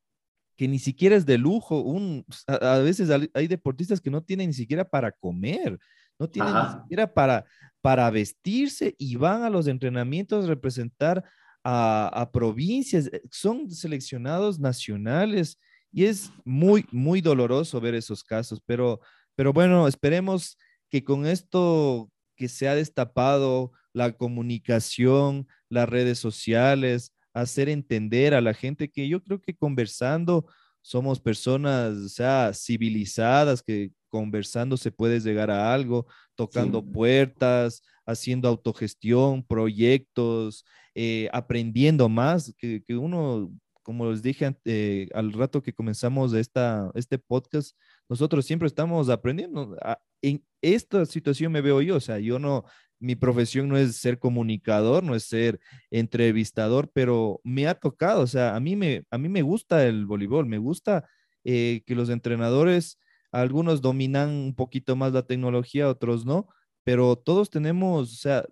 que 0.55 0.67
ni 0.67 0.79
siquiera 0.79 1.15
es 1.15 1.25
de 1.25 1.37
lujo. 1.37 1.81
Un, 1.81 2.25
a, 2.47 2.75
a 2.75 2.79
veces 2.79 3.09
hay, 3.33 3.47
deportistas 3.47 4.01
que 4.01 4.09
no 4.09 4.23
tienen 4.23 4.47
ni 4.47 4.53
siquiera 4.53 4.83
para 4.83 5.11
comer, 5.11 5.77
no 6.19 6.27
tienen 6.27 6.53
ni 6.53 6.81
siquiera 6.81 7.13
para, 7.13 7.45
para 7.81 8.09
vestirse 8.09 8.95
y 8.97 9.15
van 9.15 9.43
a 9.43 9.49
los 9.49 9.67
entrenamientos 9.67 10.45
a 10.45 10.47
representar 10.47 11.23
a, 11.63 12.07
a 12.07 12.31
provincias, 12.31 13.07
eh, 13.07 13.21
son 13.31 13.69
seleccionados 13.69 14.59
nacionales 14.59 15.57
y 15.93 16.05
es 16.05 16.31
muy, 16.43 16.85
muy 16.91 17.21
doloroso 17.21 17.79
ver 17.79 17.95
esos 17.95 18.23
casos, 18.23 18.59
pero, 18.65 18.99
pero 19.35 19.53
bueno, 19.53 19.87
esperemos 19.87 20.57
que 20.89 21.03
con 21.03 21.25
esto 21.25 22.11
que 22.35 22.49
se 22.49 22.67
ha 22.67 22.75
destapado, 22.75 23.71
la 23.93 24.13
comunicación, 24.13 25.47
las 25.69 25.87
redes 25.87 26.17
sociales, 26.17 27.13
hacer 27.33 27.69
entender 27.69 28.33
a 28.33 28.41
la 28.41 28.53
gente 28.53 28.89
que 28.89 29.07
yo 29.07 29.23
creo 29.23 29.39
que 29.39 29.55
conversando 29.55 30.45
somos 30.81 31.19
personas, 31.19 31.95
o 31.97 32.09
sea, 32.09 32.51
civilizadas, 32.53 33.61
que 33.61 33.91
conversando 34.09 34.77
se 34.77 34.91
puede 34.91 35.19
llegar 35.19 35.49
a 35.49 35.73
algo, 35.73 36.07
tocando 36.35 36.83
puertas, 36.83 37.81
haciendo 38.05 38.47
autogestión, 38.49 39.43
proyectos, 39.43 40.65
eh, 40.93 41.29
aprendiendo 41.31 42.09
más, 42.09 42.53
que, 42.57 42.83
que, 42.83 42.95
uno, 42.95 43.51
como 43.83 44.09
les 44.09 44.21
dije 44.23 44.55
eh, 44.65 45.07
al 45.13 45.33
rato 45.33 45.61
que 45.61 45.73
comenzamos 45.73 46.33
esta, 46.33 46.91
este 46.95 47.19
podcast, 47.19 47.77
nosotros 48.09 48.45
siempre 48.45 48.67
estamos 48.67 49.09
aprendiendo. 49.09 49.77
En 50.21 50.43
esta 50.61 51.05
situación 51.05 51.51
me 51.51 51.61
veo 51.61 51.81
yo, 51.81 51.97
o 51.97 51.99
sea, 51.99 52.19
yo 52.19 52.39
no, 52.39 52.65
mi 52.99 53.15
profesión 53.15 53.67
no 53.67 53.77
es 53.77 53.97
ser 53.97 54.17
comunicador, 54.17 55.03
no 55.03 55.15
es 55.15 55.23
ser 55.25 55.59
entrevistador, 55.91 56.89
pero 56.93 57.41
me 57.43 57.67
ha 57.67 57.75
tocado, 57.75 58.21
o 58.21 58.27
sea, 58.27 58.55
a 58.55 58.59
mí 58.59 58.75
me, 58.75 59.03
a 59.11 59.17
mí 59.17 59.29
me 59.29 59.41
gusta 59.41 59.85
el 59.85 60.05
voleibol, 60.05 60.45
me 60.45 60.57
gusta 60.57 61.07
eh, 61.43 61.83
que 61.85 61.95
los 61.95 62.09
entrenadores, 62.09 62.99
algunos 63.31 63.81
dominan 63.81 64.29
un 64.29 64.55
poquito 64.55 64.95
más 64.95 65.11
la 65.13 65.27
tecnología, 65.27 65.89
otros 65.89 66.25
no, 66.25 66.47
pero 66.83 67.17
todos 67.17 67.49
tenemos, 67.49 68.13
o 68.13 68.15
sea, 68.15 68.45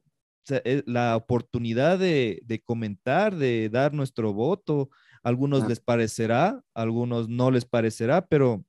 eh, 0.49 0.83
la 0.85 1.15
oportunidad 1.15 1.99
de, 1.99 2.63
comentar, 2.65 3.35
de 3.35 3.69
dar 3.69 3.93
nuestro 3.93 4.33
voto. 4.33 4.89
Algunos 5.23 5.67
les 5.67 5.79
parecerá, 5.79 6.63
algunos 6.73 7.29
no 7.29 7.51
les 7.51 7.65
parecerá, 7.65 8.25
pero 8.25 8.65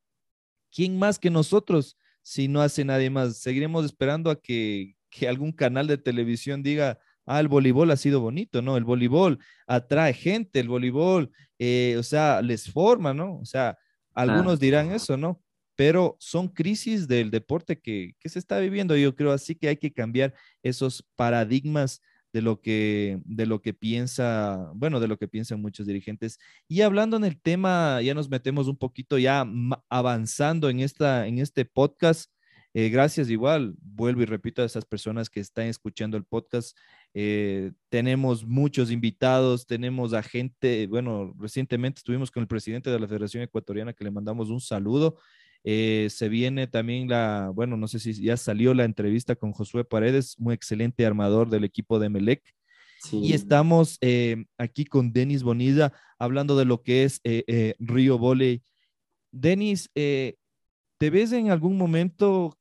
¿quién 0.71 0.99
más 0.99 1.19
que 1.19 1.31
nosotros 1.31 1.97
si 2.23 2.49
no 2.49 2.61
hace 2.61 2.85
nadie 2.85 3.11
más? 3.11 3.39
Seguiremos 3.39 3.85
esperando 3.85 4.31
a 4.31 4.41
que, 4.41 4.97
que 5.09 5.29
algún 5.29 5.53
canal 5.53 5.87
de 5.87 5.99
televisión 5.99 6.63
diga, 6.63 6.99
ah, 7.27 7.41
el 7.41 7.49
voleibol 7.49 7.91
ha 7.91 7.97
sido 7.97 8.21
bonito, 8.21 8.61
¿no? 8.63 8.77
El 8.77 8.85
voleibol 8.85 9.39
atrae 9.67 10.13
gente, 10.13 10.61
el 10.61 10.69
voleibol, 10.69 11.31
eh, 11.59 11.97
o 11.99 12.03
sea, 12.03 12.43
les 12.43 12.71
forma, 12.71 13.15
¿no? 13.15 13.39
O 13.39 13.45
sea, 13.45 13.79
algunos 14.15 14.61
dirán 14.61 14.93
eso, 14.93 15.17
¿no? 15.17 15.43
Pero 15.75 16.17
son 16.21 16.49
crisis 16.49 17.09
del 17.09 17.31
deporte 17.31 17.81
que, 17.81 18.15
que, 18.19 18.29
se 18.29 18.39
está 18.39 18.59
viviendo, 18.59 18.95
yo 18.97 19.15
creo, 19.17 19.33
así 19.33 19.55
que 19.55 19.69
hay 19.69 19.77
que 19.77 19.93
cambiar 19.93 20.35
esos 20.63 21.03
paradigmas 21.17 22.03
de 22.33 22.43
lo 22.43 22.61
que 22.61 23.21
de 23.25 23.47
lo 23.47 23.61
que 23.63 23.75
piensa, 23.75 24.71
bueno, 24.75 25.01
de 25.01 25.09
lo 25.09 25.19
que 25.19 25.29
piensan 25.29 25.61
muchos 25.61 25.87
dirigentes. 25.87 26.39
Y 26.69 26.81
hablando 26.83 27.17
en 27.17 27.25
el 27.25 27.41
tema, 27.41 28.01
ya 28.03 28.15
nos 28.15 28.31
metemos 28.31 28.69
un 28.69 28.77
poquito 28.77 29.19
ya 29.19 29.47
avanzando 29.89 30.71
en 30.71 30.81
esta 30.81 31.27
en 31.27 31.39
este 31.39 31.65
podcast. 31.65 32.31
Eh, 32.75 32.89
gracias 32.89 33.29
igual, 33.29 33.75
vuelvo 33.83 34.23
y 34.23 34.25
repito 34.25 34.63
a 34.63 34.65
esas 34.65 34.87
personas 34.87 35.29
que 35.29 35.41
están 35.41 35.67
escuchando 35.67 36.17
el 36.17 36.25
podcast. 36.25 36.77
Eh, 37.13 37.73
tenemos 37.91 38.47
muchos 38.47 38.91
invitados, 38.91 39.67
tenemos 39.67 40.15
a 40.15 40.23
gente, 40.23 40.87
bueno, 40.87 41.35
recientemente 41.39 41.99
estuvimos 41.99 42.31
con 42.31 42.43
el 42.43 42.47
presidente 42.49 42.89
de 42.89 42.99
la 42.99 43.07
Federación 43.07 43.43
Ecuatoriana 43.43 43.93
que 43.93 44.05
le 44.05 44.11
mandamos 44.11 44.49
un 44.49 44.61
saludo. 44.61 45.19
Eh, 45.65 46.09
se 46.11 46.29
viene 46.29 46.67
también 46.67 47.09
la, 47.09 47.51
bueno, 47.55 47.77
no 47.77 47.89
sé 47.89 47.99
si 47.99 48.15
ya 48.15 48.37
salió 48.37 48.75
la 48.75 48.85
entrevista 48.85 49.37
con 49.37 49.53
Josué 49.53 49.85
Paredes, 49.85 50.37
un 50.39 50.53
excelente 50.53 51.07
armador 51.07 51.49
del 51.51 51.65
equipo 51.65 51.99
de 51.99 52.09
Melec. 52.09 52.43
Y 53.11 53.33
estamos 53.33 53.99
aquí 54.59 54.85
con 54.85 55.13
Denis 55.13 55.43
Bonilla 55.43 55.93
hablando 56.21 56.57
de 56.57 56.65
lo 56.65 56.85
que 56.85 57.03
es 57.03 57.21
Río 57.81 58.17
Volley. 58.17 58.63
Denis, 59.33 59.91
¿te 59.93 60.37
ves 60.99 61.33
en 61.33 61.51
algún 61.51 61.77
momento 61.77 62.57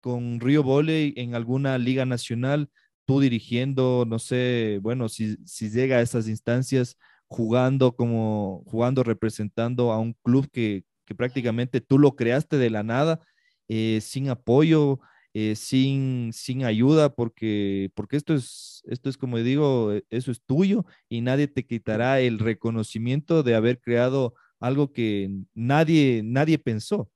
con 0.00 0.40
Río 0.40 0.62
Volley 0.62 1.12
en 1.16 1.34
alguna 1.34 1.78
liga 1.78 2.04
nacional, 2.04 2.70
tú 3.04 3.20
dirigiendo, 3.20 4.04
no 4.06 4.18
sé, 4.18 4.78
bueno, 4.82 5.08
si, 5.08 5.36
si 5.44 5.70
llega 5.70 5.96
a 5.96 6.02
esas 6.02 6.28
instancias, 6.28 6.96
jugando 7.26 7.94
como, 7.94 8.64
jugando, 8.66 9.02
representando 9.02 9.92
a 9.92 9.98
un 9.98 10.14
club 10.22 10.48
que, 10.50 10.84
que 11.10 11.14
prácticamente 11.16 11.80
tú 11.80 11.98
lo 11.98 12.14
creaste 12.14 12.56
de 12.56 12.70
la 12.70 12.84
nada, 12.84 13.18
eh, 13.66 13.98
sin 14.00 14.28
apoyo, 14.28 15.00
eh, 15.34 15.56
sin, 15.56 16.30
sin 16.32 16.64
ayuda, 16.64 17.12
porque, 17.16 17.90
porque 17.96 18.16
esto, 18.16 18.32
es, 18.32 18.80
esto 18.86 19.10
es, 19.10 19.16
como 19.16 19.36
digo, 19.38 19.92
e, 19.92 20.04
eso 20.10 20.30
es 20.30 20.40
tuyo 20.40 20.84
y 21.08 21.20
nadie 21.20 21.48
te 21.48 21.66
quitará 21.66 22.20
el 22.20 22.38
reconocimiento 22.38 23.42
de 23.42 23.56
haber 23.56 23.80
creado 23.80 24.34
algo 24.60 24.92
que 24.92 25.28
nadie, 25.52 26.22
nadie 26.24 26.60
pensó. 26.60 27.10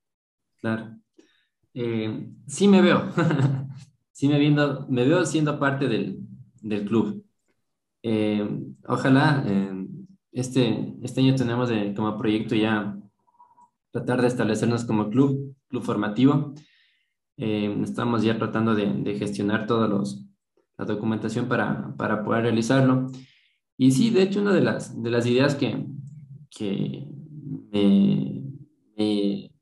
Claro. 0.61 0.99
Eh, 1.73 2.31
sí 2.49 2.67
me 2.67 2.83
veo, 2.83 3.13
sí 4.11 4.27
me, 4.27 4.41
viendo, 4.41 4.89
me 4.89 5.07
veo 5.07 5.25
siendo 5.25 5.61
parte 5.61 5.87
del, 5.87 6.19
del 6.63 6.85
club. 6.85 7.25
Ojalá 8.89 9.47
este, 10.33 10.95
este 11.01 11.21
año 11.21 11.37
tenemos 11.37 11.71
como 11.95 12.19
proyecto 12.19 12.57
ya 12.57 12.99
tratar 13.95 14.21
de 14.23 14.27
establecernos 14.27 14.85
como 14.85 15.09
club, 15.09 15.55
club 15.69 15.83
formativo. 15.85 16.53
estamos 17.37 18.25
ya 18.25 18.37
tratando 18.37 18.75
de, 18.75 18.87
de 18.93 19.17
gestionar 19.17 19.69
toda 19.69 19.87
la 20.77 20.85
documentación 20.85 21.47
para, 21.47 21.95
para, 21.97 22.25
poder 22.25 22.43
realizarlo. 22.43 23.07
Y 23.79 23.93
sí, 23.93 24.11
de 24.11 24.23
hecho, 24.23 24.41
una 24.41 24.53
de 24.53 24.63
las, 24.63 25.01
de 25.01 25.11
las 25.11 25.27
ideas 25.27 25.55
que, 25.55 25.87
que 26.51 27.07
me, 27.73 28.43
me 28.97 29.53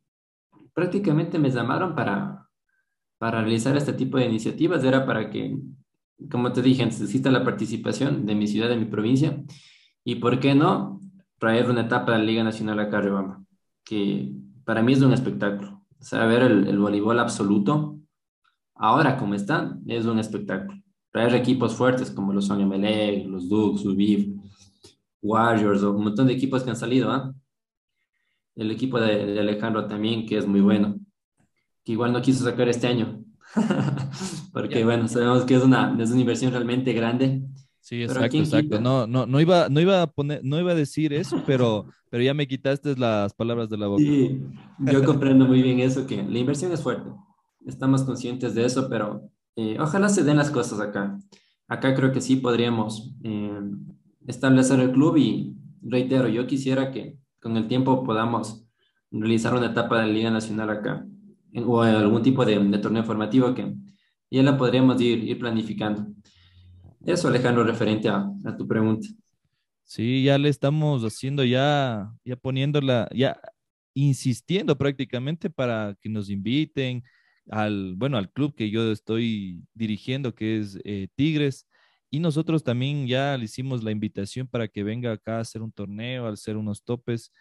prácticamente 0.72 1.38
me 1.38 1.50
llamaron 1.50 1.94
para, 1.94 2.48
para 3.18 3.42
realizar 3.42 3.76
este 3.76 3.92
tipo 3.92 4.16
de 4.16 4.24
iniciativas. 4.24 4.82
Era 4.82 5.04
para 5.04 5.28
que, 5.28 5.58
como 6.30 6.52
te 6.52 6.62
dije, 6.62 6.86
necesita 6.86 7.30
la 7.30 7.44
participación 7.44 8.24
de 8.24 8.34
mi 8.34 8.46
ciudad, 8.46 8.70
de 8.70 8.78
mi 8.78 8.86
provincia. 8.86 9.44
Y 10.04 10.14
por 10.16 10.40
qué 10.40 10.54
no 10.54 11.00
traer 11.38 11.68
una 11.68 11.82
etapa 11.82 12.12
de 12.12 12.18
la 12.18 12.24
Liga 12.24 12.44
Nacional 12.44 12.80
acá 12.80 12.96
a 12.96 13.02
Rebama, 13.02 13.44
que 13.84 14.32
para 14.64 14.82
mí 14.82 14.92
es 14.92 15.02
un 15.02 15.12
espectáculo. 15.12 15.84
O 15.98 16.04
sea, 16.04 16.26
ver 16.26 16.42
el, 16.42 16.66
el 16.68 16.78
voleibol 16.78 17.18
absoluto, 17.18 17.98
ahora 18.74 19.16
como 19.16 19.34
está, 19.34 19.78
es 19.86 20.04
un 20.06 20.18
espectáculo. 20.18 20.82
Traer 21.10 21.34
equipos 21.34 21.74
fuertes 21.74 22.10
como 22.10 22.32
los 22.32 22.46
son 22.46 22.66
MLE, 22.66 23.24
los 23.24 23.48
Dukes, 23.48 23.84
UBIF, 23.84 24.28
Warriors, 25.20 25.82
o 25.82 25.92
un 25.92 26.04
montón 26.04 26.26
de 26.26 26.32
equipos 26.32 26.62
que 26.62 26.70
han 26.70 26.76
salido, 26.76 27.10
¿ah? 27.10 27.34
el 28.56 28.70
equipo 28.70 29.00
de, 29.00 29.38
Alejandro 29.38 29.86
también, 29.86 30.26
que 30.26 30.36
es 30.38 30.46
muy 30.46 30.60
bueno, 30.60 30.98
que 31.84 31.92
igual 31.92 32.12
no 32.12 32.22
quiso 32.22 32.44
sacar 32.44 32.68
este 32.68 32.86
año, 32.86 33.24
porque 34.52 34.84
bueno, 34.84 35.08
sabemos 35.08 35.44
que 35.44 35.54
es 35.54 35.62
una, 35.62 35.96
es 36.00 36.10
una 36.10 36.20
inversión 36.20 36.52
realmente 36.52 36.92
grande. 36.92 37.42
Sí, 37.82 38.00
exacto, 38.00 38.36
exacto. 38.36 38.80
No, 38.80 39.08
no, 39.08 39.26
no 39.26 39.40
iba, 39.40 39.68
no 39.68 39.80
iba 39.80 40.02
a 40.02 40.06
poner, 40.06 40.40
no 40.44 40.56
iba 40.58 40.70
a 40.70 40.76
decir 40.76 41.12
eso, 41.12 41.42
pero, 41.44 41.86
pero 42.10 42.22
ya 42.22 42.32
me 42.32 42.46
quitaste 42.46 42.96
las 42.96 43.34
palabras 43.34 43.68
de 43.68 43.76
la 43.76 43.88
boca. 43.88 44.00
Sí, 44.00 44.40
yo 44.78 45.04
comprendo 45.04 45.46
muy 45.46 45.62
bien 45.62 45.80
eso, 45.80 46.06
que 46.06 46.22
la 46.22 46.38
inversión 46.38 46.70
es 46.70 46.80
fuerte. 46.80 47.10
Estamos 47.66 48.04
conscientes 48.04 48.54
de 48.54 48.66
eso, 48.66 48.88
pero 48.88 49.28
eh, 49.56 49.76
ojalá 49.80 50.08
se 50.08 50.22
den 50.22 50.36
las 50.36 50.52
cosas 50.52 50.78
acá. 50.78 51.18
Acá 51.66 51.92
creo 51.96 52.12
que 52.12 52.20
sí 52.20 52.36
podríamos 52.36 53.16
eh, 53.24 53.60
establecer 54.28 54.78
el 54.78 54.92
club 54.92 55.16
y 55.16 55.56
reitero, 55.82 56.28
yo 56.28 56.46
quisiera 56.46 56.92
que 56.92 57.18
con 57.40 57.56
el 57.56 57.66
tiempo 57.66 58.04
podamos 58.04 58.64
realizar 59.10 59.54
una 59.54 59.66
etapa 59.66 60.00
de 60.00 60.06
la 60.06 60.12
Liga 60.12 60.30
Nacional 60.30 60.70
acá, 60.70 61.04
o 61.66 61.82
algún 61.82 62.22
tipo 62.22 62.44
de, 62.44 62.78
torneo 62.78 63.02
formativo 63.02 63.52
que 63.54 63.74
ya 64.30 64.42
la 64.44 64.56
podríamos 64.56 65.00
ir, 65.00 65.24
ir 65.24 65.40
planificando. 65.40 66.06
Eso, 67.04 67.28
Alejandro, 67.28 67.64
referente 67.64 68.08
a, 68.08 68.30
a, 68.44 68.56
tu 68.56 68.66
pregunta. 68.66 69.08
Sí, 69.84 70.22
ya 70.24 70.38
le 70.38 70.48
estamos 70.48 71.02
haciendo, 71.02 71.44
ya, 71.44 72.12
ya 72.24 72.36
poniéndola, 72.36 73.08
ya 73.12 73.40
insistiendo 73.94 74.76
prácticamente 74.78 75.50
para 75.50 75.96
que 76.00 76.08
nos 76.08 76.30
inviten 76.30 77.02
al, 77.50 77.94
bueno, 77.96 78.16
al 78.16 78.30
club 78.30 78.54
que 78.54 78.70
yo 78.70 78.90
estoy 78.90 79.62
dirigiendo, 79.74 80.34
que 80.34 80.60
es 80.60 80.78
eh, 80.84 81.08
Tigres. 81.14 81.66
Y 82.10 82.20
nosotros 82.20 82.62
también 82.62 83.06
ya 83.06 83.36
le 83.38 83.46
hicimos 83.46 83.82
la 83.82 83.90
invitación 83.90 84.46
para 84.46 84.68
que 84.68 84.82
venga 84.82 85.12
acá 85.12 85.38
a 85.38 85.40
hacer 85.40 85.62
un 85.62 85.72
torneo, 85.72 86.26
al 86.26 86.34
hacer 86.34 86.56
unos 86.56 86.84
topes, 86.84 87.32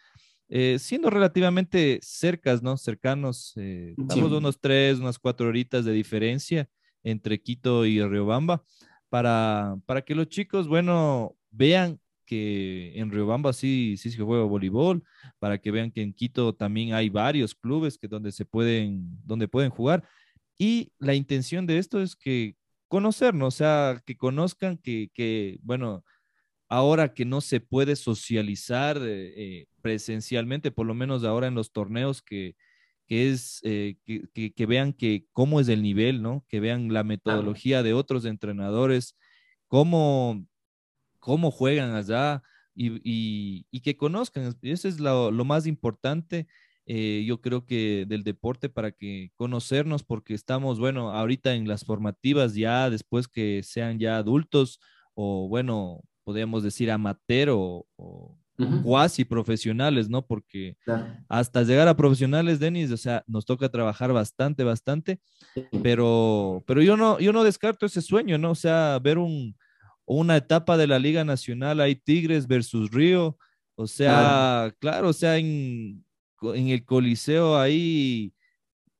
eh, 0.47 0.77
siendo 0.79 1.09
relativamente 1.09 1.99
cercas, 2.01 2.63
¿no? 2.63 2.77
Cercanos, 2.77 3.53
eh, 3.57 3.95
estamos 3.97 4.31
unos 4.31 4.59
tres, 4.59 4.99
unas 4.99 5.19
cuatro 5.19 5.47
horitas 5.47 5.85
de 5.85 5.93
diferencia 5.93 6.69
entre 7.03 7.41
Quito 7.41 7.85
y 7.85 8.01
Riobamba, 8.01 8.63
para, 9.11 9.75
para 9.85 10.01
que 10.03 10.15
los 10.15 10.29
chicos, 10.29 10.69
bueno, 10.69 11.35
vean 11.51 11.99
que 12.25 12.93
en 12.95 13.11
Riobamba 13.11 13.51
sí, 13.51 13.97
se 13.97 14.09
juega 14.15 14.45
voleibol, 14.45 15.03
para 15.37 15.57
que 15.57 15.69
vean 15.69 15.91
que 15.91 16.01
en 16.01 16.13
Quito 16.13 16.55
también 16.55 16.93
hay 16.93 17.09
varios 17.09 17.53
clubes 17.53 17.97
que 17.97 18.07
donde 18.07 18.31
se 18.31 18.45
pueden, 18.45 19.01
donde 19.25 19.49
pueden 19.49 19.69
jugar. 19.69 20.07
Y 20.57 20.93
la 20.97 21.13
intención 21.13 21.67
de 21.67 21.77
esto 21.77 22.01
es 22.01 22.15
que 22.15 22.55
conocernos, 22.87 23.55
o 23.55 23.57
sea, 23.57 24.01
que 24.05 24.15
conozcan 24.15 24.77
que, 24.77 25.09
que 25.13 25.59
bueno, 25.61 26.05
ahora 26.69 27.13
que 27.13 27.25
no 27.25 27.41
se 27.41 27.59
puede 27.59 27.97
socializar 27.97 28.97
eh, 29.01 29.65
presencialmente, 29.81 30.71
por 30.71 30.87
lo 30.87 30.93
menos 30.93 31.25
ahora 31.25 31.47
en 31.47 31.55
los 31.55 31.73
torneos, 31.73 32.21
que, 32.21 32.55
que 33.11 33.31
es 33.31 33.59
eh, 33.65 33.97
que, 34.05 34.53
que, 34.53 34.65
vean 34.65 34.93
que 34.93 35.27
cómo 35.33 35.59
es 35.59 35.67
el 35.69 35.83
nivel, 35.83 36.21
¿no? 36.23 36.45
Que 36.49 36.61
vean 36.61 36.93
la 36.93 37.03
metodología 37.03 37.83
de 37.83 37.93
otros 37.93 38.25
entrenadores, 38.25 39.17
cómo, 39.67 40.45
cómo 41.19 41.51
juegan 41.51 41.93
allá 41.95 42.43
y, 42.75 42.93
y, 43.03 43.65
y 43.71 43.81
que 43.81 43.97
conozcan. 43.97 44.55
Eso 44.61 44.87
es 44.87 44.99
lo, 44.99 45.31
lo 45.31 45.45
más 45.45 45.67
importante. 45.67 46.47
eh, 46.85 47.23
yo 47.27 47.41
creo 47.41 47.65
que 47.65 48.05
del 48.07 48.23
deporte 48.23 48.69
para 48.69 48.91
que 48.91 49.31
conocernos, 49.35 50.03
porque 50.03 50.33
estamos, 50.33 50.79
bueno, 50.79 51.11
ahorita 51.11 51.53
en 51.55 51.67
las 51.67 51.85
formativas 51.85 52.55
ya 52.55 52.89
después 52.89 53.27
que 53.27 53.61
sean 53.63 53.99
ya 53.99 54.17
adultos 54.17 54.79
o 55.13 55.47
bueno, 55.49 56.01
podríamos 56.23 56.63
decir 56.63 56.91
amateur 56.91 57.49
o, 57.51 57.85
cuasi 58.83 59.25
profesionales, 59.25 60.09
¿no? 60.09 60.25
Porque 60.25 60.77
hasta 61.29 61.63
llegar 61.63 61.87
a 61.87 61.95
profesionales, 61.95 62.59
Denis, 62.59 62.91
o 62.91 62.97
sea, 62.97 63.23
nos 63.27 63.45
toca 63.45 63.69
trabajar 63.69 64.13
bastante, 64.13 64.63
bastante, 64.63 65.19
pero, 65.83 66.63
pero 66.67 66.81
yo 66.81 66.97
no, 66.97 67.19
yo 67.19 67.33
no 67.33 67.43
descarto 67.43 67.85
ese 67.85 68.01
sueño, 68.01 68.37
¿no? 68.37 68.51
O 68.51 68.55
sea, 68.55 68.99
ver 69.01 69.17
un, 69.17 69.55
una 70.05 70.37
etapa 70.37 70.77
de 70.77 70.87
la 70.87 70.99
Liga 70.99 71.23
Nacional, 71.23 71.79
hay 71.79 71.95
Tigres 71.95 72.47
versus 72.47 72.91
Río, 72.91 73.37
o 73.75 73.87
sea, 73.87 74.73
claro, 74.79 75.09
o 75.09 75.13
sea, 75.13 75.37
en, 75.37 76.03
en 76.41 76.67
el 76.69 76.85
Coliseo 76.85 77.57
ahí 77.57 78.33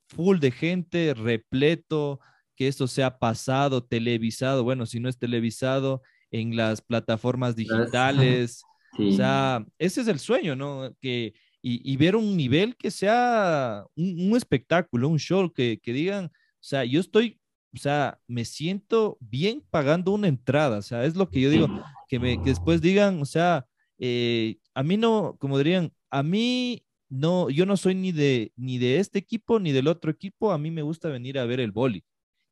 full 0.08 0.40
de 0.40 0.52
gente, 0.52 1.14
repleto, 1.14 2.20
que 2.56 2.68
esto 2.68 2.88
sea 2.88 3.18
pasado, 3.18 3.84
televisado, 3.84 4.64
bueno, 4.64 4.86
si 4.86 5.00
no 5.00 5.10
es 5.10 5.18
televisado, 5.18 6.02
en 6.32 6.56
las 6.56 6.82
plataformas 6.82 7.56
digitales. 7.56 8.64
O 8.98 9.12
sea, 9.12 9.66
ese 9.80 10.02
es 10.02 10.08
el 10.08 10.20
sueño, 10.20 10.56
¿no? 10.56 10.94
Que, 11.00 11.34
y, 11.62 11.96
ver 11.98 12.16
un 12.16 12.36
nivel 12.36 12.76
que 12.76 12.92
sea 12.92 13.86
un, 13.96 14.36
espectáculo, 14.36 15.08
un 15.08 15.20
show, 15.20 15.52
que, 15.52 15.80
que, 15.82 15.94
digan, 15.94 16.26
o 16.26 16.30
sea, 16.60 16.84
yo 16.84 17.00
estoy, 17.00 17.40
o 17.74 17.78
sea, 17.78 18.20
me 18.28 18.46
siento 18.46 19.18
bien 19.20 19.64
pagando 19.70 20.12
una 20.12 20.28
entrada, 20.28 20.80
o 20.80 20.82
sea, 20.82 21.06
es 21.06 21.16
lo 21.16 21.30
que 21.30 21.42
yo 21.42 21.50
digo, 21.50 21.68
que, 22.08 22.20
me, 22.20 22.42
que 22.42 22.50
después 22.50 22.82
digan, 22.82 23.22
o 23.22 23.26
sea, 23.26 23.68
eh, 24.00 24.58
a 24.74 24.84
mí 24.84 24.98
no, 24.98 25.36
como 25.40 25.58
dirían, 25.58 25.94
a 26.10 26.24
mí 26.24 26.84
no, 27.10 27.50
yo 27.50 27.66
no 27.66 27.78
soy 27.78 27.94
ni 27.94 28.12
de, 28.12 28.52
ni 28.56 28.80
de 28.80 28.98
este 28.98 29.20
equipo 29.20 29.60
ni 29.60 29.72
del 29.72 29.88
otro 29.88 30.10
equipo, 30.10 30.52
a 30.52 30.58
mí 30.58 30.72
me 30.72 30.82
gusta 30.82 31.10
venir 31.10 31.38
a 31.38 31.46
ver 31.46 31.60
el 31.60 31.72
boli. 31.72 32.04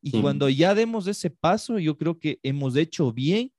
Y 0.02 0.22
cuando 0.22 0.48
ya 0.48 0.76
demos 0.76 1.08
ese 1.08 1.30
paso, 1.30 1.78
yo 1.78 1.98
creo 1.98 2.20
que 2.20 2.40
hemos 2.42 2.78
hecho 2.78 3.12
bien 3.12 3.52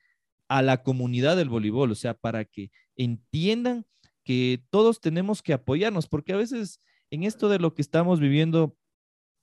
a 0.50 0.62
la 0.62 0.82
comunidad 0.82 1.36
del 1.36 1.48
voleibol, 1.48 1.92
o 1.92 1.94
sea, 1.94 2.12
para 2.14 2.44
que 2.44 2.72
entiendan 2.96 3.86
que 4.24 4.60
todos 4.70 5.00
tenemos 5.00 5.42
que 5.42 5.52
apoyarnos, 5.52 6.08
porque 6.08 6.32
a 6.32 6.36
veces 6.36 6.80
en 7.10 7.22
esto 7.22 7.48
de 7.48 7.60
lo 7.60 7.72
que 7.72 7.82
estamos 7.82 8.18
viviendo, 8.18 8.76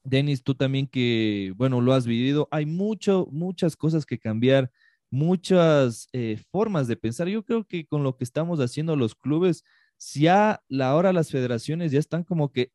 Denis, 0.03 0.43
tú 0.43 0.53
también 0.53 0.85
que, 0.85 1.53
bueno, 1.55 1.79
lo 1.79 1.93
has 1.93 2.05
vivido, 2.05 2.49
hay 2.51 2.65
mucho, 2.65 3.25
muchas 3.31 3.77
cosas 3.77 4.05
que 4.05 4.19
cambiar, 4.19 4.69
muchas 5.09 6.09
eh, 6.11 6.41
formas 6.51 6.89
de 6.89 6.97
pensar. 6.97 7.29
Yo 7.29 7.45
creo 7.45 7.63
que 7.63 7.88
con 7.88 8.03
lo 8.03 8.17
que 8.17 8.25
estamos 8.25 8.59
haciendo 8.59 8.97
los 8.97 9.15
clubes, 9.15 9.63
ya 10.13 10.61
la 10.67 10.93
hora 10.93 11.13
las 11.13 11.31
federaciones 11.31 11.93
ya 11.93 11.99
están 11.99 12.25
como 12.25 12.51
que, 12.51 12.73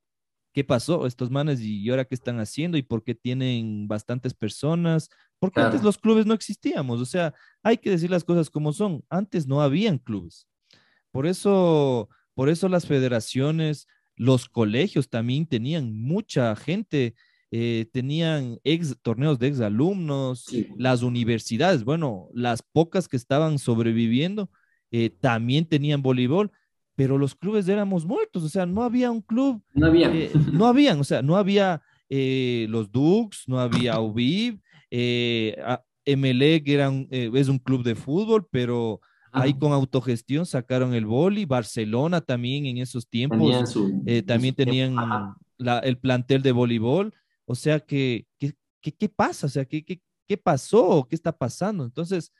¿qué 0.52 0.64
pasó? 0.64 1.06
Estos 1.06 1.30
manes 1.30 1.60
y 1.60 1.88
ahora 1.90 2.04
qué 2.04 2.14
están 2.14 2.38
haciendo 2.38 2.76
y 2.76 2.82
por 2.82 3.02
qué 3.02 3.14
tienen 3.14 3.88
bastantes 3.88 4.34
personas, 4.34 5.08
porque 5.38 5.60
antes 5.60 5.82
los 5.82 5.98
clubes 5.98 6.26
no 6.26 6.34
existíamos, 6.34 7.00
o 7.00 7.04
sea, 7.04 7.34
hay 7.62 7.78
que 7.78 7.90
decir 7.90 8.10
las 8.10 8.24
cosas 8.24 8.50
como 8.50 8.72
son. 8.72 9.02
Antes 9.08 9.46
no 9.46 9.60
habían 9.60 9.98
clubes. 9.98 10.46
Por 11.10 11.26
eso, 11.26 12.08
por 12.34 12.48
eso 12.48 12.68
las 12.68 12.86
federaciones, 12.86 13.86
los 14.16 14.48
colegios 14.48 15.08
también 15.08 15.46
tenían 15.46 15.92
mucha 15.94 16.54
gente, 16.56 17.14
eh, 17.50 17.86
tenían 17.92 18.58
ex, 18.64 18.96
torneos 19.02 19.38
de 19.38 19.48
exalumnos, 19.48 20.46
las 20.76 21.02
universidades, 21.02 21.84
bueno, 21.84 22.28
las 22.32 22.62
pocas 22.62 23.08
que 23.08 23.16
estaban 23.16 23.58
sobreviviendo, 23.58 24.50
eh, 24.90 25.10
también 25.10 25.66
tenían 25.66 26.02
voleibol, 26.02 26.52
pero 26.94 27.18
los 27.18 27.34
clubes 27.34 27.68
éramos 27.68 28.04
muertos, 28.04 28.42
o 28.42 28.48
sea, 28.48 28.66
no 28.66 28.82
había 28.82 29.10
un 29.10 29.22
club. 29.22 29.62
No 29.74 29.86
había. 29.86 30.12
Eh, 30.14 30.30
no 30.52 30.66
habían, 30.66 31.00
o 31.00 31.04
sea, 31.04 31.22
no 31.22 31.36
había 31.36 31.82
los 32.68 32.92
Dukes, 32.92 33.44
no 33.46 33.58
había 33.58 33.98
UBIB, 33.98 34.60
eh, 34.94 35.56
MLE, 36.04 36.62
que 36.62 36.74
era 36.74 36.92
eh, 37.10 37.30
es 37.34 37.48
un 37.48 37.58
club 37.58 37.82
de 37.82 37.94
fútbol, 37.94 38.46
pero 38.50 39.00
ahí 39.32 39.54
con 39.54 39.72
autogestión 39.72 40.44
sacaron 40.44 40.92
el 40.92 41.06
boli. 41.06 41.46
Barcelona 41.46 42.20
también 42.20 42.66
en 42.66 42.76
esos 42.76 43.08
tiempos 43.08 43.74
eh, 44.04 44.22
también 44.22 44.54
tenían 44.54 44.94
el 45.82 45.98
plantel 45.98 46.42
de 46.42 46.52
voleibol. 46.52 47.14
O 47.46 47.54
sea, 47.54 47.80
que, 47.80 48.26
¿qué 48.38 49.08
pasa? 49.08 49.46
O 49.46 49.50
sea, 49.50 49.64
¿qué, 49.64 49.82
qué, 49.82 50.00
qué 50.26 50.36
pasó? 50.36 51.06
¿Qué 51.08 51.16
está 51.16 51.32
pasando? 51.32 51.84
Entonces, 51.84 52.30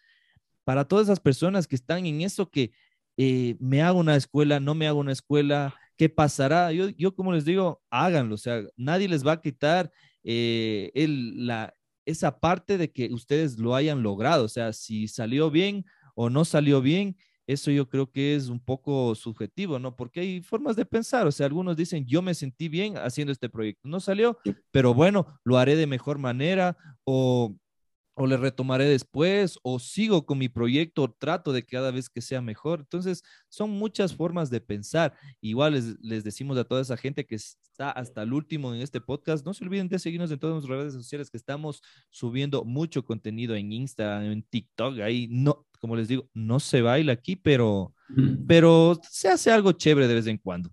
para 0.65 0.87
todas 0.87 1.07
esas 1.07 1.20
personas 1.20 1.66
que 1.66 1.77
están 1.77 2.05
en 2.05 2.20
eso, 2.20 2.51
que 2.51 2.73
eh, 3.17 3.57
me 3.61 3.83
hago 3.83 4.01
una 4.01 4.17
escuela, 4.17 4.61
no 4.61 4.75
me 4.75 4.87
hago 4.87 5.01
una 5.01 5.13
escuela, 5.13 5.75
¿qué 5.97 6.09
pasará? 6.09 6.73
Yo, 6.73 6.89
yo 6.91 7.15
como 7.15 7.33
les 7.33 7.45
digo, 7.45 7.83
háganlo, 7.91 8.35
o 8.35 8.39
sea, 8.39 8.63
nadie 8.77 9.09
les 9.09 9.27
va 9.27 9.33
a 9.33 9.41
quitar 9.41 9.91
el, 10.25 11.47
la, 11.47 11.75
esa 12.07 12.39
parte 12.39 12.79
de 12.79 12.91
que 12.93 13.13
ustedes 13.13 13.59
lo 13.59 13.75
hayan 13.75 14.03
logrado, 14.03 14.45
o 14.45 14.49
sea, 14.49 14.73
si 14.73 15.09
salió 15.09 15.51
bien 15.51 15.85
o 16.15 16.31
no 16.31 16.45
salió 16.45 16.81
bien, 16.81 17.17
eso 17.47 17.71
yo 17.71 17.89
creo 17.89 18.11
que 18.11 18.35
es 18.35 18.49
un 18.49 18.61
poco 18.61 19.15
subjetivo, 19.15 19.79
¿no? 19.79 19.97
Porque 19.97 20.21
hay 20.21 20.43
formas 20.43 20.77
de 20.77 20.85
pensar, 20.85 21.27
o 21.27 21.33
sea, 21.33 21.47
algunos 21.47 21.77
dicen, 21.77 22.07
yo 22.07 22.23
me 22.23 22.35
sentí 22.35 22.69
bien 22.69 22.97
haciendo 22.97 23.33
este 23.33 23.49
proyecto, 23.49 23.89
no 23.89 24.01
salió, 24.01 24.39
pero 24.71 24.95
bueno, 24.95 25.27
lo 25.45 25.59
haré 25.59 25.77
de 25.77 25.87
mejor 25.87 26.19
manera 26.19 26.77
o 27.05 27.57
o 28.15 28.27
le 28.27 28.37
retomaré 28.37 28.85
después, 28.85 29.59
o 29.63 29.79
sigo 29.79 30.27
con 30.27 30.39
mi 30.39 30.49
proyecto, 30.49 31.03
o 31.03 31.11
trato 31.11 31.53
de 31.53 31.65
cada 31.65 31.91
vez 31.91 32.11
que 32.11 32.21
sea 32.21 32.43
mejor. 32.43 32.81
Entonces, 32.81 33.23
son 33.49 33.71
muchas 33.71 34.15
formas 34.15 34.51
de 34.51 34.61
pensar. 34.61 35.15
Igual 35.41 35.97
les, 36.01 36.25
decimos 36.25 36.59
a 36.59 36.65
toda 36.65 36.83
esa 36.83 36.97
gente 36.97 37.27
que 37.27 37.37
está 37.37 37.91
hasta 37.91 38.23
el 38.23 38.33
último 38.33 38.75
en 38.75 38.83
este 38.83 39.01
podcast, 39.01 39.47
no 39.47 39.55
se 39.55 39.65
olviden 39.65 39.89
de 39.89 39.99
seguirnos 39.99 40.31
en 40.31 40.39
todas 40.39 40.55
nuestras 40.55 40.79
redes 40.79 40.93
sociales, 40.95 41.31
que 41.31 41.39
estamos 41.39 41.83
subiendo 42.11 42.65
mucho 42.65 43.05
contenido 43.05 43.55
en 43.55 43.73
Instagram, 43.73 44.25
en 44.25 44.43
TikTok, 44.43 45.01
ahí 45.01 45.27
no, 45.31 45.67
como 45.81 45.97
les 45.97 46.09
digo, 46.09 46.29
no 46.35 46.61
se 46.61 46.83
baila 46.83 47.15
aquí, 47.15 47.35
pero, 47.35 47.95
pero 48.47 49.01
se 49.11 49.29
hace 49.29 49.51
algo 49.51 49.73
chévere 49.73 50.07
de 50.07 50.15
vez 50.15 50.27
en 50.27 50.39
cuando. 50.39 50.71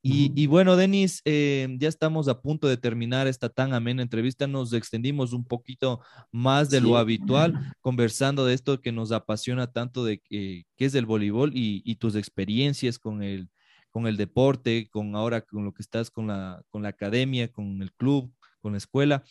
Y, 0.00 0.46
bueno, 0.46 0.76
Denis, 0.76 1.20
eh, 1.24 1.68
ya 1.78 1.88
estamos 1.88 2.28
a 2.28 2.40
punto 2.40 2.68
de 2.68 2.76
terminar 2.76 3.26
esta 3.26 3.48
tan 3.48 3.74
amena 3.74 4.00
entrevista. 4.00 4.46
Nos 4.46 4.72
extendimos 4.72 5.32
un 5.32 5.44
poquito 5.44 6.00
más 6.30 6.70
de 6.70 6.80
lo 6.80 6.96
habitual, 6.96 7.52
conversando 7.80 8.46
de 8.46 8.54
esto 8.54 8.80
que 8.80 8.92
nos 8.92 9.10
apasiona 9.10 9.72
tanto 9.72 10.04
de 10.04 10.20
que, 10.20 10.64
es 10.76 10.94
el 10.94 11.04
voleibol 11.04 11.50
y, 11.52 11.94
tus 11.96 12.14
experiencias 12.14 12.98
con 12.98 13.22
el, 13.22 13.50
con 13.90 14.06
el 14.06 14.16
deporte, 14.16 14.88
con 14.88 15.16
ahora 15.16 15.40
con 15.40 15.64
lo 15.64 15.72
que 15.72 15.82
estás 15.82 16.10
con 16.10 16.28
la, 16.28 16.62
con 16.70 16.82
la 16.82 16.90
academia, 16.90 17.50
con 17.50 17.82
el 17.82 17.92
club, 17.92 18.32
con 18.60 18.72
la 18.72 18.78
escuela. 18.78 19.24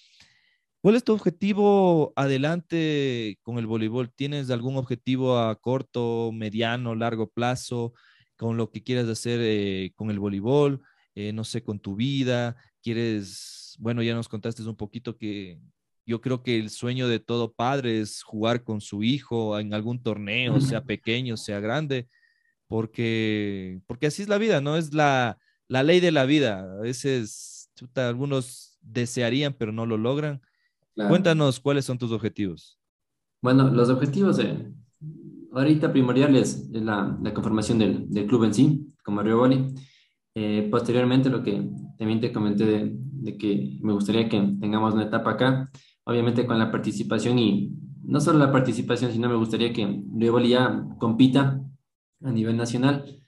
¿Cuál 0.82 0.96
es 0.96 1.04
tu 1.04 1.14
objetivo 1.14 2.14
adelante 2.16 3.40
con 3.42 3.58
el 3.58 3.68
voleibol? 3.68 4.12
¿Tienes 4.12 4.50
algún 4.50 4.76
objetivo 4.78 5.40
a 5.40 5.56
corto, 5.56 6.32
mediano, 6.34 6.94
largo 6.94 7.30
plazo? 7.30 7.94
Con 8.38 8.56
lo 8.56 8.72
que 8.72 8.84
quieras 8.84 9.08
hacer 9.08 9.40
eh, 9.42 9.92
con 9.96 10.10
el 10.12 10.20
voleibol, 10.20 10.82
eh, 11.16 11.34
no 11.34 11.44
sé, 11.44 11.64
con 11.64 11.80
tu 11.80 11.96
vida, 11.96 12.56
quieres, 12.82 13.76
bueno, 13.80 14.04
ya 14.04 14.14
nos 14.14 14.30
contaste 14.30 14.64
un 14.64 14.76
poquito 14.76 15.18
que 15.18 15.60
yo 16.06 16.22
creo 16.22 16.42
que 16.42 16.58
el 16.58 16.70
sueño 16.70 17.08
de 17.08 17.20
todo 17.20 17.52
padre 17.52 18.00
es 18.00 18.24
jugar 18.24 18.64
con 18.64 18.80
su 18.80 19.04
hijo 19.04 19.60
en 19.60 19.74
algún 19.74 20.02
torneo, 20.02 20.62
sea 20.62 20.84
pequeño, 20.86 21.36
sea 21.36 21.60
grande, 21.60 22.08
porque, 22.68 23.82
porque 23.88 24.08
así 24.08 24.22
es 24.22 24.30
la 24.30 24.38
vida, 24.38 24.62
¿no? 24.62 24.78
Es 24.78 24.94
la, 24.94 25.38
la 25.68 25.84
ley 25.84 26.00
de 26.00 26.12
la 26.12 26.26
vida. 26.26 26.62
A 26.62 26.82
veces 26.82 27.70
algunos 27.96 28.78
desearían, 28.82 29.54
pero 29.54 29.74
no 29.74 29.86
lo 29.86 29.98
logran. 29.98 30.42
Cuéntanos 30.96 31.60
cuáles 31.60 31.86
son 31.86 31.98
tus 31.98 32.12
objetivos. 32.12 32.80
Bueno, 33.42 33.70
los 33.70 33.90
objetivos 33.90 34.38
de, 34.38 34.72
ahorita 35.58 35.92
primordial 35.92 36.36
es 36.36 36.70
la, 36.72 37.18
la 37.22 37.34
conformación 37.34 37.80
del, 37.80 38.10
del, 38.10 38.28
club 38.28 38.46
en 38.46 38.54
sí, 38.54 38.94
como 39.04 39.22
Río 39.22 39.38
Boli. 39.38 39.74
Eh, 40.36 40.68
posteriormente, 40.70 41.30
lo 41.30 41.42
que 41.44 41.68
también 41.98 42.20
te 42.20 42.32
comenté 42.32 42.66
de, 42.66 42.92
de, 42.94 43.38
que 43.38 43.78
me 43.82 43.94
gustaría 43.94 44.30
que 44.30 44.40
tengamos 44.60 44.94
una 44.94 45.06
etapa 45.06 45.32
acá, 45.32 45.72
obviamente 46.04 46.46
con 46.46 46.60
la 46.60 46.72
participación 46.72 47.40
y 47.40 47.72
no 48.04 48.22
solo 48.22 48.40
la 48.40 48.52
participación, 48.52 49.12
sino 49.12 49.28
me 49.28 49.36
gustaría 49.36 49.74
que 49.74 50.04
Río 50.16 50.32
Boli 50.32 50.50
ya 50.50 50.86
compita 51.00 51.60
a 52.24 52.32
nivel 52.32 52.56
nacional. 52.56 53.20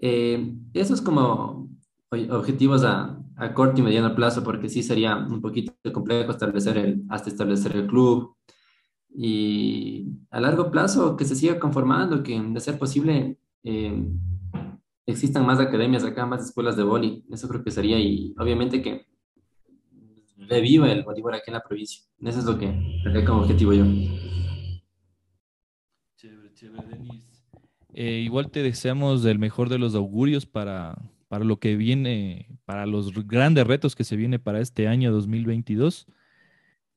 Eh, 0.00 0.54
eso 0.72 0.94
es 0.94 1.00
como 1.00 1.68
objetivos 2.30 2.84
a, 2.84 3.18
a, 3.36 3.54
corto 3.54 3.80
y 3.80 3.84
mediano 3.84 4.14
plazo, 4.14 4.42
porque 4.42 4.68
sí 4.68 4.82
sería 4.82 5.16
un 5.16 5.40
poquito 5.40 5.72
complejo 5.92 6.30
establecer 6.30 6.78
el, 6.78 7.04
hasta 7.08 7.28
establecer 7.30 7.76
el 7.76 7.86
club, 7.86 8.36
y 9.14 10.08
a 10.30 10.40
largo 10.40 10.70
plazo 10.70 11.16
que 11.16 11.24
se 11.24 11.36
siga 11.36 11.60
conformando, 11.60 12.22
que 12.22 12.40
de 12.40 12.60
ser 12.60 12.78
posible 12.78 13.38
eh, 13.62 14.04
existan 15.06 15.46
más 15.46 15.60
academias 15.60 16.04
acá, 16.04 16.26
más 16.26 16.44
escuelas 16.44 16.76
de 16.76 16.82
boli. 16.82 17.24
Eso 17.30 17.48
creo 17.48 17.62
que 17.62 17.70
sería 17.70 17.98
y 17.98 18.34
obviamente 18.38 18.82
que 18.82 19.06
reviva 20.36 20.90
el 20.90 21.04
voleibol 21.04 21.34
aquí 21.34 21.44
en 21.48 21.54
la 21.54 21.62
provincia. 21.62 22.04
Eso 22.20 22.40
es 22.40 22.44
lo 22.44 22.58
que 22.58 22.66
tendría 23.04 23.24
como 23.24 23.42
objetivo 23.42 23.72
yo. 23.72 23.84
Chévere, 26.16 26.52
chévere, 26.54 26.88
Denis. 26.88 27.30
Eh, 27.94 28.22
igual 28.24 28.50
te 28.50 28.64
deseamos 28.64 29.24
el 29.24 29.38
mejor 29.38 29.68
de 29.68 29.78
los 29.78 29.94
augurios 29.94 30.46
para, 30.46 31.00
para 31.28 31.44
lo 31.44 31.60
que 31.60 31.76
viene, 31.76 32.58
para 32.64 32.86
los 32.86 33.12
grandes 33.28 33.64
retos 33.64 33.94
que 33.94 34.02
se 34.02 34.16
viene 34.16 34.40
para 34.40 34.60
este 34.60 34.88
año 34.88 35.12
2022. 35.12 36.06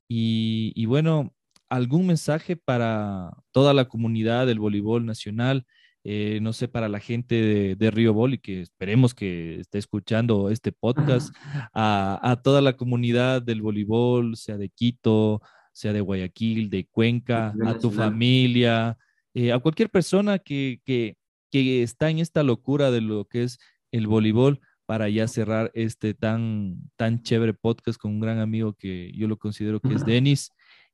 Y, 0.08 0.72
y 0.74 0.86
bueno, 0.86 1.32
algún 1.68 2.06
mensaje 2.06 2.56
para 2.56 3.32
toda 3.52 3.74
la 3.74 3.86
comunidad 3.86 4.46
del 4.46 4.58
voleibol 4.58 5.04
nacional, 5.04 5.66
eh, 6.04 6.38
no 6.40 6.52
sé, 6.52 6.68
para 6.68 6.88
la 6.88 7.00
gente 7.00 7.34
de, 7.34 7.76
de 7.76 7.90
Río 7.90 8.14
Boli, 8.14 8.38
que 8.38 8.62
esperemos 8.62 9.14
que 9.14 9.60
esté 9.60 9.78
escuchando 9.78 10.50
este 10.50 10.72
podcast, 10.72 11.34
a, 11.74 12.40
toda 12.42 12.60
la 12.62 12.76
comunidad 12.76 13.42
del 13.42 13.62
voleibol, 13.62 14.36
sea 14.36 14.56
de 14.56 14.70
Quito, 14.70 15.42
sea 15.72 15.92
de 15.92 16.00
Guayaquil, 16.00 16.70
de 16.70 16.86
Cuenca, 16.86 17.54
a 17.66 17.74
tu 17.78 17.90
familia, 17.90 18.96
eh, 19.34 19.52
a 19.52 19.58
cualquier 19.58 19.90
persona 19.90 20.38
que, 20.38 20.80
que, 20.84 21.16
que 21.50 21.82
está 21.82 22.10
en 22.10 22.18
esta 22.18 22.42
locura 22.42 22.90
de 22.90 23.00
lo 23.00 23.26
que 23.26 23.44
es 23.44 23.58
el 23.92 24.06
voleibol 24.06 24.60
para 24.88 25.10
ya 25.10 25.28
cerrar 25.28 25.70
este 25.74 26.14
tan, 26.14 26.90
tan 26.96 27.22
chévere 27.22 27.52
podcast 27.52 28.00
con 28.00 28.12
un 28.12 28.20
gran 28.20 28.38
amigo 28.38 28.72
que 28.72 29.12
yo 29.12 29.28
lo 29.28 29.36
considero 29.36 29.80
que 29.80 29.92
es 29.92 30.04
Denis. 30.06 30.50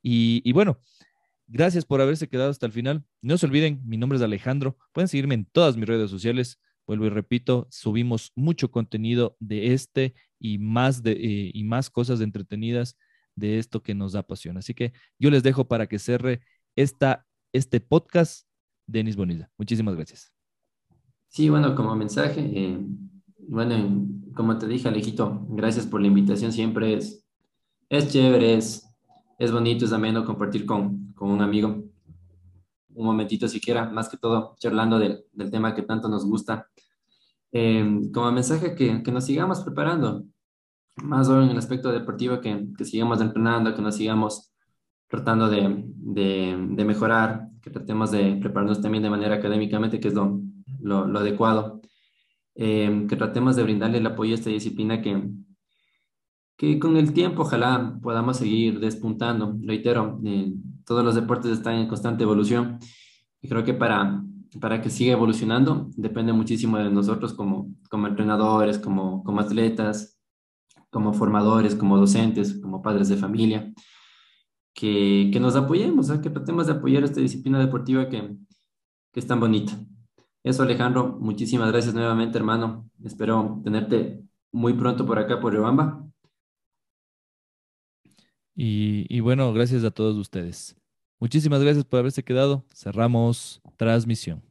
Y, 0.06 0.52
bueno, 0.52 0.78
Gracias 1.46 1.84
por 1.84 2.00
haberse 2.00 2.26
quedado 2.26 2.50
hasta 2.50 2.64
el 2.64 2.72
final. 2.72 3.04
No 3.20 3.36
se 3.36 3.44
olviden, 3.44 3.82
mi 3.84 3.98
nombre 3.98 4.16
es 4.16 4.22
Alejandro. 4.22 4.78
Pueden 4.94 5.08
seguirme 5.08 5.34
en 5.34 5.44
todas 5.44 5.76
mis 5.76 5.86
redes 5.86 6.10
sociales. 6.10 6.58
Vuelvo 6.86 7.04
y 7.04 7.10
repito, 7.10 7.68
subimos 7.70 8.32
mucho 8.34 8.70
contenido 8.70 9.36
de 9.40 9.74
este 9.74 10.14
y 10.38 10.56
más, 10.56 11.02
de, 11.02 11.12
eh, 11.12 11.50
y 11.52 11.64
más 11.64 11.90
cosas 11.90 12.22
entretenidas 12.22 12.96
de 13.36 13.58
esto 13.58 13.82
que 13.82 13.94
nos 13.94 14.14
apasiona. 14.14 14.60
Así 14.60 14.72
que 14.72 14.94
yo 15.18 15.30
les 15.30 15.42
dejo 15.42 15.68
para 15.68 15.86
que 15.86 15.98
cerre 15.98 16.40
esta, 16.76 17.26
este 17.52 17.78
podcast, 17.78 18.48
Denis 18.86 19.14
Bonilla. 19.14 19.50
Muchísimas 19.58 19.96
gracias. 19.96 20.32
Sí, 21.28 21.50
bueno, 21.50 21.74
como 21.74 21.94
mensaje, 21.94 22.40
eh, 22.40 22.78
bueno, 23.48 24.06
como 24.34 24.56
te 24.56 24.66
dije, 24.66 24.88
Alejito, 24.88 25.46
gracias 25.50 25.86
por 25.86 26.00
la 26.00 26.06
invitación. 26.06 26.52
Siempre 26.52 26.94
es, 26.94 27.26
es 27.88 28.10
chévere, 28.10 28.54
es, 28.54 28.88
es 29.38 29.52
bonito, 29.52 29.84
es 29.84 29.92
ameno 29.92 30.24
compartir 30.24 30.66
con, 30.66 31.12
con 31.14 31.30
un 31.30 31.42
amigo 31.42 31.84
un 32.94 33.06
momentito 33.06 33.48
siquiera, 33.48 33.90
más 33.90 34.08
que 34.08 34.16
todo 34.16 34.54
charlando 34.58 34.98
del, 34.98 35.24
del 35.32 35.50
tema 35.50 35.74
que 35.74 35.82
tanto 35.82 36.08
nos 36.08 36.24
gusta. 36.24 36.68
Eh, 37.52 38.00
como 38.12 38.32
mensaje 38.32 38.74
que, 38.74 39.02
que, 39.02 39.12
nos 39.12 39.24
sigamos 39.24 39.60
preparando, 39.60 40.24
más 40.96 41.28
ahora 41.28 41.44
en 41.44 41.50
el 41.50 41.58
aspecto 41.58 41.92
deportivo, 41.92 42.40
que, 42.40 42.68
que 42.76 42.84
sigamos 42.84 43.20
entrenando, 43.20 43.74
que 43.74 43.82
nos 43.82 43.96
sigamos 43.96 44.52
tratando 45.08 45.48
de, 45.48 45.84
de, 45.86 46.84
mejorar, 46.84 47.48
que 47.62 47.70
tratemos 47.70 48.10
de 48.10 48.36
prepararnos 48.40 48.80
también 48.80 49.02
de 49.02 49.10
manera 49.10 49.36
académicamente, 49.36 50.00
que 50.00 50.08
es 50.08 50.14
lo, 50.14 50.40
lo, 50.80 51.18
adecuado, 51.18 51.80
eh, 52.56 53.06
que 53.08 53.16
tratemos 53.16 53.54
de 53.56 53.62
brindarle 53.62 53.98
el 53.98 54.06
apoyo 54.06 54.32
a 54.32 54.34
esta 54.34 54.50
disciplina 54.50 55.00
que, 55.00 55.22
que 56.56 56.78
con 56.78 56.96
el 56.96 57.12
tiempo 57.12 57.42
ojalá 57.42 57.98
podamos 58.02 58.36
seguir 58.36 58.80
despuntando. 58.80 59.56
Reitero, 59.62 60.20
eh, 60.24 60.52
todos 60.84 61.04
los 61.04 61.14
deportes 61.14 61.50
están 61.52 61.74
en 61.74 61.88
constante 61.88 62.22
evolución 62.22 62.78
y 63.40 63.48
creo 63.48 63.64
que 63.64 63.74
para, 63.74 64.22
para 64.60 64.80
que 64.80 64.90
siga 64.90 65.12
evolucionando 65.12 65.90
depende 65.96 66.32
muchísimo 66.32 66.78
de 66.78 66.90
nosotros 66.90 67.34
como, 67.34 67.70
como 67.90 68.06
entrenadores, 68.06 68.78
como, 68.78 69.24
como 69.24 69.40
atletas, 69.40 70.18
como 70.90 71.12
formadores, 71.12 71.74
como 71.74 71.98
docentes, 71.98 72.60
como 72.60 72.80
padres 72.80 73.08
de 73.08 73.16
familia, 73.16 73.72
que, 74.72 75.30
que 75.32 75.40
nos 75.40 75.56
apoyemos, 75.56 76.10
que 76.10 76.30
tratemos 76.30 76.66
de 76.66 76.74
apoyar 76.74 77.02
esta 77.02 77.20
disciplina 77.20 77.58
deportiva 77.58 78.08
que, 78.08 78.36
que 79.12 79.20
es 79.20 79.26
tan 79.26 79.40
bonita. 79.40 79.72
Eso, 80.44 80.62
Alejandro, 80.62 81.16
muchísimas 81.20 81.72
gracias 81.72 81.94
nuevamente, 81.94 82.38
hermano. 82.38 82.88
Espero 83.02 83.60
tenerte 83.64 84.22
muy 84.52 84.74
pronto 84.74 85.04
por 85.06 85.18
acá, 85.18 85.40
por 85.40 85.52
Riobamba. 85.52 86.04
Y, 88.56 89.20
bueno, 89.20 89.52
gracias 89.52 89.84
a 89.84 89.90
todos 89.90 90.16
ustedes. 90.16 90.76
Muchísimas 91.20 91.62
gracias 91.62 91.84
por 91.84 92.00
haberse 92.00 92.22
quedado. 92.22 92.64
Cerramos 92.74 93.60
transmisión. 93.76 94.42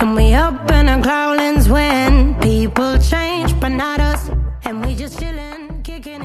And 0.00 0.14
we 0.14 0.34
our 0.34 1.68
when 1.68 2.34
people 2.40 2.98
change, 2.98 3.58
but 3.60 3.70
not 3.70 4.00
us. 4.00 4.28
And 4.64 4.84
we 4.84 4.94
just. 4.94 5.43